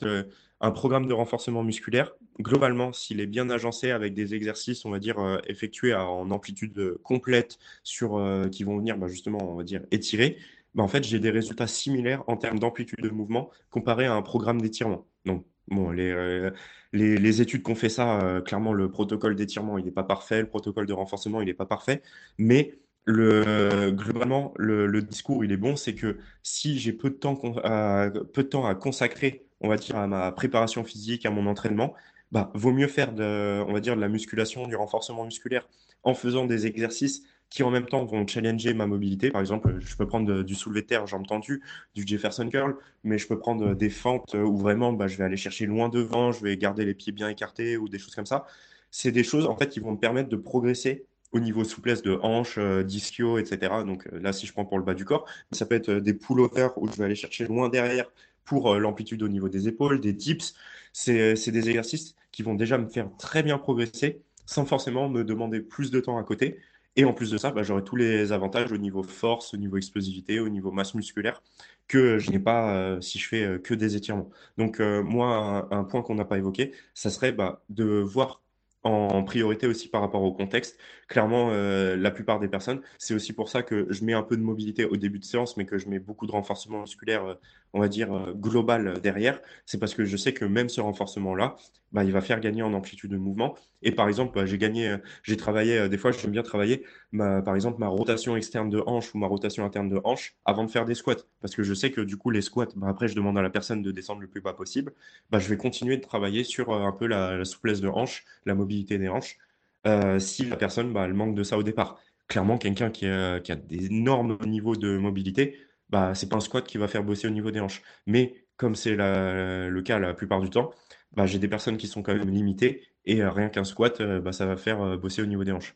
un 0.61 0.71
programme 0.71 1.07
de 1.07 1.13
renforcement 1.15 1.63
musculaire. 1.63 2.13
Globalement, 2.41 2.93
s'il 2.93 3.21
est 3.21 3.27
bien 3.27 3.49
agencé 3.51 3.91
avec 3.91 4.15
des 4.15 4.35
exercices, 4.35 4.85
on 4.85 4.91
va 4.91 4.99
dire, 4.99 5.19
euh, 5.19 5.39
effectués 5.47 5.93
à- 5.93 6.05
en 6.09 6.31
amplitude 6.31 6.77
euh, 6.79 7.01
complète 7.05 7.59
sur, 7.85 8.17
euh, 8.17 8.49
qui 8.49 8.65
vont 8.65 8.77
venir 8.79 8.97
bah, 8.99 9.09
justement, 9.09 9.39
on 9.53 9.57
va 9.57 9.65
dire, 9.65 9.83
étirer, 9.91 10.39
bah, 10.75 10.83
en 10.83 10.89
fait, 10.89 11.05
j'ai 11.05 11.19
des 11.21 11.31
résultats 11.31 11.67
similaires 11.67 12.25
en 12.29 12.37
termes 12.37 12.59
d'amplitude 12.59 13.01
de 13.03 13.11
mouvement 13.11 13.51
comparé 13.71 14.07
à 14.07 14.15
un 14.15 14.23
programme 14.23 14.61
d'étirement. 14.61 15.07
Donc, 15.25 15.47
bon, 15.69 15.91
les, 15.91 16.51
les, 16.93 17.17
les 17.19 17.41
études 17.43 17.63
qu'on 17.63 17.75
fait 17.75 17.89
ça, 17.89 18.41
clairement, 18.45 18.73
le 18.73 18.91
protocole 18.91 19.35
d'étirement, 19.35 19.79
il 19.79 19.85
n'est 19.85 19.91
pas 19.91 20.03
parfait, 20.05 20.41
le 20.41 20.49
protocole 20.49 20.87
de 20.87 20.93
renforcement, 20.93 21.41
il 21.41 21.47
n'est 21.47 21.55
pas 21.55 21.67
parfait, 21.67 22.03
mais 22.39 22.79
le, 23.05 23.91
globalement, 23.93 24.53
le, 24.57 25.01
discours, 25.03 25.45
il 25.45 25.53
est 25.53 25.57
bon, 25.57 25.77
c'est 25.77 25.95
que 25.95 26.19
si 26.43 26.79
j'ai 26.79 26.93
peu 26.93 27.11
peu 27.11 28.43
de 28.43 28.49
temps 28.49 28.67
à 28.67 28.75
consacrer, 28.75 29.48
on 29.61 29.69
va 29.69 29.77
dire, 29.77 29.97
à 29.97 30.07
ma 30.07 30.33
préparation 30.33 30.85
physique, 30.85 31.27
à 31.27 31.31
mon 31.31 31.47
entraînement, 31.47 31.95
bah, 32.33 32.51
vaut 32.55 32.73
mieux 32.73 32.89
faire 32.89 33.13
de, 33.13 33.63
on 33.67 33.73
va 33.73 33.81
dire, 33.81 33.97
de 33.97 34.01
la 34.01 34.09
musculation, 34.09 34.67
du 34.67 34.77
renforcement 34.77 35.25
musculaire 35.25 35.69
en 36.05 36.15
faisant 36.15 36.47
des 36.47 36.67
exercices 36.67 37.23
qui 37.51 37.63
en 37.63 37.71
même 37.71 37.87
temps 37.87 38.05
vont 38.05 38.27
challenger 38.27 38.75
ma 38.75 38.87
mobilité. 38.87 39.31
Par 39.31 39.41
exemple, 39.41 39.77
je 39.81 39.97
peux 39.97 40.07
prendre 40.07 40.27
de- 40.27 40.43
du 40.43 40.55
soulevé 40.55 40.83
de 40.83 40.87
terre, 40.87 41.07
jambes 41.07 41.27
tendues, 41.27 41.63
du 41.95 42.07
Jefferson 42.07 42.49
curl, 42.51 42.77
mais 43.05 43.17
je 43.19 43.27
peux 43.27 43.39
prendre 43.39 43.75
des 43.75 43.89
fentes 43.91 44.35
où 44.35 44.57
vraiment 44.59 44.93
bah, 44.93 45.07
je 45.09 45.17
vais 45.17 45.25
aller 45.25 45.37
chercher 45.39 45.65
loin 45.67 45.89
devant, 45.89 46.31
je 46.33 46.45
vais 46.45 46.57
garder 46.59 46.85
les 46.85 46.95
pieds 46.95 47.13
bien 47.13 47.29
écartés 47.29 47.77
ou 47.79 47.89
des 47.89 47.99
choses 47.99 48.15
comme 48.15 48.27
ça. 48.27 48.47
C'est 48.91 49.13
des 49.13 49.25
choses 49.25 49.47
en 49.47 49.57
fait 49.57 49.69
qui 49.69 49.81
vont 49.81 49.93
me 49.93 49.99
permettre 49.99 50.29
de 50.29 50.37
progresser 50.37 51.07
au 51.33 51.41
niveau 51.41 51.63
souplesse 51.65 52.03
de 52.03 52.19
hanche, 52.23 52.57
euh, 52.59 52.83
d'ischio, 52.83 53.39
etc. 53.39 53.85
Donc 53.85 54.07
euh, 54.13 54.19
là, 54.21 54.33
si 54.33 54.47
je 54.47 54.53
prends 54.53 54.65
pour 54.65 54.79
le 54.79 54.85
bas 54.85 54.95
du 54.95 55.05
corps, 55.05 55.27
ça 55.53 55.67
peut 55.67 55.75
être 55.75 55.91
euh, 55.91 56.01
des 56.01 56.15
pull-overs 56.15 56.77
où 56.79 56.89
je 56.91 56.97
vais 56.97 57.05
aller 57.05 57.15
chercher 57.15 57.47
loin 57.47 57.69
derrière 57.69 58.11
pour 58.49 58.73
euh, 58.73 58.79
l'amplitude 58.79 59.23
au 59.23 59.29
niveau 59.29 59.49
des 59.49 59.69
épaules, 59.69 60.01
des 60.01 60.13
dips. 60.13 60.55
C'est, 60.93 61.37
c'est 61.37 61.53
des 61.53 61.69
exercices 61.69 62.17
qui 62.33 62.43
vont 62.43 62.55
déjà 62.55 62.79
me 62.79 62.89
faire 62.89 63.11
très 63.19 63.43
bien 63.43 63.59
progresser 63.59 64.23
sans 64.47 64.65
forcément 64.65 65.09
me 65.11 65.25
demander 65.25 65.61
plus 65.61 65.91
de 65.91 66.01
temps 66.01 66.19
à 66.19 66.25
côté. 66.25 66.59
Et 66.97 67.05
en 67.05 67.13
plus 67.13 67.31
de 67.31 67.39
ça, 67.39 67.51
bah, 67.53 67.63
j'aurai 67.63 67.85
tous 67.85 67.97
les 67.97 68.33
avantages 68.33 68.73
au 68.73 68.79
niveau 68.79 69.03
force, 69.03 69.55
au 69.55 69.57
niveau 69.59 69.77
explosivité, 69.77 70.41
au 70.41 70.49
niveau 70.49 70.73
masse 70.73 70.95
musculaire 70.95 71.43
que 71.87 72.19
je 72.19 72.31
n'ai 72.31 72.39
pas 72.39 72.75
euh, 72.75 73.01
si 73.01 73.19
je 73.19 73.29
fais 73.29 73.45
euh, 73.45 73.59
que 73.59 73.75
des 73.75 73.97
étirements. 73.97 74.31
Donc 74.59 74.81
euh, 74.81 75.03
moi, 75.03 75.69
un, 75.71 75.85
point 75.85 76.03
qu'on 76.03 76.15
n'a 76.17 76.25
pas 76.25 76.39
évoqué, 76.39 76.73
ça 76.95 77.11
serait 77.11 77.33
bah, 77.33 77.63
de 77.69 77.85
voir 77.85 78.43
en 78.85 79.25
priorité 79.25 79.67
aussi 79.67 79.89
par 79.89 80.01
rapport 80.01 80.23
au 80.23 80.33
contexte. 80.33 80.79
Clairement, 81.09 81.51
euh, 81.53 81.97
la 81.97 82.11
plupart 82.11 82.39
des 82.39 82.49
personnes, 82.49 82.81
c'est 82.99 83.15
aussi 83.15 83.33
pour 83.33 83.49
ça 83.49 83.63
que 83.63 83.87
je 83.91 84.05
mets 84.05 84.13
un 84.13 84.23
peu 84.23 84.37
de 84.37 84.43
mobilité 84.43 84.85
au 84.85 84.97
début 84.97 85.19
de 85.19 85.25
séance, 85.25 85.57
mais 85.57 85.67
que 85.67 85.79
je 85.79 85.89
mets 85.89 85.99
beaucoup 85.99 86.27
de 86.27 86.33
renforcement 86.33 86.81
musculaire, 86.81 87.25
euh, 87.25 87.35
on 87.73 87.81
va 87.81 87.89
dire, 87.89 88.13
euh, 88.13 88.33
global 88.35 89.01
derrière. 89.03 89.41
C'est 89.67 89.79
parce 89.79 89.95
que 89.95 90.05
je 90.05 90.17
sais 90.17 90.33
que 90.33 90.45
même 90.45 90.69
ce 90.69 90.81
renforcement-là, 90.81 91.57
bah, 91.93 92.05
il 92.05 92.13
va 92.13 92.21
faire 92.21 92.41
gagner 92.41 92.63
en 92.63 92.75
amplitude 92.75 93.11
de 93.11 93.17
mouvement. 93.17 93.57
Et 93.83 93.93
par 93.93 94.09
exemple, 94.09 94.35
bah, 94.35 94.47
j'ai 94.47 94.59
gagné, 94.59 94.89
euh, 94.89 94.99
j'ai 95.23 95.37
travaillé, 95.37 95.79
euh, 95.79 95.89
des 95.89 95.99
fois, 95.99 96.13
j'aime 96.13 96.33
bien 96.33 96.43
travailler, 96.43 96.85
par 97.17 97.55
exemple, 97.55 97.79
ma 97.79 97.89
rotation 97.89 98.37
externe 98.37 98.69
de 98.69 98.83
hanche 98.87 99.15
ou 99.15 99.19
ma 99.19 99.27
rotation 99.27 99.65
interne 99.65 99.89
de 99.89 100.01
hanche 100.05 100.37
avant 100.45 100.65
de 100.65 100.71
faire 100.71 100.85
des 100.85 100.95
squats. 100.95 101.25
Parce 101.41 101.55
que 101.55 101.63
je 101.63 101.75
sais 101.75 101.91
que 101.91 102.01
du 102.01 102.17
coup, 102.17 102.31
les 102.31 102.43
squats, 102.43 102.69
bah, 102.77 102.89
après, 102.89 103.09
je 103.09 103.15
demande 103.15 103.39
à 103.39 103.43
la 103.43 103.51
personne 103.51 103.83
de 103.83 103.91
descendre 103.91 104.21
le 104.21 104.29
plus 104.29 104.41
bas 104.41 104.53
possible. 104.53 104.93
Bah, 105.31 105.39
je 105.39 105.49
vais 105.49 105.57
continuer 105.57 105.97
de 105.97 106.03
travailler 106.03 106.45
sur 106.45 106.71
euh, 106.71 106.83
un 106.83 106.93
peu 106.93 107.07
la, 107.07 107.45
souplesse 107.45 107.81
de 107.81 107.89
hanche, 107.89 108.25
la 108.45 108.55
mobilité 108.55 108.99
des 108.99 109.09
hanches, 109.09 109.39
euh, 109.87 110.19
si 110.19 110.45
la 110.45 110.57
personne, 110.57 110.93
bah, 110.93 111.05
elle 111.07 111.15
manque 111.15 111.35
de 111.35 111.43
ça 111.43 111.57
au 111.59 111.63
départ. 111.63 112.01
Clairement, 112.29 112.59
quelqu'un 112.59 112.91
qui 112.91 113.07
a, 113.07 113.41
qui 113.41 113.53
a 113.53 113.57
d'énormes 113.57 114.37
niveaux 114.45 114.77
de 114.77 114.99
mobilité, 114.99 115.57
bah, 115.91 116.15
c'est 116.15 116.29
pas 116.29 116.37
un 116.37 116.41
squat 116.41 116.67
qui 116.67 116.79
va 116.79 116.89
faire 116.89 117.05
bosser 117.05 117.27
au 117.27 117.31
niveau 117.31 117.51
des 117.51 117.61
hanches. 117.61 117.83
Mais 118.07 118.47
comme 118.57 118.75
c'est 118.75 118.97
le 118.97 119.81
cas 119.83 119.99
la 119.99 120.15
plupart 120.15 120.41
du 120.41 120.51
temps, 120.51 120.73
bah, 121.13 121.27
j'ai 121.27 121.39
des 121.39 121.49
personnes 121.49 121.77
qui 121.77 121.87
sont 121.87 122.03
quand 122.03 122.15
même 122.15 122.31
limitées 122.31 122.83
et 123.05 123.23
euh, 123.23 123.31
rien 123.31 123.49
qu'un 123.49 123.65
squat, 123.65 124.01
euh, 124.01 124.21
bah, 124.21 124.33
ça 124.33 124.47
va 124.47 124.57
faire 124.57 124.83
euh, 124.83 124.97
bosser 124.97 125.23
au 125.23 125.27
niveau 125.27 125.45
des 125.45 125.53
hanches. 125.53 125.75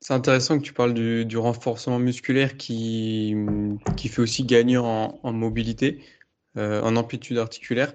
C'est 0.00 0.14
intéressant 0.14 0.58
que 0.58 0.62
tu 0.62 0.72
parles 0.72 0.94
du, 0.94 1.36
renforcement 1.36 1.98
musculaire 1.98 2.56
qui, 2.56 3.34
qui 3.96 4.08
fait 4.08 4.22
aussi 4.22 4.44
gagner 4.44 4.76
en, 4.76 5.32
mobilité, 5.32 6.00
en 6.54 6.94
amplitude 6.94 7.38
articulaire. 7.38 7.92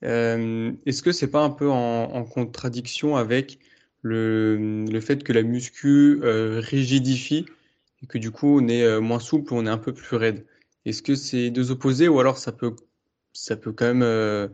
Est-ce 0.00 1.02
que 1.02 1.12
c'est 1.12 1.30
pas 1.30 1.42
un 1.42 1.50
peu 1.50 1.68
en, 1.68 2.24
contradiction 2.24 3.16
avec 3.16 3.58
le, 4.00 4.86
le 4.86 5.00
fait 5.00 5.22
que 5.24 5.34
la 5.34 5.42
muscu 5.42 6.20
rigidifie 6.22 7.44
et 8.02 8.06
que 8.06 8.18
du 8.18 8.30
coup 8.30 8.60
on 8.60 8.68
est 8.68 8.82
euh, 8.84 9.00
moins 9.00 9.18
souple, 9.20 9.54
on 9.54 9.66
est 9.66 9.70
un 9.70 9.78
peu 9.78 9.92
plus 9.94 10.16
raide? 10.16 10.46
Est-ce 10.84 11.02
que 11.02 11.14
c'est 11.14 11.50
deux 11.50 11.70
opposés 11.70 12.08
ou 12.08 12.20
alors 12.20 12.38
ça 12.38 12.52
peut, 12.52 12.74
ça 13.32 13.56
peut 13.56 13.72
quand 13.72 13.86
même 13.86 14.02
euh, 14.02 14.48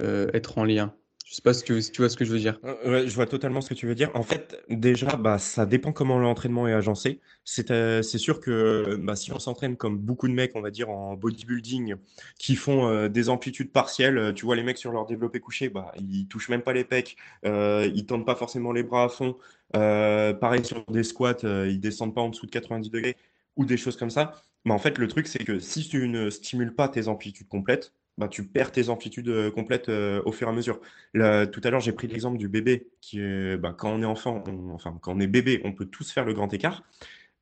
euh, 0.00 0.30
être 0.34 0.58
en 0.58 0.64
lien? 0.64 0.96
Je 1.24 1.34
sais 1.34 1.42
pas 1.42 1.54
si 1.54 1.64
tu, 1.64 1.80
tu 1.90 2.02
vois 2.02 2.10
ce 2.10 2.18
que 2.18 2.26
je 2.26 2.32
veux 2.32 2.38
dire. 2.38 2.60
Euh, 2.64 3.08
je 3.08 3.14
vois 3.14 3.24
totalement 3.24 3.62
ce 3.62 3.70
que 3.70 3.74
tu 3.74 3.86
veux 3.86 3.94
dire. 3.94 4.10
En 4.14 4.22
fait, 4.22 4.62
déjà, 4.68 5.16
bah, 5.16 5.38
ça 5.38 5.64
dépend 5.64 5.90
comment 5.90 6.18
l'entraînement 6.18 6.68
est 6.68 6.74
agencé. 6.74 7.18
C'est 7.44 7.70
euh, 7.70 8.02
sûr 8.02 8.40
que 8.40 8.96
bah, 9.00 9.16
si 9.16 9.32
on 9.32 9.38
s'entraîne 9.38 9.76
comme 9.76 9.96
beaucoup 9.98 10.28
de 10.28 10.34
mecs, 10.34 10.52
on 10.54 10.60
va 10.60 10.70
dire 10.70 10.90
en 10.90 11.16
bodybuilding, 11.16 11.94
qui 12.38 12.56
font 12.56 12.88
euh, 12.88 13.08
des 13.08 13.30
amplitudes 13.30 13.72
partielles, 13.72 14.18
euh, 14.18 14.32
tu 14.34 14.44
vois 14.44 14.54
les 14.54 14.62
mecs 14.62 14.76
sur 14.76 14.92
leur 14.92 15.06
développé 15.06 15.40
couché, 15.40 15.70
bah, 15.70 15.92
ils 15.98 16.28
touchent 16.28 16.50
même 16.50 16.62
pas 16.62 16.74
les 16.74 16.84
pecs, 16.84 17.16
euh, 17.46 17.90
ils 17.94 18.04
tendent 18.04 18.26
pas 18.26 18.36
forcément 18.36 18.72
les 18.72 18.82
bras 18.82 19.04
à 19.04 19.08
fond. 19.08 19.36
Euh, 19.76 20.34
pareil 20.34 20.62
sur 20.64 20.84
des 20.86 21.02
squats, 21.04 21.36
euh, 21.44 21.68
ils 21.68 21.80
descendent 21.80 22.14
pas 22.14 22.20
en 22.20 22.28
dessous 22.28 22.46
de 22.46 22.50
90 22.50 22.90
degrés 22.90 23.16
ou 23.56 23.64
des 23.64 23.78
choses 23.78 23.96
comme 23.96 24.10
ça. 24.10 24.34
Mais 24.64 24.72
en 24.72 24.78
fait, 24.78 24.98
le 24.98 25.08
truc, 25.08 25.26
c'est 25.26 25.42
que 25.44 25.58
si 25.58 25.88
tu 25.88 26.06
ne 26.08 26.30
stimules 26.30 26.74
pas 26.74 26.88
tes 26.88 27.08
amplitudes 27.08 27.48
complètes, 27.48 27.92
bah, 28.18 28.28
tu 28.28 28.46
perds 28.46 28.72
tes 28.72 28.88
amplitudes 28.88 29.28
euh, 29.28 29.50
complètes 29.50 29.88
euh, 29.88 30.22
au 30.24 30.32
fur 30.32 30.46
et 30.46 30.50
à 30.50 30.54
mesure. 30.54 30.80
Tout 31.14 31.60
à 31.64 31.70
l'heure, 31.70 31.80
j'ai 31.80 31.92
pris 31.92 32.06
l'exemple 32.06 32.38
du 32.38 32.48
bébé, 32.48 32.88
qui 33.00 33.20
est, 33.20 33.56
bah, 33.56 33.74
quand 33.76 33.90
on 33.90 34.02
est 34.02 34.06
enfant, 34.06 34.42
enfin, 34.72 34.96
quand 35.00 35.16
on 35.16 35.20
est 35.20 35.26
bébé, 35.26 35.60
on 35.64 35.72
peut 35.72 35.86
tous 35.86 36.10
faire 36.12 36.24
le 36.24 36.34
grand 36.34 36.52
écart. 36.52 36.82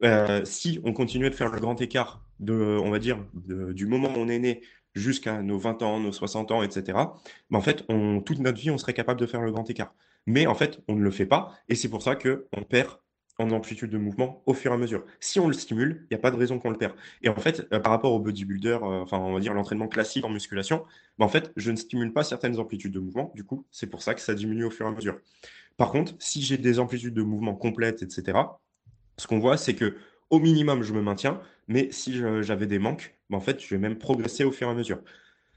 Euh, 0.05 0.45
si 0.45 0.81
on 0.85 0.93
continuait 0.93 1.31
de 1.31 1.35
faire 1.35 1.51
le 1.51 1.61
grand 1.61 1.81
écart 1.81 2.25
de, 2.41 2.55
on 2.55 2.91
va 2.91 2.99
dire, 2.99 3.19
du 3.35 3.87
moment 3.87 4.09
où 4.09 4.19
on 4.19 4.29
est 4.29 4.39
né 4.39 4.63
jusqu'à 4.95 5.43
nos 5.43 5.59
20 5.59 5.83
ans, 5.83 6.01
nos 6.01 6.13
60 6.13 6.51
ans, 6.51 6.63
etc., 6.63 6.83
bah, 7.51 7.59
en 7.59 7.61
fait, 7.61 7.87
toute 8.25 8.39
notre 8.41 8.59
vie, 8.59 8.71
on 8.71 8.79
serait 8.79 8.95
capable 8.95 9.21
de 9.21 9.27
faire 9.27 9.43
le 9.43 9.53
grand 9.53 9.69
écart. 9.69 9.95
Mais 10.27 10.47
en 10.47 10.55
fait, 10.55 10.81
on 10.89 10.95
ne 10.95 11.03
le 11.03 11.11
fait 11.11 11.27
pas, 11.27 11.53
et 11.69 11.75
c'est 11.75 11.89
pour 11.89 12.03
ça 12.03 12.15
que 12.17 12.47
on 12.57 12.63
perd 12.63 12.91
en 13.39 13.51
amplitude 13.51 13.91
de 13.91 13.99
mouvement 13.99 14.43
au 14.47 14.55
fur 14.55 14.73
et 14.73 14.75
à 14.75 14.79
mesure. 14.79 15.05
Si 15.21 15.41
on 15.41 15.49
le 15.49 15.55
stimule, 15.55 16.05
il 16.05 16.15
n'y 16.15 16.17
a 16.17 16.21
pas 16.21 16.31
de 16.31 16.37
raison 16.37 16.59
qu'on 16.59 16.71
le 16.71 16.79
perd. 16.79 16.95
Et 17.23 17.29
en 17.29 17.35
fait, 17.35 17.67
euh, 17.73 17.81
par 17.81 17.93
rapport 17.93 18.13
au 18.13 18.21
bodybuilder, 18.21 18.79
euh, 18.83 19.03
enfin, 19.03 19.19
on 19.19 19.33
va 19.33 19.41
dire 19.41 19.55
l'entraînement 19.55 19.89
classique 19.89 20.25
en 20.25 20.31
musculation, 20.31 20.85
bah, 21.19 21.25
en 21.25 21.29
fait, 21.29 21.53
je 21.57 21.71
ne 21.71 21.77
stimule 21.77 22.13
pas 22.13 22.25
certaines 22.25 22.59
amplitudes 22.59 22.93
de 22.93 23.01
mouvement. 23.01 23.33
Du 23.35 23.45
coup, 23.45 23.67
c'est 23.71 23.87
pour 23.87 24.03
ça 24.03 24.15
que 24.15 24.21
ça 24.21 24.35
diminue 24.35 24.65
au 24.65 24.71
fur 24.71 24.87
et 24.87 24.89
à 24.89 24.93
mesure. 24.93 25.19
Par 25.77 25.91
contre, 25.91 26.15
si 26.19 26.43
j'ai 26.43 26.59
des 26.59 26.79
amplitudes 26.79 27.15
de 27.15 27.23
mouvement 27.23 27.55
complètes, 27.55 28.03
etc., 28.03 28.39
ce 29.17 29.27
qu'on 29.27 29.39
voit, 29.39 29.57
c'est 29.57 29.75
que 29.75 29.97
au 30.31 30.39
minimum, 30.39 30.83
je 30.83 30.93
me 30.93 31.03
maintiens, 31.03 31.41
mais 31.69 31.89
si 31.91 32.15
j'avais 32.43 32.67
des 32.67 32.79
manques, 32.79 33.17
bah, 33.31 33.37
en 33.37 33.41
fait, 33.41 33.61
je 33.61 33.69
vais 33.69 33.79
même 33.79 33.99
progresser 33.99 34.45
au 34.45 34.53
fur 34.53 34.69
et 34.69 34.71
à 34.71 34.75
mesure. 34.75 35.01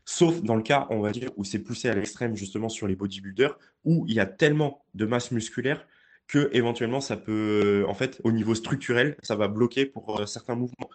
Sauf 0.05 0.41
dans 0.43 0.55
le 0.55 0.61
cas, 0.61 0.87
on 0.91 0.99
va 0.99 1.11
dire, 1.11 1.31
où 1.35 1.43
c'est 1.43 1.59
poussé 1.59 1.89
à 1.89 1.95
l'extrême, 1.95 2.35
justement, 2.35 2.69
sur 2.69 2.87
les 2.87 2.95
bodybuilders, 2.95 3.57
où 3.85 4.05
il 4.07 4.13
y 4.13 4.19
a 4.19 4.25
tellement 4.25 4.85
de 4.93 5.05
masse 5.05 5.31
musculaire 5.31 5.85
que 6.27 6.49
éventuellement, 6.53 7.01
ça 7.01 7.17
peut, 7.17 7.85
en 7.87 7.93
fait, 7.93 8.19
au 8.23 8.31
niveau 8.31 8.55
structurel, 8.55 9.17
ça 9.23 9.35
va 9.35 9.47
bloquer 9.47 9.85
pour 9.85 10.19
euh, 10.21 10.25
certains 10.25 10.55
mouvements. 10.55 10.89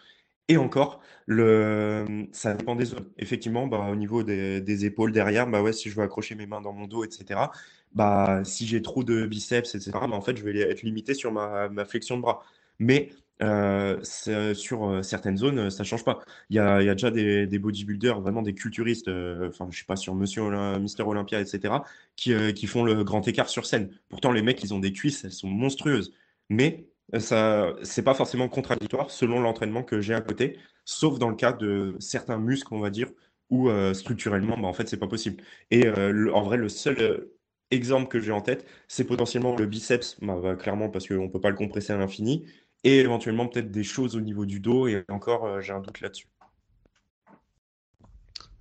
Et 0.47 0.57
encore, 0.57 1.01
le... 1.27 2.27
ça 2.33 2.53
dépend 2.53 2.75
des 2.75 2.85
zones. 2.85 3.09
Effectivement, 3.17 3.67
bah, 3.67 3.87
au 3.91 3.95
niveau 3.95 4.23
des, 4.23 4.59
des 4.61 4.85
épaules 4.85 5.11
derrière, 5.13 5.47
bah 5.47 5.61
ouais, 5.61 5.71
si 5.73 5.89
je 5.89 5.95
veux 5.95 6.03
accrocher 6.03 6.35
mes 6.35 6.45
mains 6.45 6.61
dans 6.61 6.73
mon 6.73 6.87
dos, 6.87 7.03
etc., 7.05 7.51
bah, 7.93 8.41
si 8.43 8.67
j'ai 8.67 8.81
trop 8.81 9.03
de 9.03 9.25
biceps, 9.25 9.75
etc., 9.75 9.91
bah, 9.93 10.09
en 10.11 10.21
fait, 10.21 10.35
je 10.37 10.43
vais 10.43 10.57
être 10.59 10.81
limité 10.83 11.13
sur 11.13 11.31
ma, 11.31 11.69
ma 11.69 11.85
flexion 11.85 12.17
de 12.17 12.21
bras. 12.21 12.43
Mais 12.79 13.09
euh, 13.41 14.53
sur 14.53 14.85
euh, 14.85 15.01
certaines 15.01 15.37
zones, 15.37 15.69
ça 15.69 15.83
change 15.83 16.03
pas. 16.03 16.19
Il 16.49 16.55
y 16.55 16.59
a, 16.59 16.81
déjà 16.93 17.11
des, 17.11 17.59
bodybuilders, 17.59 18.21
vraiment 18.21 18.41
des 18.41 18.53
culturistes, 18.53 19.09
enfin, 19.09 19.67
je 19.71 19.79
sais 19.79 19.85
pas, 19.85 19.95
sur 19.95 20.15
Monsieur 20.15 20.43
Mister 20.79 21.03
Olympia, 21.03 21.39
etc., 21.41 21.75
qui, 22.15 22.33
qui, 22.53 22.67
font 22.67 22.83
le 22.83 23.03
grand 23.03 23.27
écart 23.27 23.49
sur 23.49 23.65
scène. 23.65 23.89
Pourtant, 24.09 24.31
les 24.31 24.41
mecs, 24.41 24.63
ils 24.63 24.73
ont 24.73 24.79
des 24.79 24.93
cuisses, 24.93 25.23
elles 25.23 25.31
sont 25.31 25.47
monstrueuses. 25.47 26.13
Mais 26.49 26.87
ça, 27.19 27.73
c'est 27.83 28.03
pas 28.03 28.13
forcément 28.13 28.47
contradictoire 28.49 29.11
selon 29.11 29.39
l'entraînement 29.39 29.83
que 29.83 30.01
j'ai 30.01 30.13
à 30.13 30.21
côté, 30.21 30.57
sauf 30.85 31.19
dans 31.19 31.29
le 31.29 31.35
cas 31.35 31.53
de 31.53 31.95
certains 31.99 32.37
muscles, 32.37 32.73
on 32.73 32.79
va 32.79 32.89
dire, 32.89 33.09
où 33.49 33.69
structurellement, 33.93 34.57
bah, 34.57 34.67
en 34.67 34.73
fait, 34.73 34.87
c'est 34.87 34.97
pas 34.97 35.07
possible. 35.07 35.43
Et 35.71 35.89
en 35.89 36.41
vrai, 36.43 36.57
le 36.57 36.69
seul 36.69 37.27
exemple 37.71 38.07
que 38.09 38.19
j'ai 38.19 38.31
en 38.31 38.41
tête, 38.41 38.65
c'est 38.87 39.05
potentiellement 39.05 39.55
le 39.55 39.65
biceps, 39.65 40.17
bah, 40.21 40.39
bah, 40.41 40.55
clairement 40.55 40.89
parce 40.89 41.07
qu'on 41.07 41.23
ne 41.23 41.29
peut 41.29 41.41
pas 41.41 41.49
le 41.49 41.55
compresser 41.55 41.93
à 41.93 41.97
l'infini, 41.97 42.45
et 42.83 42.99
éventuellement 42.99 43.47
peut-être 43.47 43.71
des 43.71 43.83
choses 43.83 44.15
au 44.15 44.21
niveau 44.21 44.45
du 44.45 44.59
dos, 44.59 44.87
et 44.87 45.03
encore, 45.09 45.45
euh, 45.45 45.61
j'ai 45.61 45.73
un 45.73 45.81
doute 45.81 46.01
là-dessus. 46.01 46.27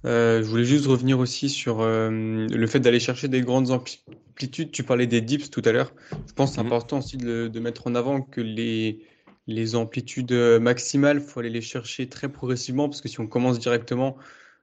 Euh, 0.06 0.42
je 0.42 0.48
voulais 0.48 0.64
juste 0.64 0.86
revenir 0.86 1.18
aussi 1.18 1.50
sur 1.50 1.80
euh, 1.80 2.10
le 2.10 2.66
fait 2.66 2.80
d'aller 2.80 3.00
chercher 3.00 3.28
des 3.28 3.42
grandes 3.42 3.70
amplitudes. 3.70 4.72
Tu 4.72 4.82
parlais 4.82 5.06
des 5.06 5.20
dips 5.20 5.50
tout 5.50 5.62
à 5.66 5.72
l'heure. 5.72 5.92
Je 6.26 6.32
pense 6.32 6.50
que 6.50 6.56
c'est 6.56 6.62
mhm. 6.62 6.68
important 6.68 6.98
aussi 6.98 7.18
de, 7.18 7.60
mettre 7.60 7.86
en 7.86 7.94
avant 7.94 8.22
que 8.22 8.40
les, 8.40 9.04
les 9.46 9.74
amplitudes 9.74 10.32
maximales, 10.32 11.18
il 11.18 11.22
faut 11.22 11.40
aller 11.40 11.50
les 11.50 11.60
chercher 11.60 12.08
très 12.08 12.30
progressivement 12.30 12.88
parce 12.88 13.02
que 13.02 13.08
si 13.08 13.20
on 13.20 13.26
commence 13.26 13.58
directement, 13.58 14.16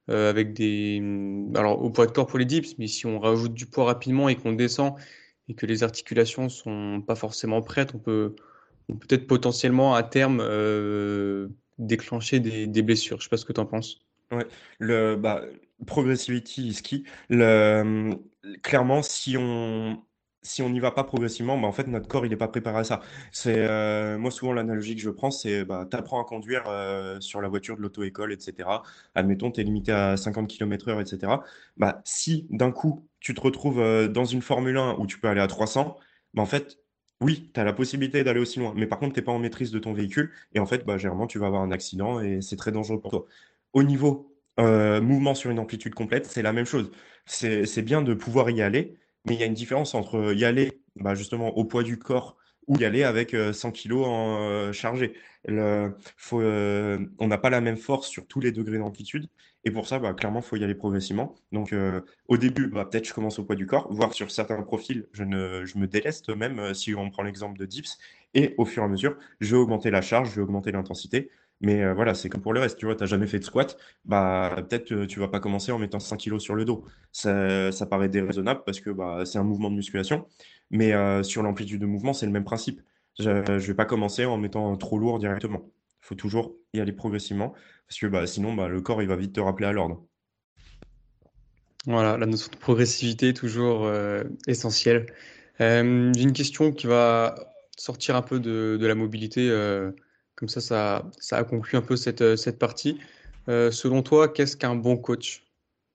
euh, 0.09 0.29
avec 0.29 0.53
des. 0.53 1.01
Alors, 1.55 1.81
au 1.83 1.89
poids 1.89 2.05
de 2.05 2.11
corps 2.11 2.27
pour 2.27 2.39
les 2.39 2.45
dips, 2.45 2.77
mais 2.77 2.87
si 2.87 3.05
on 3.05 3.19
rajoute 3.19 3.53
du 3.53 3.65
poids 3.65 3.83
rapidement 3.85 4.29
et 4.29 4.37
qu'on 4.37 4.53
descend 4.53 4.93
et 5.49 5.53
que 5.53 5.65
les 5.65 5.83
articulations 5.83 6.47
sont 6.47 7.03
pas 7.05 7.15
forcément 7.15 7.61
prêtes, 7.61 7.93
on 7.93 7.99
peut, 7.99 8.35
on 8.89 8.95
peut 8.95 9.07
être 9.09 9.27
potentiellement 9.27 9.95
à 9.95 10.03
terme 10.03 10.39
euh, 10.41 11.49
déclencher 11.77 12.39
des, 12.39 12.81
blessures. 12.81 13.17
Je 13.17 13.23
sais 13.23 13.29
pas 13.29 13.37
ce 13.37 13.45
que 13.45 13.53
tu 13.53 13.59
en 13.59 13.65
penses. 13.65 13.99
Ouais, 14.31 14.47
le 14.79 15.15
bah, 15.15 15.41
progressivity 15.85 16.69
is 16.69 16.81
key. 16.81 17.03
Le, 17.29 18.11
clairement, 18.63 19.01
si 19.01 19.37
on, 19.37 20.01
si 20.41 20.61
on 20.61 20.69
n'y 20.69 20.79
va 20.79 20.91
pas 20.91 21.03
progressivement, 21.03 21.57
bah, 21.57 21.67
en 21.67 21.71
fait, 21.71 21.87
notre 21.87 22.07
corps, 22.07 22.25
il 22.25 22.29
n'est 22.29 22.37
pas 22.37 22.47
préparé 22.47 22.79
à 22.79 22.83
ça. 22.83 23.01
C'est, 23.31 23.55
euh, 23.57 24.17
moi, 24.17 24.31
souvent, 24.31 24.53
l'analogie 24.53 24.95
que 24.95 25.01
je 25.01 25.09
prends, 25.09 25.31
c'est 25.31 25.65
bah, 25.65 25.87
tu 25.89 25.97
apprends 25.97 26.21
à 26.21 26.25
conduire 26.25 26.63
euh, 26.67 27.19
sur 27.19 27.41
la 27.41 27.49
voiture 27.49 27.77
de 27.77 27.81
l'auto-école, 27.81 28.31
etc. 28.31 28.69
Admettons, 29.15 29.51
tu 29.51 29.61
es 29.61 29.63
limité 29.63 29.91
à 29.91 30.17
50 30.17 30.47
km/h, 30.47 31.01
etc. 31.01 31.33
Bah, 31.77 32.01
si 32.05 32.47
d'un 32.49 32.71
coup, 32.71 33.07
tu 33.19 33.33
te 33.33 33.41
retrouves 33.41 34.07
dans 34.09 34.25
une 34.25 34.41
Formule 34.41 34.77
1 34.77 34.95
où 34.99 35.07
tu 35.07 35.19
peux 35.19 35.27
aller 35.27 35.41
à 35.41 35.47
300, 35.47 35.97
bah, 36.33 36.41
en 36.41 36.45
fait, 36.45 36.79
oui, 37.21 37.51
tu 37.53 37.59
as 37.59 37.63
la 37.63 37.73
possibilité 37.73 38.23
d'aller 38.23 38.39
aussi 38.39 38.59
loin. 38.59 38.73
Mais 38.75 38.87
par 38.87 38.99
contre, 38.99 39.13
tu 39.13 39.19
n'es 39.19 39.23
pas 39.25 39.31
en 39.31 39.39
maîtrise 39.39 39.71
de 39.71 39.79
ton 39.79 39.93
véhicule. 39.93 40.31
Et 40.53 40.59
en 40.59 40.65
fait, 40.65 40.85
bah, 40.85 40.97
généralement, 40.97 41.27
tu 41.27 41.39
vas 41.39 41.47
avoir 41.47 41.61
un 41.61 41.71
accident 41.71 42.19
et 42.19 42.41
c'est 42.41 42.55
très 42.57 42.71
dangereux 42.71 42.99
pour 43.01 43.11
toi. 43.11 43.25
Au 43.73 43.83
niveau 43.83 44.33
mouvement 44.59 45.35
sur 45.35 45.51
une 45.51 45.59
amplitude 45.59 45.93
complète, 45.93 46.25
c'est 46.25 46.41
la 46.41 46.53
même 46.53 46.65
chose. 46.65 46.91
C'est 47.25 47.81
bien 47.83 48.01
de 48.01 48.13
pouvoir 48.15 48.49
y 48.49 48.61
aller 48.61 48.97
mais 49.27 49.35
il 49.35 49.39
y 49.39 49.43
a 49.43 49.45
une 49.45 49.53
différence 49.53 49.93
entre 49.93 50.33
y 50.33 50.45
aller 50.45 50.81
bah, 50.95 51.15
justement 51.15 51.49
au 51.57 51.65
poids 51.65 51.83
du 51.83 51.99
corps 51.99 52.36
ou 52.67 52.77
y 52.77 52.85
aller 52.85 53.03
avec 53.03 53.35
100 53.53 53.71
kg 53.71 53.93
en 53.93 54.71
chargé. 54.73 55.13
faut, 56.17 56.41
on 56.41 57.27
n'a 57.27 57.37
pas 57.37 57.49
la 57.49 57.61
même 57.61 57.77
force 57.77 58.07
sur 58.07 58.27
tous 58.27 58.39
les 58.39 58.51
degrés 58.51 58.77
d'amplitude. 58.77 59.27
Et 59.63 59.71
pour 59.71 59.87
ça, 59.87 59.99
bah, 59.99 60.13
clairement, 60.13 60.39
il 60.39 60.45
faut 60.45 60.55
y 60.55 60.63
aller 60.63 60.75
progressivement. 60.75 61.35
Donc, 61.51 61.73
au 62.27 62.37
début, 62.37 62.67
bah, 62.67 62.85
peut-être 62.85 63.07
je 63.07 63.13
commence 63.13 63.39
au 63.39 63.43
poids 63.43 63.55
du 63.55 63.65
corps, 63.65 63.91
voire 63.91 64.13
sur 64.13 64.31
certains 64.31 64.61
profils, 64.63 65.07
je, 65.13 65.23
ne, 65.23 65.63
me 65.75 65.87
déleste 65.87 66.29
même, 66.29 66.73
si 66.73 66.95
on 66.95 67.09
prend 67.09 67.23
l'exemple 67.23 67.57
de 67.57 67.65
dips. 67.65 67.97
Et 68.33 68.53
au 68.57 68.65
fur 68.65 68.83
et 68.83 68.85
à 68.85 68.89
mesure, 68.89 69.17
je 69.39 69.55
vais 69.55 69.61
augmenter 69.61 69.89
la 69.91 70.01
charge, 70.01 70.29
je 70.29 70.35
vais 70.35 70.41
augmenter 70.41 70.71
l'intensité. 70.71 71.29
Mais 71.61 71.83
euh, 71.83 71.93
voilà, 71.93 72.13
c'est 72.13 72.29
comme 72.29 72.41
pour 72.41 72.53
le 72.53 72.59
reste. 72.59 72.77
Tu 72.77 72.85
vois, 72.85 72.95
tu 72.95 73.01
n'as 73.03 73.07
jamais 73.07 73.27
fait 73.27 73.39
de 73.39 73.43
squat, 73.43 73.77
bah, 74.05 74.55
peut-être 74.69 75.05
tu 75.05 75.19
vas 75.19 75.27
pas 75.27 75.39
commencer 75.39 75.71
en 75.71 75.79
mettant 75.79 75.99
5 75.99 76.17
kg 76.17 76.39
sur 76.39 76.55
le 76.55 76.65
dos. 76.65 76.85
Ça, 77.11 77.71
paraît 77.89 78.09
déraisonnable 78.09 78.61
parce 78.65 78.79
que 78.79 78.91
c'est 79.25 79.39
un 79.39 79.43
mouvement 79.43 79.71
de 79.71 79.75
musculation. 79.75 80.27
Mais 80.69 80.93
euh, 80.93 81.23
sur 81.23 81.43
l'amplitude 81.43 81.81
de 81.81 81.85
mouvement, 81.85 82.13
c'est 82.13 82.25
le 82.25 82.31
même 82.31 82.43
principe. 82.43 82.81
Je 83.19 83.29
ne 83.29 83.57
vais 83.57 83.73
pas 83.73 83.85
commencer 83.85 84.25
en 84.25 84.37
mettant 84.37 84.75
trop 84.77 84.99
lourd 84.99 85.19
directement. 85.19 85.61
Il 86.01 86.05
faut 86.07 86.15
toujours 86.15 86.55
y 86.73 86.79
aller 86.79 86.91
progressivement 86.91 87.53
parce 87.87 87.99
que 87.99 88.07
bah, 88.07 88.27
sinon, 88.27 88.53
bah, 88.53 88.67
le 88.67 88.81
corps 88.81 89.01
il 89.01 89.07
va 89.07 89.15
vite 89.15 89.33
te 89.33 89.39
rappeler 89.39 89.67
à 89.67 89.71
l'ordre. 89.71 90.05
Voilà, 91.85 92.17
la 92.17 92.25
notion 92.25 92.51
de 92.51 92.57
progressivité 92.57 93.29
est 93.29 93.33
toujours 93.33 93.85
euh, 93.85 94.23
essentielle. 94.45 95.07
J'ai 95.59 95.79
une 95.79 96.33
question 96.33 96.71
qui 96.71 96.85
va 96.85 97.33
sortir 97.77 98.15
un 98.15 98.21
peu 98.21 98.39
de, 98.39 98.77
la 98.79 98.93
mobilité 98.93 99.49
comme 100.37 100.47
ça, 100.47 100.61
ça, 100.61 101.09
ça 101.17 101.37
a 101.37 101.43
conclu 101.43 101.77
un 101.77 101.81
peu 101.81 101.97
cette, 101.97 102.21
euh, 102.21 102.51
partie. 102.57 102.99
Euh, 103.49 103.71
selon 103.71 104.03
toi, 104.03 104.29
qu'est-ce 104.29 104.55
qu'un 104.55 104.75
bon 104.75 104.95
coach? 104.95 105.43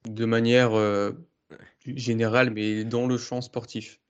De 0.09 0.25
manière 0.25 0.75
euh, 0.75 1.13
générale, 1.87 2.51
mais 2.51 2.83
dans 2.85 3.07
le 3.07 3.17
champ 3.19 3.41
sportif? 3.41 4.01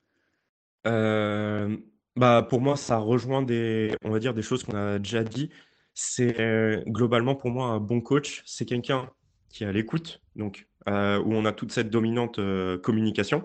Bah, 0.84 2.42
Pour 2.48 2.60
moi, 2.60 2.76
ça 2.76 2.98
rejoint 2.98 3.42
des, 3.42 3.94
on 4.04 4.10
va 4.10 4.18
dire, 4.18 4.34
des 4.34 4.42
choses 4.42 4.64
qu'on 4.64 4.76
a 4.76 4.98
déjà 4.98 5.24
dit. 5.24 5.50
C'est 5.94 6.84
globalement 6.86 7.34
pour 7.34 7.50
moi 7.50 7.66
un 7.68 7.80
bon 7.80 8.00
coach, 8.00 8.42
c'est 8.46 8.64
quelqu'un 8.64 9.10
qui 9.50 9.64
est 9.64 9.66
à 9.66 9.72
l'écoute, 9.72 10.22
donc 10.36 10.66
où 10.86 10.90
on 10.90 11.44
a 11.44 11.52
toute 11.52 11.72
cette 11.72 11.90
dominante 11.90 12.40
communication, 12.82 13.44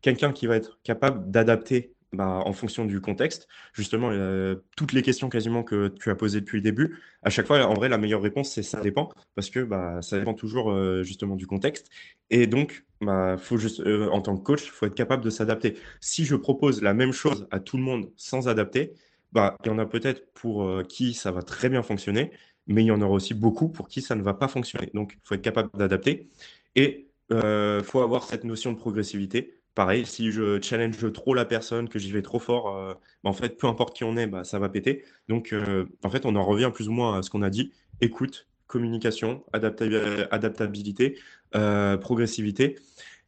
quelqu'un 0.00 0.32
qui 0.32 0.46
va 0.46 0.56
être 0.56 0.78
capable 0.84 1.30
d'adapter 1.30 1.94
bah, 2.12 2.42
en 2.44 2.52
fonction 2.52 2.84
du 2.86 3.00
contexte. 3.00 3.46
Justement, 3.72 4.10
euh, 4.10 4.56
toutes 4.76 4.92
les 4.92 5.02
questions 5.02 5.28
quasiment 5.28 5.62
que 5.62 5.88
tu 5.88 6.10
as 6.10 6.16
posées 6.16 6.40
depuis 6.40 6.58
le 6.58 6.62
début, 6.62 6.98
à 7.22 7.30
chaque 7.30 7.46
fois, 7.46 7.64
en 7.64 7.74
vrai, 7.74 7.88
la 7.88 7.98
meilleure 7.98 8.20
réponse, 8.22 8.50
c'est 8.50 8.64
ça 8.64 8.80
dépend, 8.80 9.10
parce 9.36 9.48
que 9.48 9.60
bah, 9.60 10.02
ça 10.02 10.18
dépend 10.18 10.34
toujours 10.34 10.72
euh, 10.72 11.04
justement 11.04 11.36
du 11.36 11.46
contexte. 11.46 11.88
Et 12.30 12.48
donc, 12.48 12.84
bah, 13.00 13.36
faut 13.38 13.58
juste, 13.58 13.80
euh, 13.80 14.08
en 14.08 14.22
tant 14.22 14.36
que 14.36 14.42
coach, 14.42 14.64
il 14.64 14.70
faut 14.70 14.86
être 14.86 14.94
capable 14.94 15.22
de 15.22 15.30
s'adapter. 15.30 15.76
Si 16.00 16.24
je 16.24 16.34
propose 16.34 16.82
la 16.82 16.94
même 16.94 17.12
chose 17.12 17.46
à 17.52 17.60
tout 17.60 17.76
le 17.76 17.84
monde 17.84 18.10
sans 18.16 18.48
adapter, 18.48 18.92
il 19.36 19.66
y 19.66 19.70
en 19.70 19.78
a 19.78 19.86
peut-être 19.86 20.32
pour 20.32 20.82
qui 20.88 21.14
ça 21.14 21.30
va 21.30 21.42
très 21.42 21.68
bien 21.68 21.84
fonctionner, 21.84 22.32
mais 22.66 22.82
il 22.82 22.86
y 22.86 22.90
en 22.90 23.00
aura 23.00 23.12
aussi 23.12 23.34
beaucoup 23.34 23.68
pour 23.68 23.86
qui 23.86 24.02
ça 24.02 24.16
ne 24.16 24.22
va 24.22 24.34
pas 24.34 24.48
fonctionner. 24.48 24.90
Donc, 24.94 25.12
il 25.14 25.20
faut 25.22 25.36
être 25.36 25.42
capable 25.42 25.70
d'adapter. 25.78 26.28
Et 26.74 27.06
il 27.30 27.82
faut 27.84 28.00
avoir 28.00 28.24
cette 28.24 28.42
notion 28.42 28.72
de 28.72 28.78
progressivité 28.78 29.59
pareil, 29.74 30.06
si 30.06 30.30
je 30.30 30.60
challenge 30.60 31.12
trop 31.12 31.34
la 31.34 31.44
personne, 31.44 31.88
que 31.88 31.98
j'y 31.98 32.12
vais 32.12 32.22
trop 32.22 32.38
fort, 32.38 32.76
euh, 32.76 32.94
bah, 33.24 33.30
en 33.30 33.32
fait, 33.32 33.56
peu 33.56 33.66
importe 33.66 33.96
qui 33.96 34.04
on 34.04 34.16
est, 34.16 34.26
bah, 34.26 34.44
ça 34.44 34.58
va 34.58 34.68
péter. 34.68 35.04
Donc, 35.28 35.52
euh, 35.52 35.86
en 36.02 36.10
fait, 36.10 36.26
on 36.26 36.36
en 36.36 36.44
revient 36.44 36.70
plus 36.72 36.88
ou 36.88 36.92
moins 36.92 37.18
à 37.18 37.22
ce 37.22 37.30
qu'on 37.30 37.42
a 37.42 37.50
dit. 37.50 37.72
Écoute, 38.00 38.48
communication, 38.66 39.44
adaptabilité, 39.52 41.18
euh, 41.54 41.96
progressivité. 41.96 42.78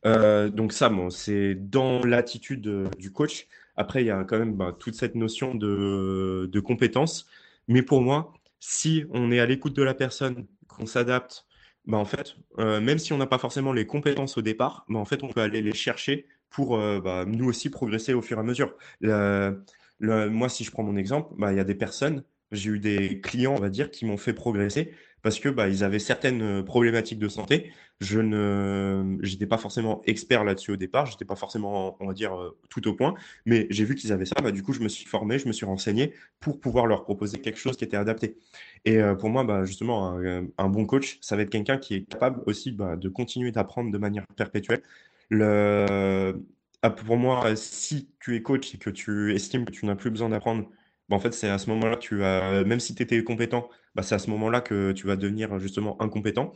donc 0.05 0.73
ça, 0.73 0.91
c'est 1.11 1.55
dans 1.55 2.01
l'attitude 2.05 2.89
du 2.99 3.13
coach. 3.13 3.47
Après, 3.77 4.03
il 4.03 4.07
y 4.07 4.11
a 4.11 4.25
quand 4.25 4.39
même 4.39 4.55
bah, 4.55 4.77
toute 4.79 4.95
cette 4.95 5.15
notion 5.15 5.55
de, 5.55 6.49
de 6.51 6.61
compétence. 6.61 7.27
Mais 7.69 7.83
pour 7.83 8.03
moi, 8.03 8.33
si 8.61 9.05
on 9.11 9.33
est 9.33 9.41
à 9.41 9.47
l'écoute 9.47 9.75
de 9.75 9.83
la 9.83 9.95
personne, 9.95 10.47
qu'on 10.69 10.87
s'adapte, 10.87 11.45
bah, 11.87 11.99
en 11.99 12.05
fait, 12.05 12.37
même 12.59 12.99
si 12.99 13.13
on 13.13 13.19
n'a 13.19 13.27
pas 13.27 13.39
forcément 13.39 13.73
les 13.73 13.87
compétences 13.87 14.39
au 14.39 14.43
départ, 14.43 14.85
bah, 14.89 14.99
en 14.99 15.05
fait, 15.05 15.23
on 15.23 15.29
peut 15.29 15.41
aller 15.41 15.63
les 15.63 15.75
chercher 15.75 16.27
pour 16.51 16.77
bah, 16.79 17.25
nous 17.27 17.47
aussi 17.47 17.71
progresser 17.71 18.15
au 18.15 18.23
fur 18.23 18.37
et 18.39 18.41
à 18.41 18.45
mesure. 18.45 18.77
moi, 19.01 20.49
si 20.49 20.65
je 20.65 20.71
prends 20.71 20.83
mon 20.83 20.97
exemple, 20.97 21.35
il 21.51 21.57
y 21.57 21.61
a 21.61 21.65
des 21.65 21.75
personnes, 21.75 22.25
j'ai 22.53 22.71
eu 22.71 22.79
des 22.79 23.21
clients, 23.21 23.55
on 23.55 23.61
va 23.61 23.71
dire, 23.71 23.91
qui 23.91 24.05
m'ont 24.05 24.17
fait 24.17 24.35
progresser 24.35 24.93
parce 25.23 25.39
que 25.39 25.49
bah, 25.49 25.69
ils 25.69 25.85
avaient 25.85 26.01
certaines 26.01 26.43
euh, 26.43 26.63
problématiques 26.63 27.19
de 27.19 27.29
santé. 27.29 27.73
Je 28.01 28.21
ne, 28.21 29.17
j'étais 29.23 29.47
pas 29.47 29.59
forcément 29.59 30.03
expert 30.05 30.43
là-dessus 30.43 30.73
au 30.73 30.77
départ, 30.77 31.07
j'étais 31.07 31.25
pas 31.25 31.37
forcément, 31.37 31.97
on 32.01 32.07
va 32.09 32.13
dire, 32.13 32.35
euh, 32.35 32.59
tout 32.69 32.87
au 32.89 32.95
point, 32.95 33.15
mais 33.47 33.69
j'ai 33.71 33.85
vu 33.85 33.95
qu'ils 33.95 34.13
avaient 34.13 34.25
ça. 34.25 34.35
Bah, 34.43 34.51
du 34.51 34.63
coup, 34.63 34.73
je 34.73 34.81
me 34.81 34.89
suis 34.89 35.07
formé, 35.07 35.39
je 35.39 35.47
me 35.47 35.53
suis 35.53 35.65
renseigné 35.65 36.13
pour 36.41 36.61
pouvoir 36.61 36.87
leur 36.87 37.05
proposer 37.05 37.41
quelque 37.41 37.59
chose 37.59 37.77
qui 37.77 37.85
était 37.85 37.97
adapté. 37.97 38.37
Et 38.85 38.99
euh, 38.99 39.15
pour 39.15 39.31
moi, 39.31 39.45
bah, 39.45 39.65
justement, 39.65 40.19
un, 40.59 40.69
bon 40.69 40.85
coach, 40.87 41.19
ça 41.21 41.37
va 41.37 41.43
être 41.43 41.51
quelqu'un 41.51 41.79
qui 41.79 41.95
est 41.95 42.03
capable 42.03 42.43
aussi 42.47 42.73
bah, 42.73 42.97
de 42.97 43.09
continuer 43.09 43.53
d'apprendre 43.53 43.93
de 43.93 43.99
manière 43.99 44.27
perpétuelle. 44.37 44.83
Le, 45.31 46.43
ah, 46.83 46.91
pour 46.91 47.17
moi, 47.17 47.55
si 47.57 48.11
tu 48.21 48.35
es 48.37 48.43
coach 48.43 48.75
et 48.75 48.79
que 48.79 48.91
tu 48.91 49.33
estimes 49.35 49.65
que 49.65 49.73
tu 49.73 49.87
n'as 49.87 49.95
plus 49.95 50.11
besoin 50.11 50.29
d'apprendre, 50.31 50.69
bah, 51.09 51.17
en 51.17 51.21
fait, 51.21 51.33
c'est 51.33 51.49
à 51.49 51.59
ce 51.59 51.71
moment-là 51.71 51.97
tu 51.97 52.17
vas, 52.17 52.65
même 52.65 52.81
si 52.81 52.95
tu 52.97 53.03
étais 53.05 53.23
compétent, 53.23 53.69
bah, 53.95 54.03
c'est 54.03 54.15
à 54.15 54.19
ce 54.19 54.31
moment-là 54.31 54.61
que 54.61 54.93
tu 54.93 55.07
vas 55.07 55.17
devenir 55.17 55.59
justement 55.59 56.01
incompétent. 56.01 56.53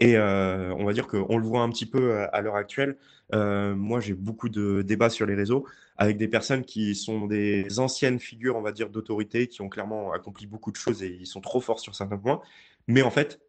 Et 0.00 0.16
euh, 0.16 0.74
on 0.74 0.84
va 0.84 0.92
dire 0.92 1.06
qu'on 1.06 1.36
le 1.36 1.44
voit 1.44 1.60
un 1.60 1.70
petit 1.70 1.86
peu 1.86 2.12
euh, 2.12 2.26
à, 2.32 2.40
l'heure 2.40 2.56
actuelle. 2.56 2.96
Euh, 3.34 3.74
moi, 3.76 4.00
j'ai 4.00 4.14
beaucoup 4.14 4.48
de 4.48 4.82
débats 4.82 5.10
sur 5.10 5.26
les 5.26 5.34
réseaux 5.34 5.66
avec 5.96 6.16
des 6.16 6.26
personnes 6.26 6.64
qui 6.64 6.94
sont 6.94 7.26
des 7.26 7.78
anciennes 7.78 8.18
figures, 8.18 8.56
on 8.56 8.62
va 8.62 8.72
dire, 8.72 8.90
d'autorité, 8.90 9.46
qui 9.46 9.60
ont 9.60 9.68
clairement 9.68 10.12
accompli 10.12 10.46
beaucoup 10.46 10.72
de 10.72 10.76
choses 10.76 11.02
et 11.02 11.18
ils 11.20 11.26
sont 11.26 11.40
trop 11.40 11.60
forts 11.60 11.80
sur 11.80 11.94
certains 11.94 12.16
points. 12.16 12.40
Mais 12.88 13.02
en 13.02 13.10
fait, 13.10 13.40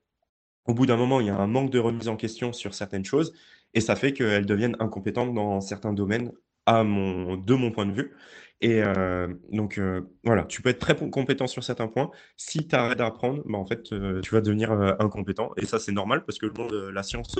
au 0.65 0.73
bout 0.73 0.85
d'un 0.85 0.97
moment, 0.97 1.21
il 1.21 1.27
y 1.27 1.29
a 1.29 1.37
un 1.37 1.47
manque 1.47 1.71
de 1.71 1.79
remise 1.79 2.09
en 2.09 2.17
question 2.17 2.53
sur 2.53 2.73
certaines 2.73 3.05
choses 3.05 3.33
et 3.73 3.81
ça 3.81 3.95
fait 3.95 4.13
qu'elles 4.13 4.45
deviennent 4.45 4.75
incompétentes 4.79 5.33
dans 5.33 5.61
certains 5.61 5.93
domaines 5.93 6.31
à 6.65 6.83
mon, 6.83 7.37
de 7.37 7.53
mon 7.55 7.71
point 7.71 7.85
de 7.85 7.93
vue. 7.93 8.13
Et 8.61 8.83
euh, 8.83 9.27
donc, 9.51 9.79
euh, 9.79 10.01
voilà, 10.23 10.43
tu 10.43 10.61
peux 10.61 10.69
être 10.69 10.79
très 10.79 10.95
compétent 10.95 11.47
sur 11.47 11.63
certains 11.63 11.87
points. 11.87 12.11
Si 12.37 12.67
tu 12.67 12.75
arrêtes 12.75 12.99
d'apprendre, 12.99 13.41
bah, 13.45 13.57
en 13.57 13.65
fait, 13.65 13.91
euh, 13.91 14.21
tu 14.21 14.35
vas 14.35 14.41
devenir 14.41 14.71
incompétent. 14.99 15.51
Et 15.57 15.65
ça, 15.65 15.79
c'est 15.79 15.91
normal 15.91 16.23
parce 16.25 16.37
que 16.37 16.45
le 16.45 16.53
monde, 16.53 16.71
la 16.93 17.01
science 17.01 17.39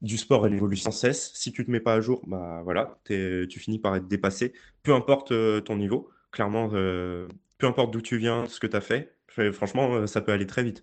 du 0.00 0.16
sport, 0.16 0.46
elle 0.46 0.54
évolue 0.54 0.76
sans 0.76 0.90
cesse. 0.92 1.32
Si 1.34 1.52
tu 1.52 1.64
te 1.64 1.70
mets 1.70 1.80
pas 1.80 1.94
à 1.94 2.00
jour, 2.00 2.22
bah 2.26 2.62
voilà, 2.64 2.98
tu 3.04 3.58
finis 3.58 3.78
par 3.78 3.96
être 3.96 4.08
dépassé. 4.08 4.54
Peu 4.82 4.94
importe 4.94 5.32
ton 5.64 5.76
niveau, 5.76 6.10
clairement, 6.30 6.68
peu 6.70 7.66
importe 7.66 7.92
d'où 7.92 8.00
tu 8.00 8.16
viens, 8.16 8.46
ce 8.46 8.60
que 8.60 8.66
tu 8.66 8.76
as 8.76 8.80
fait, 8.80 9.14
franchement, 9.52 10.06
ça 10.06 10.20
peut 10.22 10.32
aller 10.32 10.46
très 10.46 10.62
vite. 10.62 10.82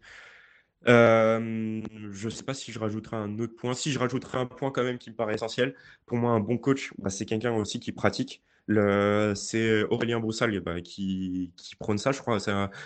je 0.85 2.25
ne 2.25 2.29
sais 2.29 2.43
pas 2.43 2.53
si 2.53 2.71
je 2.71 2.79
rajouterai 2.79 3.17
un 3.17 3.39
autre 3.39 3.55
point. 3.55 3.73
Si 3.73 3.91
je 3.91 3.99
rajouterai 3.99 4.37
un 4.37 4.45
point 4.45 4.71
quand 4.71 4.83
même 4.83 4.99
qui 4.99 5.09
me 5.09 5.15
paraît 5.15 5.35
essentiel, 5.35 5.75
pour 6.05 6.17
moi, 6.17 6.31
un 6.31 6.39
bon 6.39 6.57
coach, 6.57 6.93
bah, 6.99 7.09
c'est 7.09 7.25
quelqu'un 7.25 7.53
aussi 7.53 7.79
qui 7.79 7.91
pratique. 7.91 8.43
C'est 8.67 9.83
Aurélien 9.83 10.19
Broussal 10.19 10.59
bah, 10.61 10.81
qui, 10.81 11.51
qui, 11.57 11.75
prône 11.75 11.97
ça, 11.97 12.11
je 12.11 12.19
crois. 12.19 12.37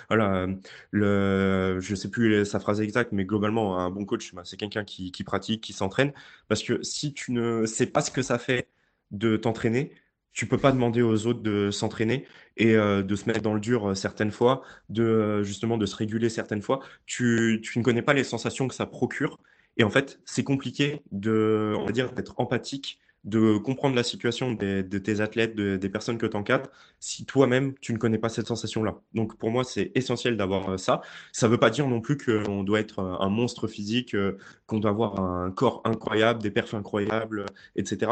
voilà, 0.09 0.47
le, 0.91 1.77
je 1.79 1.91
ne 1.91 1.95
sais 1.95 2.09
plus 2.09 2.45
sa 2.45 2.59
phrase 2.59 2.81
exacte, 2.81 3.11
mais 3.11 3.25
globalement, 3.25 3.79
un 3.79 3.89
bon 3.89 4.05
coach, 4.05 4.33
bah, 4.33 4.41
c'est 4.45 4.57
quelqu'un 4.57 4.83
qui, 4.83 5.11
pratique, 5.23 5.63
qui 5.63 5.73
s'entraîne. 5.73 6.13
Parce 6.47 6.63
que 6.63 6.81
si 6.83 7.13
tu 7.13 7.31
ne 7.31 7.65
sais 7.65 7.87
pas 7.87 8.01
ce 8.01 8.11
que 8.11 8.21
ça 8.21 8.39
fait 8.39 8.69
de 9.11 9.37
t'entraîner, 9.37 9.93
tu 10.37 10.45
peux 10.45 10.59
pas 10.59 10.71
demander 10.71 11.01
aux 11.01 11.25
autres 11.25 11.41
de 11.41 11.71
s'entraîner 11.71 12.27
et 12.57 12.75
euh, 12.75 13.01
de 13.01 13.15
se 13.15 13.25
mettre 13.25 13.41
dans 13.41 13.55
le 13.55 13.59
dur 13.59 13.89
euh, 13.89 13.95
certaines 13.95 14.31
fois, 14.31 14.61
de 14.89 15.03
euh, 15.03 15.43
justement 15.43 15.79
de 15.79 15.85
se 15.87 15.95
réguler 15.95 16.29
certaines 16.29 16.61
fois. 16.61 16.79
Tu, 17.07 17.59
tu 17.63 17.79
ne 17.79 17.83
connais 17.83 18.03
pas 18.03 18.13
les 18.13 18.23
sensations 18.23 18.67
que 18.67 18.75
ça 18.75 18.85
procure. 18.85 19.39
Et 19.77 19.83
en 19.83 19.89
fait, 19.89 20.19
c'est 20.25 20.43
compliqué 20.43 21.01
de, 21.11 21.73
on 21.77 21.85
va 21.85 21.91
dire, 21.91 22.11
d'être 22.13 22.35
empathique 22.39 22.99
de 23.27 23.57
comprendre 23.57 23.95
la 23.95 24.03
situation 24.03 24.53
de 24.53 24.81
tes 24.81 25.19
athlètes, 25.19 25.55
des 25.55 25.89
personnes 25.89 26.17
que 26.17 26.25
tu 26.25 26.37
encadres, 26.37 26.69
si 27.01 27.25
toi-même, 27.25 27.73
tu 27.81 27.91
ne 27.91 27.97
connais 27.97 28.17
pas 28.17 28.29
cette 28.29 28.47
sensation-là. 28.47 29.01
Donc 29.13 29.37
pour 29.37 29.51
moi, 29.51 29.65
c'est 29.65 29.91
essentiel 29.95 30.37
d'avoir 30.37 30.69
euh, 30.69 30.77
ça. 30.77 31.01
Ça 31.33 31.47
ne 31.47 31.51
veut 31.51 31.57
pas 31.57 31.69
dire 31.69 31.87
non 31.87 31.99
plus 31.99 32.17
qu'on 32.17 32.63
doit 32.63 32.79
être 32.79 32.99
euh, 32.99 33.17
un 33.19 33.29
monstre 33.29 33.67
physique, 33.67 34.15
euh, 34.15 34.37
qu'on 34.65 34.79
doit 34.79 34.91
avoir 34.91 35.19
un 35.19 35.51
corps 35.51 35.81
incroyable, 35.83 36.41
des 36.41 36.51
perfs 36.51 36.73
incroyables, 36.73 37.45
etc. 37.75 38.11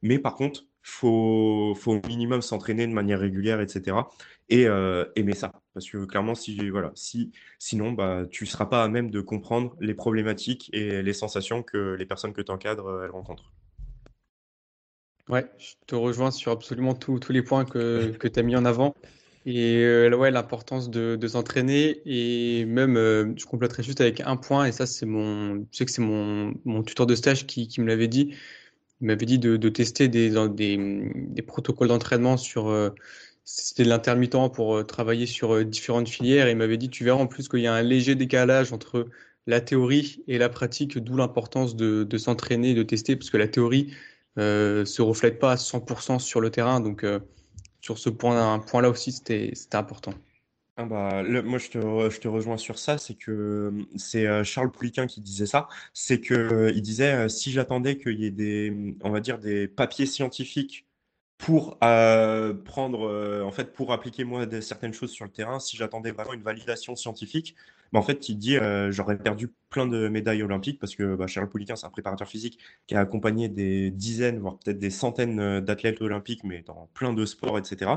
Mais 0.00 0.18
par 0.18 0.34
contre, 0.34 0.64
faut, 0.82 1.74
faut 1.76 1.92
au 1.96 2.06
minimum 2.08 2.40
s'entraîner 2.40 2.86
de 2.86 2.92
manière 2.92 3.20
régulière, 3.20 3.60
etc. 3.60 3.98
Et 4.48 4.64
aimer 5.16 5.34
ça. 5.34 5.52
Parce 5.72 5.88
que 5.90 6.04
clairement, 6.04 6.34
si, 6.34 6.68
voilà, 6.70 6.92
si, 6.94 7.32
sinon, 7.58 7.92
bah, 7.92 8.24
tu 8.30 8.44
ne 8.44 8.48
seras 8.48 8.66
pas 8.66 8.84
à 8.84 8.88
même 8.88 9.10
de 9.10 9.20
comprendre 9.20 9.74
les 9.80 9.94
problématiques 9.94 10.70
et 10.74 11.02
les 11.02 11.12
sensations 11.14 11.62
que 11.62 11.94
les 11.94 12.06
personnes 12.06 12.34
que 12.34 12.42
tu 12.42 12.52
encadres, 12.52 13.02
elles 13.04 13.10
rencontrent. 13.10 13.50
Ouais, 15.28 15.46
je 15.58 15.72
te 15.86 15.94
rejoins 15.94 16.30
sur 16.30 16.52
absolument 16.52 16.94
tous 16.94 17.18
les 17.30 17.42
points 17.42 17.64
que, 17.64 18.10
que 18.18 18.28
tu 18.28 18.38
as 18.38 18.42
mis 18.42 18.56
en 18.56 18.64
avant. 18.64 18.94
Et 19.46 19.76
euh, 19.82 20.14
ouais, 20.16 20.30
l'importance 20.30 20.90
de, 20.90 21.16
de 21.16 21.28
s'entraîner. 21.28 22.02
Et 22.06 22.64
même, 22.66 22.96
euh, 22.96 23.32
je 23.36 23.46
compléterai 23.46 23.82
juste 23.82 24.00
avec 24.00 24.20
un 24.20 24.36
point, 24.36 24.66
et 24.66 24.72
ça, 24.72 24.86
c'est 24.86 25.06
mon, 25.06 25.66
je 25.70 25.78
sais 25.78 25.84
que 25.84 25.90
c'est 25.90 26.02
mon, 26.02 26.54
mon 26.64 26.82
tuteur 26.82 27.06
de 27.06 27.14
stage 27.14 27.46
qui, 27.46 27.68
qui 27.68 27.80
me 27.80 27.86
l'avait 27.86 28.08
dit. 28.08 28.34
Il 29.00 29.06
m'avait 29.08 29.26
dit 29.26 29.38
de, 29.38 29.56
de 29.56 29.68
tester 29.68 30.08
des, 30.08 30.30
des, 30.50 31.10
des 31.14 31.42
protocoles 31.42 31.88
d'entraînement 31.88 32.36
sur. 32.36 32.68
Euh, 32.68 32.90
c'était 33.44 33.84
de 33.84 33.90
l'intermittent 33.90 34.52
pour 34.54 34.86
travailler 34.86 35.26
sur 35.26 35.64
différentes 35.64 36.08
filières. 36.08 36.46
Et 36.48 36.52
il 36.52 36.56
m'avait 36.56 36.78
dit, 36.78 36.88
tu 36.90 37.04
verras 37.04 37.20
en 37.20 37.26
plus 37.26 37.48
qu'il 37.48 37.60
y 37.60 37.66
a 37.66 37.74
un 37.74 37.82
léger 37.82 38.14
décalage 38.14 38.72
entre 38.72 39.08
la 39.46 39.60
théorie 39.60 40.22
et 40.26 40.38
la 40.38 40.48
pratique, 40.48 40.98
d'où 40.98 41.16
l'importance 41.16 41.76
de, 41.76 42.04
de 42.04 42.18
s'entraîner 42.18 42.72
de 42.72 42.82
tester, 42.82 43.16
parce 43.16 43.28
que 43.30 43.36
la 43.36 43.48
théorie, 43.48 43.92
se 44.36 45.02
reflète 45.02 45.38
pas 45.38 45.52
à 45.52 45.56
100% 45.56 46.18
sur 46.18 46.40
le 46.40 46.50
terrain. 46.50 46.80
Donc, 46.80 47.04
euh, 47.04 47.20
sur 47.80 47.98
ce 47.98 48.08
point, 48.08 48.58
point-là 48.60 48.90
aussi, 48.90 49.12
c'était 49.12 49.52
important. 49.72 50.14
Ah 50.76 50.86
bah, 50.86 51.22
moi, 51.22 51.58
je 51.58 51.68
te, 51.70 51.78
je 52.10 52.20
te 52.20 52.26
rejoins 52.26 52.56
sur 52.56 52.78
ça. 52.78 52.98
C'est 52.98 53.14
que 53.14 53.72
c'est 53.96 54.26
euh, 54.26 54.42
Charles 54.42 54.72
Pouliquin 54.72 55.06
qui 55.06 55.20
disait 55.20 55.46
ça. 55.46 55.68
C'est 55.92 56.20
que 56.20 56.72
il 56.74 56.82
disait 56.82 57.28
si 57.28 57.52
j'attendais 57.52 57.96
qu'il 57.96 58.20
y 58.20 58.26
ait 58.26 58.30
des, 58.30 58.96
on 59.02 59.10
va 59.10 59.20
dire, 59.20 59.38
des 59.38 59.68
papiers 59.68 60.06
scientifiques 60.06 60.86
pour 61.38 61.78
prendre, 61.78 63.42
en 63.44 63.52
fait, 63.52 63.72
pour 63.74 63.92
appliquer 63.92 64.24
moi 64.24 64.46
certaines 64.62 64.94
choses 64.94 65.10
sur 65.10 65.26
le 65.26 65.30
terrain, 65.30 65.60
si 65.60 65.76
j'attendais 65.76 66.10
vraiment 66.10 66.32
une 66.32 66.42
validation 66.42 66.96
scientifique, 66.96 67.54
en 67.98 68.02
fait, 68.02 68.28
il 68.28 68.36
dit 68.36 68.56
euh, 68.56 68.90
j'aurais 68.90 69.16
perdu 69.16 69.52
plein 69.70 69.86
de 69.86 70.08
médailles 70.08 70.42
olympiques 70.42 70.80
parce 70.80 70.96
que 70.96 71.14
bah, 71.14 71.26
Charles 71.26 71.48
Pouliquin, 71.48 71.76
c'est 71.76 71.86
un 71.86 71.90
préparateur 71.90 72.28
physique 72.28 72.58
qui 72.86 72.94
a 72.94 73.00
accompagné 73.00 73.48
des 73.48 73.90
dizaines, 73.90 74.38
voire 74.40 74.58
peut-être 74.58 74.78
des 74.78 74.90
centaines 74.90 75.38
euh, 75.38 75.60
d'athlètes 75.60 76.00
olympiques, 76.02 76.42
mais 76.44 76.62
dans 76.66 76.88
plein 76.94 77.12
de 77.12 77.24
sports, 77.24 77.56
etc. 77.58 77.92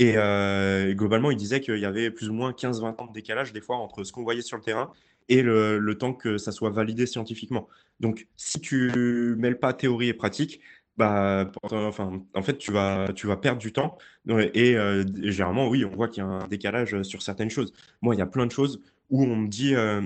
Euh, 0.00 0.88
et 0.88 0.94
globalement, 0.94 1.30
il 1.32 1.36
disait 1.36 1.60
qu'il 1.60 1.78
y 1.78 1.84
avait 1.84 2.10
plus 2.10 2.28
ou 2.28 2.32
moins 2.32 2.52
15-20 2.52 3.02
ans 3.02 3.06
de 3.06 3.12
décalage 3.12 3.52
des 3.52 3.60
fois 3.60 3.76
entre 3.76 4.04
ce 4.04 4.12
qu'on 4.12 4.22
voyait 4.22 4.42
sur 4.42 4.56
le 4.56 4.62
terrain 4.62 4.92
et 5.28 5.42
le, 5.42 5.94
temps 5.98 6.12
que 6.12 6.38
ça 6.38 6.52
soit 6.52 6.70
validé 6.70 7.06
scientifiquement. 7.06 7.68
Donc, 7.98 8.28
si 8.36 8.60
tu 8.60 9.34
mêles 9.38 9.58
pas 9.58 9.72
théorie 9.72 10.08
et 10.08 10.14
pratique, 10.14 10.60
bah, 10.96 11.50
enfin, 11.62 12.22
en 12.34 12.42
fait, 12.42 12.58
tu 12.58 12.70
vas, 12.70 13.08
tu 13.14 13.26
vas 13.26 13.36
perdre 13.36 13.58
du 13.60 13.72
temps. 13.72 13.96
Et, 14.28 14.76
généralement, 15.22 15.68
oui, 15.68 15.84
on 15.84 15.90
voit 15.90 16.08
qu'il 16.08 16.22
y 16.22 16.26
a 16.26 16.28
un 16.28 16.46
décalage 16.46 17.02
sur 17.02 17.22
certaines 17.22 17.50
choses. 17.50 17.72
Moi, 18.02 18.14
il 18.14 18.18
y 18.18 18.22
a 18.22 18.26
plein 18.26 18.46
de 18.46 18.52
choses 18.52 18.82
où 19.14 19.22
on 19.22 19.36
me 19.36 19.46
dit, 19.46 19.76
euh, 19.76 20.00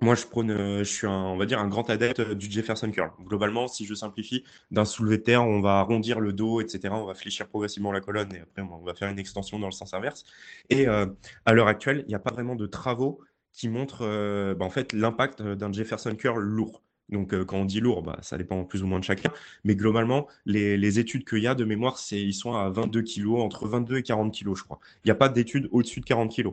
moi 0.00 0.14
euh, 0.14 0.78
je 0.78 0.84
suis 0.84 1.08
un, 1.08 1.36
va 1.36 1.44
dire 1.44 1.58
un 1.58 1.66
grand 1.66 1.90
adepte 1.90 2.20
du 2.20 2.48
Jefferson 2.48 2.88
curl. 2.92 3.10
Globalement, 3.24 3.66
si 3.66 3.84
je 3.84 3.94
simplifie, 3.94 4.44
d'un 4.70 4.84
soulevé 4.84 5.18
de 5.18 5.24
terre, 5.24 5.44
on 5.44 5.60
va 5.60 5.80
arrondir 5.80 6.20
le 6.20 6.32
dos, 6.32 6.60
etc. 6.60 6.90
On 6.92 7.04
va 7.04 7.14
fléchir 7.14 7.48
progressivement 7.48 7.90
la 7.90 8.00
colonne 8.00 8.32
et 8.32 8.38
après 8.38 8.62
on 8.62 8.78
va 8.84 8.94
faire 8.94 9.08
une 9.08 9.18
extension 9.18 9.58
dans 9.58 9.66
le 9.66 9.72
sens 9.72 9.92
inverse. 9.92 10.24
Et 10.70 10.86
euh, 10.86 11.06
à 11.46 11.52
l'heure 11.52 11.66
actuelle, 11.66 12.04
il 12.06 12.10
n'y 12.10 12.14
a 12.14 12.20
pas 12.20 12.30
vraiment 12.32 12.54
de 12.54 12.66
travaux 12.66 13.20
qui 13.52 13.68
montrent 13.68 14.54
bah, 14.54 14.70
fait 14.70 14.92
l'impact 14.92 15.42
d'un 15.42 15.72
Jefferson 15.72 16.14
curl 16.14 16.40
lourd. 16.40 16.84
Donc, 17.08 17.32
euh, 17.32 17.44
quand 17.44 17.58
on 17.58 17.64
dit 17.64 17.80
lourd, 17.80 18.02
bah, 18.02 18.18
ça 18.22 18.36
dépend 18.38 18.64
plus 18.64 18.82
ou 18.82 18.86
moins 18.86 18.98
de 18.98 19.04
chacun. 19.04 19.30
Mais 19.64 19.76
globalement, 19.76 20.28
les, 20.46 20.98
études 20.98 21.28
qu'il 21.28 21.38
y 21.38 21.46
a 21.46 21.54
de 21.54 21.64
mémoire, 21.64 21.98
ils 22.12 22.34
sont 22.34 22.54
à 22.54 22.68
22 22.70 23.02
kg, 23.02 23.36
entre 23.36 23.66
22 23.68 23.98
et 23.98 24.02
40 24.02 24.34
kg, 24.34 24.54
je 24.54 24.62
crois. 24.64 24.78
Il 25.04 25.08
n'y 25.08 25.12
a 25.12 25.14
pas 25.14 25.28
d'études 25.28 25.68
au-dessus 25.70 26.00
de 26.00 26.04
40 26.04 26.34
kg. 26.34 26.48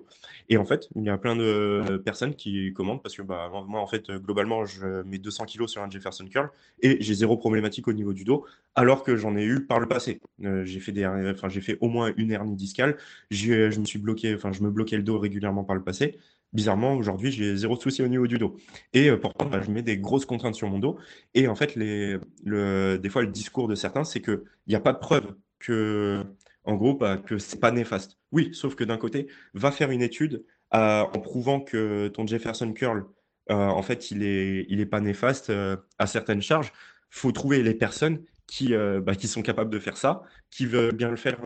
Et 0.50 0.58
en 0.58 0.66
fait, 0.66 0.90
il 0.96 1.04
y 1.04 1.10
a 1.10 1.18
plein 1.18 1.36
de 1.36 2.02
personnes 2.04 2.36
qui 2.36 2.74
commandent 2.74 3.02
parce 3.02 3.16
que 3.16 3.22
bah, 3.22 3.50
moi, 3.68 3.80
en 3.80 3.88
fait, 3.88 4.12
globalement, 4.12 4.66
je 4.66 5.04
mets 5.04 5.18
200 5.18 5.46
kg 5.46 5.68
sur 5.68 5.82
un 5.82 5.90
Jefferson 5.90 6.26
curl 6.26 6.50
et 6.82 6.98
j'ai 7.02 7.14
zéro 7.14 7.38
problématique 7.38 7.88
au 7.88 7.94
niveau 7.94 8.14
du 8.14 8.24
dos, 8.24 8.46
alors 8.76 9.04
que 9.04 9.16
j'en 9.16 9.36
ai 9.36 9.44
eu 9.44 9.66
par 9.66 9.80
le 9.80 9.88
passé. 9.88 10.22
Euh, 10.44 10.64
j'ai 10.66 10.80
fait 10.80 11.78
au 11.82 11.90
moins 11.90 12.14
une 12.18 12.32
hernie 12.32 12.56
discale. 12.56 12.98
Je 13.32 13.80
me 13.80 13.86
suis 13.86 14.00
bloqué, 14.00 14.36
enfin, 14.36 14.52
je 14.52 14.62
me 14.62 14.70
bloquais 14.70 14.98
le 14.98 15.04
dos 15.04 15.18
régulièrement 15.18 15.64
par 15.64 15.76
le 15.76 15.84
passé 15.84 16.18
bizarrement, 16.56 16.96
aujourd'hui, 16.96 17.32
j'ai 17.32 17.56
zéro 17.56 17.76
souci 17.76 18.02
au 18.02 18.08
niveau 18.08 18.28
du 18.28 18.38
dos. 18.38 18.58
Et 18.94 19.10
euh, 19.10 19.18
pourtant, 19.18 19.46
bah, 19.46 19.62
je 19.62 19.70
mets 19.70 19.84
des 19.84 19.98
grosses 19.98 20.26
contraintes 20.26 20.56
sur 20.56 20.70
mon 20.70 20.80
dos. 20.80 20.98
Et 21.34 21.48
en 21.48 21.56
fait, 21.56 21.76
les, 21.76 22.18
le, 22.44 22.98
des 22.98 23.10
fois, 23.10 23.22
le 23.22 23.28
discours 23.28 23.68
de 23.68 23.76
certains, 23.76 24.04
c'est 24.04 24.22
qu'il 24.22 24.42
n'y 24.68 24.76
a 24.76 24.80
pas 24.80 24.94
de 24.94 25.00
preuve 25.00 25.36
que, 25.60 26.24
en 26.64 26.76
gros, 26.76 26.96
bah, 26.96 27.18
que 27.18 27.38
c'est 27.38 27.60
pas 27.60 27.72
néfaste. 27.72 28.18
Oui, 28.32 28.50
sauf 28.54 28.76
que 28.76 28.84
d'un 28.84 28.98
côté, 28.98 29.28
va 29.54 29.72
faire 29.72 29.92
une 29.92 30.02
étude 30.02 30.44
euh, 30.74 31.02
en 31.02 31.20
prouvant 31.20 31.60
que 31.60 32.08
ton 32.08 32.26
Jefferson 32.26 32.72
curl, 32.74 33.06
euh, 33.52 33.54
en 33.54 33.84
fait, 33.84 34.10
il 34.12 34.24
est, 34.24 34.66
il 34.70 34.80
est 34.80 34.86
pas 34.88 35.02
néfaste 35.02 35.52
à 36.00 36.08
certaines 36.08 36.42
charges. 36.42 36.72
faut 37.10 37.32
trouver 37.32 37.62
les 37.62 37.76
personnes 37.76 38.24
qui, 38.48 38.74
bah, 39.04 39.16
qui 39.16 39.28
sont 39.28 39.42
capables 39.42 39.72
de 39.72 39.80
faire 39.80 39.98
ça, 39.98 40.24
qui 40.50 40.66
veulent 40.66 40.96
bien 40.96 41.10
le 41.10 41.18
faire, 41.18 41.38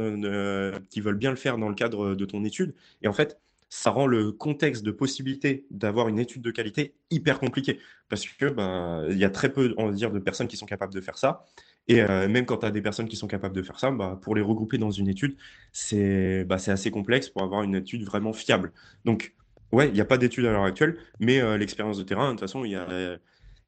qui 0.90 1.02
veulent 1.02 1.18
bien 1.18 1.32
le 1.32 1.36
faire 1.36 1.58
dans 1.58 1.70
le 1.70 1.76
cadre 1.76 2.16
de 2.16 2.26
ton 2.26 2.44
étude. 2.46 2.76
Et 3.02 3.08
en 3.08 3.14
fait, 3.14 3.40
ça 3.70 3.92
rend 3.92 4.08
le 4.08 4.32
contexte 4.32 4.84
de 4.84 4.92
possibilité 4.92 5.66
d'avoir 5.70 6.08
une 6.08 6.20
étude 6.20 6.42
de 6.42 6.52
qualité 6.52 6.96
hyper 7.12 7.40
compliqué. 7.40 7.80
Parce 8.10 8.26
que 8.26 8.48
ben, 8.48 9.08
y 9.12 9.24
a 9.24 9.30
très 9.30 9.54
peu, 9.54 9.74
on 9.78 9.86
va 9.88 9.92
dire, 9.92 10.12
de 10.12 10.20
personnes 10.20 10.48
qui 10.48 10.58
sont 10.58 10.66
capables 10.66 10.94
de 10.94 11.02
faire 11.02 11.18
ça. 11.18 11.46
Et 11.88 12.02
euh, 12.02 12.28
même 12.28 12.46
quand 12.46 12.58
tu 12.58 12.66
as 12.66 12.72
des 12.72 12.82
personnes 12.82 13.08
qui 13.08 13.16
sont 13.16 13.28
capables 13.28 13.56
de 13.56 13.62
faire 13.62 13.80
ça, 13.80 13.92
bah, 13.92 14.20
pour 14.22 14.36
les 14.36 14.42
regrouper 14.42 14.78
dans 14.78 14.92
une 14.92 15.08
étude, 15.08 15.38
c'est 15.72 16.44
bah, 16.46 16.58
assez 16.68 16.92
complexe 16.92 17.30
pour 17.30 17.44
avoir 17.44 17.64
une 17.64 17.76
étude 17.76 18.04
vraiment 18.04 18.34
fiable. 18.34 18.72
Donc, 19.06 19.34
ouais, 19.72 19.88
il 19.88 19.94
n'y 19.94 20.02
a 20.02 20.06
pas 20.06 20.18
d'étude 20.18 20.46
à 20.46 20.52
l'heure 20.52 20.66
actuelle, 20.66 20.98
mais 21.20 21.40
euh, 21.40 21.58
l'expérience 21.58 21.98
de 21.98 22.04
terrain, 22.04 22.28
de 22.28 22.32
toute 22.32 22.42
façon, 22.42 22.66
il 22.66 22.72
y 22.72 22.76
a, 22.76 23.18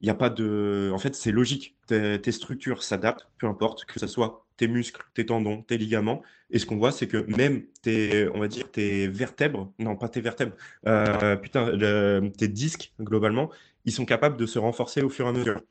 il 0.01 0.05
n'y 0.05 0.09
a 0.09 0.15
pas 0.15 0.29
de. 0.29 0.89
En 0.93 0.97
fait, 0.97 1.15
c'est 1.15 1.31
logique. 1.31 1.75
Tes, 1.87 2.31
structures 2.31 2.81
s'adaptent, 2.83 3.27
peu 3.37 3.47
importe, 3.47 3.85
que 3.85 3.99
ce 3.99 4.07
soit 4.07 4.45
tes 4.57 4.67
muscles, 4.67 5.03
tes 5.13 5.25
tendons, 5.25 5.61
tes 5.61 5.77
ligaments. 5.77 6.23
Et 6.49 6.57
ce 6.57 6.65
qu'on 6.65 6.77
voit, 6.77 6.91
c'est 6.91 7.07
que 7.07 7.17
même 7.37 7.63
tes, 7.83 8.27
on 8.33 8.39
va 8.39 8.47
dire, 8.47 8.71
tes 8.71 9.07
vertèbres, 9.07 9.71
non, 9.77 9.95
pas 9.95 10.09
tes 10.09 10.21
vertèbres, 10.21 10.55
euh, 10.87 11.35
putain, 11.35 11.77
tes 12.37 12.47
disques, 12.47 12.93
globalement, 12.99 13.51
ils 13.85 13.91
sont 13.91 14.05
capables 14.05 14.37
de 14.37 14.45
se 14.45 14.57
renforcer 14.57 15.01
au 15.01 15.09
fur 15.09 15.27
et 15.27 15.29
à 15.29 15.33
mesure. 15.33 15.61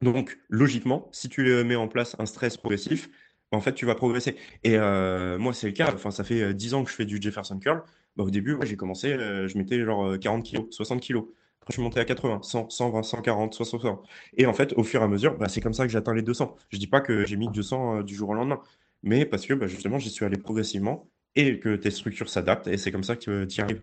Donc, 0.00 0.38
logiquement, 0.48 1.08
si 1.12 1.28
tu 1.28 1.42
mets 1.64 1.76
en 1.76 1.86
place 1.86 2.16
un 2.18 2.26
stress 2.26 2.56
progressif, 2.56 3.08
en 3.52 3.60
fait, 3.60 3.74
tu 3.74 3.86
vas 3.86 3.94
progresser. 3.94 4.36
Et 4.64 4.76
euh, 4.76 5.38
moi, 5.38 5.52
c'est 5.52 5.68
le 5.68 5.72
cas. 5.72 5.92
Enfin, 5.94 6.10
ça 6.10 6.24
fait 6.24 6.52
10 6.52 6.74
ans 6.74 6.82
que 6.82 6.90
je 6.90 6.96
fais 6.96 7.04
du 7.04 7.22
Jefferson 7.22 7.58
Curl. 7.58 7.82
Bah, 8.16 8.24
au 8.24 8.30
début, 8.30 8.56
j'ai 8.62 8.76
commencé, 8.76 9.12
euh, 9.12 9.46
je 9.46 9.56
mettais 9.56 9.84
genre 9.84 10.18
40 10.18 10.44
kg, 10.44 10.66
60 10.70 11.00
kg. 11.00 11.22
Je 11.68 11.74
suis 11.74 11.82
monté 11.82 12.00
à 12.00 12.04
80, 12.04 12.40
100, 12.42 12.70
120, 12.70 13.02
140, 13.02 13.54
160. 13.54 14.08
Et 14.36 14.46
en 14.46 14.52
fait, 14.52 14.72
au 14.74 14.82
fur 14.82 15.00
et 15.00 15.04
à 15.04 15.08
mesure, 15.08 15.36
bah, 15.38 15.48
c'est 15.48 15.60
comme 15.60 15.74
ça 15.74 15.84
que 15.84 15.92
j'atteins 15.92 16.14
les 16.14 16.22
200. 16.22 16.56
Je 16.70 16.78
dis 16.78 16.86
pas 16.86 17.00
que 17.00 17.24
j'ai 17.24 17.36
mis 17.36 17.48
200 17.48 17.98
euh, 17.98 18.02
du 18.02 18.14
jour 18.14 18.30
au 18.30 18.34
lendemain, 18.34 18.60
mais 19.02 19.24
parce 19.24 19.46
que 19.46 19.54
bah, 19.54 19.66
justement, 19.66 19.98
j'y 19.98 20.10
suis 20.10 20.24
allé 20.24 20.38
progressivement 20.38 21.08
et 21.36 21.58
que 21.58 21.76
tes 21.76 21.90
structures 21.90 22.28
s'adaptent 22.28 22.66
et 22.66 22.76
c'est 22.76 22.92
comme 22.92 23.04
ça 23.04 23.16
que 23.16 23.44
tu 23.44 23.58
y 23.58 23.60
arrives. 23.60 23.82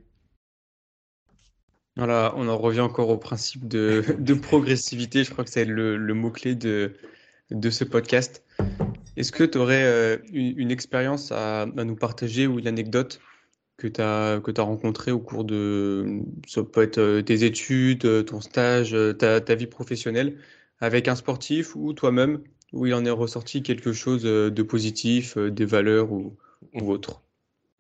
Voilà, 1.96 2.34
on 2.38 2.48
en 2.48 2.58
revient 2.58 2.80
encore 2.80 3.10
au 3.10 3.18
principe 3.18 3.68
de, 3.68 4.04
progressivité. 4.42 5.24
Je 5.24 5.32
crois 5.32 5.44
que 5.44 5.50
c'est 5.50 5.66
le, 5.66 5.98
mot-clé 6.14 6.56
de, 6.56 6.94
de 7.52 7.70
ce 7.70 7.84
podcast. 7.84 8.44
Est-ce 9.18 9.32
que 9.34 9.44
tu 9.44 9.58
aurais 9.58 9.84
euh, 9.84 10.18
une, 10.32 10.72
expérience 10.72 11.32
à, 11.34 11.66
nous 11.66 11.96
partager 11.96 12.48
ou 12.48 12.60
une 12.60 12.68
anecdote 12.68 13.20
que 13.80 13.88
tu 13.88 14.02
as, 14.02 14.42
que 14.44 14.52
as 14.60 14.64
rencontrée 14.64 15.12
au 15.12 15.20
cours 15.20 15.46
de, 15.46 16.22
ça 16.48 16.64
peut 16.64 16.84
être 16.84 17.00
euh, 17.00 17.22
tes 17.24 17.44
études, 17.46 18.06
euh, 18.06 18.24
ton 18.24 18.42
stage, 18.42 18.96
ta, 19.18 19.42
ta 19.42 19.56
vie 19.56 19.68
professionnelle, 19.68 20.38
avec 20.80 21.08
un 21.08 21.16
sportif 21.16 21.76
ou 21.76 21.94
toi-même, 21.94 22.44
où 22.74 22.86
il 22.86 22.94
en 22.94 23.06
est 23.06 23.10
ressorti 23.10 23.64
quelque 23.64 23.94
chose 23.94 24.24
de 24.24 24.64
positif, 24.64 25.38
des 25.38 25.66
valeurs 25.66 26.12
ou, 26.12 26.38
ou 26.74 26.92
autre? 26.92 27.24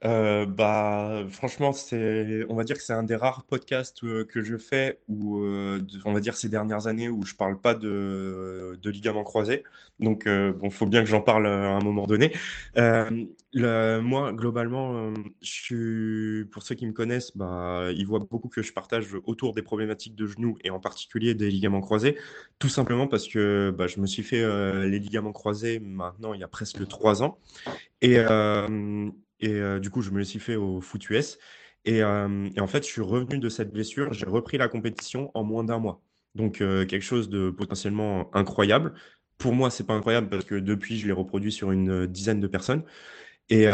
Euh, 0.05 0.45
bah, 0.45 1.25
franchement, 1.29 1.73
c'est, 1.73 2.45
on 2.47 2.55
va 2.55 2.63
dire 2.63 2.77
que 2.77 2.83
c'est 2.83 2.93
un 2.93 3.03
des 3.03 3.15
rares 3.15 3.43
podcasts 3.43 4.03
euh, 4.05 4.23
que 4.23 4.41
je 4.41 4.57
fais 4.57 4.99
où, 5.09 5.39
euh, 5.39 5.81
on 6.05 6.13
va 6.13 6.21
dire 6.21 6.35
ces 6.37 6.47
dernières 6.47 6.87
années 6.87 7.09
où 7.09 7.25
je 7.25 7.35
parle 7.35 7.59
pas 7.59 7.73
de, 7.73 8.79
ligaments 8.85 9.23
croisés. 9.23 9.63
Donc, 9.99 10.27
bon, 10.27 10.69
faut 10.69 10.85
bien 10.85 11.03
que 11.03 11.09
j'en 11.09 11.21
parle 11.21 11.45
à 11.47 11.75
un 11.75 11.81
moment 11.81 12.07
donné. 12.07 12.31
Moi, 12.75 14.33
globalement, 14.33 15.13
je 15.41 16.43
pour 16.43 16.63
ceux 16.63 16.75
qui 16.75 16.87
me 16.87 16.93
connaissent, 16.93 17.35
bah, 17.35 17.89
ils 17.93 18.07
voient 18.07 18.19
beaucoup 18.19 18.47
que 18.47 18.61
je 18.61 18.71
partage 18.71 19.07
autour 19.25 19.53
des 19.53 19.61
problématiques 19.61 20.15
de 20.15 20.25
genoux 20.25 20.57
et 20.63 20.69
en 20.69 20.79
particulier 20.79 21.33
des 21.33 21.49
ligaments 21.49 21.81
croisés, 21.81 22.17
tout 22.59 22.69
simplement 22.69 23.07
parce 23.07 23.27
que 23.27 23.73
bah, 23.77 23.87
je 23.87 23.99
me 23.99 24.07
suis 24.07 24.23
fait 24.23 24.41
les 24.87 24.99
ligaments 24.99 25.33
croisés 25.33 25.79
maintenant 25.79 26.33
il 26.33 26.39
y 26.39 26.43
a 26.43 26.47
presque 26.47 26.87
trois 26.87 27.21
ans. 27.21 27.37
Et, 28.01 28.17
et 29.39 29.53
euh, 29.53 29.79
du 29.79 29.89
coup, 29.89 30.01
je 30.01 30.11
me 30.11 30.23
suis 30.23 30.39
fait 30.39 30.55
au 30.55 30.81
foot 30.81 31.09
US. 31.09 31.37
Euh, 31.87 32.49
et, 32.55 32.59
en 32.59 32.67
fait, 32.67 32.83
je 32.83 32.89
suis 32.89 33.01
revenu 33.01 33.39
de 33.39 33.49
cette 33.49 33.71
blessure. 33.71 34.13
J'ai 34.13 34.25
repris 34.25 34.57
la 34.57 34.67
compétition 34.67 35.31
en 35.33 35.43
moins 35.43 35.63
d'un 35.63 35.79
mois. 35.79 36.01
Donc, 36.35 36.61
euh, 36.61 36.85
quelque 36.85 37.03
chose 37.03 37.29
de 37.29 37.49
potentiellement 37.49 38.29
incroyable. 38.35 38.93
Pour 39.37 39.53
moi, 39.53 39.69
c'est 39.69 39.85
pas 39.85 39.93
incroyable 39.93 40.29
parce 40.29 40.45
que 40.45 40.55
depuis, 40.55 40.97
je 40.99 41.07
l'ai 41.07 41.13
reproduit 41.13 41.51
sur 41.51 41.71
une 41.71 42.05
dizaine 42.05 42.39
de 42.41 42.47
personnes. 42.47 42.83
Et 43.51 43.65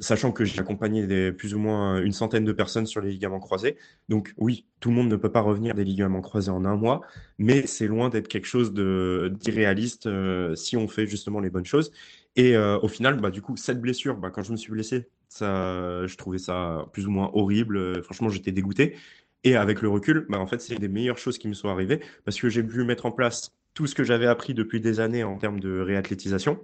sachant 0.00 0.32
que 0.32 0.46
j'ai 0.46 0.60
accompagné 0.60 1.30
plus 1.32 1.54
ou 1.54 1.58
moins 1.58 2.00
une 2.00 2.12
centaine 2.12 2.46
de 2.46 2.52
personnes 2.52 2.86
sur 2.86 3.02
les 3.02 3.10
ligaments 3.10 3.38
croisés. 3.38 3.76
Donc 4.08 4.32
oui, 4.38 4.64
tout 4.80 4.88
le 4.88 4.94
monde 4.94 5.08
ne 5.10 5.16
peut 5.16 5.30
pas 5.30 5.42
revenir 5.42 5.74
des 5.74 5.84
ligaments 5.84 6.22
croisés 6.22 6.50
en 6.50 6.64
un 6.64 6.74
mois, 6.74 7.02
mais 7.36 7.66
c'est 7.66 7.86
loin 7.86 8.08
d'être 8.08 8.28
quelque 8.28 8.46
chose 8.46 8.72
d'irréaliste 8.72 10.08
si 10.54 10.78
on 10.78 10.88
fait 10.88 11.06
justement 11.06 11.40
les 11.40 11.50
bonnes 11.50 11.66
choses. 11.66 11.90
Et 12.38 12.56
euh, 12.56 12.78
au 12.78 12.88
final, 12.88 13.20
bah, 13.20 13.30
du 13.30 13.42
coup, 13.42 13.56
cette 13.56 13.80
blessure, 13.80 14.16
bah, 14.16 14.30
quand 14.30 14.44
je 14.44 14.52
me 14.52 14.56
suis 14.56 14.70
blessé, 14.70 15.08
ça, 15.28 16.06
je 16.06 16.16
trouvais 16.16 16.38
ça 16.38 16.86
plus 16.92 17.06
ou 17.08 17.10
moins 17.10 17.30
horrible. 17.34 17.76
Euh, 17.76 18.02
franchement, 18.02 18.28
j'étais 18.28 18.52
dégoûté. 18.52 18.96
Et 19.42 19.56
avec 19.56 19.82
le 19.82 19.88
recul, 19.88 20.24
bah, 20.28 20.38
en 20.38 20.46
fait, 20.46 20.60
c'est 20.60 20.76
des 20.76 20.88
meilleures 20.88 21.18
choses 21.18 21.36
qui 21.36 21.48
me 21.48 21.54
sont 21.54 21.68
arrivées 21.68 22.00
parce 22.24 22.40
que 22.40 22.48
j'ai 22.48 22.62
pu 22.62 22.84
mettre 22.84 23.06
en 23.06 23.10
place 23.10 23.50
tout 23.74 23.88
ce 23.88 23.94
que 23.96 24.04
j'avais 24.04 24.26
appris 24.26 24.54
depuis 24.54 24.80
des 24.80 25.00
années 25.00 25.24
en 25.24 25.36
termes 25.36 25.58
de 25.58 25.80
réathlétisation. 25.80 26.60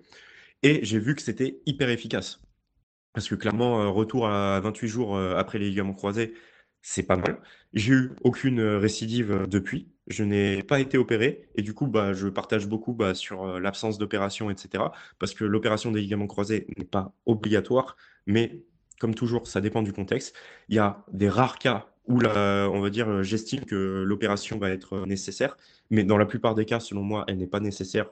Et 0.63 0.85
j'ai 0.85 1.01
vu 1.01 1.17
que 1.17 1.23
c'était 1.23 1.61
hyper 1.67 1.91
efficace. 1.91 2.41
Parce 3.13 3.29
que 3.29 3.35
clairement, 3.35 3.83
euh, 3.83 3.89
retour 3.89 4.29
à 4.29 4.61
28 4.61 4.89
jours 4.89 5.19
après 5.19 5.59
les 5.59 5.71
ligaments 5.71 5.93
croisés, 5.95 6.35
c'est 6.85 7.03
pas 7.05 7.17
mal. 7.17 7.41
J'ai 7.73 7.93
eu 7.93 8.13
aucune 8.23 8.61
récidive 8.61 9.47
depuis. 9.49 9.89
Je 10.07 10.23
n'ai 10.23 10.63
pas 10.63 10.81
été 10.81 10.99
opéré 10.99 11.49
et 11.57 11.63
du 11.63 11.73
coup, 11.73 11.87
bah, 11.87 12.13
je 12.13 12.29
partage 12.29 12.69
beaucoup 12.69 12.93
bah, 12.93 13.15
sur 13.15 13.45
euh, 13.45 13.59
l'absence 13.59 13.97
d'opération, 13.97 14.51
etc. 14.51 14.85
Parce 15.19 15.33
que 15.33 15.45
l'opération 15.45 15.91
des 15.91 16.01
ligaments 16.03 16.27
croisés 16.27 16.67
n'est 16.77 16.85
pas 16.85 17.15
obligatoire, 17.25 17.97
mais 18.27 18.63
comme 19.01 19.15
toujours, 19.15 19.47
ça 19.49 19.63
dépend 19.63 19.83
du 19.83 19.95
contexte. 19.95 20.37
Il 20.69 20.77
y 20.77 20.79
a 20.79 21.05
des 21.11 21.29
rares 21.29 21.59
cas 21.59 21.89
où 22.07 22.19
on 22.23 22.81
va 22.81 22.91
dire, 22.91 23.23
j'estime 23.23 23.65
que 23.65 24.05
l'opération 24.07 24.59
va 24.59 24.69
être 24.69 25.07
nécessaire, 25.07 25.57
mais 25.91 26.05
dans 26.05 26.19
la 26.19 26.27
plupart 26.27 26.55
des 26.55 26.67
cas, 26.67 26.79
selon 26.81 27.03
moi, 27.03 27.25
elle 27.29 27.39
n'est 27.39 27.47
pas 27.47 27.61
nécessaire. 27.61 28.11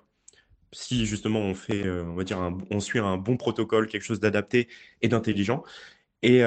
Si 0.73 1.05
justement 1.05 1.41
on 1.41 1.55
fait, 1.55 1.87
euh, 1.87 2.05
on 2.05 2.15
va 2.15 2.25
dire, 2.25 2.39
on 2.71 2.81
suit 2.81 2.99
un 2.99 3.19
bon 3.19 3.37
protocole, 3.37 3.89
quelque 3.89 4.05
chose 4.05 4.21
d'adapté 4.21 4.69
et 5.03 5.09
d'intelligent. 5.09 5.63
Et, 6.23 6.41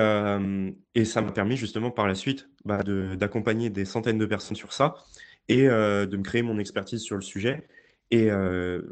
ça 1.06 1.22
m'a 1.22 1.32
permis 1.32 1.58
justement 1.58 1.92
par 1.92 2.08
la 2.08 2.16
suite 2.16 2.50
bah, 2.64 2.82
d'accompagner 2.84 3.70
des 3.70 3.86
centaines 3.86 4.18
de 4.18 4.26
personnes 4.26 4.56
sur 4.56 4.74
ça 4.74 4.96
et 5.50 5.64
de 5.68 6.18
me 6.18 6.24
créer 6.24 6.42
mon 6.42 6.58
expertise 6.58 7.02
sur 7.02 7.16
le 7.16 7.22
sujet. 7.22 7.68
Et 8.12 8.30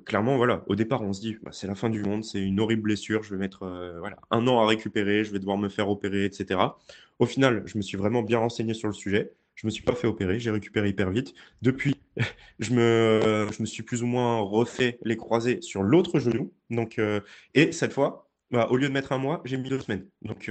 clairement, 0.05 0.37
voilà, 0.37 0.63
au 0.67 0.75
départ, 0.75 1.01
on 1.01 1.13
se 1.13 1.21
dit, 1.21 1.37
bah, 1.41 1.51
c'est 1.53 1.67
la 1.67 1.75
fin 1.75 1.89
du 1.89 2.03
monde, 2.03 2.23
c'est 2.23 2.41
une 2.41 2.59
horrible 2.59 2.83
blessure, 2.83 3.23
je 3.23 3.33
vais 3.33 3.39
mettre 3.39 3.65
voilà, 3.99 4.17
un 4.31 4.45
an 4.47 4.59
à 4.59 4.67
récupérer, 4.67 5.23
je 5.23 5.31
vais 5.31 5.39
devoir 5.39 5.57
me 5.57 5.69
faire 5.69 5.89
opérer, 5.89 6.25
etc. 6.25 6.59
Au 7.19 7.25
final, 7.25 7.63
je 7.65 7.77
me 7.77 7.81
suis 7.81 7.97
vraiment 7.97 8.21
bien 8.21 8.39
renseigné 8.39 8.73
sur 8.73 8.87
le 8.87 8.93
sujet. 8.93 9.31
Je 9.55 9.67
me 9.67 9.71
suis 9.71 9.83
pas 9.83 9.93
fait 9.93 10.07
opérer, 10.07 10.39
j'ai 10.39 10.49
récupéré 10.49 10.89
hyper 10.89 11.11
vite. 11.11 11.33
Depuis, 11.61 11.95
je 12.59 12.73
me, 12.73 13.47
je 13.51 13.61
me 13.61 13.67
suis 13.67 13.83
plus 13.83 14.01
ou 14.03 14.07
moins 14.07 14.39
refait 14.39 14.97
les 15.03 15.15
croisés 15.15 15.61
sur 15.61 15.83
l'autre 15.83 16.19
genou. 16.19 16.51
Donc, 16.71 16.99
et 17.53 17.71
cette 17.71 17.93
fois, 17.93 18.29
bah, 18.53 18.67
au 18.69 18.77
lieu 18.77 18.87
de 18.87 18.93
mettre 18.93 19.11
un 19.11 19.17
mois, 19.17 19.41
j'ai 19.45 19.57
mis 19.57 19.69
deux 19.69 19.79
semaines. 19.79 20.07
Donc, 20.21 20.49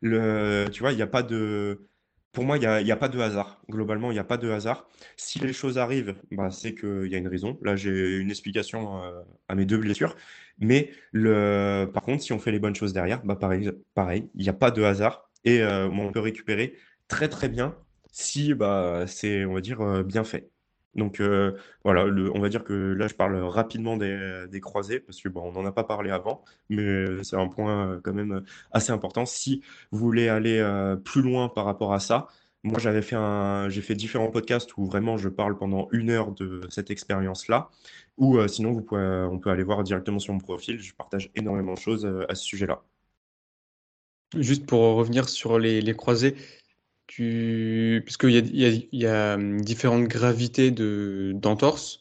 le, 0.00 0.66
tu 0.72 0.80
vois, 0.80 0.92
il 0.92 0.96
n'y 0.96 1.02
a 1.02 1.06
pas 1.06 1.22
de 1.22 1.86
pour 2.34 2.44
moi, 2.44 2.58
il 2.58 2.84
n'y 2.84 2.92
a, 2.92 2.96
pas 2.96 3.08
de 3.08 3.20
hasard. 3.20 3.62
Globalement, 3.70 4.10
il 4.10 4.14
n'y 4.14 4.20
a 4.20 4.24
pas 4.24 4.36
de 4.36 4.50
hasard. 4.50 4.88
Si 5.16 5.38
les 5.38 5.52
choses 5.52 5.78
arrivent, 5.78 6.16
bah, 6.32 6.50
c'est 6.50 6.74
qu'il 6.74 7.06
y 7.06 7.14
a 7.14 7.18
une 7.18 7.28
raison. 7.28 7.58
Là, 7.62 7.76
j'ai 7.76 8.18
une 8.18 8.28
explication 8.28 9.02
euh, 9.04 9.22
à 9.48 9.54
mes 9.54 9.64
deux 9.64 9.78
blessures. 9.78 10.16
Mais 10.58 10.90
le... 11.12 11.88
par 11.94 12.02
contre, 12.02 12.22
si 12.24 12.32
on 12.32 12.40
fait 12.40 12.50
les 12.50 12.58
bonnes 12.58 12.74
choses 12.74 12.92
derrière, 12.92 13.24
bah, 13.24 13.36
pareil, 13.36 13.70
pareil, 13.94 14.28
il 14.34 14.42
n'y 14.42 14.48
a 14.48 14.52
pas 14.52 14.72
de 14.72 14.82
hasard. 14.82 15.30
Et 15.44 15.62
euh, 15.62 15.88
on 15.88 16.10
peut 16.10 16.20
récupérer 16.20 16.76
très 17.06 17.28
très 17.28 17.48
bien 17.48 17.76
si 18.10 18.52
bah, 18.54 19.04
c'est, 19.06 19.44
on 19.44 19.54
va 19.54 19.60
dire, 19.60 19.80
euh, 19.80 20.02
bien 20.02 20.24
fait. 20.24 20.50
Donc 20.96 21.20
euh, 21.20 21.52
voilà, 21.82 22.04
on 22.06 22.40
va 22.40 22.48
dire 22.48 22.64
que 22.64 22.72
là 22.72 23.08
je 23.08 23.14
parle 23.14 23.36
rapidement 23.42 23.96
des, 23.96 24.60
croisés 24.60 25.00
parce 25.00 25.20
que 25.20 25.28
bon, 25.28 25.42
on 25.42 25.52
n'en 25.52 25.66
a 25.66 25.72
pas 25.72 25.84
parlé 25.84 26.10
avant, 26.10 26.44
mais 26.68 27.22
c'est 27.22 27.36
un 27.36 27.48
point 27.48 27.88
euh, 27.88 28.00
quand 28.02 28.12
même 28.12 28.44
assez 28.72 28.92
important. 28.92 29.26
Si 29.26 29.62
vous 29.90 29.98
voulez 29.98 30.28
aller 30.28 30.58
euh, 30.58 30.96
plus 30.96 31.22
loin 31.22 31.48
par 31.48 31.64
rapport 31.64 31.92
à 31.92 32.00
ça, 32.00 32.28
moi 32.62 32.78
j'avais 32.78 33.02
fait 33.02 33.16
j'ai 33.68 33.82
fait 33.82 33.94
différents 33.94 34.30
podcasts 34.30 34.76
où 34.76 34.86
vraiment 34.86 35.16
je 35.16 35.28
parle 35.28 35.56
pendant 35.56 35.88
une 35.92 36.10
heure 36.10 36.32
de 36.32 36.60
cette 36.70 36.90
expérience-là. 36.90 37.70
Ou 38.18 38.46
sinon 38.48 38.72
vous 38.72 38.86
on 38.96 39.38
peut 39.38 39.50
aller 39.50 39.64
voir 39.64 39.82
directement 39.82 40.18
sur 40.18 40.32
mon 40.32 40.40
profil. 40.40 40.80
Je 40.80 40.94
partage 40.94 41.30
énormément 41.34 41.74
de 41.74 41.78
choses 41.78 42.08
à 42.28 42.34
ce 42.34 42.44
sujet-là. 42.44 42.82
Juste 44.36 44.66
pour 44.66 44.80
revenir 44.96 45.28
sur 45.28 45.58
les 45.58 45.94
croisés, 45.94 46.34
tu... 47.14 48.02
Puisqu'il 48.04 48.30
y 48.30 48.38
a, 48.38 48.40
il 48.40 48.56
y, 48.56 48.66
a, 48.66 48.68
il 48.68 49.00
y 49.00 49.06
a 49.06 49.34
hum, 49.34 49.60
différentes 49.60 50.08
gravités 50.08 50.70
de, 50.70 51.32
d'entorse 51.34 52.00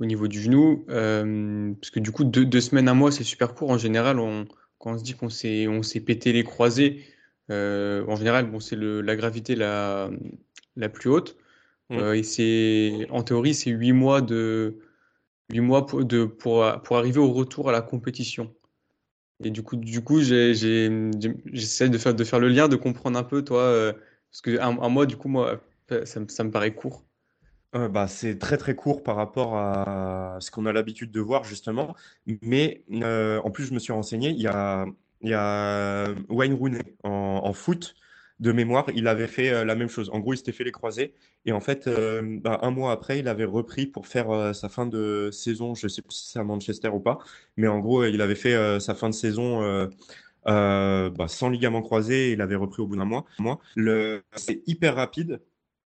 au 0.00 0.04
niveau 0.04 0.26
du 0.26 0.40
genou. 0.40 0.84
Euh, 0.90 1.72
parce 1.80 1.90
que 1.90 2.00
du 2.00 2.10
coup, 2.10 2.24
deux, 2.24 2.44
deux 2.44 2.60
semaines, 2.60 2.88
à 2.88 2.94
mois, 2.94 3.12
c'est 3.12 3.24
super 3.24 3.54
court. 3.54 3.70
En 3.70 3.78
général, 3.78 4.18
on, 4.18 4.46
quand 4.78 4.94
on 4.94 4.98
se 4.98 5.04
dit 5.04 5.14
qu'on 5.14 5.30
s'est, 5.30 6.00
pété 6.00 6.32
les 6.32 6.42
croisés, 6.42 7.04
euh, 7.50 8.04
en 8.08 8.16
général, 8.16 8.50
bon, 8.50 8.58
c'est 8.58 8.76
la 8.76 9.16
gravité 9.16 9.54
la, 9.54 10.10
la 10.76 10.88
plus 10.88 11.08
haute. 11.08 11.36
Mmh. 11.90 11.96
Euh, 11.98 12.16
et 12.16 12.22
c'est, 12.24 13.06
en 13.10 13.22
théorie, 13.22 13.54
c'est 13.54 13.70
huit 13.70 13.92
mois, 13.92 14.20
de, 14.22 14.78
8 15.50 15.60
mois 15.60 15.86
pour, 15.86 16.04
de, 16.04 16.24
pour, 16.24 16.64
pour 16.82 16.96
arriver 16.96 17.20
au 17.20 17.32
retour 17.32 17.68
à 17.68 17.72
la 17.72 17.80
compétition. 17.80 18.52
Et 19.44 19.50
du 19.50 19.62
coup, 19.62 19.76
du 19.76 20.02
coup 20.02 20.20
j'essaie 20.20 20.88
de 21.88 21.98
faire, 21.98 22.14
de 22.14 22.24
faire 22.24 22.40
le 22.40 22.48
lien, 22.48 22.68
de 22.68 22.76
comprendre 22.76 23.18
un 23.18 23.22
peu, 23.22 23.44
toi, 23.44 23.62
euh, 23.62 23.92
parce 24.30 24.40
que 24.42 24.60
un, 24.60 24.88
mois, 24.88 25.06
du 25.06 25.16
coup, 25.16 25.28
moi, 25.28 25.60
ça, 26.04 26.20
me 26.20 26.50
paraît 26.50 26.74
court. 26.74 27.04
Euh, 27.74 27.88
bah, 27.88 28.08
c'est 28.08 28.38
très 28.38 28.56
très 28.56 28.74
court 28.74 29.02
par 29.02 29.16
rapport 29.16 29.56
à 29.56 30.38
ce 30.40 30.50
qu'on 30.50 30.64
a 30.66 30.72
l'habitude 30.72 31.10
de 31.10 31.20
voir 31.20 31.44
justement. 31.44 31.94
Mais 32.42 32.84
euh, 32.92 33.40
en 33.44 33.50
plus, 33.50 33.64
je 33.64 33.74
me 33.74 33.78
suis 33.78 33.92
renseigné, 33.92 34.30
il 34.30 34.40
y 34.40 34.46
a, 34.46 34.86
il 35.20 35.30
y 35.30 35.34
a 35.34 36.08
Wayne 36.28 36.54
Rooney 36.54 36.96
en, 37.02 37.52
foot 37.52 37.94
de 38.40 38.52
mémoire, 38.52 38.86
il 38.94 39.08
avait 39.08 39.26
fait 39.26 39.50
euh, 39.50 39.64
la 39.64 39.74
même 39.74 39.88
chose. 39.88 40.10
En 40.12 40.20
gros, 40.20 40.32
il 40.32 40.38
s'était 40.38 40.52
fait 40.52 40.64
les 40.64 40.72
croisés 40.72 41.14
et 41.44 41.52
en 41.52 41.60
fait, 41.60 41.88
bah, 42.42 42.58
un 42.62 42.70
mois 42.70 42.92
après, 42.92 43.18
il 43.18 43.28
avait 43.28 43.44
repris 43.44 43.86
pour 43.86 44.06
faire 44.06 44.54
sa 44.54 44.68
fin 44.68 44.86
de 44.86 45.30
saison. 45.32 45.74
Je 45.74 45.88
sais 45.88 46.02
plus 46.02 46.14
si 46.14 46.30
c'est 46.30 46.38
à 46.38 46.44
Manchester 46.44 46.88
ou 46.88 47.00
pas, 47.00 47.18
mais 47.56 47.68
en 47.68 47.80
gros, 47.80 48.04
il 48.04 48.20
avait 48.22 48.34
fait 48.34 48.80
sa 48.80 48.94
fin 48.94 49.08
de 49.08 49.14
saison 49.14 49.88
euh, 50.46 51.10
bah, 51.10 51.28
sans 51.28 51.48
ligament 51.50 51.82
croisé, 51.82 52.32
il 52.32 52.40
avait 52.40 52.54
repris 52.54 52.82
au 52.82 52.86
bout 52.86 52.96
d'un 52.96 53.04
mois. 53.04 53.24
C'est 54.36 54.62
hyper 54.66 54.94
rapide 54.96 55.40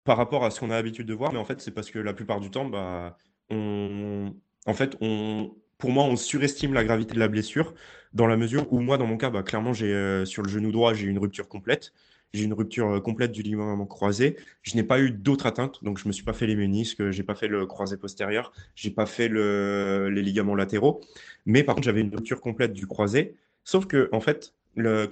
par 0.04 0.16
rapport 0.16 0.44
à 0.44 0.50
ce 0.50 0.60
qu'on 0.60 0.70
a 0.70 0.74
l'habitude 0.74 1.06
de 1.06 1.14
voir, 1.14 1.32
mais 1.32 1.38
en 1.38 1.44
fait, 1.44 1.60
c'est 1.60 1.70
parce 1.70 1.90
que 1.90 1.98
la 1.98 2.12
plupart 2.12 2.40
du 2.40 2.50
temps, 2.50 2.64
bah, 2.64 3.16
on... 3.50 4.34
en 4.66 4.74
fait, 4.74 4.96
on... 5.00 5.54
pour 5.78 5.90
moi, 5.90 6.04
on 6.04 6.16
surestime 6.16 6.74
la 6.74 6.84
gravité 6.84 7.14
de 7.14 7.20
la 7.20 7.28
blessure 7.28 7.74
dans 8.12 8.26
la 8.26 8.36
mesure 8.36 8.70
où 8.72 8.80
moi, 8.80 8.98
dans 8.98 9.06
mon 9.06 9.16
cas, 9.16 9.30
bah, 9.30 9.42
clairement, 9.42 9.72
j'ai 9.72 9.92
euh, 9.92 10.24
sur 10.24 10.42
le 10.42 10.48
genou 10.48 10.70
droit, 10.72 10.92
j'ai 10.94 11.06
une 11.06 11.18
rupture 11.18 11.48
complète. 11.48 11.92
j'ai 12.32 12.44
une 12.44 12.54
rupture 12.54 13.02
complète 13.02 13.32
du 13.32 13.42
ligament 13.42 13.86
croisé. 13.86 14.36
Je 14.62 14.74
n'ai 14.76 14.82
pas 14.82 15.00
eu 15.00 15.10
d'autres 15.10 15.46
atteintes, 15.46 15.82
donc 15.84 15.98
je 15.98 16.08
me 16.08 16.12
suis 16.12 16.24
pas 16.24 16.32
fait 16.32 16.46
les 16.46 16.56
ménisques, 16.56 17.10
j'ai 17.10 17.22
pas 17.22 17.34
fait 17.34 17.48
le 17.48 17.66
croisé 17.66 17.96
postérieur, 17.96 18.52
j'ai 18.74 18.90
pas 18.90 19.06
fait 19.06 19.28
le, 19.28 20.08
les 20.10 20.22
ligaments 20.22 20.54
latéraux. 20.54 21.00
Mais 21.46 21.62
par 21.62 21.74
contre, 21.74 21.84
j'avais 21.86 22.00
une 22.00 22.14
rupture 22.14 22.40
complète 22.40 22.72
du 22.72 22.86
croisé. 22.86 23.36
Sauf 23.64 23.86
que, 23.86 24.08
en 24.12 24.20
fait, 24.20 24.54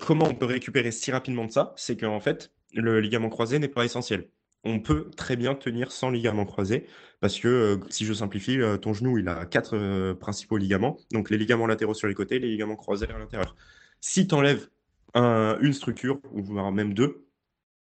comment 0.00 0.26
on 0.26 0.34
peut 0.34 0.46
récupérer 0.46 0.90
si 0.92 1.12
rapidement 1.12 1.44
de 1.44 1.52
ça, 1.52 1.72
c'est 1.76 1.96
qu'en 1.96 2.20
fait, 2.20 2.52
le 2.74 3.00
ligament 3.00 3.28
croisé 3.28 3.58
n'est 3.58 3.68
pas 3.68 3.84
essentiel. 3.84 4.28
On 4.64 4.80
peut 4.80 5.10
très 5.16 5.36
bien 5.36 5.54
tenir 5.54 5.90
sans 5.90 6.10
ligament 6.10 6.44
croisé 6.44 6.86
parce 7.20 7.38
que, 7.38 7.48
euh, 7.48 7.76
si 7.88 8.04
je 8.04 8.12
simplifie, 8.12 8.60
euh, 8.60 8.76
ton 8.76 8.92
genou, 8.92 9.18
il 9.18 9.28
a 9.28 9.46
quatre 9.46 9.76
euh, 9.76 10.14
principaux 10.14 10.58
ligaments. 10.58 10.98
Donc, 11.12 11.30
les 11.30 11.38
ligaments 11.38 11.66
latéraux 11.66 11.94
sur 11.94 12.08
les 12.08 12.14
côtés, 12.14 12.38
les 12.38 12.48
ligaments 12.48 12.76
croisés 12.76 13.08
à 13.08 13.18
l'intérieur. 13.18 13.56
Si 14.00 14.26
tu 14.26 14.34
enlèves 14.34 14.68
une 15.14 15.72
structure, 15.72 16.20
ou 16.32 16.42
même 16.70 16.94
deux, 16.94 17.26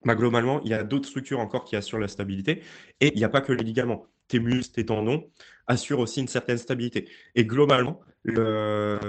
bah, 0.05 0.15
globalement, 0.15 0.61
il 0.63 0.69
y 0.71 0.73
a 0.73 0.83
d'autres 0.83 1.07
structures 1.07 1.39
encore 1.39 1.65
qui 1.65 1.75
assurent 1.75 1.99
la 1.99 2.07
stabilité. 2.07 2.63
Et 3.01 3.11
il 3.13 3.17
n'y 3.17 3.23
a 3.23 3.29
pas 3.29 3.41
que 3.41 3.53
les 3.53 3.63
ligaments. 3.63 4.05
Tes 4.27 4.39
muscles, 4.39 4.73
tes 4.75 4.85
tendons 4.85 5.29
assurent 5.67 5.99
aussi 5.99 6.21
une 6.21 6.27
certaine 6.27 6.57
stabilité. 6.57 7.07
Et 7.35 7.45
globalement, 7.45 7.99
Bah, 8.25 8.99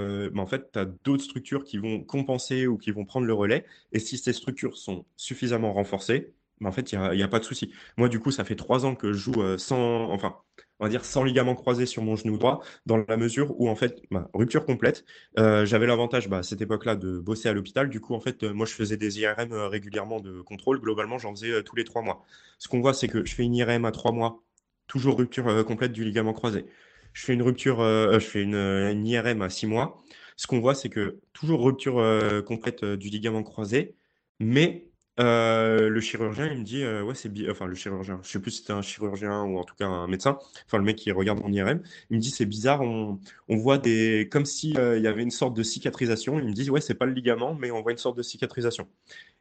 en 0.43 0.47
fait, 0.47 0.73
tu 0.73 0.78
as 0.78 0.85
d'autres 0.85 1.24
structures 1.24 1.65
qui 1.65 1.78
vont 1.78 2.03
compenser 2.03 2.66
ou 2.66 2.78
qui 2.78 2.91
vont 2.93 3.05
prendre 3.05 3.27
le 3.27 3.35
relais. 3.35 3.65
Et 3.93 3.99
si 3.99 4.19
ces 4.19 4.32
structures 4.32 4.77
sont 4.77 5.05
suffisamment 5.16 5.73
renforcées, 5.73 6.32
bah, 6.61 6.69
en 6.69 6.73
fait, 6.73 6.93
il 6.93 6.99
n'y 6.99 7.23
a, 7.23 7.28
pas 7.28 7.39
de 7.39 7.45
souci. 7.45 7.73
Moi, 7.97 8.09
du 8.09 8.20
coup, 8.20 8.31
ça 8.31 8.45
fait 8.45 8.55
trois 8.57 8.85
ans 8.85 8.95
que 8.95 9.12
je 9.12 9.19
joue 9.19 9.43
euh, 9.43 9.57
sans, 9.57 10.11
enfin, 10.11 10.37
on 10.78 10.85
va 10.85 10.91
dire 10.91 11.05
sans 11.05 11.24
ligament 11.24 11.55
croisé 11.55 11.87
sur 11.87 12.03
mon 12.03 12.16
genou 12.16 12.37
droit, 12.37 12.62
dans 12.85 12.99
la 13.09 13.16
mesure 13.16 13.59
où, 13.59 13.69
en 13.69 13.77
fait, 13.77 14.03
bah, 14.11 14.28
rupture 14.35 14.66
complète. 14.66 15.05
Euh, 15.39 15.65
j'avais 15.65 15.87
l'avantage, 15.87 16.28
à 16.31 16.43
cette 16.43 16.61
époque-là, 16.61 16.97
de 16.97 17.19
bosser 17.19 17.49
à 17.49 17.55
l'hôpital. 17.55 17.89
Du 17.89 18.01
coup, 18.01 18.15
en 18.15 18.20
fait, 18.20 18.43
euh, 18.43 18.53
moi, 18.53 18.66
je 18.66 18.74
faisais 18.74 18.99
des 18.99 19.20
IRM 19.20 19.53
régulièrement 19.53 20.20
de 20.20 20.43
contrôle. 20.43 20.81
Globalement, 20.81 21.19
j'en 21.19 21.31
faisais 21.35 21.62
tous 21.62 21.77
les 21.77 21.85
trois 21.85 22.03
mois. 22.03 22.24
Ce 22.59 22.69
qu'on 22.69 22.81
voit, 22.81 22.95
c'est 22.95 23.09
que 23.09 23.24
je 23.24 23.35
fais 23.35 23.45
une 23.45 23.55
IRM 23.55 23.87
à 23.87 23.93
trois 23.93 24.12
mois, 24.12 24.43
toujours 24.87 25.16
rupture 25.19 25.65
complète 25.65 25.93
du 25.93 26.05
ligament 26.05 26.35
croisé 26.35 26.66
je 27.12 27.24
fais 27.24 27.35
une 27.35 27.43
rupture, 27.43 27.81
euh, 27.81 28.15
je 28.15 28.27
fais 28.27 28.43
une, 28.43 29.07
IRM 29.07 29.43
à 29.43 29.51
6 29.51 29.66
mois. 29.66 30.03
Ce 30.37 30.47
qu'on 30.47 30.61
voit, 30.61 30.74
c'est 30.74 30.89
que 30.89 31.20
toujours 31.32 31.62
rupture 31.62 31.99
euh, 31.99 32.43
complète 32.43 32.82
euh, 32.82 32.97
du 32.97 33.09
ligament 33.09 33.43
croisé, 33.43 33.97
mais 34.39 34.87
le 35.19 36.01
chirurgien, 36.01 36.47
il 36.47 36.61
me 36.61 36.65
dit, 36.65 36.82
ouais, 36.82 37.15
c'est 37.15 37.31
enfin 37.51 37.66
le 37.66 37.74
chirurgien, 37.74 38.20
je 38.23 38.31
sais 38.31 38.39
plus 38.39 38.53
si 38.53 38.59
c'était 38.61 38.73
un 38.73 38.81
chirurgien 38.81 39.43
ou 39.43 39.59
en 39.59 39.65
tout 39.65 39.74
cas 39.74 39.87
un 39.87 40.07
médecin, 40.07 40.39
enfin 40.65 40.78
le 40.78 40.85
mec 40.85 40.97
qui 40.97 41.12
regarde 41.12 41.41
mon 41.43 41.53
IRM, 41.53 41.82
il 42.09 42.16
me 42.16 42.23
dit, 42.23 42.31
c'est 42.31 42.47
bizarre, 42.47 42.81
on, 42.81 43.20
on, 43.49 43.57
voit 43.59 43.77
des, 43.77 44.31
comme 44.32 44.47
si 44.47 44.70
il 44.70 45.03
y 45.03 45.07
avait 45.07 45.23
une 45.23 45.31
sorte 45.31 45.55
de 45.55 45.62
cicatrisation. 45.62 46.39
Il 46.39 46.47
me 46.47 46.53
dit, 46.55 46.70
ouais, 46.70 46.81
c'est 46.81 46.95
pas 46.95 47.05
le 47.05 47.12
ligament, 47.12 47.55
mais 47.55 47.70
on 47.70 47.82
voit 47.82 47.93
une 47.93 47.99
sorte 47.99 48.16
de 48.16 48.23
cicatrisation. 48.23 48.89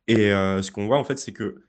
Et 0.07 0.31
ce 0.31 0.69
qu'on 0.69 0.85
voit 0.85 0.97
en 0.97 1.05
fait, 1.05 1.17
c'est 1.17 1.31
que 1.31 1.63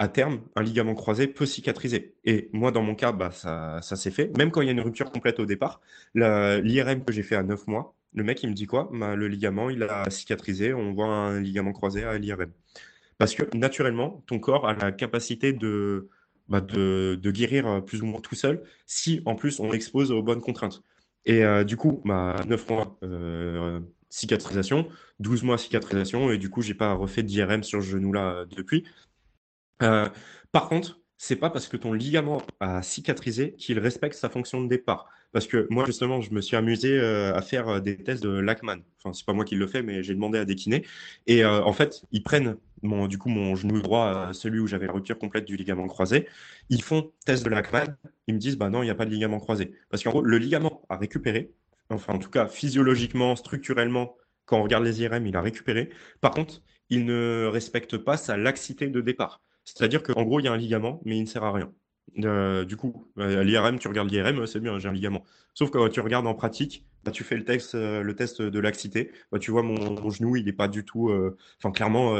à 0.00 0.08
terme, 0.08 0.40
un 0.56 0.62
ligament 0.62 0.94
croisé 0.94 1.26
peut 1.26 1.44
cicatriser. 1.44 2.14
Et 2.24 2.48
moi, 2.54 2.72
dans 2.72 2.82
mon 2.82 2.94
cas, 2.94 3.12
bah, 3.12 3.30
ça, 3.30 3.80
ça 3.82 3.96
s'est 3.96 4.10
fait. 4.10 4.34
Même 4.38 4.50
quand 4.50 4.62
il 4.62 4.64
y 4.64 4.68
a 4.70 4.72
une 4.72 4.80
rupture 4.80 5.12
complète 5.12 5.38
au 5.40 5.44
départ, 5.44 5.82
l'IRM 6.14 7.04
que 7.04 7.12
j'ai 7.12 7.22
fait 7.22 7.36
à 7.36 7.42
9 7.42 7.66
mois, 7.66 7.94
le 8.14 8.24
mec, 8.24 8.42
il 8.42 8.48
me 8.48 8.54
dit 8.54 8.66
quoi? 8.66 8.88
Bah, 8.94 9.14
Le 9.14 9.28
ligament, 9.28 9.68
il 9.68 9.82
a 9.82 10.08
cicatrisé. 10.08 10.72
On 10.72 10.94
voit 10.94 11.06
un 11.06 11.38
ligament 11.38 11.72
croisé 11.72 12.02
à 12.02 12.16
l'IRM. 12.16 12.50
Parce 13.18 13.34
que 13.34 13.54
naturellement, 13.54 14.24
ton 14.26 14.38
corps 14.38 14.66
a 14.66 14.72
la 14.72 14.90
capacité 14.90 15.52
de, 15.52 16.08
bah, 16.48 16.62
de, 16.62 17.20
guérir 17.30 17.84
plus 17.84 18.00
ou 18.00 18.06
moins 18.06 18.22
tout 18.22 18.34
seul 18.34 18.62
si 18.86 19.20
en 19.26 19.34
plus 19.34 19.60
on 19.60 19.70
l'expose 19.70 20.12
aux 20.12 20.22
bonnes 20.22 20.40
contraintes. 20.40 20.82
Et 21.26 21.44
euh, 21.44 21.62
du 21.62 21.76
coup, 21.76 22.00
bah, 22.06 22.36
9 22.48 22.70
mois 22.70 22.96
euh, 23.02 23.80
cicatrisation, 24.08 24.88
12 25.18 25.42
mois 25.42 25.58
cicatrisation, 25.58 26.30
et 26.32 26.38
du 26.38 26.48
coup, 26.48 26.62
j'ai 26.62 26.72
pas 26.72 26.94
refait 26.94 27.22
d'IRM 27.22 27.62
sur 27.64 27.82
genou-là 27.82 28.46
depuis. 28.56 28.84
Euh, 29.82 30.08
par 30.52 30.68
contre, 30.68 31.00
c'est 31.18 31.36
pas 31.36 31.50
parce 31.50 31.68
que 31.68 31.76
ton 31.76 31.92
ligament 31.92 32.42
a 32.60 32.82
cicatrisé 32.82 33.54
qu'il 33.54 33.78
respecte 33.78 34.14
sa 34.14 34.28
fonction 34.30 34.62
de 34.62 34.68
départ. 34.68 35.08
Parce 35.32 35.46
que 35.46 35.66
moi, 35.70 35.84
justement, 35.84 36.20
je 36.20 36.32
me 36.32 36.40
suis 36.40 36.56
amusé 36.56 36.98
euh, 36.98 37.34
à 37.34 37.42
faire 37.42 37.68
euh, 37.68 37.80
des 37.80 37.96
tests 38.02 38.22
de 38.22 38.30
Lachman. 38.30 38.82
Enfin, 38.98 39.12
c'est 39.12 39.24
pas 39.24 39.32
moi 39.32 39.44
qui 39.44 39.54
le 39.54 39.66
fais, 39.66 39.82
mais 39.82 40.02
j'ai 40.02 40.14
demandé 40.14 40.38
à 40.38 40.44
des 40.44 40.56
kinés. 40.56 40.84
Et 41.26 41.44
en 41.44 41.72
fait, 41.72 42.02
ils 42.10 42.22
prennent 42.22 42.56
mon, 42.82 43.06
du 43.06 43.18
coup 43.18 43.28
mon 43.28 43.54
genou 43.54 43.80
droit, 43.80 44.30
celui 44.32 44.58
où 44.58 44.66
j'avais 44.66 44.86
la 44.86 44.92
rupture 44.92 45.18
complète 45.18 45.44
du 45.44 45.56
ligament 45.56 45.86
croisé. 45.86 46.26
Ils 46.68 46.82
font 46.82 47.12
test 47.24 47.44
de 47.44 47.50
Lachman. 47.50 47.96
Ils 48.26 48.34
me 48.34 48.40
disent, 48.40 48.56
bah 48.56 48.70
non, 48.70 48.82
il 48.82 48.86
n'y 48.86 48.90
a 48.90 48.94
pas 48.94 49.06
de 49.06 49.10
ligament 49.10 49.38
croisé. 49.38 49.72
Parce 49.90 50.02
qu'en 50.02 50.10
gros, 50.10 50.22
le 50.22 50.38
ligament 50.38 50.82
a 50.88 50.96
récupéré. 50.96 51.52
Enfin, 51.90 52.14
en 52.14 52.18
tout 52.18 52.30
cas, 52.30 52.46
physiologiquement, 52.48 53.36
structurellement, 53.36 54.16
quand 54.46 54.58
on 54.58 54.62
regarde 54.62 54.84
les 54.84 55.02
IRM, 55.02 55.26
il 55.26 55.36
a 55.36 55.40
récupéré. 55.40 55.90
Par 56.20 56.32
contre, 56.32 56.62
il 56.88 57.04
ne 57.04 57.46
respecte 57.46 57.96
pas 57.96 58.16
sa 58.16 58.36
laxité 58.36 58.88
de 58.88 59.00
départ. 59.00 59.40
C'est-à-dire 59.76 60.02
qu'en 60.02 60.22
gros, 60.22 60.40
il 60.40 60.44
y 60.44 60.48
a 60.48 60.52
un 60.52 60.56
ligament, 60.56 61.00
mais 61.04 61.16
il 61.16 61.22
ne 61.22 61.26
sert 61.26 61.44
à 61.44 61.52
rien. 61.52 61.72
Euh, 62.18 62.64
du 62.64 62.76
coup, 62.76 63.06
à 63.18 63.42
l'IRM, 63.42 63.78
tu 63.78 63.88
regardes 63.88 64.10
l'IRM, 64.10 64.46
c'est 64.46 64.60
bien, 64.60 64.78
j'ai 64.78 64.88
un 64.88 64.92
ligament. 64.92 65.24
Sauf 65.54 65.70
que 65.70 65.78
quand 65.78 65.88
tu 65.88 66.00
regardes 66.00 66.26
en 66.26 66.34
pratique, 66.34 66.84
bah, 67.04 67.10
tu 67.10 67.24
fais 67.24 67.36
le 67.36 67.44
test, 67.44 67.74
euh, 67.74 68.02
le 68.02 68.14
test 68.14 68.42
de 68.42 68.58
laxité, 68.58 69.12
bah, 69.32 69.38
tu 69.38 69.50
vois 69.50 69.62
mon, 69.62 70.10
genou, 70.10 70.36
il 70.36 70.44
n'est 70.44 70.52
pas 70.52 70.68
du 70.68 70.84
tout. 70.84 71.10
Euh, 71.10 71.36
enfin, 71.58 71.70
clairement, 71.72 72.16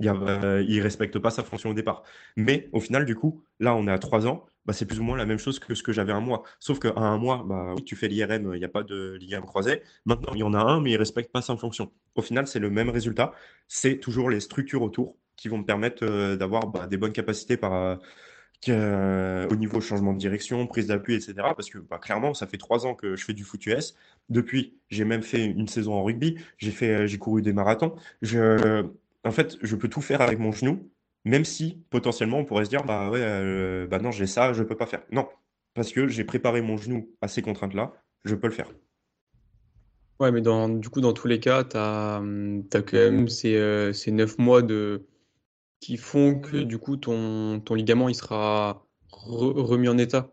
il 0.00 0.06
ne 0.08 0.82
respecte 0.82 1.18
pas 1.18 1.30
sa 1.30 1.42
fonction 1.42 1.70
au 1.70 1.74
départ. 1.74 2.02
Mais 2.36 2.68
au 2.72 2.80
final, 2.80 3.04
du 3.04 3.14
coup, 3.14 3.42
là, 3.60 3.74
on 3.74 3.86
est 3.86 3.92
à 3.92 3.98
trois 3.98 4.26
ans, 4.26 4.46
bah, 4.64 4.72
c'est 4.72 4.86
plus 4.86 4.98
ou 5.00 5.04
moins 5.04 5.16
la 5.16 5.26
même 5.26 5.38
chose 5.38 5.58
que 5.58 5.74
ce 5.74 5.82
que 5.82 5.92
j'avais 5.92 6.12
un 6.12 6.20
mois. 6.20 6.42
Sauf 6.58 6.78
qu'à 6.78 6.92
un 6.96 7.18
mois, 7.18 7.44
bah, 7.46 7.74
oui, 7.76 7.84
tu 7.84 7.96
fais 7.96 8.08
l'IRM, 8.08 8.54
il 8.54 8.58
n'y 8.58 8.64
a 8.64 8.68
pas 8.68 8.82
de 8.82 9.16
ligament 9.20 9.46
croisé. 9.46 9.82
Maintenant, 10.04 10.32
il 10.34 10.40
y 10.40 10.42
en 10.42 10.54
a 10.54 10.58
un, 10.58 10.80
mais 10.80 10.90
il 10.90 10.94
ne 10.94 10.98
respecte 10.98 11.32
pas 11.32 11.42
sa 11.42 11.56
fonction. 11.56 11.92
Au 12.14 12.22
final, 12.22 12.46
c'est 12.46 12.58
le 12.58 12.70
même 12.70 12.90
résultat. 12.90 13.32
C'est 13.68 13.98
toujours 13.98 14.30
les 14.30 14.40
structures 14.40 14.82
autour 14.82 15.16
qui 15.36 15.48
vont 15.48 15.58
me 15.58 15.64
permettre 15.64 16.04
euh, 16.04 16.36
d'avoir 16.36 16.66
bah, 16.66 16.86
des 16.86 16.96
bonnes 16.96 17.12
capacités 17.12 17.56
par, 17.56 17.74
euh, 17.74 17.96
euh, 18.68 19.46
au 19.50 19.56
niveau 19.56 19.80
changement 19.80 20.12
de 20.12 20.18
direction, 20.18 20.66
prise 20.66 20.86
d'appui, 20.88 21.14
etc. 21.14 21.34
Parce 21.36 21.70
que 21.70 21.78
bah, 21.78 21.98
clairement, 21.98 22.34
ça 22.34 22.46
fait 22.46 22.56
trois 22.56 22.86
ans 22.86 22.94
que 22.94 23.16
je 23.16 23.24
fais 23.24 23.34
du 23.34 23.44
foot 23.44 23.64
US. 23.66 23.94
Depuis, 24.28 24.78
j'ai 24.88 25.04
même 25.04 25.22
fait 25.22 25.44
une 25.44 25.68
saison 25.68 25.94
en 25.94 26.02
rugby. 26.02 26.36
J'ai 26.58 26.70
fait, 26.70 27.06
j'ai 27.06 27.18
couru 27.18 27.42
des 27.42 27.52
marathons. 27.52 27.94
Je, 28.22 28.84
en 29.24 29.30
fait, 29.30 29.56
je 29.62 29.76
peux 29.76 29.88
tout 29.88 30.00
faire 30.00 30.20
avec 30.20 30.38
mon 30.38 30.52
genou, 30.52 30.90
même 31.24 31.44
si 31.44 31.82
potentiellement 31.90 32.38
on 32.38 32.44
pourrait 32.44 32.64
se 32.64 32.70
dire, 32.70 32.84
bah 32.84 33.10
ouais, 33.10 33.86
bah 33.86 33.98
non, 33.98 34.10
j'ai 34.10 34.26
ça, 34.26 34.52
je 34.52 34.62
peux 34.62 34.76
pas 34.76 34.86
faire. 34.86 35.02
Non, 35.12 35.28
parce 35.74 35.92
que 35.92 36.08
j'ai 36.08 36.24
préparé 36.24 36.62
mon 36.62 36.76
genou 36.76 37.10
à 37.20 37.28
ces 37.28 37.42
contraintes-là, 37.42 37.92
je 38.24 38.34
peux 38.34 38.46
le 38.46 38.52
faire. 38.52 38.70
Ouais, 40.18 40.32
mais 40.32 40.40
dans, 40.40 40.70
du 40.70 40.88
coup, 40.88 41.02
dans 41.02 41.12
tous 41.12 41.28
les 41.28 41.40
cas, 41.40 41.62
tu 41.62 41.76
as, 41.76 42.18
hum, 42.20 42.64
quand 42.72 42.92
même 42.94 43.28
ces, 43.28 43.92
ces 43.92 44.10
9 44.12 44.38
mois 44.38 44.62
de, 44.62 45.04
qui 45.80 45.96
font 45.96 46.38
que 46.38 46.56
du 46.56 46.78
coup 46.78 46.96
ton, 46.96 47.60
ton 47.60 47.74
ligament 47.74 48.08
il 48.08 48.14
sera 48.14 48.86
remis 49.10 49.88
en 49.88 49.98
état. 49.98 50.32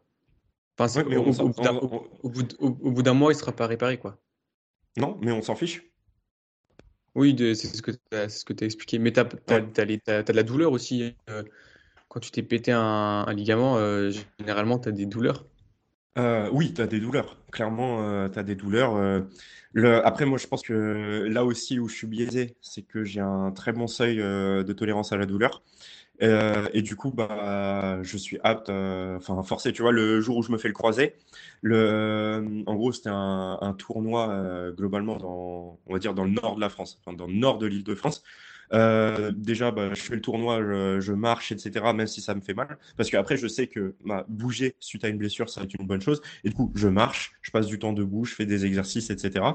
Enfin, 0.78 1.03
au, 1.03 2.30
bout 2.30 3.03
d'un 3.03 3.14
mois, 3.14 3.32
il 3.32 3.36
sera 3.36 3.52
pas 3.52 3.68
réparé 3.68 3.98
quoi. 3.98 4.18
Non, 4.98 5.18
mais 5.22 5.32
on 5.32 5.41
s'en 5.41 5.56
fiche. 5.56 5.84
Oui, 7.15 7.36
c'est 7.38 7.68
ce 7.68 7.82
que 7.82 7.91
tu 7.91 7.99
as, 8.11 8.30
ce 8.30 8.44
que 8.44 8.53
as 8.60 8.65
expliqué. 8.65 8.98
Mais 8.98 9.11
tu 9.11 9.20
as, 9.20 9.24
de 9.24 10.34
la 10.34 10.44
douleur 10.44 10.72
aussi. 10.72 11.15
Euh, 11.30 11.44
quand 12.07 12.20
tu 12.20 12.32
t'es 12.32 12.44
pété 12.44 12.72
un, 12.72 13.32
ligament, 13.34 13.78
euh, 13.78 14.11
généralement, 14.40 14.80
tu 14.80 14.90
as 14.90 14.91
des 14.91 15.06
douleurs. 15.06 15.45
Euh, 16.18 16.49
oui, 16.52 16.73
tu 16.73 16.81
as 16.81 16.88
des 16.88 16.99
douleurs. 16.99 17.38
Clairement, 17.52 18.30
tu 18.30 18.40
as 18.40 18.44
des 18.44 18.56
douleurs. 18.56 19.23
Après, 20.03 20.26
moi, 20.26 20.38
je 20.38 20.48
pense 20.48 20.61
que 20.61 21.26
là 21.27 21.44
aussi 21.44 21.80
où 21.80 21.88
je 21.88 21.95
suis 21.95 22.07
biaisé, 22.07 22.56
c'est 22.61 22.84
que 22.84 23.03
j'ai 23.03 23.22
un 23.22 23.52
très 23.52 23.72
bon 23.73 23.88
seuil 23.88 24.22
euh, 24.22 24.64
de 24.64 24.73
tolérance 24.73 25.11
à 25.11 25.18
la 25.18 25.26
douleur. 25.26 25.64
Euh, 26.22 26.68
et 26.73 26.84
du 26.84 26.95
coup, 26.95 27.11
bah, 27.11 27.99
je 28.03 28.18
suis 28.18 28.38
apte, 28.44 28.69
euh, 28.69 29.18
enfin 29.18 29.41
forcé, 29.44 29.73
tu 29.73 29.81
vois, 29.81 29.91
le 29.91 30.22
jour 30.22 30.38
où 30.38 30.44
je 30.44 30.52
me 30.52 30.57
fais 30.60 30.68
le 30.68 30.73
croisé, 30.76 31.15
le, 31.61 32.64
en 32.68 32.76
gros, 32.76 32.91
c'était 32.91 33.10
un, 33.11 33.76
tournoi 33.77 34.72
globalement 34.77 35.18
dans, 35.18 35.80
on 35.88 35.94
va 35.94 35.99
dire, 35.99 36.14
dans 36.14 36.23
le 36.23 36.31
nord 36.31 36.56
de 36.56 36.61
la 36.61 36.69
France, 36.69 37.02
dans 37.07 37.26
le 37.26 37.34
nord 37.34 37.57
de 37.57 37.65
l'île 37.65 37.84
de 37.84 37.95
France. 37.95 38.23
Euh, 38.73 39.31
déjà, 39.35 39.71
bah, 39.71 39.93
je 39.93 40.01
fais 40.01 40.15
le 40.15 40.21
tournoi, 40.21 40.59
je, 40.99 41.11
marche, 41.11 41.51
etc., 41.51 41.93
même 41.93 42.07
si 42.07 42.21
ça 42.21 42.33
me 42.35 42.41
fait 42.41 42.53
mal. 42.53 42.77
Parce 42.97 43.09
qu'après, 43.09 43.37
je 43.37 43.47
sais 43.47 43.67
que 43.67 43.95
bah, 44.05 44.25
bouger 44.27 44.75
suite 44.79 45.05
à 45.05 45.09
une 45.09 45.17
blessure, 45.17 45.49
ça 45.49 45.61
va 45.61 45.65
être 45.65 45.75
une 45.79 45.85
bonne 45.87 46.01
chose. 46.01 46.21
Et 46.43 46.49
du 46.49 46.55
coup, 46.55 46.71
je 46.75 46.87
marche, 46.87 47.33
je 47.41 47.51
passe 47.51 47.67
du 47.67 47.79
temps 47.79 47.93
debout, 47.93 48.25
je 48.25 48.33
fais 48.33 48.45
des 48.45 48.65
exercices, 48.65 49.09
etc. 49.09 49.45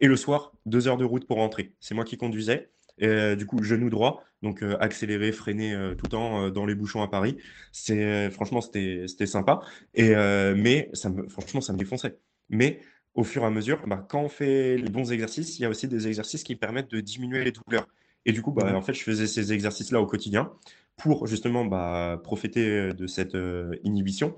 Et 0.00 0.06
le 0.06 0.16
soir, 0.16 0.52
deux 0.66 0.88
heures 0.88 0.96
de 0.96 1.04
route 1.04 1.26
pour 1.26 1.36
rentrer. 1.36 1.72
C'est 1.80 1.94
moi 1.94 2.04
qui 2.04 2.16
conduisais. 2.16 2.70
Et, 2.98 3.06
euh, 3.06 3.36
du 3.36 3.46
coup, 3.46 3.62
genou 3.62 3.90
droit, 3.90 4.22
donc 4.42 4.62
euh, 4.62 4.76
accélérer, 4.80 5.32
freiner 5.32 5.72
tout 5.98 6.06
le 6.06 6.10
temps 6.10 6.50
dans 6.50 6.66
les 6.66 6.74
bouchons 6.74 7.02
à 7.02 7.08
Paris. 7.08 7.36
C'est 7.72 8.30
franchement, 8.30 8.60
c'était 8.60 9.26
sympa. 9.26 9.60
Et 9.94 10.14
mais 10.56 10.90
franchement, 11.28 11.60
ça 11.60 11.72
me 11.72 11.78
défonçait. 11.78 12.16
Mais 12.50 12.80
au 13.14 13.24
fur 13.24 13.42
et 13.42 13.46
à 13.46 13.50
mesure, 13.50 13.86
bah, 13.86 14.04
quand 14.08 14.22
on 14.22 14.28
fait 14.28 14.76
les 14.76 14.88
bons 14.90 15.12
exercices, 15.12 15.58
il 15.58 15.62
y 15.62 15.64
a 15.64 15.68
aussi 15.68 15.88
des 15.88 16.08
exercices 16.08 16.42
qui 16.42 16.56
permettent 16.56 16.90
de 16.90 17.00
diminuer 17.00 17.44
les 17.44 17.52
douleurs. 17.52 17.86
Et 18.26 18.32
du 18.32 18.42
coup, 18.42 18.52
bah, 18.52 18.74
en 18.74 18.82
fait, 18.82 18.94
je 18.94 19.02
faisais 19.02 19.26
ces 19.26 19.52
exercices-là 19.52 20.00
au 20.00 20.06
quotidien 20.06 20.52
pour 20.96 21.26
justement 21.26 21.64
bah, 21.64 22.20
profiter 22.22 22.92
de 22.92 23.06
cette 23.06 23.34
euh, 23.34 23.74
inhibition. 23.82 24.36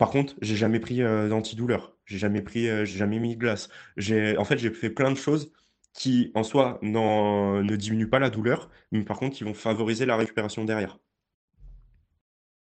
Par 0.00 0.08
contre, 0.08 0.34
j'ai 0.40 0.56
jamais 0.56 0.80
pris 0.80 1.02
euh, 1.02 1.28
d'antidouleur. 1.28 1.94
J'ai 2.06 2.16
jamais 2.16 2.40
pris, 2.40 2.70
euh, 2.70 2.86
j'ai 2.86 2.96
jamais 2.96 3.18
mis 3.18 3.34
de 3.34 3.38
glace. 3.38 3.68
J'ai, 3.98 4.34
en 4.38 4.44
fait, 4.46 4.56
j'ai 4.56 4.70
fait 4.70 4.88
plein 4.88 5.10
de 5.10 5.16
choses 5.18 5.52
qui, 5.92 6.30
en 6.34 6.42
soi, 6.42 6.78
ne 6.80 7.76
diminuent 7.76 8.08
pas 8.08 8.18
la 8.18 8.30
douleur, 8.30 8.70
mais 8.92 9.02
par 9.02 9.18
contre, 9.18 9.36
qui 9.36 9.44
vont 9.44 9.52
favoriser 9.52 10.06
la 10.06 10.16
récupération 10.16 10.64
derrière. 10.64 10.98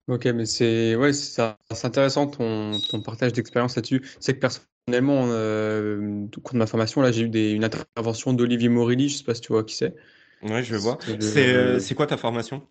Ok, 0.07 0.27
mais 0.27 0.47
c'est 0.47 0.95
ouais, 0.95 1.13
c'est 1.13 1.43
intéressant 1.83 2.29
ton, 2.29 2.79
ton 2.89 3.03
partage 3.03 3.33
d'expérience 3.33 3.75
là-dessus. 3.75 4.03
C'est 4.21 4.35
que 4.35 4.39
personnellement, 4.39 5.25
euh, 5.27 6.27
au 6.37 6.41
cours 6.41 6.53
de 6.53 6.59
ma 6.59 6.69
formation, 6.69 7.01
là, 7.01 7.11
j'ai 7.11 7.23
eu 7.23 7.29
des, 7.29 7.51
une 7.51 7.65
intervention 7.65 8.33
d'Olivier 8.33 8.69
Morelli, 8.69 9.09
je 9.09 9.17
sais 9.17 9.25
pas 9.25 9.35
si 9.35 9.41
tu 9.41 9.53
vois 9.53 9.65
qui 9.65 9.75
c'est. 9.75 9.97
Ouais, 10.45 10.63
je 10.63 10.77
vois. 10.77 10.99
Euh, 11.09 11.79
c'est 11.79 11.95
quoi 11.95 12.07
ta 12.07 12.17
formation? 12.17 12.67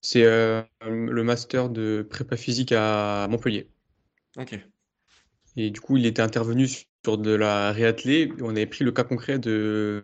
C'est 0.00 0.24
euh, 0.24 0.62
le 0.82 1.22
master 1.22 1.68
de 1.68 2.06
prépa 2.08 2.36
physique 2.36 2.72
à 2.72 3.26
Montpellier. 3.28 3.68
Ok. 4.36 4.58
Et 5.56 5.70
du 5.70 5.80
coup, 5.80 5.96
il 5.96 6.06
était 6.06 6.22
intervenu 6.22 6.66
sur 6.66 7.18
de 7.18 7.34
la 7.34 7.72
réathlée. 7.72 8.32
On 8.40 8.50
avait 8.50 8.66
pris 8.66 8.84
le 8.84 8.92
cas 8.92 9.04
concret 9.04 9.38
de, 9.38 10.02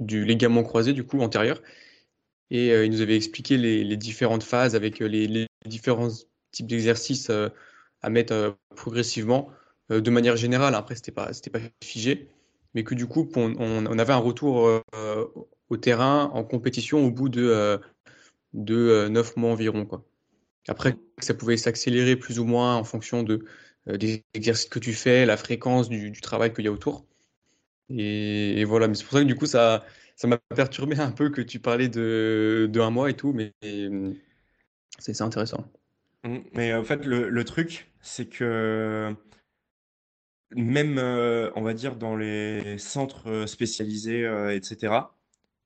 du 0.00 0.24
ligament 0.24 0.62
croisé, 0.62 0.92
du 0.92 1.04
coup, 1.04 1.20
antérieur. 1.20 1.62
Et 2.50 2.68
il 2.68 2.90
nous 2.90 3.00
avait 3.00 3.16
expliqué 3.16 3.56
les, 3.56 3.82
les 3.82 3.96
différentes 3.96 4.44
phases 4.44 4.74
avec 4.76 4.98
les, 5.00 5.26
les 5.26 5.46
différents 5.64 6.10
types 6.52 6.66
d'exercices 6.66 7.28
euh, 7.30 7.48
à 8.02 8.10
mettre 8.10 8.32
euh, 8.32 8.50
progressivement, 8.74 9.50
euh, 9.90 10.00
de 10.00 10.10
manière 10.10 10.36
générale. 10.36 10.74
Après, 10.74 10.94
c'était 10.94 11.12
pas, 11.12 11.32
c'était 11.32 11.50
pas 11.50 11.60
figé, 11.82 12.28
mais 12.74 12.84
que 12.84 12.94
du 12.94 13.06
coup, 13.06 13.28
on, 13.36 13.54
on 13.58 13.98
avait 13.98 14.12
un 14.12 14.18
retour 14.18 14.82
au 15.68 15.76
terrain 15.76 16.30
en 16.32 16.44
compétition 16.44 17.04
au 17.04 17.10
bout 17.10 17.28
de, 17.28 17.80
de 18.54 19.08
9 19.08 19.36
mois 19.36 19.50
environ. 19.50 19.86
Quoi. 19.86 20.04
Après, 20.68 20.96
ça 21.18 21.34
pouvait 21.34 21.56
s'accélérer 21.56 22.16
plus 22.16 22.38
ou 22.38 22.44
moins 22.44 22.76
en 22.76 22.84
fonction 22.84 23.22
de, 23.22 23.44
des 23.86 24.24
exercices 24.34 24.68
que 24.68 24.78
tu 24.78 24.92
fais, 24.92 25.26
la 25.26 25.36
fréquence 25.36 25.88
du, 25.88 26.10
du 26.10 26.20
travail 26.20 26.52
qu'il 26.52 26.64
y 26.64 26.68
a 26.68 26.72
autour. 26.72 27.06
Et, 27.88 28.64
voilà, 28.64 28.88
mais 28.88 28.94
c'est 28.94 29.04
pour 29.04 29.12
ça 29.12 29.20
que 29.20 29.26
du 29.26 29.36
coup, 29.36 29.46
ça, 29.46 29.84
ça 30.16 30.26
m'a 30.26 30.38
perturbé 30.38 30.98
un 30.98 31.12
peu 31.12 31.30
que 31.30 31.40
tu 31.40 31.60
parlais 31.60 31.88
de, 31.88 32.68
de 32.70 32.80
un 32.80 32.90
mois 32.90 33.10
et 33.10 33.14
tout, 33.14 33.32
mais 33.32 33.54
c'est 34.98 35.20
intéressant. 35.20 35.70
Mmh, 36.24 36.38
mais 36.54 36.74
en 36.74 36.84
fait, 36.84 37.04
le, 37.04 37.44
truc, 37.44 37.90
c'est 38.00 38.26
que 38.26 39.14
même, 40.50 40.98
euh, 40.98 41.50
on 41.54 41.62
va 41.62 41.74
dire, 41.74 41.96
dans 41.96 42.16
les 42.16 42.78
centres 42.78 43.28
euh, 43.28 43.46
spécialisés, 43.46 44.24
euh, 44.24 44.54
etc., 44.54 44.94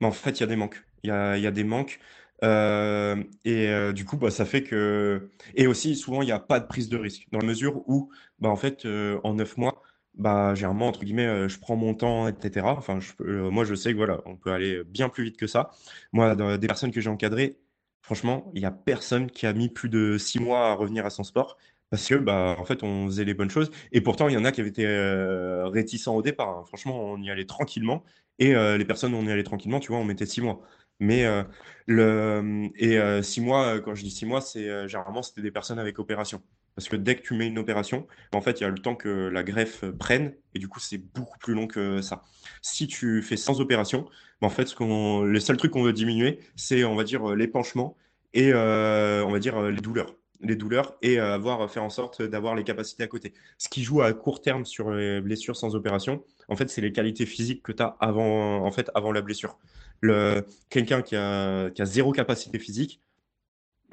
mais 0.01 0.07
en 0.07 0.13
fait, 0.13 0.33
il 0.33 0.41
y 0.41 0.45
a 0.45 0.47
des 0.47 0.57
manques. 0.57 0.83
Il 1.03 1.09
y 1.09 1.13
a, 1.13 1.51
des 1.51 1.65
manques. 1.65 1.99
et 2.43 3.93
du 3.95 4.05
coup, 4.05 4.17
bah, 4.17 4.31
ça 4.31 4.45
fait 4.45 4.63
que. 4.63 5.31
Et 5.55 5.67
aussi, 5.67 5.97
souvent, 5.97 6.23
il 6.23 6.27
n'y 6.27 6.33
a 6.33 6.39
pas 6.41 6.61
de 6.61 6.67
prise 6.67 6.89
de 6.89 6.97
risque, 6.99 7.27
dans 7.33 7.39
la 7.39 7.47
mesure 7.47 7.83
où, 7.89 8.11
bah, 8.39 8.49
en 8.51 8.57
fait, 8.57 8.87
en 9.25 9.35
neuf 9.35 9.57
mois, 9.57 9.83
bah, 10.15 10.55
généralement, 10.55 10.89
entre 10.89 11.05
guillemets, 11.05 11.49
je 11.49 11.59
prends 11.59 11.77
mon 11.77 11.95
temps, 11.95 12.29
etc. 12.29 12.67
Enfin, 12.77 12.99
moi, 13.21 13.65
je 13.65 13.75
sais 13.75 13.93
que 13.93 13.97
voilà, 13.97 14.21
on 14.27 14.37
peut 14.37 14.53
aller 14.53 14.83
bien 14.85 15.09
plus 15.09 15.25
vite 15.25 15.37
que 15.37 15.47
ça. 15.47 15.71
Moi, 16.13 16.35
des 16.59 16.67
personnes 16.67 16.91
que 16.93 17.01
j'ai 17.01 17.11
encadrées, 17.11 17.59
Franchement, 18.03 18.51
il 18.55 18.63
y 18.63 18.65
a 18.65 18.71
personne 18.73 19.31
qui 19.31 19.47
a 19.47 19.53
mis 19.53 19.69
plus 19.69 19.89
de 19.89 20.19
six 20.19 20.41
mois 20.41 20.71
à 20.71 20.75
revenir 20.75 21.07
à 21.07 21.11
son 21.11 21.23
sport 21.23 21.57
parce 21.91 22.07
que, 22.09 22.15
bah, 22.17 22.57
en 22.59 22.65
fait, 22.65 22.83
on 22.83 23.07
faisait 23.07 23.25
les 23.25 23.35
bonnes 23.35 23.51
choses. 23.51 23.71
Et 23.93 24.01
pourtant, 24.01 24.29
il 24.29 24.35
y 24.35 24.37
en 24.37 24.45
a 24.45 24.53
qui 24.53 24.61
avaient 24.61 24.71
été 24.71 24.87
euh, 24.87 25.69
réticents 25.69 26.15
au 26.17 26.23
départ. 26.23 26.49
hein. 26.49 26.65
Franchement, 26.67 27.01
on 27.01 27.21
y 27.23 27.31
allait 27.31 27.47
tranquillement. 27.47 28.05
Et 28.41 28.55
euh, 28.57 28.77
les 28.77 28.85
personnes 28.85 29.15
où 29.15 29.19
on 29.19 29.25
y 29.25 29.31
allait 29.31 29.45
tranquillement, 29.45 29.81
tu 29.81 29.93
vois, 29.93 29.99
on 29.99 30.05
mettait 30.05 30.27
six 30.27 30.41
mois. 30.41 30.62
Mais 30.99 31.25
euh, 31.25 31.45
le 31.87 32.69
et 32.77 33.23
six 33.23 33.41
mois, 33.41 33.81
quand 33.81 33.95
je 33.95 34.03
dis 34.03 34.11
six 34.11 34.27
mois, 34.27 34.41
c'est 34.41 34.89
généralement 34.89 35.23
c'était 35.23 35.43
des 35.43 35.51
personnes 35.53 35.79
avec 35.79 35.99
opération. 35.99 36.43
Parce 36.75 36.89
que 36.89 36.97
dès 36.97 37.17
que 37.17 37.23
tu 37.23 37.35
mets 37.35 37.47
une 37.47 37.59
opération, 37.59 38.07
en 38.33 38.41
fait, 38.41 38.61
il 38.61 38.62
y 38.62 38.67
a 38.67 38.69
le 38.69 38.79
temps 38.79 38.95
que 38.97 39.29
la 39.29 39.43
greffe 39.43 39.85
prenne, 39.99 40.35
et 40.55 40.59
du 40.59 40.69
coup, 40.69 40.81
c'est 40.81 40.99
beaucoup 40.99 41.39
plus 41.39 41.55
long 41.55 41.67
que 41.67 42.01
ça. 42.03 42.23
Si 42.62 42.87
tu 42.87 43.23
fais 43.23 43.37
sans 43.37 43.61
opération, 43.61 44.07
en 44.41 44.51
fait, 44.51 44.67
ce 44.67 44.75
qu'on, 44.75 45.25
les 45.25 45.41
seuls 45.41 45.57
trucs 45.57 45.73
qu'on 45.73 45.83
veut 45.83 45.93
diminuer, 45.93 46.41
c'est, 46.57 46.85
on 46.85 46.95
va 46.97 47.05
dire, 47.05 47.35
l'épanchement 47.35 47.97
et, 48.35 48.53
euh, 48.53 49.25
on 49.25 49.31
va 49.31 49.39
dire, 49.39 49.61
les 49.62 49.81
douleurs. 49.81 50.15
Les 50.43 50.57
douleurs 50.57 50.97
et 51.03 51.19
avoir, 51.19 51.71
faire 51.71 51.85
en 51.85 51.91
sorte 51.91 52.23
d'avoir 52.23 52.55
les 52.55 52.65
capacités 52.65 53.03
à 53.03 53.07
côté. 53.07 53.35
Ce 53.59 53.69
qui 53.69 53.83
joue 53.83 54.01
à 54.01 54.12
court 54.12 54.41
terme 54.41 54.65
sur 54.65 54.91
les 54.91 55.21
blessures 55.21 55.57
sans 55.57 55.75
opération, 55.75 56.25
en 56.49 56.57
fait, 56.57 56.71
c'est 56.71 56.81
les 56.81 56.93
qualités 56.93 57.27
physiques 57.27 57.62
que 57.62 57.73
tu 57.73 57.83
as 57.83 57.97
avant, 58.01 58.65
en 58.65 58.71
fait, 58.71 58.91
avant 58.95 59.12
la 59.12 59.21
blessure. 59.21 59.59
Le, 60.01 60.47
quelqu'un 60.71 61.03
qui 61.03 61.15
a, 61.15 61.71
qui 61.71 61.83
a 61.83 61.85
zéro 61.85 62.12
capacité 62.12 62.59
physique, 62.59 63.01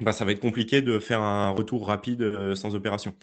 bah, 0.00 0.12
ça 0.12 0.24
va 0.24 0.32
être 0.32 0.40
compliqué 0.40 0.80
de 0.80 0.98
faire 0.98 1.20
un 1.20 1.50
retour 1.50 1.86
rapide 1.86 2.22
euh, 2.22 2.54
sans 2.54 2.74
opération. 2.74 3.14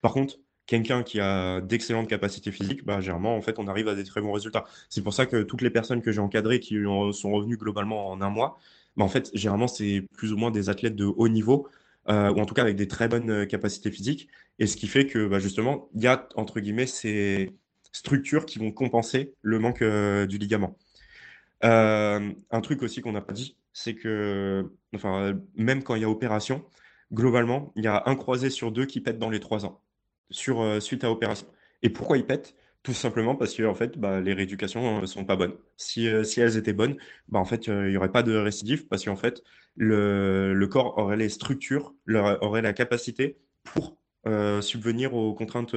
Par 0.00 0.12
contre, 0.12 0.38
quelqu'un 0.66 1.02
qui 1.02 1.20
a 1.20 1.60
d'excellentes 1.60 2.08
capacités 2.08 2.50
physiques, 2.50 2.84
bah, 2.84 3.00
généralement, 3.00 3.36
en 3.36 3.42
fait, 3.42 3.58
on 3.58 3.66
arrive 3.66 3.88
à 3.88 3.94
des 3.94 4.04
très 4.04 4.20
bons 4.20 4.32
résultats. 4.32 4.64
C'est 4.88 5.02
pour 5.02 5.14
ça 5.14 5.26
que 5.26 5.42
toutes 5.42 5.62
les 5.62 5.70
personnes 5.70 6.02
que 6.02 6.12
j'ai 6.12 6.20
encadrées 6.20 6.60
qui 6.60 6.76
sont 7.12 7.32
revenues 7.32 7.56
globalement 7.56 8.10
en 8.10 8.20
un 8.20 8.30
mois, 8.30 8.58
bah, 8.96 9.04
en 9.04 9.08
fait, 9.08 9.30
généralement, 9.34 9.68
c'est 9.68 10.06
plus 10.16 10.32
ou 10.32 10.36
moins 10.36 10.50
des 10.50 10.68
athlètes 10.68 10.96
de 10.96 11.04
haut 11.06 11.28
niveau, 11.28 11.68
euh, 12.08 12.32
ou 12.32 12.40
en 12.40 12.46
tout 12.46 12.54
cas 12.54 12.62
avec 12.62 12.76
des 12.76 12.88
très 12.88 13.08
bonnes 13.08 13.30
euh, 13.30 13.46
capacités 13.46 13.90
physiques. 13.90 14.28
Et 14.58 14.66
ce 14.66 14.76
qui 14.76 14.86
fait 14.86 15.06
que, 15.06 15.26
bah, 15.26 15.38
justement, 15.38 15.88
il 15.94 16.02
y 16.02 16.06
a, 16.06 16.28
entre 16.36 16.60
guillemets, 16.60 16.86
ces 16.86 17.52
structures 17.92 18.46
qui 18.46 18.58
vont 18.58 18.72
compenser 18.72 19.34
le 19.42 19.58
manque 19.58 19.82
du 19.82 20.38
ligament. 20.38 20.76
un 21.62 22.60
truc 22.62 22.82
aussi 22.82 23.00
qu'on 23.00 23.12
n'a 23.12 23.20
pas 23.20 23.32
dit, 23.32 23.56
c'est 23.72 23.94
que, 23.94 24.70
même 25.56 25.82
quand 25.82 25.94
il 25.94 26.02
y 26.02 26.04
a 26.04 26.10
opération, 26.10 26.64
globalement, 27.12 27.72
il 27.76 27.84
y 27.84 27.88
a 27.88 28.02
un 28.06 28.16
croisé 28.16 28.50
sur 28.50 28.72
deux 28.72 28.86
qui 28.86 29.00
pète 29.00 29.18
dans 29.18 29.30
les 29.30 29.40
trois 29.40 29.64
ans, 29.64 29.80
sur, 30.30 30.60
euh, 30.60 30.80
suite 30.80 31.04
à 31.04 31.10
opération. 31.10 31.46
Et 31.82 31.90
pourquoi 31.90 32.18
ils 32.18 32.26
pètent? 32.26 32.54
Tout 32.84 32.92
simplement 32.92 33.34
parce 33.34 33.54
que 33.54 33.62
en 33.64 33.74
fait, 33.74 33.98
bah, 33.98 34.20
les 34.20 34.34
rééducations 34.34 35.00
ne 35.00 35.06
sont 35.06 35.24
pas 35.24 35.36
bonnes. 35.36 35.54
Si, 35.76 36.06
euh, 36.08 36.22
si 36.22 36.40
elles 36.40 36.58
étaient 36.58 36.74
bonnes, 36.74 36.96
bah, 37.28 37.38
en 37.40 37.46
fait, 37.46 37.68
euh, 37.68 37.86
il 37.88 37.92
n'y 37.92 37.96
aurait 37.96 38.12
pas 38.12 38.22
de 38.22 38.36
récidive 38.36 38.86
parce 38.88 39.04
qu'en 39.06 39.16
fait, 39.16 39.42
le, 39.76 40.52
le 40.54 40.66
corps 40.68 40.98
aurait 40.98 41.16
les 41.16 41.30
structures, 41.30 41.94
aurait 42.08 42.62
la 42.62 42.72
capacité 42.74 43.38
pour 43.64 43.96
subvenir 44.62 45.14
aux 45.14 45.34
contraintes 45.34 45.74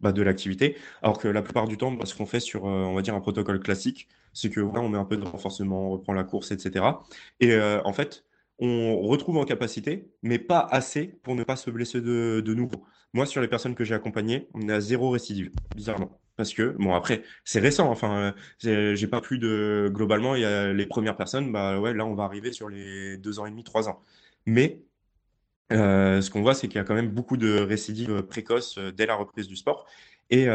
bah, 0.00 0.12
de 0.12 0.22
l'activité. 0.22 0.76
Alors 1.02 1.18
que 1.18 1.28
la 1.28 1.42
plupart 1.42 1.68
du 1.68 1.76
temps, 1.76 1.92
bah, 1.92 2.04
ce 2.06 2.14
qu'on 2.16 2.26
fait 2.26 2.40
sur, 2.40 2.64
on 2.64 2.94
va 2.94 3.02
dire, 3.02 3.14
un 3.14 3.20
protocole 3.20 3.60
classique, 3.60 4.08
c'est 4.32 4.50
que 4.50 4.60
on 4.60 4.88
met 4.88 4.98
un 4.98 5.04
peu 5.04 5.16
de 5.16 5.24
renforcement, 5.24 5.88
on 5.88 5.90
reprend 5.90 6.12
la 6.12 6.24
course, 6.24 6.50
etc. 6.50 7.04
Et 7.40 7.52
euh, 7.52 7.80
en 7.84 7.92
fait, 7.92 8.24
on 8.58 9.00
retrouve 9.02 9.36
en 9.36 9.44
capacité, 9.44 10.10
mais 10.22 10.38
pas 10.38 10.66
assez 10.70 11.18
pour 11.22 11.34
ne 11.34 11.44
pas 11.44 11.56
se 11.56 11.70
blesser 11.70 12.00
de, 12.00 12.54
nouveau. 12.54 12.84
Moi, 13.12 13.26
sur 13.26 13.40
les 13.40 13.48
personnes 13.48 13.74
que 13.74 13.84
j'ai 13.84 13.94
accompagnées, 13.94 14.48
on 14.54 14.68
est 14.68 14.72
à 14.72 14.80
zéro 14.80 15.10
récidive, 15.10 15.50
bizarrement. 15.74 16.20
Parce 16.36 16.52
que, 16.52 16.74
bon, 16.78 16.94
après, 16.94 17.22
c'est 17.44 17.60
récent, 17.60 17.90
enfin, 17.90 18.34
euh, 18.64 18.94
j'ai 18.94 19.06
pas 19.08 19.20
plus 19.20 19.38
de. 19.38 19.90
Globalement, 19.92 20.34
il 20.34 20.42
y 20.42 20.44
a 20.44 20.72
les 20.72 20.86
premières 20.86 21.16
personnes, 21.16 21.50
bah 21.50 21.80
ouais, 21.80 21.94
là, 21.94 22.04
on 22.04 22.14
va 22.14 22.24
arriver 22.24 22.52
sur 22.52 22.68
les 22.68 23.16
deux 23.16 23.38
ans 23.38 23.46
et 23.46 23.50
demi, 23.50 23.64
trois 23.64 23.88
ans. 23.88 24.02
Mais 24.44 24.82
euh, 25.72 26.20
ce 26.20 26.30
qu'on 26.30 26.42
voit, 26.42 26.54
c'est 26.54 26.68
qu'il 26.68 26.76
y 26.76 26.80
a 26.80 26.84
quand 26.84 26.94
même 26.94 27.10
beaucoup 27.10 27.38
de 27.38 27.58
récidives 27.60 28.22
précoces 28.22 28.78
dès 28.78 29.06
la 29.06 29.14
reprise 29.14 29.48
du 29.48 29.56
sport. 29.56 29.86
Et 30.30 30.48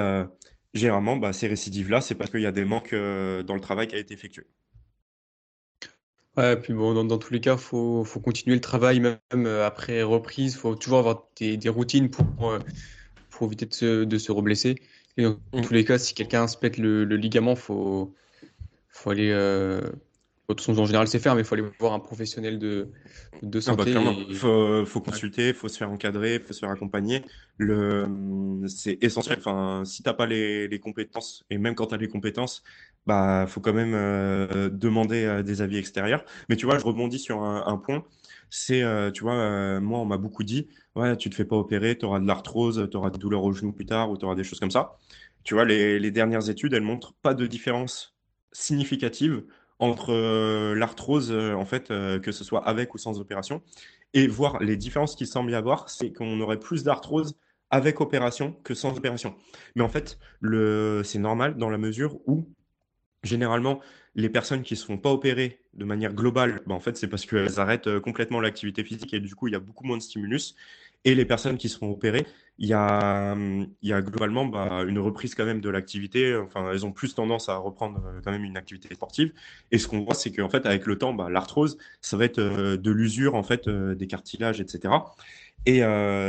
généralement, 0.73 1.17
bah, 1.17 1.33
ces 1.33 1.47
récidives-là, 1.47 2.01
c'est 2.01 2.15
parce 2.15 2.29
qu'il 2.29 2.41
y 2.41 2.45
a 2.45 2.51
des 2.51 2.65
manques 2.65 2.93
euh, 2.93 3.43
dans 3.43 3.55
le 3.55 3.61
travail 3.61 3.87
qui 3.87 3.95
a 3.95 3.99
été 3.99 4.13
effectué. 4.13 4.45
Ouais, 6.37 6.55
puis 6.55 6.73
bon, 6.73 7.03
dans, 7.03 7.17
tous 7.17 7.33
les 7.33 7.41
cas, 7.41 7.53
il 7.53 7.59
faut, 7.59 8.05
continuer 8.23 8.55
le 8.55 8.61
travail 8.61 8.99
même 9.01 9.19
euh, 9.33 9.65
après 9.65 10.01
reprise. 10.01 10.53
Il 10.53 10.57
faut 10.57 10.75
toujours 10.75 10.99
avoir 10.99 11.27
des, 11.37 11.69
routines 11.69 12.09
pour, 12.09 12.51
euh, 12.51 12.59
pour 13.29 13.47
éviter 13.47 13.65
de 13.65 13.73
se, 13.73 14.03
de 14.05 14.17
se 14.17 14.31
reblesser. 14.31 14.75
Et 15.17 15.23
dans, 15.23 15.37
mmh. 15.53 15.61
tous 15.61 15.73
les 15.73 15.83
cas, 15.83 15.97
si 15.97 16.13
quelqu'un 16.13 16.47
se 16.47 16.57
pète 16.57 16.77
le, 16.77 17.03
ligament, 17.03 17.51
il 17.51 17.57
faut, 17.57 18.15
faut 18.89 19.09
aller 19.09 19.31
en 20.51 20.85
général, 20.85 21.07
c'est 21.07 21.19
faire, 21.19 21.35
mais 21.35 21.41
il 21.41 21.45
faut 21.45 21.55
aller 21.55 21.65
voir 21.79 21.93
un 21.93 21.99
professionnel 21.99 22.59
de, 22.59 22.89
de 23.41 23.59
ah 23.67 23.75
bah, 23.75 23.85
santé. 23.85 23.95
Il 24.29 24.35
faut, 24.35 24.85
faut, 24.85 25.01
consulter, 25.01 25.49
il 25.49 25.53
faut 25.53 25.67
se 25.67 25.77
faire 25.77 25.91
encadrer, 25.91 26.35
il 26.35 26.41
faut 26.41 26.53
se 26.53 26.59
faire 26.59 26.69
accompagner. 26.69 27.23
C'est 28.67 28.97
essentiel. 29.01 29.37
Enfin, 29.39 29.83
si 29.85 30.03
tu 30.03 30.09
n'as 30.09 30.13
pas 30.13 30.25
les, 30.25 30.67
les, 30.67 30.79
compétences, 30.79 31.43
et 31.49 31.57
même 31.57 31.75
quand 31.75 31.87
tu 31.87 31.95
as 31.95 31.97
les 31.97 32.07
compétences, 32.07 32.63
bah 33.05 33.45
faut 33.47 33.61
quand 33.61 33.73
même 33.73 33.93
euh, 33.95 34.69
demander 34.69 35.25
euh, 35.25 35.43
des 35.43 35.61
avis 35.61 35.77
extérieurs. 35.77 36.23
Mais 36.49 36.55
tu 36.55 36.65
vois, 36.65 36.77
je 36.77 36.85
rebondis 36.85 37.19
sur 37.19 37.43
un, 37.43 37.77
point. 37.77 38.03
C'est, 38.49 38.83
euh, 38.83 39.11
tu 39.11 39.23
vois, 39.23 39.79
moi, 39.79 39.99
on 39.99 40.05
m'a 40.05 40.17
beaucoup 40.17 40.43
dit, 40.43 40.67
ouais, 40.95 41.15
tu 41.17 41.29
te 41.29 41.35
fais 41.35 41.45
pas 41.45 41.55
opérer, 41.55 41.97
tu 41.97 42.05
auras 42.05 42.19
de 42.19 42.27
l'arthrose, 42.27 42.87
tu 42.91 42.97
auras 42.97 43.09
des 43.09 43.19
douleurs 43.19 43.43
au 43.43 43.53
genou 43.53 43.71
plus 43.71 43.85
tard, 43.85 44.11
ou 44.11 44.17
tu 44.17 44.25
auras 44.25 44.35
des 44.35 44.43
choses 44.43 44.59
comme 44.59 44.71
ça. 44.71 44.97
Tu 45.43 45.53
vois, 45.53 45.65
les, 45.65 45.99
les 45.99 46.11
dernières 46.11 46.49
études, 46.49 46.73
elles 46.73 46.81
montrent 46.81 47.13
pas 47.21 47.33
de 47.33 47.47
différence 47.47 48.15
significative 48.51 49.43
entre 49.81 50.13
euh, 50.13 50.75
l'arthrose, 50.75 51.31
euh, 51.31 51.53
en 51.55 51.65
fait, 51.65 51.89
euh, 51.89 52.19
que 52.19 52.31
ce 52.31 52.43
soit 52.43 52.65
avec 52.65 52.93
ou 52.93 52.99
sans 52.99 53.19
opération, 53.19 53.63
et 54.13 54.27
voir 54.27 54.61
les 54.61 54.77
différences 54.77 55.15
qu'il 55.15 55.25
semble 55.25 55.51
y 55.51 55.55
avoir, 55.55 55.89
c'est 55.89 56.13
qu'on 56.13 56.39
aurait 56.39 56.59
plus 56.59 56.83
d'arthrose 56.83 57.35
avec 57.71 57.99
opération 57.99 58.53
que 58.63 58.75
sans 58.75 58.95
opération. 58.95 59.35
Mais 59.75 59.81
en 59.81 59.89
fait, 59.89 60.19
c'est 61.03 61.19
normal 61.19 61.55
dans 61.57 61.69
la 61.69 61.77
mesure 61.77 62.19
où, 62.27 62.47
généralement, 63.23 63.79
les 64.13 64.29
personnes 64.29 64.61
qui 64.61 64.73
ne 64.73 64.77
se 64.77 64.85
font 64.85 64.97
pas 64.97 65.09
opérer 65.09 65.61
de 65.73 65.85
manière 65.85 66.13
globale, 66.13 66.61
bah, 66.67 66.75
en 66.75 66.81
fait, 66.81 66.97
c'est 66.97 67.07
parce 67.07 67.25
qu'elles 67.25 67.59
arrêtent 67.61 67.99
complètement 67.99 68.41
l'activité 68.41 68.83
physique 68.83 69.13
et 69.13 69.21
du 69.21 69.33
coup, 69.35 69.47
il 69.47 69.53
y 69.53 69.55
a 69.55 69.59
beaucoup 69.59 69.85
moins 69.85 69.97
de 69.97 70.01
stimulus. 70.01 70.55
Et 71.05 71.15
les 71.15 71.25
personnes 71.25 71.57
qui 71.57 71.69
seront 71.69 71.91
opérées, 71.91 72.25
il 72.57 72.67
y 72.67 72.73
a, 72.73 73.35
il 73.35 73.89
y 73.89 73.91
a 73.91 74.01
globalement 74.03 74.45
bah, 74.45 74.83
une 74.87 74.99
reprise 74.99 75.33
quand 75.33 75.45
même 75.45 75.61
de 75.61 75.69
l'activité. 75.69 76.35
Enfin, 76.35 76.71
elles 76.71 76.85
ont 76.85 76.91
plus 76.91 77.15
tendance 77.15 77.49
à 77.49 77.57
reprendre 77.57 78.03
euh, 78.05 78.21
quand 78.23 78.31
même 78.31 78.43
une 78.43 78.55
activité 78.55 78.93
sportive. 78.93 79.33
Et 79.71 79.79
ce 79.79 79.87
qu'on 79.87 80.01
voit, 80.01 80.13
c'est 80.13 80.31
qu'en 80.31 80.49
fait, 80.49 80.65
avec 80.67 80.85
le 80.85 80.97
temps, 80.97 81.13
bah, 81.13 81.29
l'arthrose, 81.31 81.79
ça 82.01 82.17
va 82.17 82.25
être 82.25 82.37
euh, 82.37 82.77
de 82.77 82.91
l'usure 82.91 83.33
en 83.33 83.41
fait 83.41 83.67
euh, 83.67 83.95
des 83.95 84.05
cartilages, 84.05 84.61
etc. 84.61 84.93
Et 85.65 85.81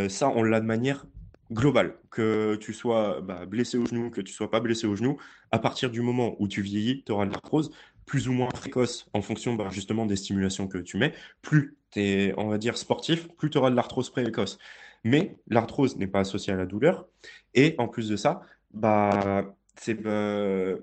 ça, 0.08 0.28
on 0.28 0.42
l'a 0.42 0.60
de 0.60 0.66
manière 0.66 1.06
globale. 1.50 1.94
Que 2.10 2.56
tu 2.56 2.72
sois 2.74 3.20
bah, 3.22 3.46
blessé 3.46 3.78
au 3.78 3.86
genou, 3.86 4.10
que 4.10 4.20
tu 4.20 4.32
sois 4.32 4.50
pas 4.50 4.60
blessé 4.60 4.86
au 4.86 4.94
genou, 4.94 5.18
à 5.50 5.58
partir 5.58 5.90
du 5.90 6.02
moment 6.02 6.36
où 6.38 6.48
tu 6.48 6.62
vieillis, 6.62 7.02
tu 7.04 7.12
auras 7.12 7.26
de 7.26 7.32
l'arthrose 7.32 7.70
plus 8.06 8.28
ou 8.28 8.32
moins 8.32 8.48
précoce 8.48 9.08
en 9.14 9.22
fonction 9.22 9.56
justement 9.70 10.06
des 10.06 10.16
stimulations 10.16 10.68
que 10.68 10.78
tu 10.78 10.96
mets. 10.96 11.14
Plus 11.40 11.76
on 11.96 12.48
va 12.48 12.58
dire, 12.58 12.76
sportif, 12.76 13.28
plus 13.36 13.50
tu 13.50 13.58
auras 13.58 13.70
de 13.70 13.76
l'arthrose 13.76 14.10
précoce. 14.10 14.58
Mais 15.04 15.36
l'arthrose 15.48 15.96
n'est 15.96 16.06
pas 16.06 16.20
associée 16.20 16.52
à 16.52 16.56
la 16.56 16.66
douleur. 16.66 17.06
Et 17.54 17.74
en 17.78 17.88
plus 17.88 18.08
de 18.08 18.16
ça, 18.16 18.42
bah, 18.72 19.44
c'est 19.76 19.98
euh, 20.06 20.78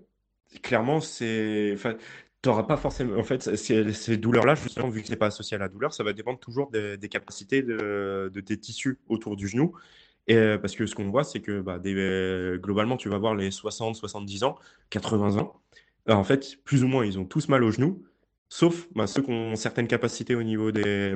clairement, 0.62 1.00
c'est. 1.02 1.76
Tu 2.42 2.50
n'auras 2.50 2.64
pas 2.64 2.78
forcément. 2.78 3.18
En 3.18 3.24
fait, 3.24 3.56
ces, 3.56 4.18
douleurs-là, 4.18 4.56
justement, 4.56 4.90
vu 4.90 5.02
que 5.02 5.08
ce 5.08 5.12
n'est 5.12 5.18
pas 5.18 5.28
associé 5.28 5.56
à 5.56 5.60
la 5.60 5.68
douleur, 5.68 5.94
ça 5.94 6.04
va 6.04 6.14
dépendre 6.14 6.40
toujours 6.40 6.70
des, 6.72 6.98
capacités 7.10 7.62
de, 7.64 8.42
tes 8.46 8.58
tissus 8.58 8.98
autour 9.08 9.36
du 9.36 9.48
genou. 9.48 9.76
Et, 10.28 10.36
euh, 10.36 10.58
parce 10.58 10.76
que 10.76 10.86
ce 10.86 10.96
qu'on 10.96 11.10
voit, 11.10 11.24
c'est 11.24 11.42
que 11.42 11.62
bah, 11.62 11.80
euh, 11.86 12.58
globalement, 12.58 12.98
tu 12.98 13.10
vas 13.10 13.18
voir 13.18 13.36
les 13.36 13.52
60, 13.52 13.96
70 13.96 14.44
ans, 14.44 14.58
80 14.90 15.38
ans. 15.38 15.62
en 16.08 16.24
fait, 16.24 16.58
plus 16.64 16.84
ou 16.84 16.88
moins, 16.88 17.06
ils 17.06 17.20
ont 17.20 17.26
tous 17.26 17.50
mal 17.50 17.64
au 17.64 17.72
genou. 17.72 18.04
Sauf 18.50 18.88
bah, 18.96 19.06
ceux 19.08 19.22
qui 19.22 19.32
ont 19.32 19.56
certaines 19.56 19.88
capacités 19.88 20.36
au 20.36 20.44
niveau 20.44 20.72
des, 20.72 21.14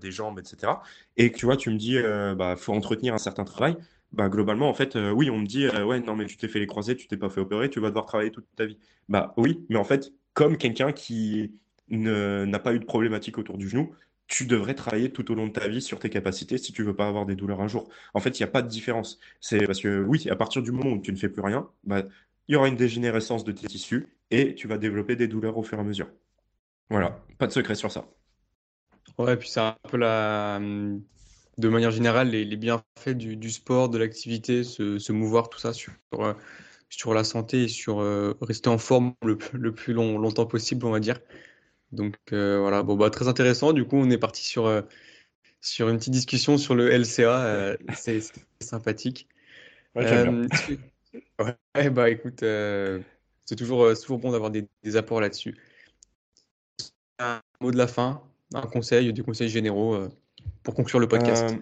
des 0.00 0.10
jambes, 0.12 0.38
etc. 0.38 0.82
Et 1.16 1.32
tu 1.32 1.46
vois, 1.46 1.56
tu 1.56 1.70
me 1.70 1.76
dis, 1.76 1.96
euh, 1.96 2.34
bah, 2.34 2.56
faut 2.56 2.72
entretenir 2.74 3.14
un 3.14 3.18
certain 3.18 3.44
travail. 3.44 3.76
Bah, 4.12 4.28
globalement, 4.28 4.68
en 4.68 4.74
fait, 4.74 4.96
euh, 4.96 5.10
oui, 5.10 5.30
on 5.30 5.38
me 5.38 5.46
dit, 5.46 5.66
euh, 5.66 5.84
ouais, 5.84 6.00
non, 6.00 6.14
mais 6.16 6.26
tu 6.26 6.36
t'es 6.36 6.48
fait 6.48 6.60
les 6.60 6.66
croisés, 6.66 6.96
tu 6.96 7.06
t'es 7.08 7.16
pas 7.16 7.30
fait 7.30 7.40
opérer, 7.40 7.70
tu 7.70 7.80
vas 7.80 7.88
devoir 7.88 8.06
travailler 8.06 8.30
toute 8.30 8.46
ta 8.56 8.66
vie. 8.66 8.78
Bah 9.08 9.32
oui, 9.36 9.64
mais 9.70 9.76
en 9.76 9.84
fait, 9.84 10.12
comme 10.34 10.56
quelqu'un 10.58 10.92
qui 10.92 11.52
n'a 11.88 12.58
pas 12.58 12.74
eu 12.74 12.78
de 12.78 12.84
problématique 12.84 13.38
autour 13.38 13.58
du 13.58 13.68
genou, 13.68 13.94
tu 14.26 14.46
devrais 14.46 14.74
travailler 14.74 15.10
tout 15.12 15.30
au 15.30 15.34
long 15.34 15.46
de 15.48 15.52
ta 15.52 15.68
vie 15.68 15.82
sur 15.82 15.98
tes 15.98 16.08
capacités 16.10 16.56
si 16.58 16.72
tu 16.72 16.82
veux 16.82 16.94
pas 16.96 17.06
avoir 17.08 17.26
des 17.26 17.36
douleurs 17.36 17.60
un 17.60 17.68
jour. 17.68 17.88
En 18.14 18.20
fait, 18.20 18.38
il 18.38 18.42
n'y 18.42 18.48
a 18.48 18.50
pas 18.50 18.62
de 18.62 18.68
différence. 18.68 19.18
C'est 19.40 19.66
parce 19.66 19.80
que 19.80 20.02
oui, 20.02 20.28
à 20.30 20.36
partir 20.36 20.62
du 20.62 20.72
moment 20.72 20.90
où 20.92 21.00
tu 21.00 21.12
ne 21.12 21.16
fais 21.16 21.28
plus 21.28 21.42
rien, 21.42 21.68
il 21.88 22.04
y 22.48 22.56
aura 22.56 22.68
une 22.68 22.76
dégénérescence 22.76 23.44
de 23.44 23.52
tes 23.52 23.66
tissus 23.66 24.08
et 24.30 24.54
tu 24.54 24.66
vas 24.68 24.78
développer 24.78 25.16
des 25.16 25.28
douleurs 25.28 25.58
au 25.58 25.62
fur 25.62 25.78
et 25.78 25.80
à 25.80 25.84
mesure. 25.84 26.08
Voilà, 26.90 27.20
pas 27.38 27.46
de 27.46 27.52
secret 27.52 27.74
sur 27.74 27.90
ça. 27.90 28.06
Ouais, 29.18 29.36
puis 29.36 29.48
c'est 29.48 29.60
un 29.60 29.76
peu 29.88 29.96
la. 29.96 30.60
De 31.56 31.68
manière 31.68 31.92
générale, 31.92 32.30
les, 32.30 32.56
bienfaits 32.56 33.10
du, 33.10 33.50
sport, 33.50 33.88
de 33.88 33.96
l'activité, 33.96 34.64
se, 34.64 35.12
mouvoir, 35.12 35.48
tout 35.48 35.60
ça 35.60 35.72
sur, 35.72 35.92
euh, 36.14 36.34
sur 36.88 37.14
la 37.14 37.22
santé 37.22 37.64
et 37.64 37.68
sur 37.68 38.00
euh, 38.00 38.36
rester 38.42 38.70
en 38.70 38.78
forme 38.78 39.14
le, 39.22 39.36
plus 39.36 39.92
long, 39.92 40.18
longtemps 40.18 40.46
possible, 40.46 40.84
on 40.84 40.90
va 40.90 40.98
dire. 40.98 41.20
Donc 41.92 42.16
euh, 42.32 42.58
voilà, 42.58 42.82
bon, 42.82 42.96
bah, 42.96 43.08
très 43.08 43.28
intéressant. 43.28 43.72
Du 43.72 43.84
coup, 43.84 43.96
on 43.96 44.10
est 44.10 44.18
parti 44.18 44.42
sur, 44.44 44.82
sur 45.60 45.88
une 45.88 45.98
petite 45.98 46.12
discussion 46.12 46.58
sur 46.58 46.74
le 46.74 46.90
LCA. 46.90 47.76
c'est 47.94 48.20
sympathique. 48.60 49.28
Ouais, 49.94 50.26
ouais, 51.76 51.90
bah 51.90 52.10
écoute, 52.10 52.40
c'est 52.40 53.56
toujours, 53.56 53.94
toujours 53.94 54.18
bon 54.18 54.32
d'avoir 54.32 54.50
des, 54.50 54.66
des 54.82 54.96
apports 54.96 55.20
là-dessus 55.20 55.56
un 57.18 57.40
mot 57.60 57.70
de 57.70 57.76
la 57.76 57.86
fin, 57.86 58.22
un 58.54 58.62
conseil, 58.62 59.12
des 59.12 59.22
conseils 59.22 59.48
généraux 59.48 59.94
euh, 59.94 60.08
pour 60.62 60.74
conclure 60.74 60.98
le 60.98 61.08
podcast? 61.08 61.44
Euh, 61.50 61.56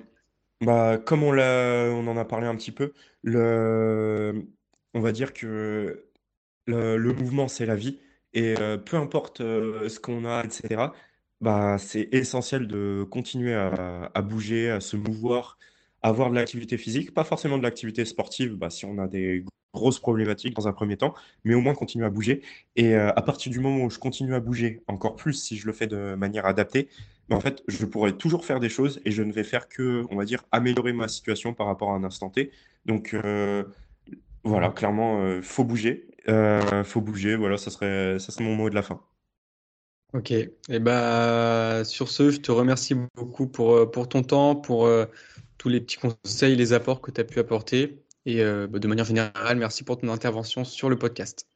bah, 0.61 0.99
comme 0.99 1.23
on 1.23 1.37
on 1.37 2.07
en 2.07 2.17
a 2.17 2.25
parlé 2.25 2.47
un 2.47 2.57
petit 2.57 2.73
peu, 2.73 2.93
le, 3.23 4.47
on 4.95 5.01
va 5.01 5.13
dire 5.13 5.33
que 5.33 6.07
le, 6.67 7.13
mouvement, 7.13 7.49
c'est 7.49 7.67
la 7.67 7.77
vie. 7.77 7.99
Et 8.35 8.55
euh, 8.59 8.79
peu 8.79 8.97
importe 8.97 9.39
ce 9.39 9.99
qu'on 9.99 10.25
a, 10.25 10.45
etc., 10.45 10.87
bah, 11.41 11.77
c'est 11.79 12.09
essentiel 12.13 12.69
de 12.69 13.05
continuer 13.11 13.55
à, 13.55 14.11
à, 14.15 14.23
bouger, 14.23 14.71
à 14.71 14.81
se 14.81 14.97
mouvoir, 14.97 15.59
à 16.03 16.09
avoir 16.09 16.31
de 16.31 16.37
l'activité 16.37 16.79
physique, 16.79 17.13
pas 17.13 17.25
forcément 17.25 17.59
de 17.59 17.65
l'activité 17.65 18.05
sportive, 18.05 18.55
bah, 18.55 18.71
si 18.71 18.85
on 18.85 18.99
a 18.99 19.09
des 19.09 19.45
grosse 19.73 19.99
problématique 19.99 20.55
dans 20.55 20.69
un 20.69 20.73
premier 20.73 20.97
temps, 20.97 21.15
mais 21.45 21.55
au 21.55 21.61
moins 21.61 21.75
continuer 21.75 22.05
à 22.05 22.11
bouger. 22.11 22.43
Et 22.77 22.95
euh, 22.95 23.11
à 23.15 23.23
partir 23.23 23.51
du 23.51 23.59
moment 23.59 23.85
où 23.85 23.91
je 23.91 23.99
continue 23.99 24.35
à 24.35 24.41
bouger, 24.41 24.83
encore 24.87 25.17
plus 25.17 25.35
si 25.35 25.57
je 25.57 25.67
le 25.67 25.73
fais 25.73 25.87
de 25.87 26.15
manière 26.15 26.47
adaptée, 26.47 26.89
ben, 27.29 27.37
en 27.37 27.41
fait, 27.41 27.63
je 27.69 27.85
pourrai 27.87 28.17
toujours 28.17 28.45
faire 28.45 28.61
des 28.61 28.69
choses 28.69 29.01
et 29.05 29.11
je 29.11 29.23
ne 29.23 29.33
vais 29.33 29.45
faire 29.45 29.69
que, 29.69 30.05
on 30.11 30.17
va 30.17 30.25
dire, 30.25 30.45
améliorer 30.53 30.93
ma 30.93 31.09
situation 31.09 31.55
par 31.55 31.67
rapport 31.67 31.91
à 31.91 31.95
un 31.95 32.05
instant 32.05 32.29
T. 32.29 32.51
Donc 32.85 33.15
euh, 33.15 33.65
voilà, 34.45 34.71
clairement, 34.71 35.23
euh, 35.23 35.41
faut 35.41 35.65
bouger. 35.65 36.07
faut 36.85 37.01
bouger, 37.01 37.37
voilà, 37.37 37.57
ça 37.57 37.71
serait, 37.71 38.19
ça 38.19 38.33
serait 38.33 38.45
mon 38.45 38.55
mot 38.55 38.71
de 38.71 38.75
la 38.75 38.83
fin. 38.83 39.01
Ok, 40.13 40.31
et 40.31 40.55
eh 40.69 40.79
bah, 40.79 41.85
sur 41.87 42.11
ce, 42.11 42.31
je 42.31 42.41
te 42.41 42.53
remercie 42.53 42.95
beaucoup 43.15 43.47
pour, 43.47 43.91
pour 43.91 44.11
ton 44.11 44.23
temps, 44.23 44.55
pour 44.55 44.87
tous 45.57 45.69
les 45.71 45.81
petits 45.81 45.97
conseils, 45.97 46.55
les 46.55 46.75
apports 46.75 47.01
que 47.01 47.11
tu 47.11 47.21
as 47.23 47.25
pu 47.25 47.39
apporter. 47.39 48.02
Et 48.27 48.43
euh, 48.43 48.67
bah, 48.67 48.79
de 48.79 48.89
manière 48.89 49.05
générale, 49.05 49.57
merci 49.57 49.85
pour 49.85 49.99
ton 49.99 50.09
intervention 50.09 50.65
sur 50.65 50.89
le 50.89 50.97
podcast. 50.97 51.47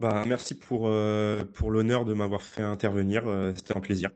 Bah, 0.00 0.24
merci 0.26 0.54
pour, 0.54 0.88
euh, 0.88 1.44
pour 1.44 1.70
l'honneur 1.70 2.04
de 2.04 2.14
m'avoir 2.14 2.42
fait 2.42 2.62
intervenir. 2.62 3.26
Euh, 3.26 3.52
c'était 3.54 3.76
un 3.76 3.80
plaisir. 3.80 4.10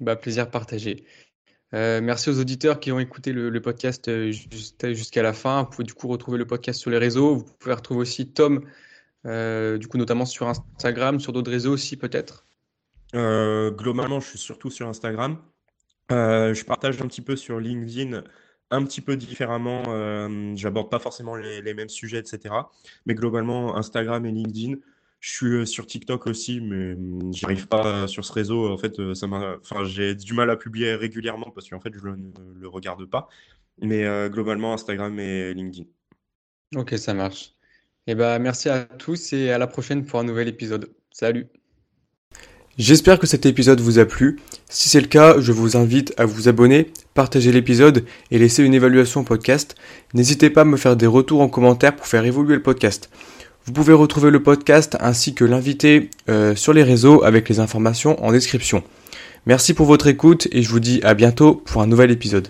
Bah, 0.00 0.16
plaisir 0.16 0.50
partagé. 0.50 1.04
merci 1.72 2.30
aux 2.30 2.40
auditeurs 2.40 2.80
qui 2.80 2.90
ont 2.90 2.98
écouté 2.98 3.32
le, 3.32 3.60
podcast 3.60 4.10
jusqu'à 4.30 5.22
la 5.22 5.32
fin. 5.32 5.62
Vous 5.62 5.70
pouvez 5.70 5.84
du 5.84 5.94
coup 5.94 6.08
retrouver 6.08 6.38
le 6.38 6.46
podcast 6.46 6.80
sur 6.80 6.90
les 6.90 6.98
réseaux. 6.98 7.36
Vous 7.36 7.44
pouvez 7.58 7.74
retrouver 7.74 8.00
aussi 8.00 8.32
Tom, 8.32 8.60
du 9.24 9.88
coup 9.88 9.98
notamment 9.98 10.24
sur 10.24 10.48
Instagram, 10.48 11.20
sur 11.20 11.32
d'autres 11.32 11.50
réseaux 11.50 11.72
aussi 11.72 11.96
peut-être. 11.96 12.46
globalement, 13.12 14.20
je 14.20 14.28
suis 14.30 14.38
surtout 14.38 14.70
sur 14.70 14.88
Instagram. 14.88 15.38
je 16.08 16.64
partage 16.64 17.00
un 17.02 17.06
petit 17.06 17.22
peu 17.22 17.36
sur 17.36 17.60
LinkedIn 17.60 18.24
un 18.70 18.84
petit 18.84 19.00
peu 19.00 19.16
différemment. 19.16 19.82
Euh, 19.88 20.52
j'aborde 20.56 20.90
pas 20.90 20.98
forcément 20.98 21.34
les, 21.34 21.74
mêmes 21.74 21.88
sujets, 21.88 22.18
etc. 22.18 22.54
Mais 23.06 23.14
globalement, 23.14 23.76
Instagram 23.76 24.24
et 24.26 24.32
LinkedIn. 24.32 24.76
Je 25.20 25.30
suis 25.30 25.46
euh, 25.46 25.66
sur 25.66 25.86
TikTok 25.86 26.26
aussi, 26.26 26.60
mais 26.60 26.94
hum, 26.94 27.32
j'arrive 27.34 27.68
pas 27.68 28.06
sur 28.08 28.24
ce 28.24 28.32
réseau. 28.32 28.72
En 28.72 28.78
fait, 28.78 28.98
euh, 28.98 29.14
ça 29.14 29.26
m'a, 29.26 29.56
enfin, 29.60 29.84
j'ai 29.84 30.14
du 30.14 30.32
mal 30.32 30.48
à 30.50 30.56
publier 30.56 30.94
régulièrement 30.94 31.50
parce 31.50 31.68
qu'en 31.68 31.80
fait, 31.80 31.92
je 31.94 32.08
ne 32.08 32.32
le, 32.58 32.68
regarde 32.68 33.04
pas. 33.06 33.28
Mais 33.82 34.04
globalement, 34.28 34.74
Instagram 34.74 35.18
et 35.18 35.54
LinkedIn. 35.54 35.86
Ok, 36.76 36.98
ça 36.98 37.14
marche. 37.14 37.54
Eh 38.06 38.14
ben, 38.14 38.38
merci 38.38 38.68
à 38.68 38.84
tous 38.84 39.32
et 39.32 39.50
à 39.50 39.58
la 39.58 39.66
prochaine 39.66 40.04
pour 40.04 40.20
un 40.20 40.24
nouvel 40.24 40.48
épisode. 40.48 40.92
Salut. 41.10 41.46
J'espère 42.78 43.18
que 43.18 43.26
cet 43.26 43.46
épisode 43.46 43.80
vous 43.80 43.98
a 43.98 44.06
plu. 44.06 44.38
Si 44.68 44.88
c'est 44.88 45.00
le 45.00 45.06
cas, 45.06 45.36
je 45.38 45.52
vous 45.52 45.76
invite 45.76 46.14
à 46.16 46.24
vous 46.24 46.48
abonner, 46.48 46.92
partager 47.14 47.52
l'épisode 47.52 48.04
et 48.30 48.38
laisser 48.38 48.62
une 48.62 48.74
évaluation 48.74 49.20
au 49.20 49.24
podcast. 49.24 49.74
N'hésitez 50.14 50.50
pas 50.50 50.62
à 50.62 50.64
me 50.64 50.76
faire 50.76 50.96
des 50.96 51.06
retours 51.06 51.42
en 51.42 51.48
commentaire 51.48 51.94
pour 51.94 52.06
faire 52.06 52.24
évoluer 52.24 52.54
le 52.54 52.62
podcast. 52.62 53.10
Vous 53.66 53.72
pouvez 53.72 53.92
retrouver 53.92 54.30
le 54.30 54.42
podcast 54.42 54.96
ainsi 55.00 55.34
que 55.34 55.44
l'invité 55.44 56.10
euh, 56.28 56.54
sur 56.54 56.72
les 56.72 56.82
réseaux 56.82 57.22
avec 57.24 57.48
les 57.48 57.60
informations 57.60 58.22
en 58.24 58.32
description. 58.32 58.82
Merci 59.46 59.74
pour 59.74 59.86
votre 59.86 60.06
écoute 60.06 60.48
et 60.52 60.62
je 60.62 60.68
vous 60.70 60.80
dis 60.80 61.00
à 61.02 61.14
bientôt 61.14 61.54
pour 61.54 61.82
un 61.82 61.86
nouvel 61.86 62.10
épisode. 62.10 62.48